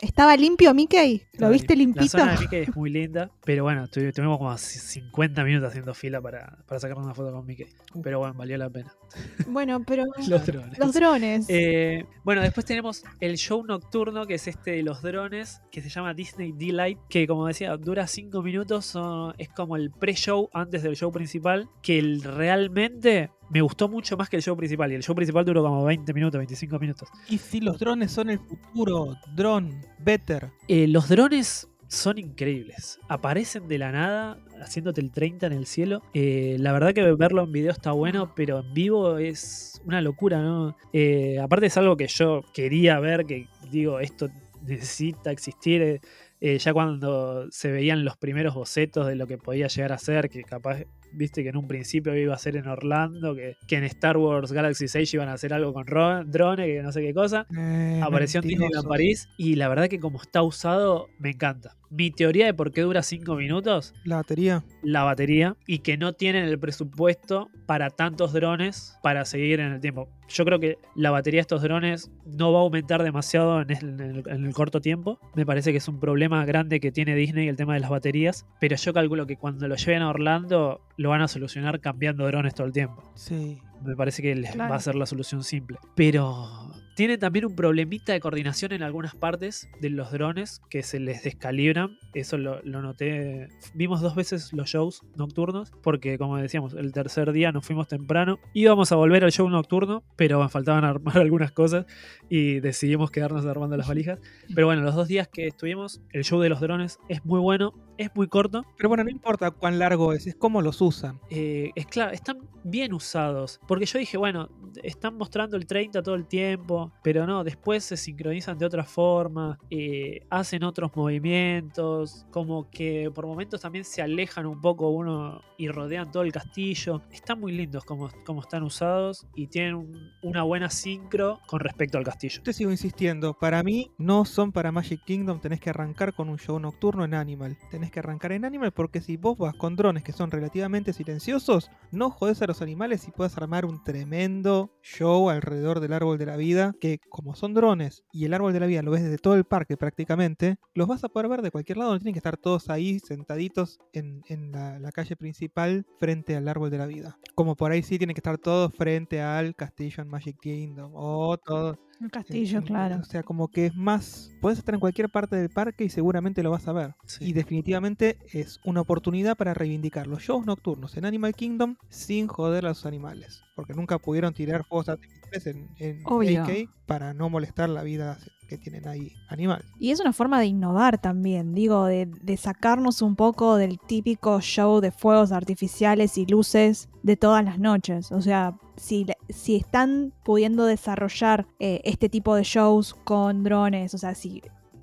¿Estaba 0.00 0.36
limpio, 0.36 0.74
Mickey? 0.74 1.22
¿Lo 1.38 1.48
viste 1.48 1.74
limpio. 1.74 2.02
limpito? 2.02 2.18
La 2.18 2.24
zona 2.24 2.34
de 2.34 2.40
Mickey 2.40 2.60
es 2.62 2.76
muy 2.76 2.90
linda, 2.90 3.30
pero 3.44 3.62
bueno, 3.64 3.86
tuvi- 3.88 4.12
tuvimos 4.12 4.36
como 4.38 4.56
50 4.56 5.42
minutos 5.44 5.70
haciendo 5.70 5.94
fila 5.94 6.20
para, 6.20 6.58
para 6.66 6.78
sacar 6.78 6.98
una 6.98 7.14
foto 7.14 7.32
con 7.32 7.46
Mickey. 7.46 7.66
Pero 8.02 8.18
bueno, 8.18 8.34
valió 8.34 8.56
la 8.58 8.68
pena. 8.70 8.92
Bueno, 9.48 9.82
pero 9.86 10.04
Los 10.28 10.44
drones. 10.44 10.78
los 10.78 10.92
drones. 10.92 11.46
Eh, 11.48 12.04
bueno, 12.24 12.42
después 12.42 12.66
tenemos 12.66 13.04
el 13.20 13.36
show 13.36 13.64
nocturno, 13.64 14.26
que 14.26 14.34
es 14.34 14.46
este 14.48 14.72
de 14.72 14.82
los 14.82 15.00
drones, 15.00 15.62
que 15.70 15.80
se 15.80 15.88
llama 15.88 16.12
Disney 16.12 16.52
Delight, 16.52 16.98
que 17.08 17.26
como 17.26 17.46
decía, 17.46 17.74
dura 17.76 18.06
5 18.06 18.42
minutos, 18.42 18.84
son- 18.84 19.34
es 19.38 19.48
como 19.48 19.76
el 19.76 19.90
pre-show 19.92 20.50
antes 20.52 20.82
del 20.82 20.96
show 20.96 21.10
principal, 21.10 21.68
que 21.82 21.98
el- 21.98 22.22
realmente 22.22 23.30
me 23.50 23.60
gustó 23.60 23.88
mucho 23.88 24.16
más 24.16 24.28
que 24.28 24.36
el 24.36 24.42
show 24.42 24.56
principal, 24.56 24.90
y 24.92 24.94
el 24.96 25.02
show 25.02 25.14
principal 25.14 25.44
duró 25.44 25.62
como 25.62 25.84
20 25.84 26.12
minutos, 26.12 26.38
25 26.38 26.78
minutos. 26.78 27.08
Y 27.28 27.38
si 27.38 27.60
los 27.60 27.78
drones 27.78 28.10
son 28.12 28.30
el 28.30 28.38
futuro, 28.38 29.16
drone, 29.34 29.80
better. 29.98 30.50
Eh, 30.68 30.88
los 30.88 31.08
drones 31.08 31.68
son 31.88 32.18
increíbles. 32.18 32.98
Aparecen 33.08 33.68
de 33.68 33.78
la 33.78 33.92
nada, 33.92 34.38
haciéndote 34.60 35.00
el 35.00 35.12
30 35.12 35.46
en 35.46 35.52
el 35.52 35.66
cielo. 35.66 36.02
Eh, 36.14 36.56
la 36.58 36.72
verdad 36.72 36.92
que 36.92 37.02
verlo 37.12 37.44
en 37.44 37.52
video 37.52 37.70
está 37.70 37.92
bueno, 37.92 38.32
pero 38.34 38.60
en 38.60 38.74
vivo 38.74 39.18
es 39.18 39.80
una 39.84 40.00
locura, 40.00 40.42
¿no? 40.42 40.76
Eh, 40.92 41.38
aparte 41.40 41.66
es 41.66 41.76
algo 41.76 41.96
que 41.96 42.08
yo 42.08 42.42
quería 42.52 42.98
ver, 42.98 43.24
que 43.24 43.46
digo, 43.70 44.00
esto 44.00 44.28
necesita 44.62 45.30
existir. 45.30 46.00
eh, 46.40 46.58
ya 46.58 46.72
cuando 46.74 47.50
se 47.50 47.70
veían 47.70 48.04
los 48.04 48.16
primeros 48.18 48.54
bocetos 48.54 49.06
de 49.06 49.14
lo 49.14 49.26
que 49.26 49.38
podía 49.38 49.68
llegar 49.68 49.92
a 49.92 49.98
ser, 49.98 50.28
que 50.28 50.42
capaz, 50.42 50.80
viste 51.12 51.42
que 51.42 51.48
en 51.50 51.56
un 51.56 51.66
principio 51.66 52.16
iba 52.16 52.34
a 52.34 52.38
ser 52.38 52.56
en 52.56 52.66
Orlando, 52.66 53.34
que, 53.34 53.56
que 53.66 53.76
en 53.76 53.84
Star 53.84 54.16
Wars 54.16 54.52
Galaxy 54.52 54.88
6 54.88 55.12
iban 55.14 55.28
a 55.28 55.34
hacer 55.34 55.52
algo 55.52 55.72
con 55.72 55.86
ro- 55.86 56.24
drones, 56.24 56.66
que 56.66 56.82
no 56.82 56.92
sé 56.92 57.00
qué 57.02 57.14
cosa 57.14 57.46
Eh, 57.56 58.00
apareció 58.02 58.40
en 58.40 58.48
Disneyland. 58.48 58.88
París 58.88 59.28
y 59.38 59.54
la 59.56 59.68
verdad 59.68 59.88
que 59.88 59.98
como 60.00 60.20
está 60.20 60.42
usado 60.42 61.08
me 61.18 61.30
encanta. 61.30 61.76
Mi 61.90 62.10
teoría 62.10 62.46
de 62.46 62.54
por 62.54 62.72
qué 62.72 62.80
dura 62.82 63.02
5 63.02 63.36
minutos, 63.36 63.94
La 64.04 64.16
batería. 64.16 64.64
la 64.82 65.04
batería 65.04 65.56
y 65.66 65.78
que 65.78 65.96
no 65.96 66.12
tienen 66.14 66.44
el 66.44 66.58
presupuesto 66.58 67.48
para 67.66 67.90
tantos 67.90 68.32
drones 68.32 68.96
para 69.02 69.24
seguir 69.24 69.60
en 69.60 69.72
el 69.72 69.80
tiempo. 69.80 70.08
Yo 70.28 70.44
creo 70.44 70.58
que 70.58 70.78
la 70.94 71.10
batería 71.10 71.38
de 71.38 71.42
estos 71.42 71.62
drones 71.62 72.10
no 72.24 72.52
va 72.52 72.58
a 72.58 72.62
aumentar 72.62 73.02
demasiado 73.02 73.60
en 73.62 73.70
el, 73.70 73.78
en 73.88 74.00
el- 74.00 74.22
en 74.28 74.44
el 74.44 74.52
corto 74.54 74.80
tiempo. 74.80 75.18
Me 75.34 75.46
parece 75.46 75.70
que 75.70 75.78
es 75.78 75.86
un 75.88 76.00
problema 76.00 76.44
grande 76.44 76.80
que 76.80 76.90
tiene 76.92 77.14
Disney 77.14 77.46
el 77.48 77.56
tema 77.56 77.74
de 77.74 77.80
las 77.80 77.90
baterías, 77.90 78.44
pero 78.60 78.74
yo 78.76 78.92
calculo 78.92 79.26
que 79.26 79.36
cuando 79.36 79.68
lo 79.68 79.76
lleven 79.76 80.02
a 80.02 80.08
Orlando 80.10 80.80
lo 80.96 81.10
van 81.10 81.20
a 81.22 81.28
solucionar 81.28 81.80
cambiando 81.80 82.26
drones 82.26 82.54
todo 82.54 82.66
el 82.66 82.72
tiempo. 82.72 83.02
Sí. 83.14 83.58
Me 83.84 83.94
parece 83.94 84.22
que 84.22 84.34
les 84.34 84.52
Claro. 84.52 84.70
va 84.70 84.76
a 84.76 84.80
ser 84.80 84.94
la 84.94 85.06
solución 85.06 85.44
simple. 85.44 85.78
Pero 85.94 86.65
tiene 86.96 87.18
también 87.18 87.44
un 87.44 87.54
problemita 87.54 88.14
de 88.14 88.20
coordinación 88.20 88.72
en 88.72 88.82
algunas 88.82 89.14
partes 89.14 89.68
de 89.82 89.90
los 89.90 90.10
drones 90.10 90.62
que 90.70 90.82
se 90.82 90.98
les 90.98 91.22
descalibran. 91.22 91.98
Eso 92.14 92.38
lo, 92.38 92.62
lo 92.62 92.80
noté. 92.80 93.48
Vimos 93.74 94.00
dos 94.00 94.14
veces 94.14 94.54
los 94.54 94.70
shows 94.70 95.02
nocturnos 95.14 95.72
porque, 95.82 96.16
como 96.16 96.38
decíamos, 96.38 96.72
el 96.72 96.92
tercer 96.92 97.32
día 97.32 97.52
nos 97.52 97.66
fuimos 97.66 97.86
temprano. 97.86 98.38
Íbamos 98.54 98.92
a 98.92 98.96
volver 98.96 99.24
al 99.24 99.30
show 99.30 99.46
nocturno, 99.50 100.04
pero 100.16 100.48
faltaban 100.48 100.84
armar 100.84 101.18
algunas 101.18 101.52
cosas 101.52 101.84
y 102.30 102.60
decidimos 102.60 103.10
quedarnos 103.10 103.44
armando 103.44 103.76
las 103.76 103.88
valijas. 103.88 104.18
Pero 104.54 104.66
bueno, 104.66 104.80
los 104.80 104.94
dos 104.94 105.06
días 105.06 105.28
que 105.28 105.46
estuvimos, 105.46 106.00
el 106.12 106.24
show 106.24 106.40
de 106.40 106.48
los 106.48 106.60
drones 106.60 106.98
es 107.10 107.22
muy 107.26 107.40
bueno, 107.40 107.74
es 107.98 108.08
muy 108.14 108.26
corto. 108.26 108.64
Pero 108.78 108.88
bueno, 108.88 109.04
no 109.04 109.10
importa 109.10 109.50
cuán 109.50 109.78
largo 109.78 110.14
es, 110.14 110.26
es 110.26 110.34
cómo 110.34 110.62
los 110.62 110.80
usan. 110.80 111.20
Eh, 111.28 111.72
es 111.74 111.84
claro, 111.84 112.12
están 112.12 112.38
bien 112.64 112.94
usados. 112.94 113.60
Porque 113.68 113.84
yo 113.84 113.98
dije, 113.98 114.16
bueno, 114.16 114.48
están 114.82 115.16
mostrando 115.16 115.56
el 115.56 115.66
30 115.66 116.02
todo 116.02 116.14
el 116.14 116.26
tiempo, 116.26 116.85
pero 117.02 117.26
no, 117.26 117.44
después 117.44 117.84
se 117.84 117.96
sincronizan 117.96 118.58
de 118.58 118.66
otra 118.66 118.84
forma, 118.84 119.58
eh, 119.70 120.20
hacen 120.30 120.64
otros 120.64 120.90
movimientos, 120.96 122.26
como 122.30 122.70
que 122.70 123.10
por 123.14 123.26
momentos 123.26 123.60
también 123.60 123.84
se 123.84 124.02
alejan 124.02 124.46
un 124.46 124.60
poco 124.60 124.88
uno 124.90 125.40
y 125.58 125.68
rodean 125.68 126.10
todo 126.10 126.22
el 126.22 126.32
castillo. 126.32 127.02
Están 127.10 127.40
muy 127.40 127.52
lindos 127.52 127.84
como, 127.84 128.10
como 128.24 128.40
están 128.40 128.62
usados 128.62 129.26
y 129.34 129.46
tienen 129.48 129.74
un- 129.74 130.10
una 130.22 130.42
buena 130.42 130.70
sincro 130.70 131.40
con 131.46 131.60
respecto 131.60 131.98
al 131.98 132.04
castillo. 132.04 132.42
Te 132.42 132.52
sigo 132.52 132.70
insistiendo, 132.70 133.34
para 133.34 133.62
mí 133.62 133.90
no 133.98 134.24
son 134.24 134.52
para 134.52 134.72
Magic 134.72 135.02
Kingdom, 135.04 135.40
tenés 135.40 135.60
que 135.60 135.70
arrancar 135.70 136.14
con 136.14 136.28
un 136.28 136.38
show 136.38 136.58
nocturno 136.58 137.04
en 137.04 137.14
Animal. 137.14 137.56
Tenés 137.70 137.90
que 137.90 138.00
arrancar 138.00 138.32
en 138.32 138.44
Animal 138.44 138.72
porque 138.72 139.00
si 139.00 139.16
vos 139.16 139.38
vas 139.38 139.54
con 139.54 139.76
drones 139.76 140.02
que 140.02 140.12
son 140.12 140.30
relativamente 140.30 140.92
silenciosos, 140.92 141.70
no 141.92 142.10
jodés 142.10 142.42
a 142.42 142.46
los 142.46 142.62
animales 142.62 143.06
y 143.08 143.10
puedes 143.12 143.36
armar 143.36 143.64
un 143.64 143.82
tremendo 143.82 144.70
show 144.82 145.30
alrededor 145.30 145.80
del 145.80 145.92
árbol 145.92 146.18
de 146.18 146.26
la 146.26 146.36
vida, 146.36 146.74
que 146.76 147.00
como 147.08 147.34
son 147.34 147.54
drones 147.54 148.04
y 148.12 148.24
el 148.24 148.34
árbol 148.34 148.52
de 148.52 148.60
la 148.60 148.66
vida 148.66 148.82
lo 148.82 148.90
ves 148.90 149.02
desde 149.02 149.18
todo 149.18 149.34
el 149.34 149.44
parque 149.44 149.76
prácticamente, 149.76 150.56
los 150.74 150.88
vas 150.88 151.04
a 151.04 151.08
poder 151.08 151.28
ver 151.28 151.42
de 151.42 151.50
cualquier 151.50 151.78
lado, 151.78 151.92
no 151.92 151.98
tienen 151.98 152.14
que 152.14 152.18
estar 152.18 152.36
todos 152.36 152.70
ahí 152.70 152.98
sentaditos 153.00 153.78
en, 153.92 154.22
en 154.28 154.52
la, 154.52 154.78
la 154.78 154.92
calle 154.92 155.16
principal 155.16 155.86
frente 155.98 156.36
al 156.36 156.48
árbol 156.48 156.70
de 156.70 156.78
la 156.78 156.86
vida. 156.86 157.18
Como 157.34 157.56
por 157.56 157.72
ahí 157.72 157.82
sí 157.82 157.98
tienen 157.98 158.14
que 158.14 158.20
estar 158.20 158.38
todos 158.38 158.72
frente 158.74 159.20
al 159.20 159.54
castillo 159.54 160.02
en 160.02 160.08
Magic 160.08 160.38
Kingdom 160.40 160.92
o 160.94 161.36
todo 161.38 161.78
El 162.00 162.10
castillo, 162.10 162.60
eh, 162.60 162.62
claro. 162.62 162.98
O 163.00 163.04
sea, 163.04 163.22
como 163.22 163.48
que 163.48 163.66
es 163.66 163.74
más. 163.74 164.30
Puedes 164.40 164.58
estar 164.58 164.74
en 164.74 164.80
cualquier 164.80 165.10
parte 165.10 165.36
del 165.36 165.50
parque 165.50 165.84
y 165.84 165.88
seguramente 165.88 166.42
lo 166.42 166.50
vas 166.50 166.68
a 166.68 166.72
ver. 166.72 166.94
Sí. 167.06 167.26
Y 167.26 167.32
definitivamente 167.32 168.18
es 168.32 168.60
una 168.64 168.82
oportunidad 168.82 169.36
para 169.36 169.54
reivindicar 169.54 170.06
los 170.06 170.22
shows 170.22 170.46
nocturnos 170.46 170.96
en 170.96 171.04
Animal 171.04 171.34
Kingdom 171.34 171.76
sin 171.88 172.26
joder 172.26 172.64
a 172.66 172.70
los 172.70 172.86
animales. 172.86 173.42
Porque 173.54 173.74
nunca 173.74 173.98
pudieron 173.98 174.34
tirar 174.34 174.64
fuegos 174.64 174.88
artificiales. 174.88 175.15
Animales 175.32 175.46
en, 175.46 176.04
en. 176.04 176.38
AK 176.38 176.68
para 176.86 177.14
no 177.14 177.28
molestar 177.30 177.68
la 177.68 177.82
vida 177.82 178.18
que 178.48 178.58
tienen 178.58 178.86
ahí 178.86 179.12
animal. 179.28 179.64
Y 179.80 179.90
es 179.90 179.98
una 179.98 180.12
forma 180.12 180.38
de 180.38 180.46
innovar 180.46 180.98
también, 180.98 181.52
digo, 181.52 181.84
de, 181.86 182.06
de 182.06 182.36
sacarnos 182.36 183.02
un 183.02 183.16
poco 183.16 183.56
del 183.56 183.78
típico 183.80 184.40
show 184.40 184.80
de 184.80 184.92
fuegos 184.92 185.32
artificiales 185.32 186.16
y 186.16 186.26
luces 186.26 186.88
de 187.02 187.16
todas 187.16 187.44
las 187.44 187.58
noches. 187.58 188.12
O 188.12 188.22
sea, 188.22 188.54
si, 188.76 189.04
le- 189.04 189.16
si 189.30 189.56
están 189.56 190.12
pudiendo 190.24 190.64
desarrollar 190.64 191.46
eh, 191.58 191.80
este 191.84 192.08
tipo 192.08 192.36
de 192.36 192.44
shows 192.44 192.94
con 192.94 193.42
drones, 193.42 193.94
o 193.94 193.98
sea, 193.98 194.14
si... 194.14 194.42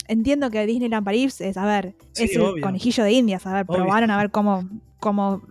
Entiendo 0.10 0.52
que 0.52 0.66
Disneyland 0.66 1.06
Paris 1.06 1.39
es, 1.39 1.56
a 1.56 1.66
ver, 1.66 1.96
Sí, 2.12 2.24
es 2.26 2.36
el 2.36 2.60
conejillo 2.60 3.06
de 3.06 3.14
indias, 3.14 3.48
a 3.48 3.54
ver, 3.54 3.66
Obvio. 3.66 3.84
probaron 3.84 4.12
a 4.12 4.18
ver 4.18 4.32
cómo, 4.32 4.68
cómo, 5.00 5.41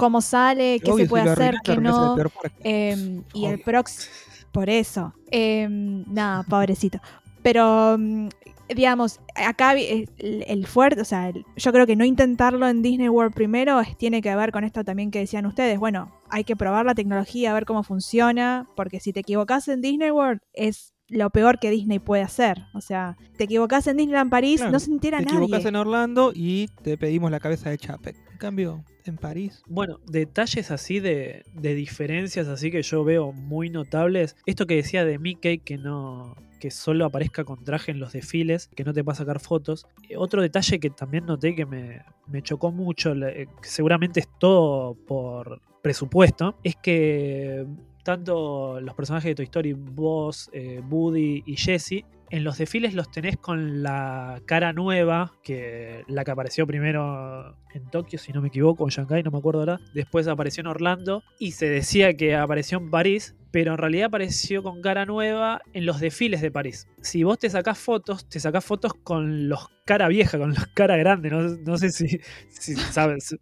cómo 0.00 0.20
sale, 0.20 0.80
qué 0.80 0.90
Obvio, 0.90 1.04
se 1.04 1.08
puede 1.08 1.30
hacer, 1.30 1.54
qué 1.64 1.76
no. 1.76 2.16
Eh, 2.64 3.20
y 3.34 3.44
el 3.46 3.60
próximo. 3.60 4.12
Por 4.52 4.68
eso. 4.68 5.14
Eh, 5.30 5.68
nada, 5.70 6.42
pobrecito. 6.42 6.98
Pero, 7.42 7.96
mm, 7.98 8.28
digamos, 8.74 9.20
acá 9.34 9.74
vi- 9.74 10.08
el, 10.18 10.44
el 10.46 10.66
fuerte, 10.66 11.00
o 11.00 11.04
sea, 11.04 11.28
el- 11.28 11.44
yo 11.56 11.72
creo 11.72 11.86
que 11.86 11.96
no 11.96 12.04
intentarlo 12.04 12.68
en 12.68 12.82
Disney 12.82 13.08
World 13.08 13.32
primero 13.34 13.80
es- 13.80 13.96
tiene 13.96 14.20
que 14.22 14.34
ver 14.34 14.50
con 14.52 14.64
esto 14.64 14.82
también 14.84 15.10
que 15.10 15.20
decían 15.20 15.46
ustedes. 15.46 15.78
Bueno, 15.78 16.10
hay 16.30 16.44
que 16.44 16.56
probar 16.56 16.84
la 16.84 16.94
tecnología, 16.94 17.50
a 17.50 17.54
ver 17.54 17.64
cómo 17.64 17.82
funciona, 17.82 18.66
porque 18.76 18.98
si 19.00 19.12
te 19.12 19.20
equivocas 19.20 19.68
en 19.68 19.80
Disney 19.80 20.10
World 20.10 20.40
es 20.52 20.92
lo 21.08 21.30
peor 21.30 21.58
que 21.58 21.70
Disney 21.70 21.98
puede 21.98 22.22
hacer. 22.22 22.58
O 22.74 22.80
sea, 22.80 23.16
te 23.36 23.44
equivocas 23.44 23.86
en 23.88 23.96
Disneyland 23.96 24.30
París, 24.30 24.58
Claro, 24.60 24.72
no 24.72 24.78
se 24.80 24.90
entera 24.92 25.18
Te 25.18 25.24
nadie. 25.24 25.38
equivocas 25.38 25.64
en 25.64 25.76
Orlando 25.76 26.32
y 26.34 26.68
te 26.82 26.96
pedimos 26.98 27.30
la 27.30 27.40
cabeza 27.40 27.70
de 27.70 27.78
Chapek. 27.78 28.16
Cambio, 28.40 28.84
en 29.04 29.18
París. 29.18 29.62
Bueno, 29.68 30.00
detalles 30.06 30.70
así 30.70 30.98
de, 30.98 31.44
de 31.52 31.74
diferencias 31.74 32.48
así 32.48 32.70
que 32.70 32.82
yo 32.82 33.04
veo 33.04 33.32
muy 33.32 33.68
notables. 33.68 34.34
Esto 34.46 34.66
que 34.66 34.76
decía 34.76 35.04
de 35.04 35.18
Mickey 35.18 35.58
que 35.58 35.76
no 35.76 36.34
que 36.58 36.70
solo 36.70 37.06
aparezca 37.06 37.44
con 37.44 37.64
traje 37.64 37.90
en 37.90 38.00
los 38.00 38.12
desfiles, 38.12 38.68
que 38.74 38.84
no 38.84 38.92
te 38.92 39.02
va 39.02 39.12
a 39.14 39.16
sacar 39.16 39.40
fotos. 39.40 39.86
Eh, 40.08 40.16
otro 40.16 40.42
detalle 40.42 40.78
que 40.78 40.90
también 40.90 41.26
noté 41.26 41.54
que 41.54 41.66
me, 41.66 42.02
me 42.26 42.42
chocó 42.42 42.70
mucho, 42.70 43.12
eh, 43.12 43.48
que 43.60 43.68
seguramente 43.68 44.20
es 44.20 44.28
todo 44.38 44.94
por 44.94 45.60
presupuesto, 45.82 46.56
es 46.62 46.76
que 46.76 47.66
tanto 48.04 48.80
los 48.80 48.94
personajes 48.94 49.30
de 49.30 49.34
Toy 49.34 49.44
Story, 49.44 49.72
Buzz, 49.72 50.50
eh, 50.52 50.82
Woody 50.88 51.42
y 51.46 51.56
Jessie, 51.56 52.04
en 52.30 52.44
los 52.44 52.58
desfiles 52.58 52.94
los 52.94 53.10
tenés 53.10 53.36
con 53.36 53.82
la 53.82 54.40
cara 54.46 54.72
nueva, 54.72 55.32
que 55.42 56.04
la 56.06 56.24
que 56.24 56.30
apareció 56.30 56.66
primero 56.66 57.56
en 57.74 57.90
Tokio, 57.90 58.18
si 58.18 58.32
no 58.32 58.40
me 58.40 58.48
equivoco, 58.48 58.84
o 58.84 58.86
en 58.86 58.90
Shanghai, 58.90 59.22
no 59.22 59.30
me 59.30 59.38
acuerdo 59.38 59.60
ahora. 59.60 59.80
Después 59.94 60.28
apareció 60.28 60.60
en 60.60 60.68
Orlando 60.68 61.22
y 61.38 61.52
se 61.52 61.68
decía 61.68 62.14
que 62.14 62.36
apareció 62.36 62.78
en 62.78 62.90
París, 62.90 63.34
pero 63.50 63.72
en 63.72 63.78
realidad 63.78 64.06
apareció 64.06 64.62
con 64.62 64.80
cara 64.80 65.06
nueva 65.06 65.60
en 65.72 65.86
los 65.86 66.00
desfiles 66.00 66.40
de 66.40 66.50
París. 66.50 66.86
Si 67.02 67.24
vos 67.24 67.38
te 67.38 67.50
sacás 67.50 67.78
fotos, 67.78 68.28
te 68.28 68.38
sacás 68.38 68.64
fotos 68.64 68.94
con 68.94 69.48
los 69.48 69.68
cara 69.84 70.08
vieja, 70.08 70.38
con 70.38 70.50
los 70.50 70.66
cara 70.68 70.96
grande. 70.96 71.30
No, 71.30 71.42
no 71.42 71.76
sé 71.78 71.90
si, 71.90 72.20
si 72.48 72.74
sabes. 72.92 73.36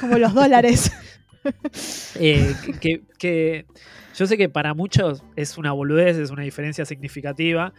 Como 0.00 0.18
los 0.18 0.32
dólares. 0.32 0.92
Eh, 2.16 2.54
que, 2.80 3.02
que- 3.18 3.66
yo 4.14 4.26
sé 4.26 4.36
que 4.36 4.48
para 4.48 4.74
muchos 4.74 5.24
es 5.36 5.56
una 5.56 5.72
boludez, 5.72 6.16
es 6.18 6.30
una 6.30 6.42
diferencia 6.42 6.84
significativa, 6.84 7.72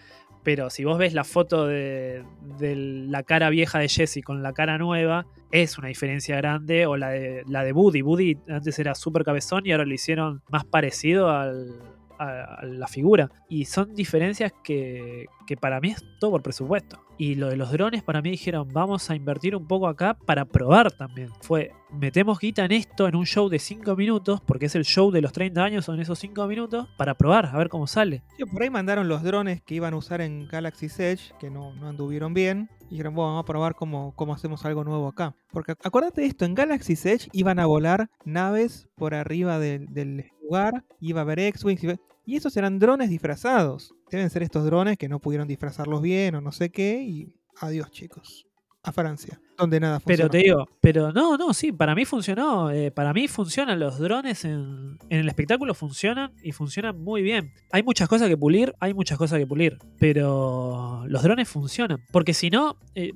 pero 0.44 0.70
si 0.70 0.84
vos 0.84 0.98
ves 0.98 1.14
la 1.14 1.24
foto 1.24 1.68
de, 1.68 2.24
de 2.58 2.76
la 2.76 3.24
cara 3.24 3.50
vieja 3.50 3.80
de 3.80 3.88
Jesse 3.88 4.22
con 4.24 4.42
la 4.44 4.52
cara 4.54 4.78
nueva, 4.78 5.26
es 5.52 5.78
una 5.78 5.88
diferencia 5.90 6.36
grande. 6.36 6.86
O 6.88 6.98
la 6.98 7.10
de, 7.12 7.44
la 7.48 7.64
de 7.64 7.72
Woody. 7.72 8.02
Woody 8.02 8.38
antes 8.50 8.78
era 8.80 8.96
súper 8.96 9.24
cabezón 9.24 9.66
y 9.66 9.72
ahora 9.72 9.86
lo 9.86 9.94
hicieron 9.94 10.42
más 10.50 10.66
parecido 10.66 11.30
al- 11.30 11.80
a, 12.24 12.66
la 12.66 12.88
figura. 12.88 13.30
Y 13.50 13.66
son 13.66 13.94
diferencias 13.94 14.54
que, 14.64 15.26
que 15.48 15.58
para 15.58 15.80
mí 15.80 15.90
es 15.90 16.04
todo 16.20 16.32
por 16.32 16.44
presupuesto. 16.44 17.00
Y 17.18 17.36
lo 17.36 17.50
de 17.50 17.58
los 17.58 17.72
drones, 17.72 18.04
para 18.04 18.22
mí 18.22 18.32
dijeron, 18.32 18.68
vamos 18.72 19.10
a 19.10 19.16
invertir 19.16 19.56
un 19.56 19.68
poco 19.68 19.88
acá 19.88 20.16
para 20.26 20.46
probar 20.46 20.92
también. 20.92 21.30
Fue, 21.42 21.72
metemos 21.92 22.40
guita 22.40 22.66
en 22.66 22.72
esto 22.72 23.08
en 23.08 23.16
un 23.16 23.26
show 23.26 23.50
de 23.50 23.60
5 23.60 23.96
minutos, 23.96 24.42
porque 24.42 24.66
es 24.66 24.76
el 24.76 24.84
show 24.84 25.12
de 25.12 25.22
los 25.22 25.32
30 25.32 25.64
años, 25.64 25.86
son 25.86 26.00
esos 26.00 26.18
5 26.20 26.48
minutos, 26.48 26.88
para 26.98 27.14
probar, 27.14 27.46
a 27.48 27.58
ver 27.58 27.70
cómo 27.70 27.86
sale. 27.86 28.24
Por 28.52 28.64
ahí 28.64 28.70
mandaron 28.70 29.08
los 29.08 29.22
drones 29.24 29.62
que 29.62 29.76
iban 29.76 29.94
a 29.94 29.98
usar 29.98 30.22
en 30.22 30.48
Galaxy's 30.48 31.00
Edge, 31.00 31.34
que 31.40 31.50
no, 31.50 31.74
no 31.76 31.88
anduvieron 31.88 32.34
bien. 32.34 32.70
Y 32.88 32.96
dijeron, 32.96 33.14
bueno, 33.16 33.30
vamos 33.30 33.44
a 33.44 33.46
probar 33.46 33.76
cómo, 33.76 34.14
cómo 34.16 34.34
hacemos 34.34 34.66
algo 34.66 34.84
nuevo 34.84 35.08
acá. 35.08 35.36
Porque 35.52 35.74
acuérdate 35.84 36.22
de 36.22 36.28
esto, 36.28 36.46
en 36.46 36.56
Galaxy's 36.56 37.06
Edge 37.06 37.30
iban 37.32 37.60
a 37.60 37.66
volar 37.66 38.10
naves 38.26 38.88
por 38.96 39.14
arriba 39.14 39.60
del, 39.60 40.26
lugar, 40.42 40.84
iba 41.00 41.22
a 41.22 41.24
haber 41.24 41.40
X-Wings, 41.40 42.00
y 42.26 42.38
esos 42.38 42.56
eran 42.58 42.80
drones 42.80 43.10
disfrazados. 43.10 43.94
Deben 44.10 44.30
ser 44.30 44.44
estos 44.44 44.66
drones 44.66 44.98
que 44.98 45.10
no 45.10 45.20
pudieron 45.20 45.48
disfrazarlos 45.48 46.02
bien 46.02 46.36
o 46.36 46.42
no 46.42 46.52
sé 46.52 46.72
qué, 46.72 47.02
y 47.02 47.34
adiós 47.60 47.92
chicos. 47.92 48.48
A 48.82 48.92
Francia, 48.92 49.42
donde 49.58 49.80
nada 49.80 50.00
Pero 50.06 50.24
funciona. 50.24 50.30
te 50.32 50.38
digo, 50.40 50.70
pero 50.82 51.12
no, 51.12 51.38
no, 51.38 51.54
sí, 51.54 51.72
para 51.72 51.96
mí 51.96 52.06
funcionó. 52.06 52.72
eh, 52.72 52.92
para 52.92 53.14
mí 53.14 53.28
funcionan 53.28 53.80
los 53.80 54.00
drones 54.00 54.46
en, 54.46 54.98
en 55.10 55.20
el 55.20 55.28
espectáculo, 55.28 55.74
funcionan 55.74 56.32
y 56.42 56.52
funcionan 56.52 57.00
muy 57.02 57.22
bien. 57.22 57.54
Hay 57.72 57.84
muchas 57.84 58.08
cosas 58.10 58.28
que 58.30 58.38
pulir, 58.38 58.74
hay 58.80 58.94
muchas 58.94 59.18
cosas 59.18 59.40
que 59.40 59.48
pulir, 59.48 59.78
pero 60.00 61.04
los 61.08 61.24
drones 61.24 61.48
funcionan. 61.50 62.04
Porque 62.12 62.34
si 62.34 62.50
no, 62.50 62.78
eh, 62.96 63.14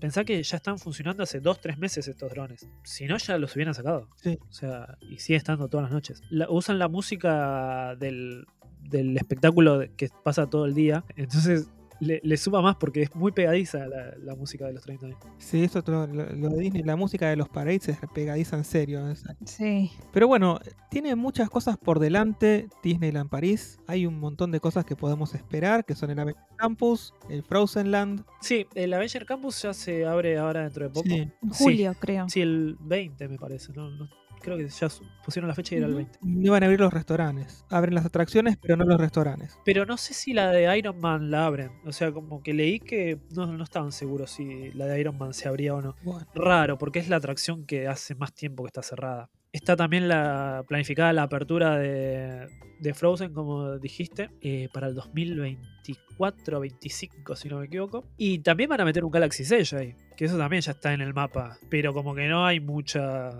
pensá 0.00 0.24
que 0.24 0.42
ya 0.42 0.56
están 0.56 0.78
funcionando 0.78 1.22
hace 1.22 1.40
2-3 1.42 1.76
meses 1.78 2.06
estos 2.08 2.30
drones. 2.30 2.66
Si 2.82 3.06
no, 3.06 3.16
ya 3.18 3.38
los 3.38 3.54
hubieran 3.54 3.74
sacado. 3.74 4.08
Sí. 4.16 4.38
O 4.48 4.52
sea, 4.52 4.96
y 5.00 5.18
sigue 5.18 5.36
estando 5.36 5.68
todas 5.68 5.84
las 5.84 5.92
noches. 5.92 6.22
La- 6.30 6.50
usan 6.50 6.78
la 6.78 6.88
música 6.88 7.94
del, 7.96 8.46
del 8.80 9.16
espectáculo 9.16 9.80
que 9.96 10.08
pasa 10.22 10.46
todo 10.48 10.64
el 10.66 10.74
día. 10.74 11.04
Entonces 11.16 11.68
le, 12.00 12.20
le 12.22 12.36
suma 12.36 12.60
más 12.60 12.76
porque 12.76 13.02
es 13.02 13.14
muy 13.14 13.32
pegadiza 13.32 13.86
la, 13.86 14.14
la 14.18 14.34
música 14.34 14.66
de 14.66 14.72
los 14.74 14.82
30 14.82 15.06
años. 15.06 15.18
Sí, 15.38 15.62
eso 15.64 15.78
es 15.78 15.88
lo, 15.88 16.06
lo- 16.06 16.30
lo 16.34 16.48
de 16.50 16.58
Disney, 16.60 16.82
la 16.82 16.96
música 16.96 17.28
de 17.28 17.36
los 17.36 17.48
parades 17.48 17.88
es 17.88 17.98
pegadiza 18.14 18.56
en 18.56 18.64
serio. 18.64 19.08
es- 19.08 19.24
Sí. 19.44 19.90
Pero 20.12 20.26
bueno, 20.28 20.58
tiene 20.90 21.14
muchas 21.16 21.48
cosas 21.50 21.76
por 21.78 21.98
delante 21.98 22.68
Disneyland 22.82 23.30
París. 23.30 23.78
Hay 23.86 24.06
un 24.06 24.18
montón 24.18 24.50
de 24.50 24.60
cosas 24.60 24.84
que 24.84 24.96
podemos 24.96 25.34
esperar, 25.34 25.84
que 25.84 25.94
son 25.94 26.10
el 26.10 26.18
Avenger 26.18 26.42
Campus, 26.56 27.14
el 27.28 27.42
Frozen 27.42 27.90
Land. 27.90 28.24
Sí, 28.40 28.66
el 28.74 28.92
Avenger 28.94 29.24
Campus 29.26 29.62
ya 29.62 29.72
se 29.74 30.04
abre 30.06 30.38
ahora 30.38 30.62
dentro 30.62 30.84
de 30.84 30.90
poco. 30.90 31.08
Sí. 31.08 31.14
En 31.14 31.32
Sí. 31.52 31.64
julio, 31.64 31.94
creo. 31.98 32.28
Sí, 32.28 32.40
el 32.40 32.76
20 32.80 33.28
me 33.28 33.38
parece. 33.38 33.72
No, 33.72 33.88
no- 33.90 34.08
creo 34.44 34.56
que 34.58 34.68
ya 34.68 34.88
pusieron 35.24 35.48
la 35.48 35.54
fecha 35.54 35.74
y 35.74 35.78
era 35.78 35.86
el 35.86 35.92
Ujú. 35.94 36.02
20. 36.02 36.18
No 36.22 36.52
van 36.52 36.62
a 36.62 36.66
abrir 36.66 36.80
los 36.80 36.92
restaurantes. 36.92 37.64
Abren 37.70 37.94
las 37.94 38.04
atracciones, 38.04 38.56
pero 38.60 38.76
no 38.76 38.84
los 38.84 39.00
restaurantes. 39.00 39.58
Pero 39.64 39.86
no 39.86 39.96
sé 39.96 40.14
si 40.14 40.32
la 40.32 40.50
de 40.50 40.76
Iron 40.78 41.00
Man 41.00 41.30
la 41.30 41.46
abren. 41.46 41.72
O 41.84 41.92
sea, 41.92 42.12
como 42.12 42.42
que 42.42 42.52
leí 42.52 42.78
que 42.80 43.18
no, 43.34 43.46
no 43.46 43.64
estaban 43.64 43.90
seguros 43.92 44.30
si 44.30 44.70
la 44.72 44.86
de 44.86 45.00
Iron 45.00 45.16
Man 45.18 45.32
se 45.32 45.48
abría 45.48 45.74
o 45.74 45.80
no. 45.80 45.96
Bueno, 46.02 46.26
Raro, 46.34 46.78
porque 46.78 46.98
es 46.98 47.08
la 47.08 47.16
atracción 47.16 47.64
que 47.66 47.88
hace 47.88 48.14
más 48.14 48.34
tiempo 48.34 48.64
que 48.64 48.68
está 48.68 48.82
cerrada. 48.82 49.30
Está 49.52 49.76
también 49.76 50.08
la 50.08 50.64
planificada 50.66 51.12
la 51.12 51.22
apertura 51.22 51.78
de, 51.78 52.48
de 52.80 52.92
Frozen, 52.92 53.32
como 53.32 53.78
dijiste, 53.78 54.30
eh, 54.40 54.68
para 54.72 54.88
el 54.88 54.96
2024 54.96 56.58
25, 56.58 57.36
si 57.36 57.48
no 57.48 57.60
me 57.60 57.66
equivoco. 57.66 58.04
Y 58.16 58.40
también 58.40 58.68
van 58.68 58.80
a 58.80 58.84
meter 58.84 59.04
un 59.04 59.12
Galaxy 59.12 59.44
Edge 59.44 59.76
ahí, 59.76 59.94
que 60.16 60.24
eso 60.24 60.36
también 60.36 60.60
ya 60.60 60.72
está 60.72 60.92
en 60.92 61.00
el 61.02 61.14
mapa. 61.14 61.56
Pero 61.70 61.94
como 61.94 62.16
que 62.16 62.26
no 62.26 62.44
hay 62.44 62.58
mucha... 62.58 63.30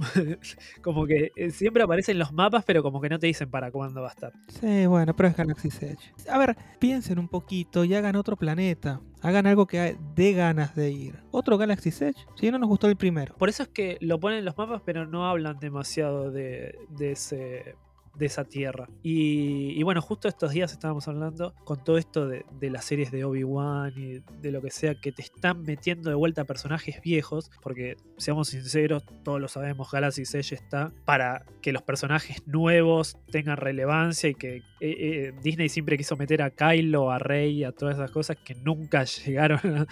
como 0.82 1.06
que 1.06 1.32
eh, 1.36 1.50
siempre 1.50 1.82
aparecen 1.82 2.18
los 2.18 2.32
mapas, 2.32 2.64
pero 2.64 2.82
como 2.82 3.00
que 3.00 3.08
no 3.08 3.18
te 3.18 3.26
dicen 3.26 3.50
para 3.50 3.70
cuándo 3.70 4.02
va 4.02 4.08
a 4.08 4.10
estar. 4.10 4.32
sí, 4.48 4.86
bueno, 4.86 5.14
pero 5.14 5.28
es 5.28 5.36
Galaxy's 5.36 5.82
Edge. 5.82 6.12
A 6.28 6.38
ver, 6.38 6.56
piensen 6.78 7.18
un 7.18 7.28
poquito 7.28 7.84
y 7.84 7.94
hagan 7.94 8.16
otro 8.16 8.36
planeta. 8.36 9.00
Hagan 9.22 9.46
algo 9.46 9.66
que 9.66 9.96
dé 10.14 10.32
ganas 10.32 10.74
de 10.74 10.90
ir. 10.90 11.22
Otro 11.30 11.58
Galaxy's 11.58 12.00
Edge. 12.00 12.26
Si 12.36 12.50
no 12.50 12.58
nos 12.58 12.68
gustó 12.68 12.86
el 12.86 12.96
primero. 12.96 13.34
Por 13.36 13.48
eso 13.48 13.62
es 13.62 13.68
que 13.68 13.98
lo 14.00 14.18
ponen 14.18 14.38
en 14.38 14.44
los 14.46 14.56
mapas, 14.56 14.82
pero 14.84 15.06
no 15.06 15.28
hablan 15.28 15.58
demasiado 15.58 16.30
de, 16.30 16.78
de 16.88 17.12
ese 17.12 17.76
de 18.16 18.26
esa 18.26 18.44
tierra. 18.44 18.88
Y, 19.02 19.72
y 19.78 19.82
bueno, 19.82 20.02
justo 20.02 20.28
estos 20.28 20.52
días 20.52 20.72
estábamos 20.72 21.08
hablando 21.08 21.54
con 21.64 21.82
todo 21.82 21.98
esto 21.98 22.28
de, 22.28 22.44
de 22.58 22.70
las 22.70 22.84
series 22.84 23.10
de 23.10 23.24
Obi-Wan 23.24 23.92
y 23.96 24.22
de 24.40 24.52
lo 24.52 24.60
que 24.60 24.70
sea, 24.70 24.94
que 24.94 25.12
te 25.12 25.22
están 25.22 25.62
metiendo 25.62 26.10
de 26.10 26.16
vuelta 26.16 26.44
personajes 26.44 27.00
viejos, 27.02 27.50
porque 27.62 27.96
seamos 28.16 28.48
sinceros, 28.48 29.04
todos 29.24 29.40
lo 29.40 29.48
sabemos, 29.48 29.90
Galaxy 29.90 30.22
Edge 30.22 30.54
está 30.54 30.92
para 31.04 31.44
que 31.62 31.72
los 31.72 31.82
personajes 31.82 32.46
nuevos 32.46 33.16
tengan 33.30 33.56
relevancia 33.56 34.28
y 34.30 34.34
que 34.34 34.56
eh, 34.56 34.62
eh, 34.80 35.32
Disney 35.42 35.68
siempre 35.68 35.96
quiso 35.96 36.16
meter 36.16 36.42
a 36.42 36.50
Kylo, 36.50 37.10
a 37.10 37.18
Rey, 37.18 37.64
a 37.64 37.72
todas 37.72 37.96
esas 37.96 38.10
cosas 38.10 38.36
que 38.44 38.54
nunca 38.54 39.04
llegaron 39.26 39.60
a, 39.76 39.86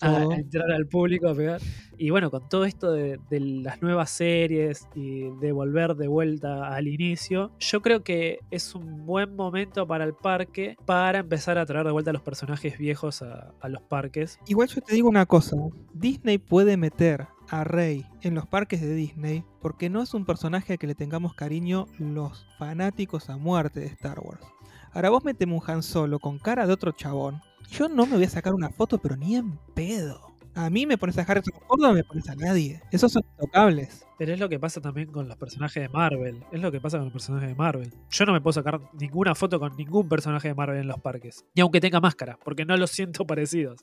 a 0.00 0.34
entrar 0.34 0.70
al 0.70 0.86
público 0.86 1.28
a 1.28 1.34
pegar. 1.34 1.60
Y 1.98 2.10
bueno, 2.10 2.30
con 2.30 2.48
todo 2.48 2.64
esto 2.64 2.92
de, 2.92 3.18
las 3.30 3.82
nuevas 3.82 4.10
series 4.10 4.88
y 4.94 5.28
de 5.40 5.52
volver 5.52 5.94
de 5.94 6.08
vuelta 6.08 6.74
al 6.74 6.88
inicio, 6.88 7.52
yo 7.58 7.82
creo 7.82 8.02
que 8.02 8.40
es 8.50 8.74
un 8.74 9.06
buen 9.06 9.34
momento 9.36 9.86
para 9.86 10.04
el 10.04 10.14
parque 10.14 10.76
para 10.84 11.18
empezar 11.18 11.58
a 11.58 11.66
traer 11.66 11.86
de 11.86 11.92
vuelta 11.92 12.10
a 12.10 12.12
los 12.12 12.22
personajes 12.22 12.78
viejos 12.78 13.22
a, 13.22 13.54
a 13.60 13.68
los 13.68 13.82
parques. 13.82 14.38
Igual 14.46 14.68
yo 14.68 14.80
te 14.80 14.94
digo 14.94 15.08
una 15.08 15.26
cosa. 15.26 15.56
Disney 15.92 16.38
puede 16.38 16.76
meter 16.76 17.26
a 17.48 17.64
Rey 17.64 18.06
en 18.22 18.34
los 18.34 18.46
parques 18.46 18.80
de 18.80 18.94
Disney 18.94 19.44
porque 19.60 19.90
no 19.90 20.02
es 20.02 20.14
un 20.14 20.24
personaje 20.24 20.74
al 20.74 20.78
que 20.78 20.86
le 20.86 20.94
tengamos 20.94 21.34
cariño 21.34 21.86
los 21.98 22.46
fanáticos 22.58 23.30
a 23.30 23.36
muerte 23.36 23.80
de 23.80 23.86
Star 23.86 24.20
Wars. 24.20 24.44
Ahora 24.92 25.10
vos 25.10 25.24
meteme 25.24 25.54
un 25.54 25.62
Han 25.66 25.82
Solo 25.82 26.20
con 26.20 26.38
cara 26.38 26.66
de 26.66 26.72
otro 26.72 26.92
chabón. 26.92 27.42
Yo 27.70 27.88
no 27.88 28.06
me 28.06 28.14
voy 28.14 28.24
a 28.24 28.30
sacar 28.30 28.54
una 28.54 28.70
foto, 28.70 28.98
pero 28.98 29.16
ni 29.16 29.34
en 29.34 29.58
pedo. 29.74 30.33
A 30.56 30.70
mí 30.70 30.86
me 30.86 30.96
pones 30.96 31.18
a 31.18 31.22
Harrison 31.22 31.52
Ford 31.66 31.80
o 31.80 31.86
no 31.88 31.92
me 31.92 32.04
pones 32.04 32.28
a 32.28 32.36
nadie. 32.36 32.80
Esos 32.92 33.12
son 33.12 33.22
intocables. 33.32 34.06
Pero 34.18 34.32
es 34.32 34.38
lo 34.38 34.48
que 34.48 34.60
pasa 34.60 34.80
también 34.80 35.10
con 35.10 35.26
los 35.26 35.36
personajes 35.36 35.82
de 35.82 35.88
Marvel. 35.88 36.44
Es 36.52 36.60
lo 36.60 36.70
que 36.70 36.80
pasa 36.80 36.98
con 36.98 37.06
los 37.06 37.12
personajes 37.12 37.48
de 37.48 37.54
Marvel. 37.56 37.92
Yo 38.10 38.24
no 38.24 38.32
me 38.32 38.40
puedo 38.40 38.52
sacar 38.52 38.80
ninguna 38.92 39.34
foto 39.34 39.58
con 39.58 39.76
ningún 39.76 40.08
personaje 40.08 40.48
de 40.48 40.54
Marvel 40.54 40.80
en 40.80 40.86
los 40.86 41.00
parques. 41.00 41.44
Ni 41.56 41.62
aunque 41.62 41.80
tenga 41.80 42.00
máscara, 42.00 42.38
porque 42.44 42.64
no 42.64 42.76
los 42.76 42.90
siento 42.90 43.26
parecidos. 43.26 43.80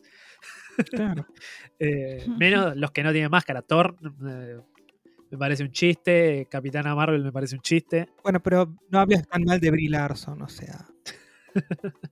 Claro. 0.89 1.25
Eh, 1.83 2.27
menos 2.37 2.75
los 2.77 2.91
que 2.91 3.01
no 3.01 3.11
tienen 3.11 3.31
máscara. 3.31 3.63
Thor 3.63 3.95
eh, 4.27 4.59
me 5.31 5.37
parece 5.37 5.63
un 5.63 5.71
chiste. 5.71 6.47
Capitana 6.49 6.93
Marvel 6.93 7.23
me 7.23 7.31
parece 7.31 7.55
un 7.55 7.61
chiste. 7.61 8.07
Bueno, 8.21 8.39
pero 8.39 8.71
no 8.89 8.99
hables 8.99 9.27
tan 9.27 9.43
mal 9.43 9.59
de 9.59 9.71
Brie 9.71 9.89
Larson, 9.89 10.41
o 10.41 10.47
sea. 10.47 10.87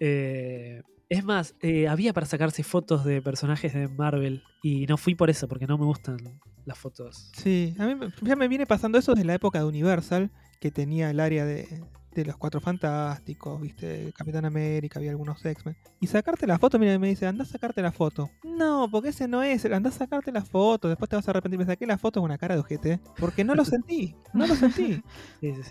Eh, 0.00 0.80
es 1.08 1.24
más, 1.24 1.54
eh, 1.60 1.88
había 1.88 2.12
para 2.12 2.26
sacarse 2.26 2.62
fotos 2.62 3.04
de 3.04 3.22
personajes 3.22 3.72
de 3.74 3.88
Marvel 3.88 4.42
y 4.62 4.86
no 4.86 4.96
fui 4.96 5.14
por 5.14 5.30
eso, 5.30 5.48
porque 5.48 5.66
no 5.66 5.78
me 5.78 5.84
gustan 5.84 6.18
las 6.66 6.78
fotos. 6.78 7.30
Sí, 7.34 7.74
a 7.78 7.86
mí 7.86 7.94
me- 7.94 8.12
ya 8.22 8.36
me 8.36 8.48
viene 8.48 8.66
pasando 8.66 8.98
eso 8.98 9.12
desde 9.14 9.26
la 9.26 9.34
época 9.34 9.58
de 9.58 9.64
Universal, 9.64 10.30
que 10.60 10.70
tenía 10.70 11.08
el 11.10 11.20
área 11.20 11.46
de, 11.46 11.82
de 12.14 12.24
los 12.26 12.36
Cuatro 12.36 12.60
Fantásticos, 12.60 13.58
viste, 13.60 14.12
Capitán 14.14 14.44
América, 14.44 14.98
había 14.98 15.10
algunos 15.12 15.42
X-Men. 15.44 15.76
Y 16.00 16.08
sacarte 16.08 16.46
la 16.46 16.58
foto, 16.58 16.78
mira, 16.78 16.98
me 16.98 17.08
dice, 17.08 17.26
anda 17.26 17.44
a 17.44 17.46
sacarte 17.46 17.80
la 17.80 17.92
foto. 17.92 18.28
No, 18.42 18.88
porque 18.90 19.10
ese 19.10 19.28
no 19.28 19.42
es, 19.42 19.64
anda 19.64 19.88
a 19.88 19.92
sacarte 19.92 20.30
la 20.32 20.44
foto, 20.44 20.88
después 20.88 21.08
te 21.08 21.16
vas 21.16 21.26
a 21.26 21.30
arrepentir. 21.30 21.58
Me 21.58 21.64
saqué 21.64 21.86
la 21.86 21.96
foto 21.96 22.20
con 22.20 22.28
una 22.30 22.36
cara 22.38 22.54
de 22.54 22.60
ojete, 22.60 23.00
porque 23.18 23.44
no 23.44 23.54
lo 23.54 23.64
sentí, 23.64 24.14
no 24.34 24.46
lo 24.46 24.54
sentí. 24.56 25.02
Sí, 25.40 25.54
sí, 25.54 25.62
sí. 25.62 25.70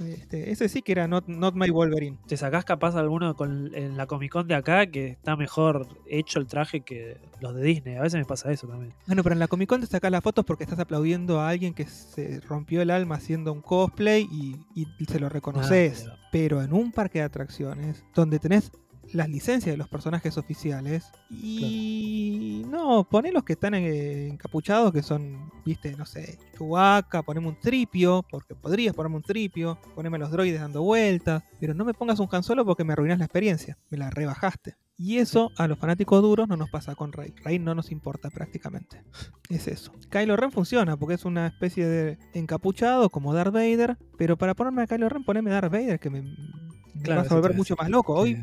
Este, 0.00 0.50
ese 0.50 0.68
sí 0.68 0.82
que 0.82 0.92
era 0.92 1.08
not, 1.08 1.26
not 1.26 1.54
My 1.54 1.70
Wolverine. 1.70 2.18
Te 2.26 2.36
sacás 2.36 2.64
capaz 2.64 2.96
alguno 2.96 3.34
con, 3.34 3.74
en 3.74 3.96
la 3.96 4.06
Comic 4.06 4.32
Con 4.32 4.48
de 4.48 4.54
acá 4.54 4.86
que 4.86 5.08
está 5.08 5.36
mejor 5.36 5.88
hecho 6.06 6.38
el 6.38 6.46
traje 6.46 6.80
que 6.80 7.18
los 7.40 7.54
de 7.54 7.62
Disney. 7.62 7.96
A 7.96 8.02
veces 8.02 8.18
me 8.18 8.24
pasa 8.24 8.52
eso 8.52 8.66
también. 8.66 8.92
Bueno, 9.06 9.22
pero 9.22 9.32
en 9.34 9.38
la 9.38 9.48
Comic 9.48 9.68
Con 9.68 9.80
te 9.80 9.86
sacas 9.86 10.10
las 10.10 10.22
fotos 10.22 10.44
porque 10.44 10.64
estás 10.64 10.78
aplaudiendo 10.78 11.40
a 11.40 11.48
alguien 11.48 11.74
que 11.74 11.86
se 11.86 12.40
rompió 12.40 12.82
el 12.82 12.90
alma 12.90 13.16
haciendo 13.16 13.52
un 13.52 13.62
cosplay 13.62 14.28
y, 14.30 14.56
y 14.74 15.04
se 15.06 15.18
lo 15.20 15.28
reconoces. 15.28 16.06
Ah, 16.08 16.18
pero 16.32 16.62
en 16.62 16.72
un 16.72 16.92
parque 16.92 17.20
de 17.20 17.24
atracciones 17.24 18.04
donde 18.14 18.38
tenés 18.38 18.70
las 19.12 19.28
licencias 19.28 19.72
de 19.72 19.76
los 19.76 19.88
personajes 19.88 20.36
oficiales 20.38 21.10
y 21.30 22.64
no, 22.68 23.04
poné 23.08 23.32
los 23.32 23.44
que 23.44 23.54
están 23.54 23.74
encapuchados 23.74 24.92
que 24.92 25.02
son, 25.02 25.50
viste, 25.64 25.94
no 25.96 26.06
sé, 26.06 26.38
Chewbacca, 26.56 27.22
poneme 27.22 27.48
un 27.48 27.60
tripio, 27.60 28.24
porque 28.30 28.54
podrías 28.54 28.94
ponerme 28.94 29.16
un 29.16 29.22
tripio, 29.22 29.78
poneme 29.94 30.18
los 30.18 30.30
droides 30.30 30.60
dando 30.60 30.82
vueltas, 30.82 31.42
pero 31.60 31.74
no 31.74 31.84
me 31.84 31.94
pongas 31.94 32.18
un 32.20 32.28
Han 32.30 32.42
Solo 32.42 32.64
porque 32.64 32.84
me 32.84 32.92
arruinas 32.92 33.18
la 33.18 33.24
experiencia, 33.24 33.78
me 33.90 33.98
la 33.98 34.10
rebajaste. 34.10 34.76
Y 34.98 35.18
eso 35.18 35.52
a 35.58 35.68
los 35.68 35.78
fanáticos 35.78 36.22
duros 36.22 36.48
no 36.48 36.56
nos 36.56 36.70
pasa 36.70 36.94
con 36.94 37.12
Rey. 37.12 37.34
Rey 37.44 37.58
no 37.58 37.74
nos 37.74 37.92
importa 37.92 38.30
prácticamente. 38.30 39.02
Es 39.50 39.68
eso. 39.68 39.92
Kylo 40.08 40.36
Ren 40.36 40.50
funciona 40.50 40.96
porque 40.96 41.16
es 41.16 41.26
una 41.26 41.48
especie 41.48 41.86
de 41.86 42.18
encapuchado 42.32 43.10
como 43.10 43.34
Darth 43.34 43.52
Vader. 43.52 43.98
Pero 44.16 44.38
para 44.38 44.54
ponerme 44.54 44.82
a 44.82 44.86
Kylo 44.86 45.10
Ren, 45.10 45.22
poneme 45.22 45.50
Darth 45.50 45.70
Vader 45.70 46.00
que 46.00 46.08
me, 46.08 46.22
me 46.22 47.02
Claro, 47.02 47.22
vas 47.22 47.30
a 47.30 47.34
volver 47.34 47.54
mucho 47.54 47.76
más 47.76 47.90
loco. 47.90 48.14
Hoy, 48.14 48.42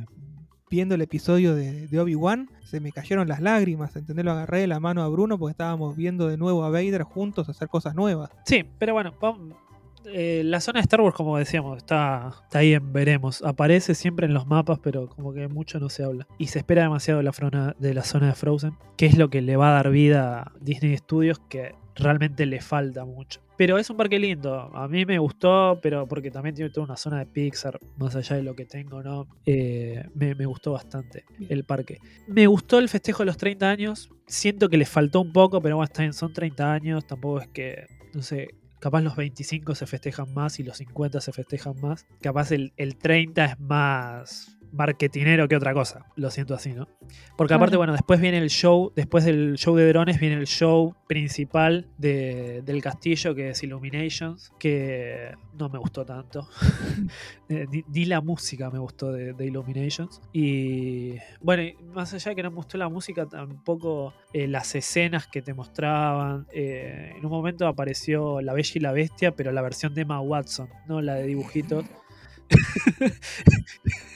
viendo 0.73 0.95
el 0.95 1.01
episodio 1.03 1.53
de, 1.53 1.87
Obi-Wan, 1.99 2.49
se 2.63 2.79
me 2.79 2.91
cayeron 2.91 3.27
las 3.27 3.39
lágrimas. 3.41 3.95
¿Entendés? 3.95 4.25
Lo 4.25 4.31
agarré 4.31 4.61
de 4.61 4.67
la 4.67 4.79
mano 4.79 5.03
a 5.03 5.07
Bruno 5.07 5.37
porque 5.37 5.51
estábamos 5.51 5.95
viendo 5.95 6.27
de 6.27 6.37
nuevo 6.37 6.63
a 6.63 6.69
Vader 6.71 7.03
juntos 7.03 7.47
hacer 7.47 7.67
cosas 7.67 7.93
nuevas. 7.93 8.31
Sí, 8.45 8.65
pero 8.79 8.93
bueno, 8.93 9.13
eh, 10.05 10.41
la 10.43 10.59
zona 10.59 10.79
de 10.79 10.81
Star 10.85 11.01
Wars, 11.01 11.15
como 11.15 11.37
decíamos, 11.37 11.77
está, 11.77 12.33
está 12.43 12.59
ahí 12.59 12.73
en 12.73 12.91
veremos. 12.91 13.43
Aparece 13.43 13.93
siempre 13.93 14.25
en 14.25 14.33
los 14.33 14.47
mapas, 14.47 14.79
pero 14.79 15.07
como 15.09 15.31
que 15.31 15.47
mucho 15.47 15.79
no 15.79 15.89
se 15.89 16.03
habla. 16.03 16.27
Y 16.39 16.47
se 16.47 16.57
espera 16.57 16.81
demasiado 16.81 17.19
de 17.19 17.23
la, 17.23 17.33
frona- 17.33 17.75
de 17.77 17.93
la 17.93 18.03
zona 18.03 18.27
de 18.27 18.33
Frozen, 18.33 18.73
que 18.97 19.05
es 19.05 19.15
lo 19.15 19.29
que 19.29 19.41
le 19.43 19.55
va 19.55 19.69
a 19.69 19.73
dar 19.73 19.91
vida 19.91 20.41
a 20.41 20.51
Disney 20.59 20.97
Studios, 20.97 21.39
que 21.49 21.75
realmente 21.95 22.45
le 22.45 22.61
falta 22.61 23.05
mucho. 23.05 23.41
Pero 23.57 23.77
es 23.77 23.89
un 23.89 23.97
parque 23.97 24.17
lindo. 24.17 24.71
A 24.75 24.87
mí 24.87 25.05
me 25.05 25.19
gustó, 25.19 25.79
pero 25.81 26.07
porque 26.07 26.31
también 26.31 26.55
tiene 26.55 26.71
toda 26.71 26.85
una 26.85 26.97
zona 26.97 27.19
de 27.19 27.25
Pixar, 27.27 27.79
más 27.97 28.15
allá 28.15 28.35
de 28.35 28.43
lo 28.43 28.55
que 28.55 28.65
tengo, 28.65 29.03
¿no? 29.03 29.27
Eh, 29.45 30.03
me, 30.15 30.33
me 30.33 30.45
gustó 30.45 30.71
bastante 30.71 31.25
el 31.49 31.63
parque. 31.63 31.99
Me 32.27 32.47
gustó 32.47 32.79
el 32.79 32.89
festejo 32.89 33.19
de 33.19 33.27
los 33.27 33.37
30 33.37 33.69
años. 33.69 34.09
Siento 34.25 34.69
que 34.69 34.77
le 34.77 34.85
faltó 34.85 35.21
un 35.21 35.31
poco, 35.31 35.61
pero 35.61 35.77
bueno, 35.77 35.91
bien, 35.97 36.13
son 36.13 36.33
30 36.33 36.73
años. 36.73 37.05
Tampoco 37.05 37.41
es 37.41 37.47
que, 37.49 37.85
no 38.13 38.23
sé, 38.23 38.55
capaz 38.79 39.01
los 39.01 39.15
25 39.15 39.75
se 39.75 39.85
festejan 39.85 40.33
más 40.33 40.59
y 40.59 40.63
los 40.63 40.77
50 40.77 41.21
se 41.21 41.31
festejan 41.31 41.79
más. 41.79 42.07
Capaz 42.21 42.51
el, 42.51 42.73
el 42.77 42.97
30 42.97 43.45
es 43.45 43.59
más 43.59 44.57
marketinero 44.73 45.47
que 45.47 45.55
otra 45.55 45.73
cosa. 45.73 46.05
Lo 46.15 46.29
siento 46.31 46.53
así, 46.55 46.73
¿no? 46.73 46.87
Porque 47.37 47.53
aparte, 47.53 47.77
bueno, 47.77 47.93
después 47.93 48.19
viene 48.19 48.39
el 48.39 48.49
show, 48.49 48.91
después 48.95 49.23
del 49.23 49.55
show 49.57 49.75
de 49.75 49.87
drones 49.87 50.19
viene 50.19 50.35
el 50.35 50.47
show 50.47 50.95
principal 51.07 51.87
de- 51.97 52.61
del 52.63 52.81
castillo, 52.81 53.33
que 53.35 53.49
es 53.51 53.63
Illuminations, 53.63 54.51
que 54.59 55.31
no 55.57 55.69
me 55.69 55.77
gustó 55.79 56.05
tanto. 56.05 56.47
Eh, 57.49 57.67
ni, 57.69 57.83
ni 57.89 58.05
la 58.05 58.19
música 58.21 58.71
me 58.71 58.79
gustó 58.79 59.11
de, 59.11 59.33
de 59.33 59.45
Illuminations. 59.45 60.21
Y 60.31 61.15
bueno, 61.41 61.77
más 61.93 62.11
allá 62.13 62.29
de 62.31 62.35
que 62.37 62.41
no 62.43 62.49
me 62.49 62.55
gustó 62.55 62.77
la 62.79 62.89
música, 62.89 63.27
tampoco 63.27 64.13
eh, 64.31 64.47
las 64.47 64.73
escenas 64.73 65.27
que 65.27 65.41
te 65.43 65.53
mostraban. 65.53 66.47
Eh, 66.51 67.13
en 67.15 67.23
un 67.23 67.29
momento 67.31 67.67
apareció 67.67 68.41
La 68.41 68.53
Bella 68.53 68.71
y 68.73 68.79
la 68.79 68.91
Bestia, 68.93 69.35
pero 69.35 69.51
la 69.51 69.61
versión 69.61 69.93
de 69.93 70.01
Emma 70.01 70.19
Watson, 70.21 70.67
no 70.87 71.01
la 71.01 71.15
de 71.15 71.27
dibujitos. 71.27 71.85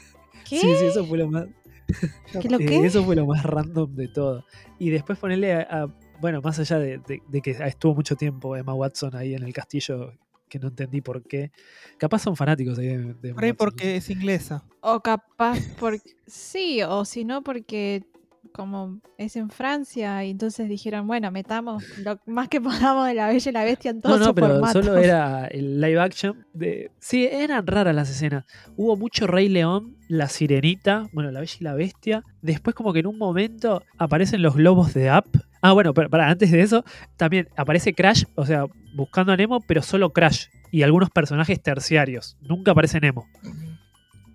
¿Qué? 0.50 0.60
Sí, 0.60 0.68
sí, 0.80 0.86
eso 0.86 1.06
fue 1.06 1.18
lo 1.18 1.28
más. 1.30 1.46
¿Qué 2.42 2.50
lo 2.50 2.60
eh, 2.60 2.66
qué? 2.66 2.86
eso 2.86 3.04
fue 3.04 3.16
lo 3.16 3.26
más 3.26 3.44
random 3.44 3.96
de 3.96 4.08
todo. 4.08 4.46
Y 4.80 4.90
después 4.90 5.18
ponerle 5.20 5.54
a. 5.54 5.62
a- 5.84 5.94
bueno, 6.20 6.42
más 6.42 6.58
allá 6.58 6.80
de, 6.80 6.98
de- 6.98 7.22
de 7.28 7.42
que 7.42 7.52
estuvo 7.52 7.94
mucho 7.94 8.16
tiempo 8.16 8.56
Emma 8.58 8.74
Watson 8.74 9.16
ahí 9.16 9.36
en 9.36 9.44
el 9.44 9.54
castillo, 9.54 10.14
que 10.50 10.58
no 10.58 10.70
entendí 10.70 11.00
por 11.02 11.22
qué. 11.24 11.52
Capaz 11.98 12.20
son 12.24 12.36
fanáticos 12.36 12.80
ahí 12.80 12.88
de, 12.88 12.98
de 13.14 13.30
Emma 13.30 13.36
Por 13.36 13.44
ahí 13.44 13.52
Watson, 13.52 13.56
porque 13.58 13.96
es 13.98 14.10
inglesa. 14.10 14.64
O 14.82 15.00
capaz 15.02 15.60
porque... 15.80 16.16
Sí, 16.26 16.82
o 16.82 17.06
si 17.06 17.24
no 17.24 17.44
porque 17.44 18.04
como 18.52 19.00
es 19.18 19.36
en 19.36 19.50
Francia 19.50 20.24
y 20.26 20.32
entonces 20.32 20.68
dijeron, 20.70 21.08
bueno, 21.08 21.32
metamos 21.32 21.84
lo 22.04 22.20
más 22.26 22.48
que 22.48 22.60
podamos 22.62 23.08
de 23.08 23.14
la 23.14 23.28
Bella 23.28 23.50
y 23.50 23.54
la 23.54 23.64
Bestia 23.64 23.92
en 23.92 23.98
No, 23.98 24.02
todos 24.02 24.20
no, 24.20 24.26
sus 24.26 24.34
pero 24.34 24.48
formatos. 24.48 24.86
solo 24.86 24.98
era 24.98 25.46
el 25.48 25.80
live 25.82 26.00
action 26.00 26.46
de. 26.54 26.92
Sí, 27.00 27.28
eran 27.32 27.66
raras 27.68 27.96
las 27.96 28.10
escenas. 28.10 28.46
Hubo 28.76 28.96
mucho 28.98 29.28
Rey 29.28 29.50
León, 29.50 29.98
la 30.08 30.28
sirenita, 30.30 31.08
bueno, 31.14 31.32
la 31.32 31.40
bella 31.40 31.56
y 31.60 31.64
la 31.64 31.74
bestia. 31.76 32.24
Después, 32.42 32.76
como 32.76 32.94
que 32.94 33.00
en 33.00 33.08
un 33.08 33.18
momento 33.18 33.84
aparecen 33.98 34.42
los 34.42 34.56
globos 34.56 34.94
de 34.94 35.10
App. 35.10 35.28
Ah, 35.62 35.74
bueno, 35.74 35.94
pero 35.94 36.10
para 36.10 36.30
antes 36.30 36.52
de 36.52 36.62
eso, 36.62 36.84
también 37.18 37.50
aparece 37.58 37.94
Crash, 37.94 38.24
o 38.36 38.46
sea, 38.46 38.66
buscando 38.96 39.32
a 39.34 39.38
Nemo, 39.38 39.60
pero 39.62 39.82
solo 39.82 40.12
Crash. 40.14 40.46
Y 40.72 40.84
algunos 40.84 41.10
personajes 41.10 41.62
terciarios. 41.62 42.38
Nunca 42.42 42.72
aparece 42.72 43.00
Nemo. 43.00 43.26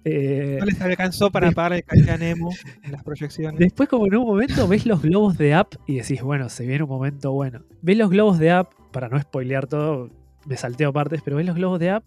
Eh, 0.05 0.57
No 0.59 0.67
les 0.67 0.81
alcanzó 0.81 1.31
para 1.31 1.53
pagar 1.53 1.75
el 1.75 1.85
caché 1.85 2.11
a 2.11 2.19
Nemo 2.19 2.51
en 2.83 2.93
las 2.93 3.03
proyecciones. 3.05 3.59
Después, 3.59 3.89
como 3.89 4.07
en 4.07 4.17
un 4.17 4.27
momento, 4.27 4.67
ves 4.67 4.85
los 4.87 5.03
globos 5.03 5.39
de 5.39 5.55
App 5.55 5.75
y 5.87 5.97
decís, 5.97 6.23
bueno, 6.23 6.49
se 6.49 6.67
viene 6.67 6.83
un 6.83 6.91
momento 6.91 7.33
bueno. 7.33 7.63
Ves 7.83 7.97
los 7.97 8.11
globos 8.11 8.39
de 8.39 8.51
App, 8.51 8.73
para 8.91 9.09
no 9.09 9.21
spoilear 9.21 9.67
todo, 9.67 10.11
me 10.47 10.57
salteo 10.57 10.93
partes, 10.93 11.23
pero 11.25 11.37
ves 11.37 11.47
los 11.47 11.55
globos 11.55 11.79
de 11.79 11.91
App 11.91 12.05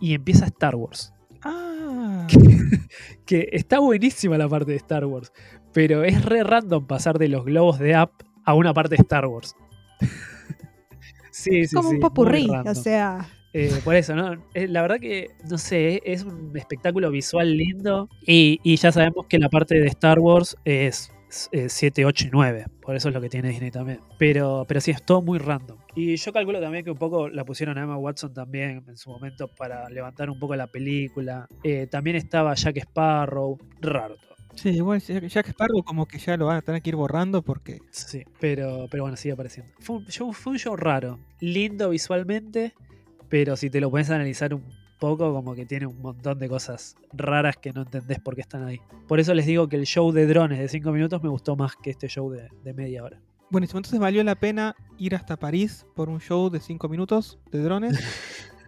y 0.00 0.14
empieza 0.14 0.46
Star 0.46 0.74
Wars. 0.74 1.14
Ah, 1.42 2.26
Que 3.24 3.48
está 3.52 3.78
buenísima 3.78 4.36
la 4.36 4.48
parte 4.48 4.72
de 4.72 4.76
Star 4.76 5.04
Wars, 5.04 5.32
pero 5.72 6.02
es 6.02 6.24
re 6.24 6.42
random 6.42 6.86
pasar 6.86 7.18
de 7.18 7.28
los 7.28 7.44
globos 7.44 7.78
de 7.78 7.94
App 7.94 8.10
a 8.44 8.54
una 8.54 8.74
parte 8.74 8.96
de 8.96 9.02
Star 9.02 9.26
Wars. 9.26 9.54
sí, 11.30 11.66
sí, 11.66 11.74
como 11.74 11.90
sí, 11.90 11.94
un 11.94 12.00
popurrí, 12.00 12.48
o 12.50 12.74
sea... 12.74 13.28
Eh, 13.52 13.80
por 13.84 13.94
eso, 13.94 14.14
¿no? 14.14 14.32
Eh, 14.54 14.68
la 14.68 14.82
verdad 14.82 14.98
que, 14.98 15.28
no 15.48 15.58
sé, 15.58 15.94
eh, 15.94 16.02
es 16.04 16.24
un 16.24 16.56
espectáculo 16.56 17.10
visual 17.10 17.56
lindo. 17.56 18.08
Y, 18.26 18.60
y 18.62 18.76
ya 18.76 18.92
sabemos 18.92 19.26
que 19.26 19.38
la 19.38 19.48
parte 19.48 19.78
de 19.78 19.86
Star 19.88 20.18
Wars 20.18 20.56
es, 20.64 21.12
es 21.50 21.72
7, 21.72 22.04
8 22.04 22.26
y 22.26 22.30
9. 22.32 22.66
Por 22.80 22.96
eso 22.96 23.08
es 23.08 23.14
lo 23.14 23.20
que 23.20 23.28
tiene 23.28 23.48
Disney 23.48 23.70
también. 23.70 24.00
Pero, 24.18 24.64
pero 24.66 24.80
sí, 24.80 24.90
es 24.90 25.02
todo 25.02 25.22
muy 25.22 25.38
random. 25.38 25.78
Y 25.94 26.16
yo 26.16 26.32
calculo 26.32 26.60
también 26.60 26.84
que 26.84 26.90
un 26.90 26.98
poco 26.98 27.28
la 27.28 27.44
pusieron 27.44 27.76
a 27.78 27.82
Emma 27.82 27.96
Watson 27.96 28.32
también 28.32 28.84
en 28.88 28.96
su 28.96 29.10
momento 29.10 29.48
para 29.48 29.88
levantar 29.90 30.30
un 30.30 30.38
poco 30.38 30.56
la 30.56 30.66
película. 30.66 31.46
Eh, 31.62 31.86
también 31.90 32.16
estaba 32.16 32.54
Jack 32.54 32.78
Sparrow. 32.78 33.58
Raro 33.80 34.16
todo. 34.16 34.34
sí, 34.54 34.70
igual 34.70 35.00
Jack 35.00 35.26
Jack 35.26 35.48
Sparrow 35.48 35.82
como 35.82 36.06
que 36.06 36.18
ya 36.18 36.36
lo 36.36 36.46
van 36.46 36.58
a 36.58 36.62
tener 36.62 36.80
que 36.80 36.90
ir 36.90 36.96
borrando 36.96 37.42
porque 37.42 37.80
Sí, 37.90 38.24
pero, 38.40 38.86
pero 38.90 39.04
bueno, 39.04 39.16
sigue 39.16 39.34
apareciendo. 39.34 39.72
Fue 39.80 39.96
un, 39.96 40.06
show, 40.06 40.32
fue 40.32 40.52
un 40.52 40.58
show 40.58 40.76
raro. 40.76 41.18
Lindo 41.40 41.90
visualmente, 41.90 42.74
pero 43.32 43.56
si 43.56 43.70
te 43.70 43.80
lo 43.80 43.90
puedes 43.90 44.10
analizar 44.10 44.52
un 44.52 44.62
poco, 44.98 45.32
como 45.32 45.54
que 45.54 45.64
tiene 45.64 45.86
un 45.86 45.98
montón 46.02 46.38
de 46.38 46.50
cosas 46.50 46.96
raras 47.14 47.56
que 47.56 47.72
no 47.72 47.80
entendés 47.80 48.20
por 48.20 48.34
qué 48.34 48.42
están 48.42 48.62
ahí. 48.62 48.78
Por 49.08 49.20
eso 49.20 49.32
les 49.32 49.46
digo 49.46 49.70
que 49.70 49.76
el 49.76 49.86
show 49.86 50.12
de 50.12 50.26
drones 50.26 50.58
de 50.58 50.68
5 50.68 50.92
minutos 50.92 51.22
me 51.22 51.30
gustó 51.30 51.56
más 51.56 51.74
que 51.82 51.88
este 51.88 52.08
show 52.08 52.30
de, 52.30 52.50
de 52.62 52.74
media 52.74 53.02
hora. 53.02 53.22
Buenísimo, 53.48 53.78
entonces 53.78 53.98
valió 53.98 54.22
la 54.22 54.34
pena 54.34 54.76
ir 54.98 55.14
hasta 55.14 55.38
París 55.38 55.86
por 55.94 56.10
un 56.10 56.20
show 56.20 56.50
de 56.50 56.60
5 56.60 56.90
minutos 56.90 57.38
de 57.50 57.62
drones. 57.62 57.98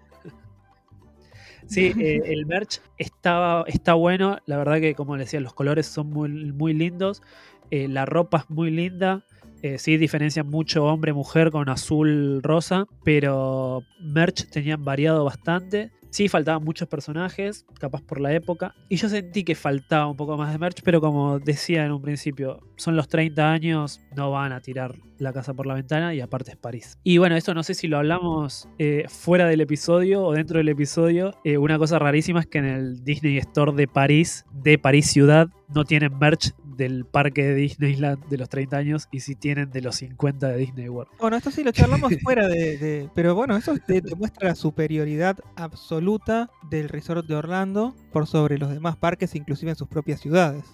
Sí, 1.67 1.95
eh, 1.99 2.21
el 2.27 2.45
merch 2.47 2.81
estaba, 2.99 3.65
está 3.67 3.95
bueno. 3.95 4.39
La 4.47 4.59
verdad 4.59 4.81
que, 4.81 4.95
como 4.95 5.17
les 5.17 5.27
decía, 5.27 5.41
los 5.41 5.55
colores 5.55 5.87
son 5.87 6.11
muy, 6.11 6.29
muy 6.53 6.75
lindos. 6.75 7.23
eh, 7.71 7.89
la 7.89 8.05
ropa 8.07 8.39
es 8.39 8.51
muy 8.51 8.71
linda. 8.71 9.25
Eh, 9.65 9.79
sí, 9.79 9.97
diferencian 9.97 10.47
mucho 10.47 10.85
hombre-mujer 10.85 11.51
con 11.51 11.71
azul 11.71 12.43
rosa. 12.43 12.85
Pero 13.03 13.83
merch 13.99 14.51
tenían 14.51 14.85
variado 14.85 15.25
bastante. 15.25 15.91
Sí, 16.11 16.29
faltaban 16.29 16.63
muchos 16.63 16.87
personajes, 16.87 17.65
capaz 17.81 18.03
por 18.03 18.21
la 18.21 18.35
época. 18.35 18.75
Y 18.91 18.97
yo 18.97 19.09
sentí 19.09 19.43
que 19.43 19.55
faltaba 19.55 20.07
un 20.07 20.17
poco 20.17 20.37
más 20.37 20.53
de 20.53 20.59
merch, 20.59 20.83
pero 20.85 21.01
como 21.01 21.39
decía 21.41 21.85
en 21.87 21.93
un 21.93 22.03
principio, 22.03 22.61
son 22.77 22.95
los 22.95 23.09
30 23.09 23.51
años, 23.51 24.01
no 24.15 24.31
van 24.31 24.53
a 24.53 24.61
tirar 24.61 24.95
la 25.19 25.33
casa 25.33 25.55
por 25.55 25.67
la 25.67 25.75
ventana 25.75 26.15
y 26.15 26.21
aparte 26.21 26.53
es 26.53 26.57
París. 26.57 26.99
Y 27.03 27.19
bueno, 27.19 27.35
esto 27.35 27.55
no 27.55 27.63
sé 27.63 27.75
si 27.75 27.89
lo 27.89 27.97
hablamos 27.97 28.69
eh, 28.79 29.07
fuera 29.09 29.47
del 29.47 29.63
episodio 29.63 30.23
o 30.23 30.33
dentro 30.35 30.59
del 30.59 30.69
episodio. 30.69 31.35
Eh, 31.43 31.57
una 31.57 31.79
cosa 31.79 31.99
rarísima 31.99 32.41
es 32.41 32.47
que 32.47 32.59
en 32.59 32.67
el 32.67 33.03
Disney 33.03 33.39
Store 33.39 33.73
de 33.73 33.89
París, 33.89 34.45
de 34.53 34.79
París 34.79 35.11
Ciudad, 35.11 35.49
no 35.75 35.85
tienen 35.85 36.17
merch 36.19 36.53
del 36.77 37.05
parque 37.05 37.45
de 37.45 37.55
Disneyland 37.55 38.25
de 38.29 38.39
los 38.39 38.49
30 38.49 38.77
años 38.77 39.09
y 39.11 39.21
sí 39.21 39.35
tienen 39.35 39.71
de 39.71 39.81
los 39.83 39.97
50 39.97 40.49
de 40.49 40.57
Disney 40.59 40.89
World. 40.89 41.11
Bueno, 41.19 41.37
esto 41.37 41.51
sí 41.51 41.63
lo 41.65 41.73
charlamos 41.73 42.13
fuera 42.23 42.47
de, 42.49 42.79
de- 42.79 43.11
Pero 43.15 43.35
bueno, 43.35 43.57
eso 43.57 43.75
te, 43.87 44.01
te 44.03 44.15
muestra 44.15 44.49
la 44.49 44.55
superioridad 44.55 45.39
absoluta 45.57 46.51
del 46.71 46.89
resort 46.89 47.27
de 47.27 47.35
Orlando 47.35 47.95
por 48.13 48.27
sobre 48.27 48.59
los 48.59 48.71
demás 48.71 48.97
parques, 48.97 49.35
inclusive 49.35 49.71
en 49.73 49.77
sus 49.77 49.89
propias 49.89 50.21
ciudades. 50.21 50.65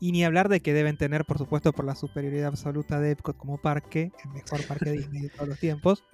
Y 0.00 0.12
ni 0.12 0.24
hablar 0.24 0.48
de 0.48 0.60
que 0.60 0.72
deben 0.74 0.96
tener, 0.96 1.24
por 1.24 1.38
supuesto, 1.38 1.72
por 1.72 1.84
la 1.84 1.94
superioridad 1.94 2.48
absoluta 2.48 3.00
de 3.00 3.12
Epcot 3.12 3.36
como 3.36 3.56
parque, 3.58 4.12
el 4.24 4.30
mejor 4.32 4.62
parque 4.66 4.90
Disney 4.92 5.22
de 5.22 5.28
todos 5.30 5.48
los 5.48 5.58
tiempos, 5.58 6.04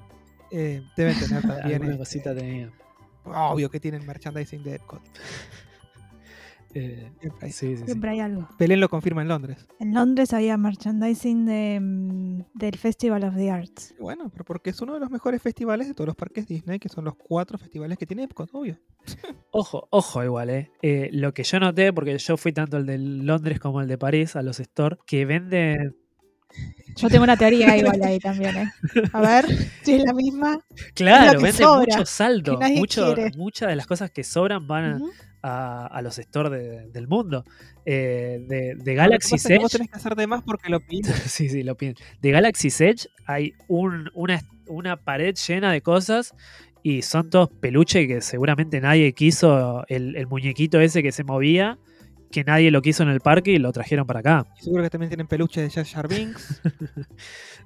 eh, 0.50 0.82
deben 0.96 1.18
tener 1.18 1.42
también... 1.42 1.64
Alguna 1.82 1.86
este, 1.92 1.98
cosita 1.98 2.34
tenía. 2.34 2.70
obvio 3.24 3.70
que 3.70 3.80
tienen 3.80 4.06
merchandising 4.06 4.62
de 4.62 4.74
Epcot. 4.76 5.02
Eh, 6.74 7.10
Siempre 7.20 7.46
hay. 7.46 7.52
sí, 7.52 7.66
sí, 7.68 7.76
sí. 7.76 7.84
Siempre 7.84 8.10
hay 8.10 8.20
algo. 8.20 8.48
Belén 8.58 8.80
lo 8.80 8.88
confirma 8.88 9.22
en 9.22 9.28
Londres. 9.28 9.66
En 9.78 9.92
Londres 9.92 10.32
había 10.32 10.56
merchandising 10.56 11.44
de, 11.44 11.78
mm, 11.80 12.42
del 12.54 12.76
Festival 12.76 13.24
of 13.24 13.36
the 13.36 13.50
Arts. 13.50 13.94
Bueno, 13.98 14.30
pero 14.30 14.44
porque 14.44 14.70
es 14.70 14.80
uno 14.80 14.94
de 14.94 15.00
los 15.00 15.10
mejores 15.10 15.42
festivales 15.42 15.88
de 15.88 15.94
todos 15.94 16.06
los 16.06 16.16
parques 16.16 16.46
Disney, 16.46 16.78
que 16.78 16.88
son 16.88 17.04
los 17.04 17.14
cuatro 17.16 17.58
festivales 17.58 17.98
que 17.98 18.06
tiene 18.06 18.24
Epcot, 18.24 18.48
obvio. 18.52 18.78
Ojo, 19.50 19.86
ojo 19.90 20.24
igual, 20.24 20.48
eh. 20.48 20.70
Eh, 20.80 21.10
Lo 21.12 21.34
que 21.34 21.42
yo 21.42 21.60
noté, 21.60 21.92
porque 21.92 22.16
yo 22.16 22.36
fui 22.38 22.52
tanto 22.52 22.78
el 22.78 22.86
de 22.86 22.96
Londres 22.96 23.60
como 23.60 23.82
el 23.82 23.88
de 23.88 23.98
París 23.98 24.34
a 24.34 24.42
los 24.42 24.58
store, 24.60 24.96
que 25.06 25.26
venden. 25.26 25.94
Yo 26.96 27.08
tengo 27.10 27.24
una 27.24 27.36
teoría 27.36 27.76
igual 27.76 28.02
ahí 28.02 28.18
también, 28.18 28.56
¿eh? 28.56 28.72
A 29.12 29.20
ver 29.20 29.46
si 29.82 29.94
es 29.94 30.04
la 30.04 30.14
misma. 30.14 30.58
Claro, 30.94 31.40
venden 31.40 31.68
mucho 31.68 32.06
saldo. 32.06 32.58
Mucho, 32.76 33.14
muchas 33.36 33.68
de 33.68 33.76
las 33.76 33.86
cosas 33.86 34.10
que 34.10 34.24
sobran 34.24 34.66
van 34.66 34.96
Ujú. 35.02 35.12
A, 35.42 35.86
a 35.86 36.02
los 36.02 36.16
stores 36.16 36.52
de- 36.52 36.88
del 36.90 37.08
mundo. 37.08 37.44
Eh, 37.84 38.44
de, 38.48 38.74
de 38.76 38.94
Galaxy 38.94 39.36
que 39.36 39.58
vos 39.58 39.64
Edge. 39.64 39.72
tenés 39.78 39.90
que 39.90 39.96
hacer 39.96 40.14
de 40.14 40.26
más 40.26 40.42
porque 40.42 40.70
lo 40.70 40.80
pides. 40.80 41.14
sí, 41.26 41.48
sí, 41.48 41.62
lo 41.62 41.76
piden. 41.76 41.96
De 42.20 42.30
Galaxy 42.30 42.68
Edge 42.68 43.08
hay 43.26 43.54
un- 43.68 44.10
una, 44.14 44.40
una 44.68 44.96
pared 44.96 45.34
llena 45.34 45.72
de 45.72 45.80
cosas 45.82 46.34
y 46.84 47.02
son 47.02 47.30
todos 47.30 47.48
peluches 47.60 48.06
que 48.08 48.20
seguramente 48.20 48.80
nadie 48.80 49.12
quiso. 49.12 49.84
El, 49.88 50.16
el 50.16 50.26
muñequito 50.26 50.80
ese 50.80 51.02
que 51.02 51.12
se 51.12 51.22
movía, 51.24 51.78
que 52.30 52.44
nadie 52.44 52.70
lo 52.70 52.80
quiso 52.82 53.02
en 53.02 53.08
el 53.10 53.20
parque 53.20 53.50
y 53.52 53.58
lo 53.58 53.70
trajeron 53.72 54.06
para 54.06 54.20
acá. 54.20 54.46
Y 54.58 54.64
seguro 54.64 54.82
que 54.82 54.90
también 54.90 55.10
tienen 55.10 55.26
peluches 55.26 55.62
de 55.64 55.70
Jar 55.70 55.86
Jar 55.86 56.08
Binks. 56.08 56.60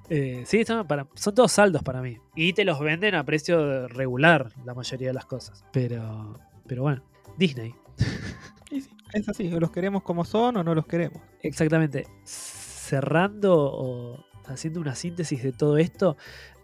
Eh, 0.09 0.43
sí, 0.45 0.63
son, 0.63 0.87
para- 0.87 1.07
son 1.15 1.35
todos 1.35 1.51
saldos 1.51 1.83
para 1.83 2.01
mí. 2.01 2.17
Y 2.35 2.53
te 2.53 2.63
los 2.63 2.79
venden 2.79 3.15
a 3.15 3.25
precio 3.25 3.87
regular 3.89 4.51
la 4.65 4.73
mayoría 4.73 5.09
de 5.09 5.13
las 5.13 5.25
cosas. 5.25 5.65
Pero, 5.73 6.39
pero 6.65 6.83
bueno, 6.83 7.03
Disney. 7.37 7.73
Y 8.69 8.81
sí, 8.81 8.89
es 9.13 9.29
así, 9.29 9.53
o 9.53 9.61
los 9.61 9.71
queremos 9.71 10.03
como 10.03 10.25
son 10.25 10.57
o 10.57 10.63
no 10.63 10.75
los 10.75 10.85
queremos. 10.85 11.21
Exactamente. 11.41 12.05
Cerrando 12.25 13.55
o 13.55 14.25
haciendo 14.45 14.81
una 14.81 14.93
síntesis 14.93 15.41
de 15.41 15.53
todo 15.53 15.77
esto, 15.77 16.17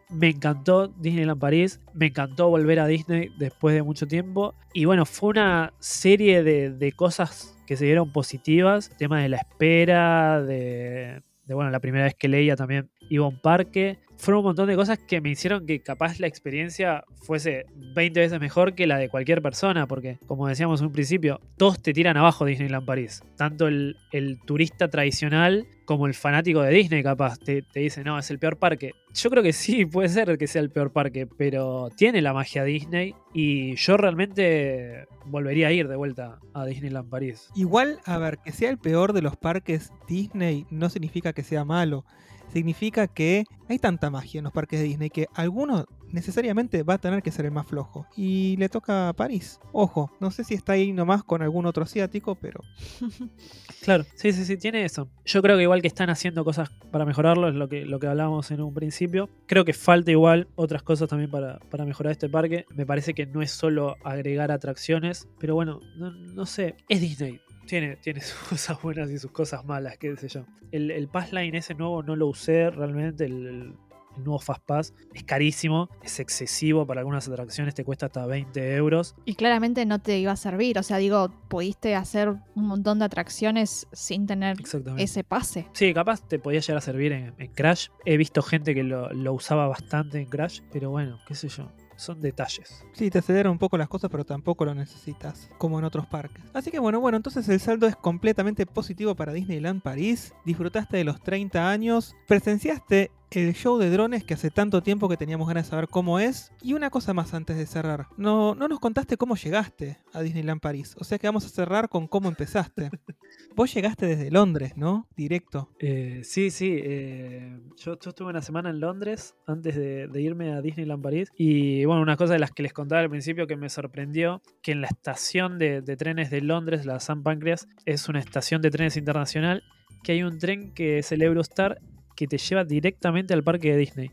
me 0.09 0.29
encantó 0.29 0.87
Disneyland 0.87 1.39
París, 1.39 1.79
me 1.93 2.07
encantó 2.07 2.49
volver 2.49 2.79
a 2.79 2.87
Disney 2.87 3.29
después 3.37 3.73
de 3.73 3.83
mucho 3.83 4.05
tiempo. 4.05 4.53
Y 4.73 4.85
bueno, 4.85 5.05
fue 5.05 5.29
una 5.29 5.73
serie 5.79 6.43
de, 6.43 6.71
de 6.71 6.91
cosas 6.91 7.55
que 7.65 7.77
se 7.77 7.85
dieron 7.85 8.11
positivas. 8.11 8.89
El 8.91 8.97
tema 8.97 9.21
de 9.21 9.29
la 9.29 9.37
espera, 9.37 10.41
de, 10.41 11.21
de, 11.45 11.53
bueno, 11.53 11.71
la 11.71 11.79
primera 11.79 12.05
vez 12.05 12.15
que 12.15 12.27
leía 12.27 12.55
también 12.55 12.89
iba 13.09 13.25
a 13.25 13.29
un 13.29 13.39
parque. 13.39 13.99
Fueron 14.23 14.39
un 14.39 14.45
montón 14.45 14.69
de 14.69 14.77
cosas 14.77 14.99
que 14.99 15.19
me 15.19 15.31
hicieron 15.31 15.65
que 15.65 15.81
capaz 15.81 16.17
la 16.21 16.27
experiencia 16.27 17.03
fuese 17.23 17.65
20 17.93 18.21
veces 18.21 18.39
mejor 18.39 18.73
que 18.73 18.87
la 18.87 18.97
de 18.97 19.09
cualquier 19.09 19.41
persona, 19.41 19.85
porque 19.85 20.17
como 20.27 20.47
decíamos 20.47 20.79
en 20.79 20.87
un 20.87 20.93
principio, 20.93 21.41
todos 21.57 21.81
te 21.81 21.91
tiran 21.91 22.15
abajo 22.15 22.45
Disneyland 22.45 22.85
París. 22.85 23.21
Tanto 23.35 23.67
el, 23.67 23.97
turista 24.45 24.87
tradicional 24.89 25.67
como 25.83 26.07
el 26.07 26.13
fanático 26.13 26.61
de 26.61 26.71
Disney 26.71 27.03
capaz 27.03 27.37
te, 27.37 27.63
te 27.63 27.81
dice, 27.81 28.05
no, 28.05 28.17
es 28.17 28.31
el 28.31 28.39
peor 28.39 28.55
parque. 28.55 28.93
Yo 29.13 29.29
creo 29.29 29.43
que 29.43 29.51
sí, 29.51 29.85
puede 29.91 30.07
ser 30.07 30.37
que 30.37 30.47
sea 30.47 30.61
el 30.61 30.69
peor 30.69 30.93
parque, 30.93 31.27
pero 31.27 31.89
tiene 31.97 32.21
la 32.21 32.31
magia 32.31 32.63
Disney 32.63 33.15
y 33.33 33.75
yo 33.75 33.97
realmente 33.97 35.05
volvería 35.25 35.67
a 35.67 35.73
ir 35.73 35.89
de 35.89 35.97
vuelta 35.97 36.39
a 36.53 36.65
Disneyland 36.65 37.09
París. 37.09 37.49
Igual, 37.55 37.99
a 38.05 38.17
ver, 38.19 38.37
que 38.37 38.53
sea 38.53 38.69
el 38.69 38.77
peor 38.77 39.11
de 39.11 39.21
los 39.21 39.35
parques 39.35 39.91
Disney 40.07 40.65
no 40.69 40.89
significa 40.89 41.33
que 41.33 41.43
sea 41.43 41.65
malo. 41.65 42.05
Significa 42.53 43.07
que 43.07 43.45
hay 43.67 43.79
tanta 43.79 44.11
magia 44.11 44.37
en 44.37 44.43
los 44.43 44.53
parques 44.53 44.79
de 44.79 44.85
Disney 44.85 45.09
que 45.09 45.25
alguno 45.33 45.85
necesariamente 46.11 46.83
va 46.83 46.93
a 46.93 46.97
tener 46.99 47.23
que 47.23 47.31
ser 47.31 47.45
el 47.45 47.51
más 47.51 47.65
flojo. 47.65 48.05
Y 48.15 48.55
le 48.57 48.69
toca 48.69 49.09
a 49.09 49.13
París. 49.13 49.59
Ojo, 49.71 50.11
no 50.19 50.29
sé 50.29 50.43
si 50.43 50.53
está 50.53 50.73
ahí 50.73 50.93
nomás 50.93 51.23
con 51.23 51.41
algún 51.41 51.65
otro 51.65 51.83
asiático, 51.83 52.35
pero 52.35 52.61
Claro, 53.83 54.05
sí, 54.15 54.31
sí, 54.31 54.45
sí, 54.45 54.55
tiene 54.57 54.85
eso. 54.85 55.09
Yo 55.25 55.41
creo 55.41 55.57
que 55.57 55.63
igual 55.63 55.81
que 55.81 55.87
están 55.87 56.11
haciendo 56.11 56.45
cosas 56.45 56.69
para 56.91 57.05
mejorarlo, 57.05 57.49
es 57.49 57.55
lo 57.55 57.67
que, 57.67 57.85
lo 57.85 57.99
que 57.99 58.07
hablábamos 58.07 58.51
en 58.51 58.61
un 58.61 58.73
principio. 58.73 59.29
Creo 59.47 59.65
que 59.65 59.73
falta 59.73 60.11
igual 60.11 60.47
otras 60.55 60.83
cosas 60.83 61.09
también 61.09 61.31
para, 61.31 61.57
para 61.71 61.85
mejorar 61.85 62.11
este 62.11 62.29
parque. 62.29 62.65
Me 62.69 62.85
parece 62.85 63.15
que 63.15 63.25
no 63.25 63.41
es 63.41 63.49
solo 63.49 63.97
agregar 64.03 64.51
atracciones, 64.51 65.27
pero 65.39 65.55
bueno, 65.55 65.79
no, 65.97 66.11
no 66.11 66.45
sé, 66.45 66.75
es 66.87 67.01
Disney. 67.01 67.41
Tiene, 67.65 67.95
tiene 67.97 68.21
sus 68.21 68.39
cosas 68.49 68.81
buenas 68.81 69.09
y 69.09 69.17
sus 69.19 69.31
cosas 69.31 69.65
malas, 69.65 69.97
qué 69.97 70.15
sé 70.17 70.27
yo. 70.27 70.45
El, 70.71 70.91
el 70.91 71.07
Passline 71.07 71.55
ese 71.55 71.75
nuevo 71.75 72.03
no 72.03 72.15
lo 72.15 72.27
usé 72.27 72.69
realmente, 72.69 73.25
el, 73.25 73.47
el- 73.47 73.75
el 74.15 74.23
nuevo 74.25 74.37
Fast 74.37 74.63
Pass. 74.63 74.93
Es 75.15 75.23
carísimo, 75.23 75.89
es 76.03 76.19
excesivo 76.19 76.85
para 76.85 76.99
algunas 77.01 77.27
atracciones, 77.27 77.73
te 77.73 77.83
cuesta 77.83 78.05
hasta 78.05 78.27
20 78.27 78.75
euros. 78.75 79.15
Y 79.25 79.33
claramente 79.33 79.87
no 79.87 79.97
te 80.03 80.19
iba 80.19 80.31
a 80.31 80.35
servir. 80.35 80.77
O 80.77 80.83
sea, 80.83 80.97
digo, 80.97 81.29
pudiste 81.49 81.95
hacer 81.95 82.29
un 82.29 82.67
montón 82.67 82.99
de 82.99 83.05
atracciones 83.05 83.87
sin 83.91 84.27
tener 84.27 84.57
ese 84.99 85.23
pase. 85.23 85.65
Sí, 85.73 85.95
capaz 85.95 86.21
te 86.27 86.37
podía 86.37 86.59
llegar 86.59 86.77
a 86.77 86.81
servir 86.81 87.11
en, 87.11 87.33
en 87.39 87.51
Crash. 87.53 87.87
He 88.05 88.17
visto 88.17 88.43
gente 88.43 88.75
que 88.75 88.83
lo, 88.83 89.11
lo 89.13 89.33
usaba 89.33 89.67
bastante 89.67 90.19
en 90.19 90.27
Crash, 90.27 90.59
pero 90.71 90.91
bueno, 90.91 91.17
qué 91.27 91.33
sé 91.33 91.47
yo. 91.47 91.71
Son 91.95 92.19
detalles. 92.19 92.83
sí, 92.93 93.09
te 93.09 93.19
aceleran 93.19 93.51
un 93.51 93.59
poco 93.59 93.77
las 93.77 93.87
cosas, 93.87 94.09
pero 94.09 94.25
tampoco 94.25 94.65
lo 94.65 94.75
necesitas, 94.75 95.49
como 95.57 95.79
en 95.79 95.85
otros 95.85 96.05
parques. 96.07 96.43
Así 96.53 96.71
que 96.71 96.79
bueno, 96.79 96.99
bueno, 96.99 97.17
entonces 97.17 97.47
el 97.49 97.59
saldo 97.59 97.87
es 97.87 97.95
completamente 97.95 98.65
positivo 98.65 99.15
para 99.15 99.33
Disneyland 99.33 99.81
París. 99.81 100.33
Disfrutaste 100.45 100.97
de 100.97 101.03
los 101.03 101.21
30 101.21 101.69
años, 101.69 102.15
presenciaste 102.27 103.11
el 103.31 103.53
show 103.53 103.77
de 103.77 103.89
drones 103.89 104.23
que 104.23 104.33
hace 104.33 104.51
tanto 104.51 104.83
tiempo 104.83 105.09
que 105.09 105.17
teníamos 105.17 105.47
ganas 105.47 105.65
de 105.65 105.69
saber 105.71 105.87
cómo 105.87 106.19
es. 106.19 106.51
Y 106.61 106.73
una 106.73 106.89
cosa 106.89 107.13
más 107.13 107.33
antes 107.33 107.57
de 107.57 107.65
cerrar. 107.65 108.07
No, 108.17 108.55
no 108.55 108.67
nos 108.67 108.79
contaste 108.79 109.17
cómo 109.17 109.35
llegaste 109.35 109.97
a 110.13 110.21
Disneyland 110.21 110.61
París. 110.61 110.95
O 110.99 111.03
sea 111.03 111.17
que 111.17 111.27
vamos 111.27 111.45
a 111.45 111.49
cerrar 111.49 111.89
con 111.89 112.07
cómo 112.07 112.29
empezaste. 112.29 112.91
Vos 113.55 113.73
llegaste 113.73 114.07
desde 114.07 114.31
Londres, 114.31 114.73
¿no? 114.75 115.07
Directo. 115.15 115.69
Eh, 115.79 116.21
sí, 116.23 116.49
sí. 116.49 116.79
eh, 116.83 117.59
yo, 117.77 117.93
estuve 117.93 118.29
una 118.29 118.41
semana 118.41 118.71
en 118.71 118.79
Londres 118.79 119.35
antes 119.45 119.75
de, 119.75 120.09
irme 120.21 120.53
a 120.53 120.61
Disneyland 120.61 121.03
París. 121.03 121.29
Y 121.37 121.85
bueno, 121.85 122.01
una 122.01 122.17
cosa 122.17 122.33
de 122.33 122.39
las 122.39 122.51
que 122.51 122.63
les 122.63 122.73
contaba 122.73 123.01
al 123.01 123.09
principio 123.09 123.45
que 123.45 123.55
me 123.55 123.69
sorprendió, 123.69 124.41
que 124.61 124.71
en 124.71 124.81
la 124.81 124.87
estación 124.87 125.59
de, 125.59 125.81
de 125.81 125.97
trenes 125.97 126.31
de 126.31 126.41
Londres, 126.41 126.85
la 126.85 126.99
San 126.99 127.21
Pancras, 127.21 127.67
es 127.85 128.09
una 128.09 128.19
estación 128.19 128.61
de 128.61 128.71
trenes 128.71 128.97
internacional, 128.97 129.63
que 130.03 130.13
hay 130.13 130.23
un 130.23 130.39
tren 130.39 130.73
que 130.73 130.97
es 130.99 131.11
el 131.11 131.21
Eurostar 131.21 131.79
que 132.15 132.27
te 132.27 132.37
lleva 132.37 132.63
directamente 132.63 133.33
al 133.33 133.43
parque 133.43 133.71
de 133.71 133.77
Disney. 133.77 134.11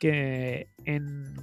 Que 0.00 0.68
en 0.84 1.34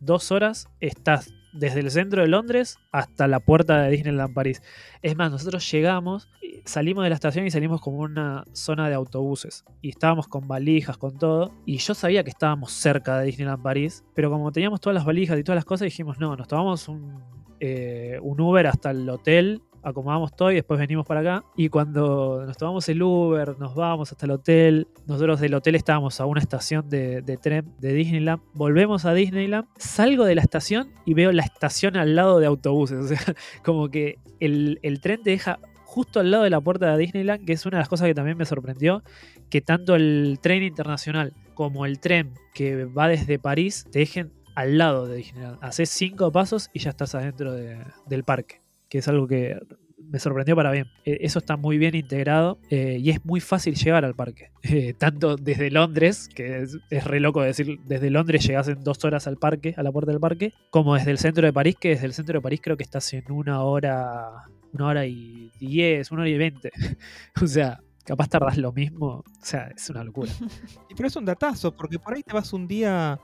dos 0.00 0.32
horas 0.32 0.68
estás 0.80 1.32
desde 1.58 1.80
el 1.80 1.90
centro 1.90 2.22
de 2.22 2.28
Londres 2.28 2.78
hasta 2.92 3.26
la 3.26 3.40
puerta 3.40 3.82
de 3.82 3.90
Disneyland 3.90 4.32
París. 4.32 4.62
Es 5.02 5.16
más, 5.16 5.30
nosotros 5.30 5.70
llegamos, 5.70 6.28
salimos 6.64 7.04
de 7.04 7.10
la 7.10 7.14
estación 7.14 7.46
y 7.46 7.50
salimos 7.50 7.80
como 7.80 7.98
una 7.98 8.44
zona 8.52 8.88
de 8.88 8.94
autobuses. 8.94 9.64
Y 9.82 9.90
estábamos 9.90 10.28
con 10.28 10.46
valijas, 10.46 10.96
con 10.96 11.18
todo. 11.18 11.52
Y 11.66 11.78
yo 11.78 11.94
sabía 11.94 12.22
que 12.22 12.30
estábamos 12.30 12.72
cerca 12.72 13.18
de 13.18 13.26
Disneyland 13.26 13.62
París, 13.62 14.04
pero 14.14 14.30
como 14.30 14.52
teníamos 14.52 14.80
todas 14.80 14.94
las 14.94 15.04
valijas 15.04 15.38
y 15.38 15.42
todas 15.42 15.56
las 15.56 15.64
cosas, 15.64 15.86
dijimos, 15.86 16.18
no, 16.18 16.36
nos 16.36 16.46
tomamos 16.46 16.88
un, 16.88 17.22
eh, 17.60 18.18
un 18.22 18.40
Uber 18.40 18.66
hasta 18.66 18.90
el 18.92 19.08
hotel 19.08 19.62
acomodamos 19.88 20.34
todo 20.34 20.50
y 20.52 20.56
después 20.56 20.78
venimos 20.78 21.06
para 21.06 21.20
acá. 21.20 21.44
Y 21.56 21.68
cuando 21.68 22.44
nos 22.46 22.56
tomamos 22.56 22.88
el 22.88 23.02
Uber, 23.02 23.58
nos 23.58 23.74
vamos 23.74 24.10
hasta 24.12 24.26
el 24.26 24.32
hotel, 24.32 24.86
nosotros 25.06 25.40
del 25.40 25.54
hotel 25.54 25.74
estábamos 25.74 26.20
a 26.20 26.26
una 26.26 26.40
estación 26.40 26.88
de, 26.88 27.22
tren 27.42 27.72
de 27.78 27.92
Disneyland, 27.92 28.42
volvemos 28.54 29.04
a 29.04 29.12
Disneyland, 29.14 29.66
salgo 29.76 30.24
de 30.24 30.34
la 30.34 30.42
estación 30.42 30.90
y 31.04 31.14
veo 31.14 31.32
la 31.32 31.42
estación 31.42 31.96
al 31.96 32.14
lado 32.14 32.38
de 32.40 32.46
autobuses. 32.46 32.98
O 33.04 33.08
sea, 33.08 33.20
como 33.64 33.88
que 33.88 34.18
el, 34.40 34.78
el 34.82 35.00
tren 35.00 35.22
te 35.22 35.30
deja 35.30 35.58
justo 35.84 36.20
al 36.20 36.30
lado 36.30 36.44
de 36.44 36.50
la 36.50 36.60
puerta 36.60 36.92
de 36.92 36.98
Disneyland, 36.98 37.44
que 37.46 37.54
es 37.54 37.64
una 37.66 37.78
de 37.78 37.80
las 37.82 37.88
cosas 37.88 38.06
que 38.06 38.14
también 38.14 38.36
me 38.36 38.44
sorprendió, 38.44 39.02
que 39.50 39.60
tanto 39.62 39.94
el 39.96 40.38
tren 40.42 40.62
internacional 40.62 41.32
como 41.54 41.86
el 41.86 41.98
tren 41.98 42.34
que 42.54 42.84
va 42.84 43.08
desde 43.08 43.38
París 43.38 43.86
te 43.90 44.00
dejen 44.00 44.30
al 44.54 44.76
lado 44.76 45.06
de 45.06 45.16
Disneyland. 45.16 45.58
Haces 45.62 45.88
cinco 45.88 46.30
pasos 46.30 46.68
y 46.74 46.80
ya 46.80 46.90
estás 46.90 47.14
adentro 47.14 47.52
de- 47.52 47.78
del 48.06 48.24
parque, 48.24 48.60
que 48.88 48.98
es 48.98 49.08
algo 49.08 49.26
que 49.26 49.58
me 49.98 50.18
sorprendió 50.18 50.56
para 50.56 50.70
bien. 50.70 50.86
Eh, 51.04 51.18
Eso 51.22 51.38
está 51.38 51.56
muy 51.56 51.78
bien 51.78 51.94
integrado 51.94 52.58
eh, 52.70 52.98
y 53.00 53.10
es 53.10 53.24
muy 53.24 53.40
fácil 53.40 53.74
llegar 53.74 54.04
al 54.04 54.14
parque. 54.14 54.50
Eh, 54.70 54.92
tanto 54.92 55.36
desde 55.36 55.70
Londres, 55.70 56.28
que 56.28 56.60
es, 56.62 56.76
es 56.90 57.04
re 57.04 57.20
loco 57.20 57.40
decir, 57.40 57.78
desde 57.86 58.10
Londres 58.10 58.46
llegas 58.46 58.68
en 58.68 58.84
dos 58.84 59.02
horas 59.02 59.26
al 59.26 59.38
parque, 59.38 59.74
a 59.78 59.82
la 59.82 59.90
puerta 59.90 60.10
del 60.10 60.20
parque, 60.20 60.52
como 60.70 60.94
desde 60.94 61.10
el 61.10 61.16
centro 61.18 61.46
de 61.46 61.54
París, 61.54 61.76
que 61.80 61.90
desde 61.90 62.04
el 62.04 62.12
centro 62.12 62.34
de 62.34 62.42
París 62.42 62.60
creo 62.62 62.76
que 62.76 62.82
estás 62.82 63.10
en 63.14 63.30
una 63.30 63.62
hora, 63.62 64.44
una 64.72 64.86
hora 64.86 65.06
y 65.06 65.50
diez, 65.58 66.10
una 66.10 66.22
hora 66.22 66.30
y 66.30 66.36
veinte. 66.36 66.70
o 67.42 67.46
sea, 67.46 67.80
capaz 68.04 68.28
tardás 68.28 68.58
lo 68.58 68.72
mismo. 68.72 69.24
O 69.24 69.24
sea, 69.44 69.68
es 69.74 69.88
una 69.88 70.04
locura. 70.04 70.32
Y 70.90 70.94
Pero 70.94 71.06
es 71.06 71.16
un 71.16 71.24
datazo, 71.24 71.74
porque 71.74 71.98
por 71.98 72.14
ahí 72.14 72.22
te 72.22 72.34
vas 72.34 72.52
un 72.52 72.68
día, 72.68 73.18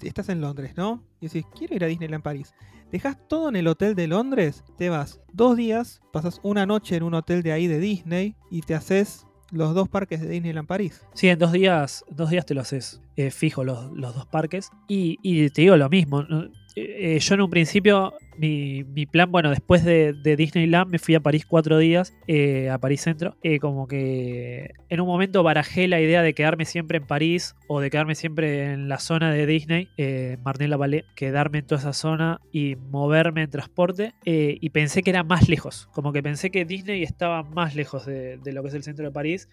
estás 0.00 0.28
en 0.28 0.40
Londres, 0.40 0.74
¿no? 0.76 1.02
Y 1.20 1.26
decís, 1.26 1.44
quiero 1.58 1.74
ir 1.74 1.84
a 1.84 1.88
Disneyland 1.88 2.22
París. 2.22 2.54
Dejas 2.94 3.18
todo 3.26 3.48
en 3.48 3.56
el 3.56 3.66
hotel 3.66 3.96
de 3.96 4.06
Londres, 4.06 4.62
te 4.78 4.88
vas 4.88 5.20
dos 5.32 5.56
días, 5.56 6.00
pasas 6.12 6.38
una 6.44 6.64
noche 6.64 6.94
en 6.94 7.02
un 7.02 7.14
hotel 7.14 7.42
de 7.42 7.50
ahí 7.50 7.66
de 7.66 7.80
Disney 7.80 8.36
y 8.52 8.60
te 8.60 8.76
haces 8.76 9.26
los 9.50 9.74
dos 9.74 9.88
parques 9.88 10.20
de 10.20 10.28
Disneyland 10.28 10.68
París. 10.68 11.04
Sí, 11.12 11.28
en 11.28 11.40
dos 11.40 11.50
días, 11.50 12.04
dos 12.08 12.30
días 12.30 12.46
te 12.46 12.54
lo 12.54 12.60
haces 12.60 13.02
eh, 13.16 13.32
fijo 13.32 13.64
los, 13.64 13.90
los 13.90 14.14
dos 14.14 14.26
parques. 14.26 14.70
Y, 14.86 15.18
y 15.22 15.50
te 15.50 15.62
digo 15.62 15.76
lo 15.76 15.88
mismo. 15.88 16.20
Eh, 16.20 17.16
eh, 17.16 17.18
yo 17.18 17.34
en 17.34 17.40
un 17.40 17.50
principio, 17.50 18.12
mi, 18.38 18.84
mi 18.84 19.06
plan, 19.06 19.30
bueno, 19.30 19.50
después 19.50 19.84
de, 19.84 20.12
Disneyland 20.36 20.90
me 20.90 20.98
fui 20.98 21.14
a 21.14 21.20
París 21.20 21.46
cuatro 21.46 21.78
días, 21.78 22.14
eh, 22.26 22.70
a 22.70 22.78
París 22.78 23.02
Centro. 23.02 23.36
Eh, 23.42 23.58
como 23.58 23.86
que 23.86 24.72
en 24.88 25.00
un 25.00 25.06
momento 25.06 25.42
barajé 25.42 25.88
la 25.88 26.00
idea 26.00 26.22
de 26.22 26.34
quedarme 26.34 26.64
siempre 26.64 26.98
en 26.98 27.06
París 27.06 27.54
o 27.68 27.80
de 27.80 27.90
quedarme 27.90 28.14
siempre 28.14 28.72
en 28.72 28.88
la 28.88 28.98
zona 28.98 29.32
de 29.32 29.46
Disney, 29.46 29.88
eh, 29.96 30.38
Martin 30.44 30.70
Lavallée, 30.70 31.04
quedarme 31.14 31.58
en 31.58 31.66
toda 31.66 31.80
esa 31.80 31.92
zona 31.92 32.40
y 32.52 32.76
moverme 32.76 33.42
en 33.42 33.50
transporte. 33.50 34.12
eh, 34.24 34.58
y 34.60 34.70
pensé 34.70 35.02
que 35.02 35.10
era 35.10 35.22
más 35.22 35.48
lejos. 35.48 35.88
Como 35.92 36.12
que 36.12 36.22
pensé 36.22 36.50
que 36.50 36.64
Disney 36.64 37.02
estaba 37.02 37.42
más 37.42 37.74
lejos 37.74 38.06
de, 38.06 38.38
de 38.38 38.52
lo 38.52 38.62
que 38.62 38.68
es 38.68 38.74
el 38.74 38.82
centro 38.82 39.04
de 39.04 39.10
París 39.10 39.48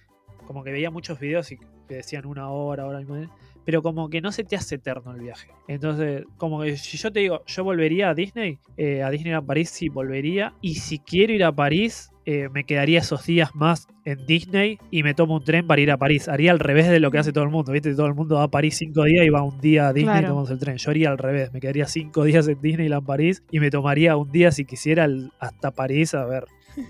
como 0.46 0.64
que 0.64 0.72
veía 0.72 0.92
muchos 0.92 1.20
videos 1.20 1.52
y 1.52 1.58
que 1.88 1.96
decían 1.96 2.26
una 2.26 2.50
hora, 2.50 2.86
hora 2.86 3.02
y 3.02 3.06
media, 3.06 3.30
pero 3.66 3.82
como 3.82 4.10
que 4.10 4.22
no 4.22 4.32
se 4.32 4.44
te 4.44 4.56
hace 4.56 4.76
eterno 4.76 5.14
el 5.14 5.22
viaje. 5.22 5.50
Entonces, 5.68 6.24
como 6.38 6.62
que 6.62 6.78
si 6.78 6.98
yo 6.98 7.12
te 7.12 7.20
digo, 7.20 7.44
yo 7.46 7.64
volvería 7.64 8.10
a 8.10 8.14
Disney, 8.14 8.60
eh, 8.78 9.04
a 9.04 9.10
Disneyland 9.10 9.46
París 9.46 9.70
sí 9.70 9.90
volvería, 9.90 10.54
y 10.62 10.76
si 10.76 11.00
quiero 11.00 11.34
ir 11.34 11.44
a 11.44 11.52
París, 11.52 12.12
eh, 12.26 12.50
me 12.54 12.66
quedaría 12.66 13.00
esos 13.00 13.26
días 13.26 13.56
más 13.56 13.88
en 14.06 14.26
Disney 14.28 14.78
y 14.92 15.02
me 15.02 15.16
tomo 15.16 15.36
un 15.38 15.44
tren 15.44 15.66
para 15.66 15.82
ir 15.82 15.90
a 15.92 15.98
París. 15.98 16.28
Haría 16.28 16.52
al 16.52 16.60
revés 16.60 16.88
de 16.88 17.00
lo 17.00 17.10
que 17.10 17.18
hace 17.18 17.34
todo 17.34 17.44
el 17.44 17.50
mundo, 17.50 17.72
¿viste? 17.72 17.96
Todo 17.96 18.06
el 18.06 18.14
mundo 18.14 18.36
va 18.36 18.44
a 18.44 18.48
París 18.48 18.78
cinco 18.78 19.04
días 19.06 19.26
y 19.26 19.30
va 19.30 19.42
un 19.42 19.60
día 19.60 19.88
a 19.88 19.94
Disney 19.94 20.20
y 20.20 20.26
tomamos 20.26 20.52
el 20.52 20.60
tren. 20.60 20.78
Yo 20.78 20.92
haría 20.92 21.10
al 21.10 21.18
revés, 21.18 21.52
me 21.52 21.60
quedaría 21.60 21.88
cinco 21.88 22.24
días 22.24 22.48
en 22.48 22.62
Disneyland 22.62 23.06
París 23.06 23.44
y 23.50 23.60
me 23.60 23.72
tomaría 23.72 24.16
un 24.18 24.32
día, 24.32 24.52
si 24.52 24.66
quisiera, 24.66 25.08
hasta 25.40 25.72
París 25.72 26.14
a 26.14 26.26
ver 26.26 26.46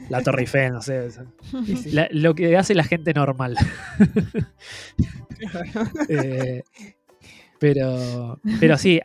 la 0.09 0.21
Torre 0.21 0.41
Eiffel, 0.41 0.73
no 0.73 0.81
sé. 0.81 1.09
la- 1.91 2.07
lo 2.11 2.33
que 2.35 2.55
hace 2.57 2.73
la 2.75 2.83
gente 2.83 3.13
normal. 3.13 3.57
Eh, 6.07 6.61
pero, 7.59 8.39
pero 8.59 8.77
sí, 8.77 8.99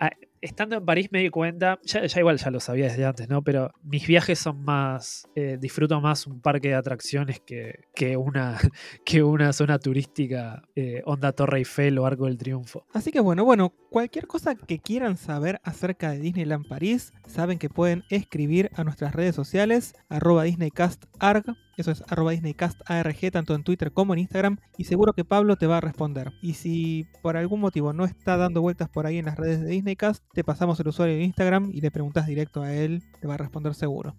estando 0.46 0.76
en 0.76 0.84
París 0.84 1.08
me 1.10 1.20
di 1.20 1.28
cuenta, 1.28 1.78
ya, 1.84 2.04
igual 2.18 2.38
ya 2.38 2.50
lo 2.50 2.60
sabía 2.60 2.86
desde 2.86 3.04
antes, 3.04 3.28
¿no? 3.28 3.42
Pero 3.42 3.72
mis 3.82 4.06
viajes 4.06 4.38
son 4.38 4.64
más, 4.64 5.28
eh, 5.34 5.58
disfruto 5.60 6.00
más 6.00 6.26
un 6.26 6.40
parque 6.40 6.68
de 6.68 6.74
atracciones 6.74 7.40
que, 7.40 7.84
que, 7.94 8.16
una, 8.16 8.58
que 9.04 9.22
una 9.22 9.52
zona 9.52 9.78
turística, 9.78 10.62
eh, 10.74 11.02
onda 11.04 11.32
Torre 11.32 11.58
Eiffel 11.58 11.98
o 11.98 12.06
Arco 12.06 12.26
del 12.26 12.38
Triunfo. 12.38 12.86
Así 12.92 13.10
que 13.10 13.20
bueno, 13.20 13.44
bueno, 13.44 13.72
cualquier 13.90 14.26
cosa 14.26 14.54
que 14.54 14.78
quieran 14.78 15.16
saber 15.16 15.60
acerca 15.64 16.10
de 16.10 16.20
Disneyland 16.20 16.66
París, 16.68 17.12
saben 17.26 17.58
que 17.58 17.68
pueden 17.68 18.04
escribir 18.08 18.70
a 18.74 18.84
nuestras 18.84 19.14
redes 19.14 19.34
sociales, 19.34 19.94
arroba 20.08 20.44
DisneyCastArg, 20.44 21.56
eso 21.76 21.90
es 21.90 22.02
arroba 22.08 22.32
DisneyCastARG, 22.32 23.30
tanto 23.30 23.54
en 23.54 23.62
Twitter 23.62 23.92
como 23.92 24.14
en 24.14 24.20
Instagram, 24.20 24.58
y 24.78 24.84
seguro 24.84 25.12
que 25.12 25.24
Pablo 25.24 25.56
te 25.56 25.66
va 25.66 25.78
a 25.78 25.80
responder. 25.80 26.32
Y 26.42 26.54
si 26.54 27.06
por 27.22 27.36
algún 27.36 27.60
motivo 27.60 27.92
no 27.92 28.04
está 28.04 28.36
dando 28.36 28.62
vueltas 28.62 28.88
por 28.88 29.06
ahí 29.06 29.18
en 29.18 29.26
las 29.26 29.36
redes 29.36 29.60
de 29.60 29.68
Disneycast, 29.68 30.24
te 30.32 30.44
pasamos 30.44 30.80
el 30.80 30.88
usuario 30.88 31.16
de 31.16 31.22
Instagram 31.22 31.70
y 31.72 31.80
le 31.80 31.90
preguntas 31.90 32.26
directo 32.26 32.62
a 32.62 32.72
él, 32.72 33.02
te 33.20 33.26
va 33.26 33.34
a 33.34 33.38
responder 33.38 33.74
seguro. 33.74 34.16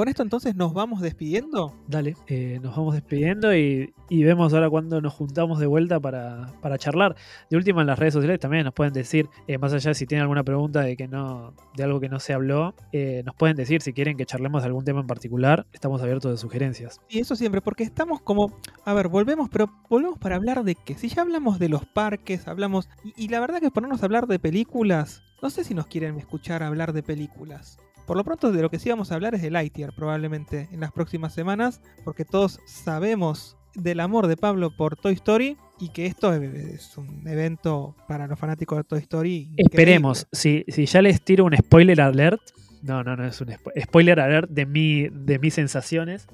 Con 0.00 0.08
esto 0.08 0.22
entonces 0.22 0.56
nos 0.56 0.72
vamos 0.72 1.02
despidiendo. 1.02 1.74
Dale, 1.86 2.16
eh, 2.26 2.58
nos 2.62 2.74
vamos 2.74 2.94
despidiendo 2.94 3.54
y, 3.54 3.92
y 4.08 4.24
vemos 4.24 4.54
ahora 4.54 4.70
cuando 4.70 5.02
nos 5.02 5.12
juntamos 5.12 5.58
de 5.60 5.66
vuelta 5.66 6.00
para, 6.00 6.54
para 6.62 6.78
charlar. 6.78 7.16
De 7.50 7.58
última 7.58 7.82
en 7.82 7.86
las 7.86 7.98
redes 7.98 8.14
sociales 8.14 8.40
también 8.40 8.64
nos 8.64 8.72
pueden 8.72 8.94
decir, 8.94 9.28
eh, 9.46 9.58
más 9.58 9.74
allá 9.74 9.92
si 9.92 10.06
tienen 10.06 10.22
alguna 10.22 10.42
pregunta 10.42 10.80
de 10.80 10.96
que 10.96 11.06
no, 11.06 11.52
de 11.76 11.84
algo 11.84 12.00
que 12.00 12.08
no 12.08 12.18
se 12.18 12.32
habló, 12.32 12.74
eh, 12.92 13.22
nos 13.26 13.34
pueden 13.34 13.56
decir 13.56 13.82
si 13.82 13.92
quieren 13.92 14.16
que 14.16 14.24
charlemos 14.24 14.62
de 14.62 14.68
algún 14.68 14.86
tema 14.86 15.00
en 15.00 15.06
particular. 15.06 15.66
Estamos 15.74 16.00
abiertos 16.00 16.30
de 16.30 16.38
sugerencias. 16.38 16.98
Y 17.10 17.18
eso 17.18 17.36
siempre, 17.36 17.60
porque 17.60 17.84
estamos 17.84 18.22
como, 18.22 18.56
a 18.86 18.94
ver, 18.94 19.08
volvemos, 19.08 19.50
pero 19.50 19.70
volvemos 19.90 20.18
para 20.18 20.36
hablar 20.36 20.64
de 20.64 20.76
que 20.76 20.94
si 20.94 21.10
ya 21.10 21.20
hablamos 21.20 21.58
de 21.58 21.68
los 21.68 21.84
parques, 21.84 22.48
hablamos, 22.48 22.88
y, 23.04 23.24
y 23.24 23.28
la 23.28 23.40
verdad 23.40 23.60
que 23.60 23.70
ponernos 23.70 24.02
a 24.02 24.06
hablar 24.06 24.28
de 24.28 24.38
películas, 24.38 25.22
no 25.42 25.50
sé 25.50 25.62
si 25.62 25.74
nos 25.74 25.88
quieren 25.88 26.16
escuchar 26.16 26.62
hablar 26.62 26.94
de 26.94 27.02
películas. 27.02 27.76
Por 28.10 28.16
lo 28.16 28.24
pronto 28.24 28.50
de 28.50 28.60
lo 28.60 28.70
que 28.70 28.80
sí 28.80 28.88
vamos 28.90 29.12
a 29.12 29.14
hablar 29.14 29.36
es 29.36 29.42
de 29.42 29.52
Lightyear 29.52 29.92
probablemente 29.94 30.68
en 30.72 30.80
las 30.80 30.90
próximas 30.90 31.32
semanas, 31.32 31.80
porque 32.02 32.24
todos 32.24 32.58
sabemos 32.66 33.56
del 33.76 34.00
amor 34.00 34.26
de 34.26 34.36
Pablo 34.36 34.72
por 34.76 34.96
Toy 34.96 35.12
Story 35.12 35.56
y 35.78 35.90
que 35.90 36.06
esto 36.06 36.34
es 36.34 36.98
un 36.98 37.22
evento 37.28 37.94
para 38.08 38.26
los 38.26 38.36
fanáticos 38.36 38.78
de 38.78 38.82
Toy 38.82 38.98
Story. 38.98 39.52
Esperemos, 39.56 40.26
si, 40.32 40.64
si 40.66 40.86
ya 40.86 41.02
les 41.02 41.22
tiro 41.22 41.44
un 41.44 41.56
spoiler 41.56 42.00
alert, 42.00 42.40
no, 42.82 43.04
no, 43.04 43.14
no 43.14 43.24
es 43.28 43.40
un 43.42 43.46
spo- 43.50 43.80
spoiler 43.80 44.18
alert 44.18 44.50
de, 44.50 44.66
mi, 44.66 45.06
de 45.08 45.38
mis 45.38 45.54
sensaciones. 45.54 46.26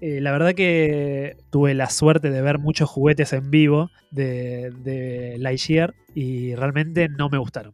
Eh, 0.00 0.20
la 0.20 0.32
verdad 0.32 0.52
que 0.54 1.36
tuve 1.50 1.74
la 1.74 1.90
suerte 1.90 2.30
de 2.30 2.42
ver 2.42 2.58
muchos 2.58 2.90
juguetes 2.90 3.32
en 3.34 3.52
vivo 3.52 3.88
de, 4.10 4.72
de 4.82 5.36
Lightyear 5.38 5.94
y 6.12 6.56
realmente 6.56 7.08
no 7.08 7.28
me 7.28 7.38
gustaron. 7.38 7.72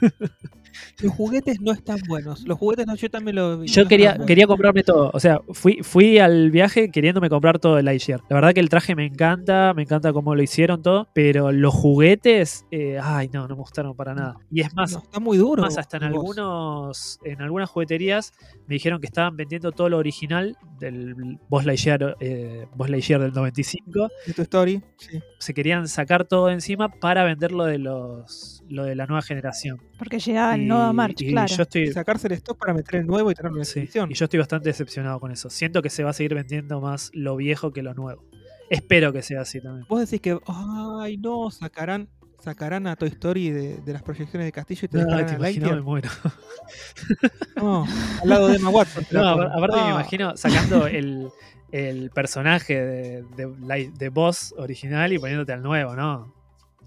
Los 1.02 1.12
juguetes 1.12 1.60
no 1.60 1.72
están 1.72 1.98
buenos. 2.08 2.44
Los 2.46 2.58
juguetes 2.58 2.86
no, 2.86 2.94
yo 2.94 3.10
también 3.10 3.36
lo 3.36 3.58
vi. 3.58 3.68
Yo 3.68 3.82
no 3.82 3.88
quería, 3.88 4.16
quería 4.26 4.46
comprarme 4.46 4.82
todo. 4.82 5.10
O 5.12 5.20
sea, 5.20 5.40
fui, 5.52 5.80
fui 5.82 6.18
al 6.18 6.50
viaje 6.50 6.90
queriéndome 6.90 7.28
comprar 7.28 7.58
todo 7.58 7.76
de 7.76 7.82
Lightyear. 7.82 8.20
La 8.28 8.36
verdad 8.36 8.52
que 8.52 8.60
el 8.60 8.68
traje 8.68 8.94
me 8.94 9.04
encanta, 9.06 9.72
me 9.74 9.82
encanta 9.82 10.12
cómo 10.12 10.34
lo 10.34 10.42
hicieron 10.42 10.82
todo, 10.82 11.08
pero 11.14 11.52
los 11.52 11.74
juguetes, 11.74 12.64
eh, 12.70 12.98
ay, 13.02 13.28
no, 13.32 13.42
no 13.48 13.54
me 13.56 13.60
gustaron 13.62 13.94
para 13.96 14.14
nada. 14.14 14.36
Y 14.50 14.60
es 14.60 14.74
más, 14.74 14.92
No, 14.92 14.98
está 14.98 15.20
muy 15.20 15.36
duro. 15.38 15.62
más 15.62 15.78
hasta 15.78 15.96
en 15.96 16.04
algunos 16.04 17.18
en 17.24 17.40
algunas 17.42 17.70
jugueterías 17.70 18.32
me 18.66 18.74
dijeron 18.74 19.00
que 19.00 19.06
estaban 19.06 19.36
vendiendo 19.36 19.72
todo 19.72 19.88
lo 19.88 19.98
original 19.98 20.56
del 20.78 21.38
Boss 21.48 21.64
Lightyear, 21.64 22.16
eh, 22.20 22.66
Buzz 22.74 22.88
Lightyear 22.90 23.20
del 23.20 23.32
95 23.32 24.08
de 24.26 24.32
tu 24.32 24.42
story. 24.42 24.82
Sí. 24.96 25.20
se 25.38 25.54
querían 25.54 25.88
sacar 25.88 26.24
todo 26.24 26.46
de 26.46 26.54
encima 26.54 26.88
para 26.88 27.24
venderlo 27.24 27.64
de 27.64 27.78
los 27.78 28.62
lo 28.68 28.84
de 28.84 28.94
la 28.94 29.06
nueva 29.06 29.20
generación 29.22 29.78
Porque 29.98 30.18
llegaba 30.18 30.54
el 30.54 30.66
March, 30.92 31.22
y 31.22 31.30
claro. 31.30 31.54
yo 31.54 31.62
estoy 31.62 31.92
Sacarse 31.92 32.26
el 32.26 32.32
stock 32.34 32.58
para 32.58 32.74
meter 32.74 33.00
el 33.00 33.06
nuevo 33.06 33.30
y 33.30 33.34
tenerlo 33.34 33.58
en 33.58 33.64
sí, 33.64 33.80
exhibición. 33.80 34.10
y 34.10 34.14
yo 34.14 34.24
estoy 34.24 34.38
bastante 34.38 34.68
decepcionado 34.68 35.18
con 35.20 35.30
eso 35.32 35.48
siento 35.50 35.80
que 35.82 35.90
se 35.90 36.04
va 36.04 36.10
a 36.10 36.12
seguir 36.12 36.34
vendiendo 36.34 36.80
más 36.80 37.10
lo 37.14 37.36
viejo 37.36 37.72
que 37.72 37.82
lo 37.82 37.94
nuevo 37.94 38.24
espero 38.70 39.12
que 39.12 39.22
sea 39.22 39.42
así 39.42 39.60
también 39.60 39.86
Vos 39.88 40.00
decís 40.00 40.20
que, 40.20 40.38
ay, 40.46 41.16
no, 41.16 41.50
sacarán 41.50 42.08
sacarán 42.40 42.86
a 42.86 42.96
Toy 42.96 43.08
Story 43.08 43.50
de, 43.50 43.76
de 43.78 43.92
las 43.94 44.02
proyecciones 44.02 44.46
de 44.46 44.52
Castillo 44.52 44.82
y 44.84 44.88
te 44.88 44.98
no, 44.98 45.04
dejarán 45.04 45.26
te 45.26 45.32
a 45.32 45.36
imagino, 45.36 45.70
me 45.70 45.80
muero. 45.80 46.10
No, 47.56 47.86
al 48.22 48.28
lado 48.28 48.48
de 48.48 48.56
Emma 48.56 48.68
Watson. 48.70 49.04
No, 49.12 49.28
aparte 49.28 49.76
me 49.76 49.82
Ah, 49.82 49.90
imagino 49.92 50.36
sacando 50.36 50.86
el, 50.86 51.28
el 51.72 52.10
personaje 52.10 52.74
de, 52.84 53.22
de, 53.36 53.90
de 53.96 54.08
Boss 54.10 54.54
original 54.58 55.12
y 55.12 55.18
poniéndote 55.18 55.52
al 55.52 55.62
nuevo, 55.62 55.94
¿no? 55.96 56.34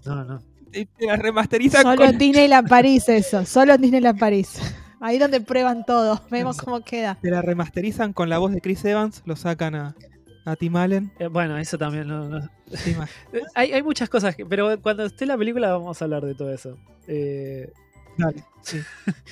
No, 0.04 0.24
no. 0.24 0.40
Y 0.72 0.86
Te 0.86 1.06
la 1.06 1.16
remasterizan 1.16 1.82
Solo 1.82 2.06
con- 2.06 2.18
Disneyland 2.18 2.68
París 2.68 3.08
eso, 3.08 3.44
solo 3.46 3.74
en 3.74 3.80
Disneyland 3.82 4.18
París. 4.18 4.60
Ahí 5.00 5.18
donde 5.18 5.40
prueban 5.40 5.84
todo, 5.86 6.20
vemos 6.30 6.56
cómo 6.58 6.80
queda. 6.80 7.16
te 7.22 7.30
la 7.30 7.40
remasterizan 7.42 8.12
con 8.12 8.28
la 8.28 8.38
voz 8.38 8.52
de 8.52 8.60
Chris 8.60 8.84
Evans, 8.84 9.22
lo 9.26 9.36
sacan 9.36 9.74
a, 9.76 9.94
a 10.44 10.56
Tim 10.56 10.74
Allen. 10.76 11.12
Eh, 11.20 11.28
bueno, 11.28 11.56
eso 11.58 11.78
también 11.78 12.08
no, 12.08 12.38
Eh, 12.38 12.96
Hay, 13.54 13.72
hay 13.72 13.82
muchas 13.82 14.08
cosas, 14.08 14.34
que- 14.34 14.44
pero 14.44 14.80
cuando 14.82 15.04
esté 15.04 15.24
la 15.26 15.38
película 15.38 15.70
vamos 15.72 16.00
a 16.02 16.04
hablar 16.04 16.24
de 16.24 16.34
todo 16.34 16.52
eso. 16.52 16.76
Eh, 17.06 17.70
Dale, 18.16 18.42
sí. 18.62 18.78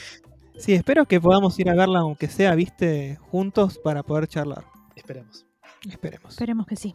Sí, 0.59 0.73
espero 0.73 1.05
que 1.05 1.21
podamos 1.21 1.59
ir 1.59 1.69
a 1.69 1.75
verla, 1.75 1.99
aunque 1.99 2.29
sea, 2.29 2.55
viste, 2.55 3.19
juntos 3.31 3.79
para 3.79 4.03
poder 4.03 4.27
charlar. 4.27 4.65
Esperemos. 4.95 5.45
Esperemos. 5.87 6.31
Esperemos 6.33 6.67
que 6.67 6.77
sí. 6.77 6.95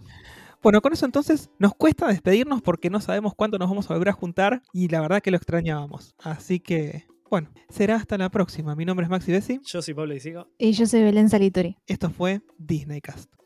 Bueno, 0.61 0.79
con 0.81 0.93
eso 0.93 1.07
entonces 1.07 1.49
nos 1.57 1.73
cuesta 1.73 2.07
despedirnos 2.07 2.61
porque 2.61 2.91
no 2.91 3.01
sabemos 3.01 3.33
cuándo 3.33 3.57
nos 3.57 3.67
vamos 3.67 3.89
a 3.89 3.93
volver 3.93 4.09
a 4.09 4.13
juntar 4.13 4.61
y 4.71 4.89
la 4.89 5.01
verdad 5.01 5.21
que 5.21 5.31
lo 5.31 5.37
extrañábamos. 5.37 6.13
Así 6.19 6.59
que, 6.59 7.05
bueno, 7.31 7.49
será 7.69 7.95
hasta 7.95 8.15
la 8.19 8.29
próxima. 8.29 8.75
Mi 8.75 8.85
nombre 8.85 9.05
es 9.05 9.09
Maxi 9.09 9.31
Bessi. 9.31 9.59
Yo 9.65 9.81
soy 9.81 9.95
Pablo 9.95 10.13
y 10.13 10.19
sigo. 10.19 10.47
Y 10.59 10.73
yo 10.73 10.85
soy 10.85 11.01
Belén 11.01 11.29
Salitori. 11.29 11.77
Esto 11.87 12.11
fue 12.11 12.41
Disneycast. 12.59 13.40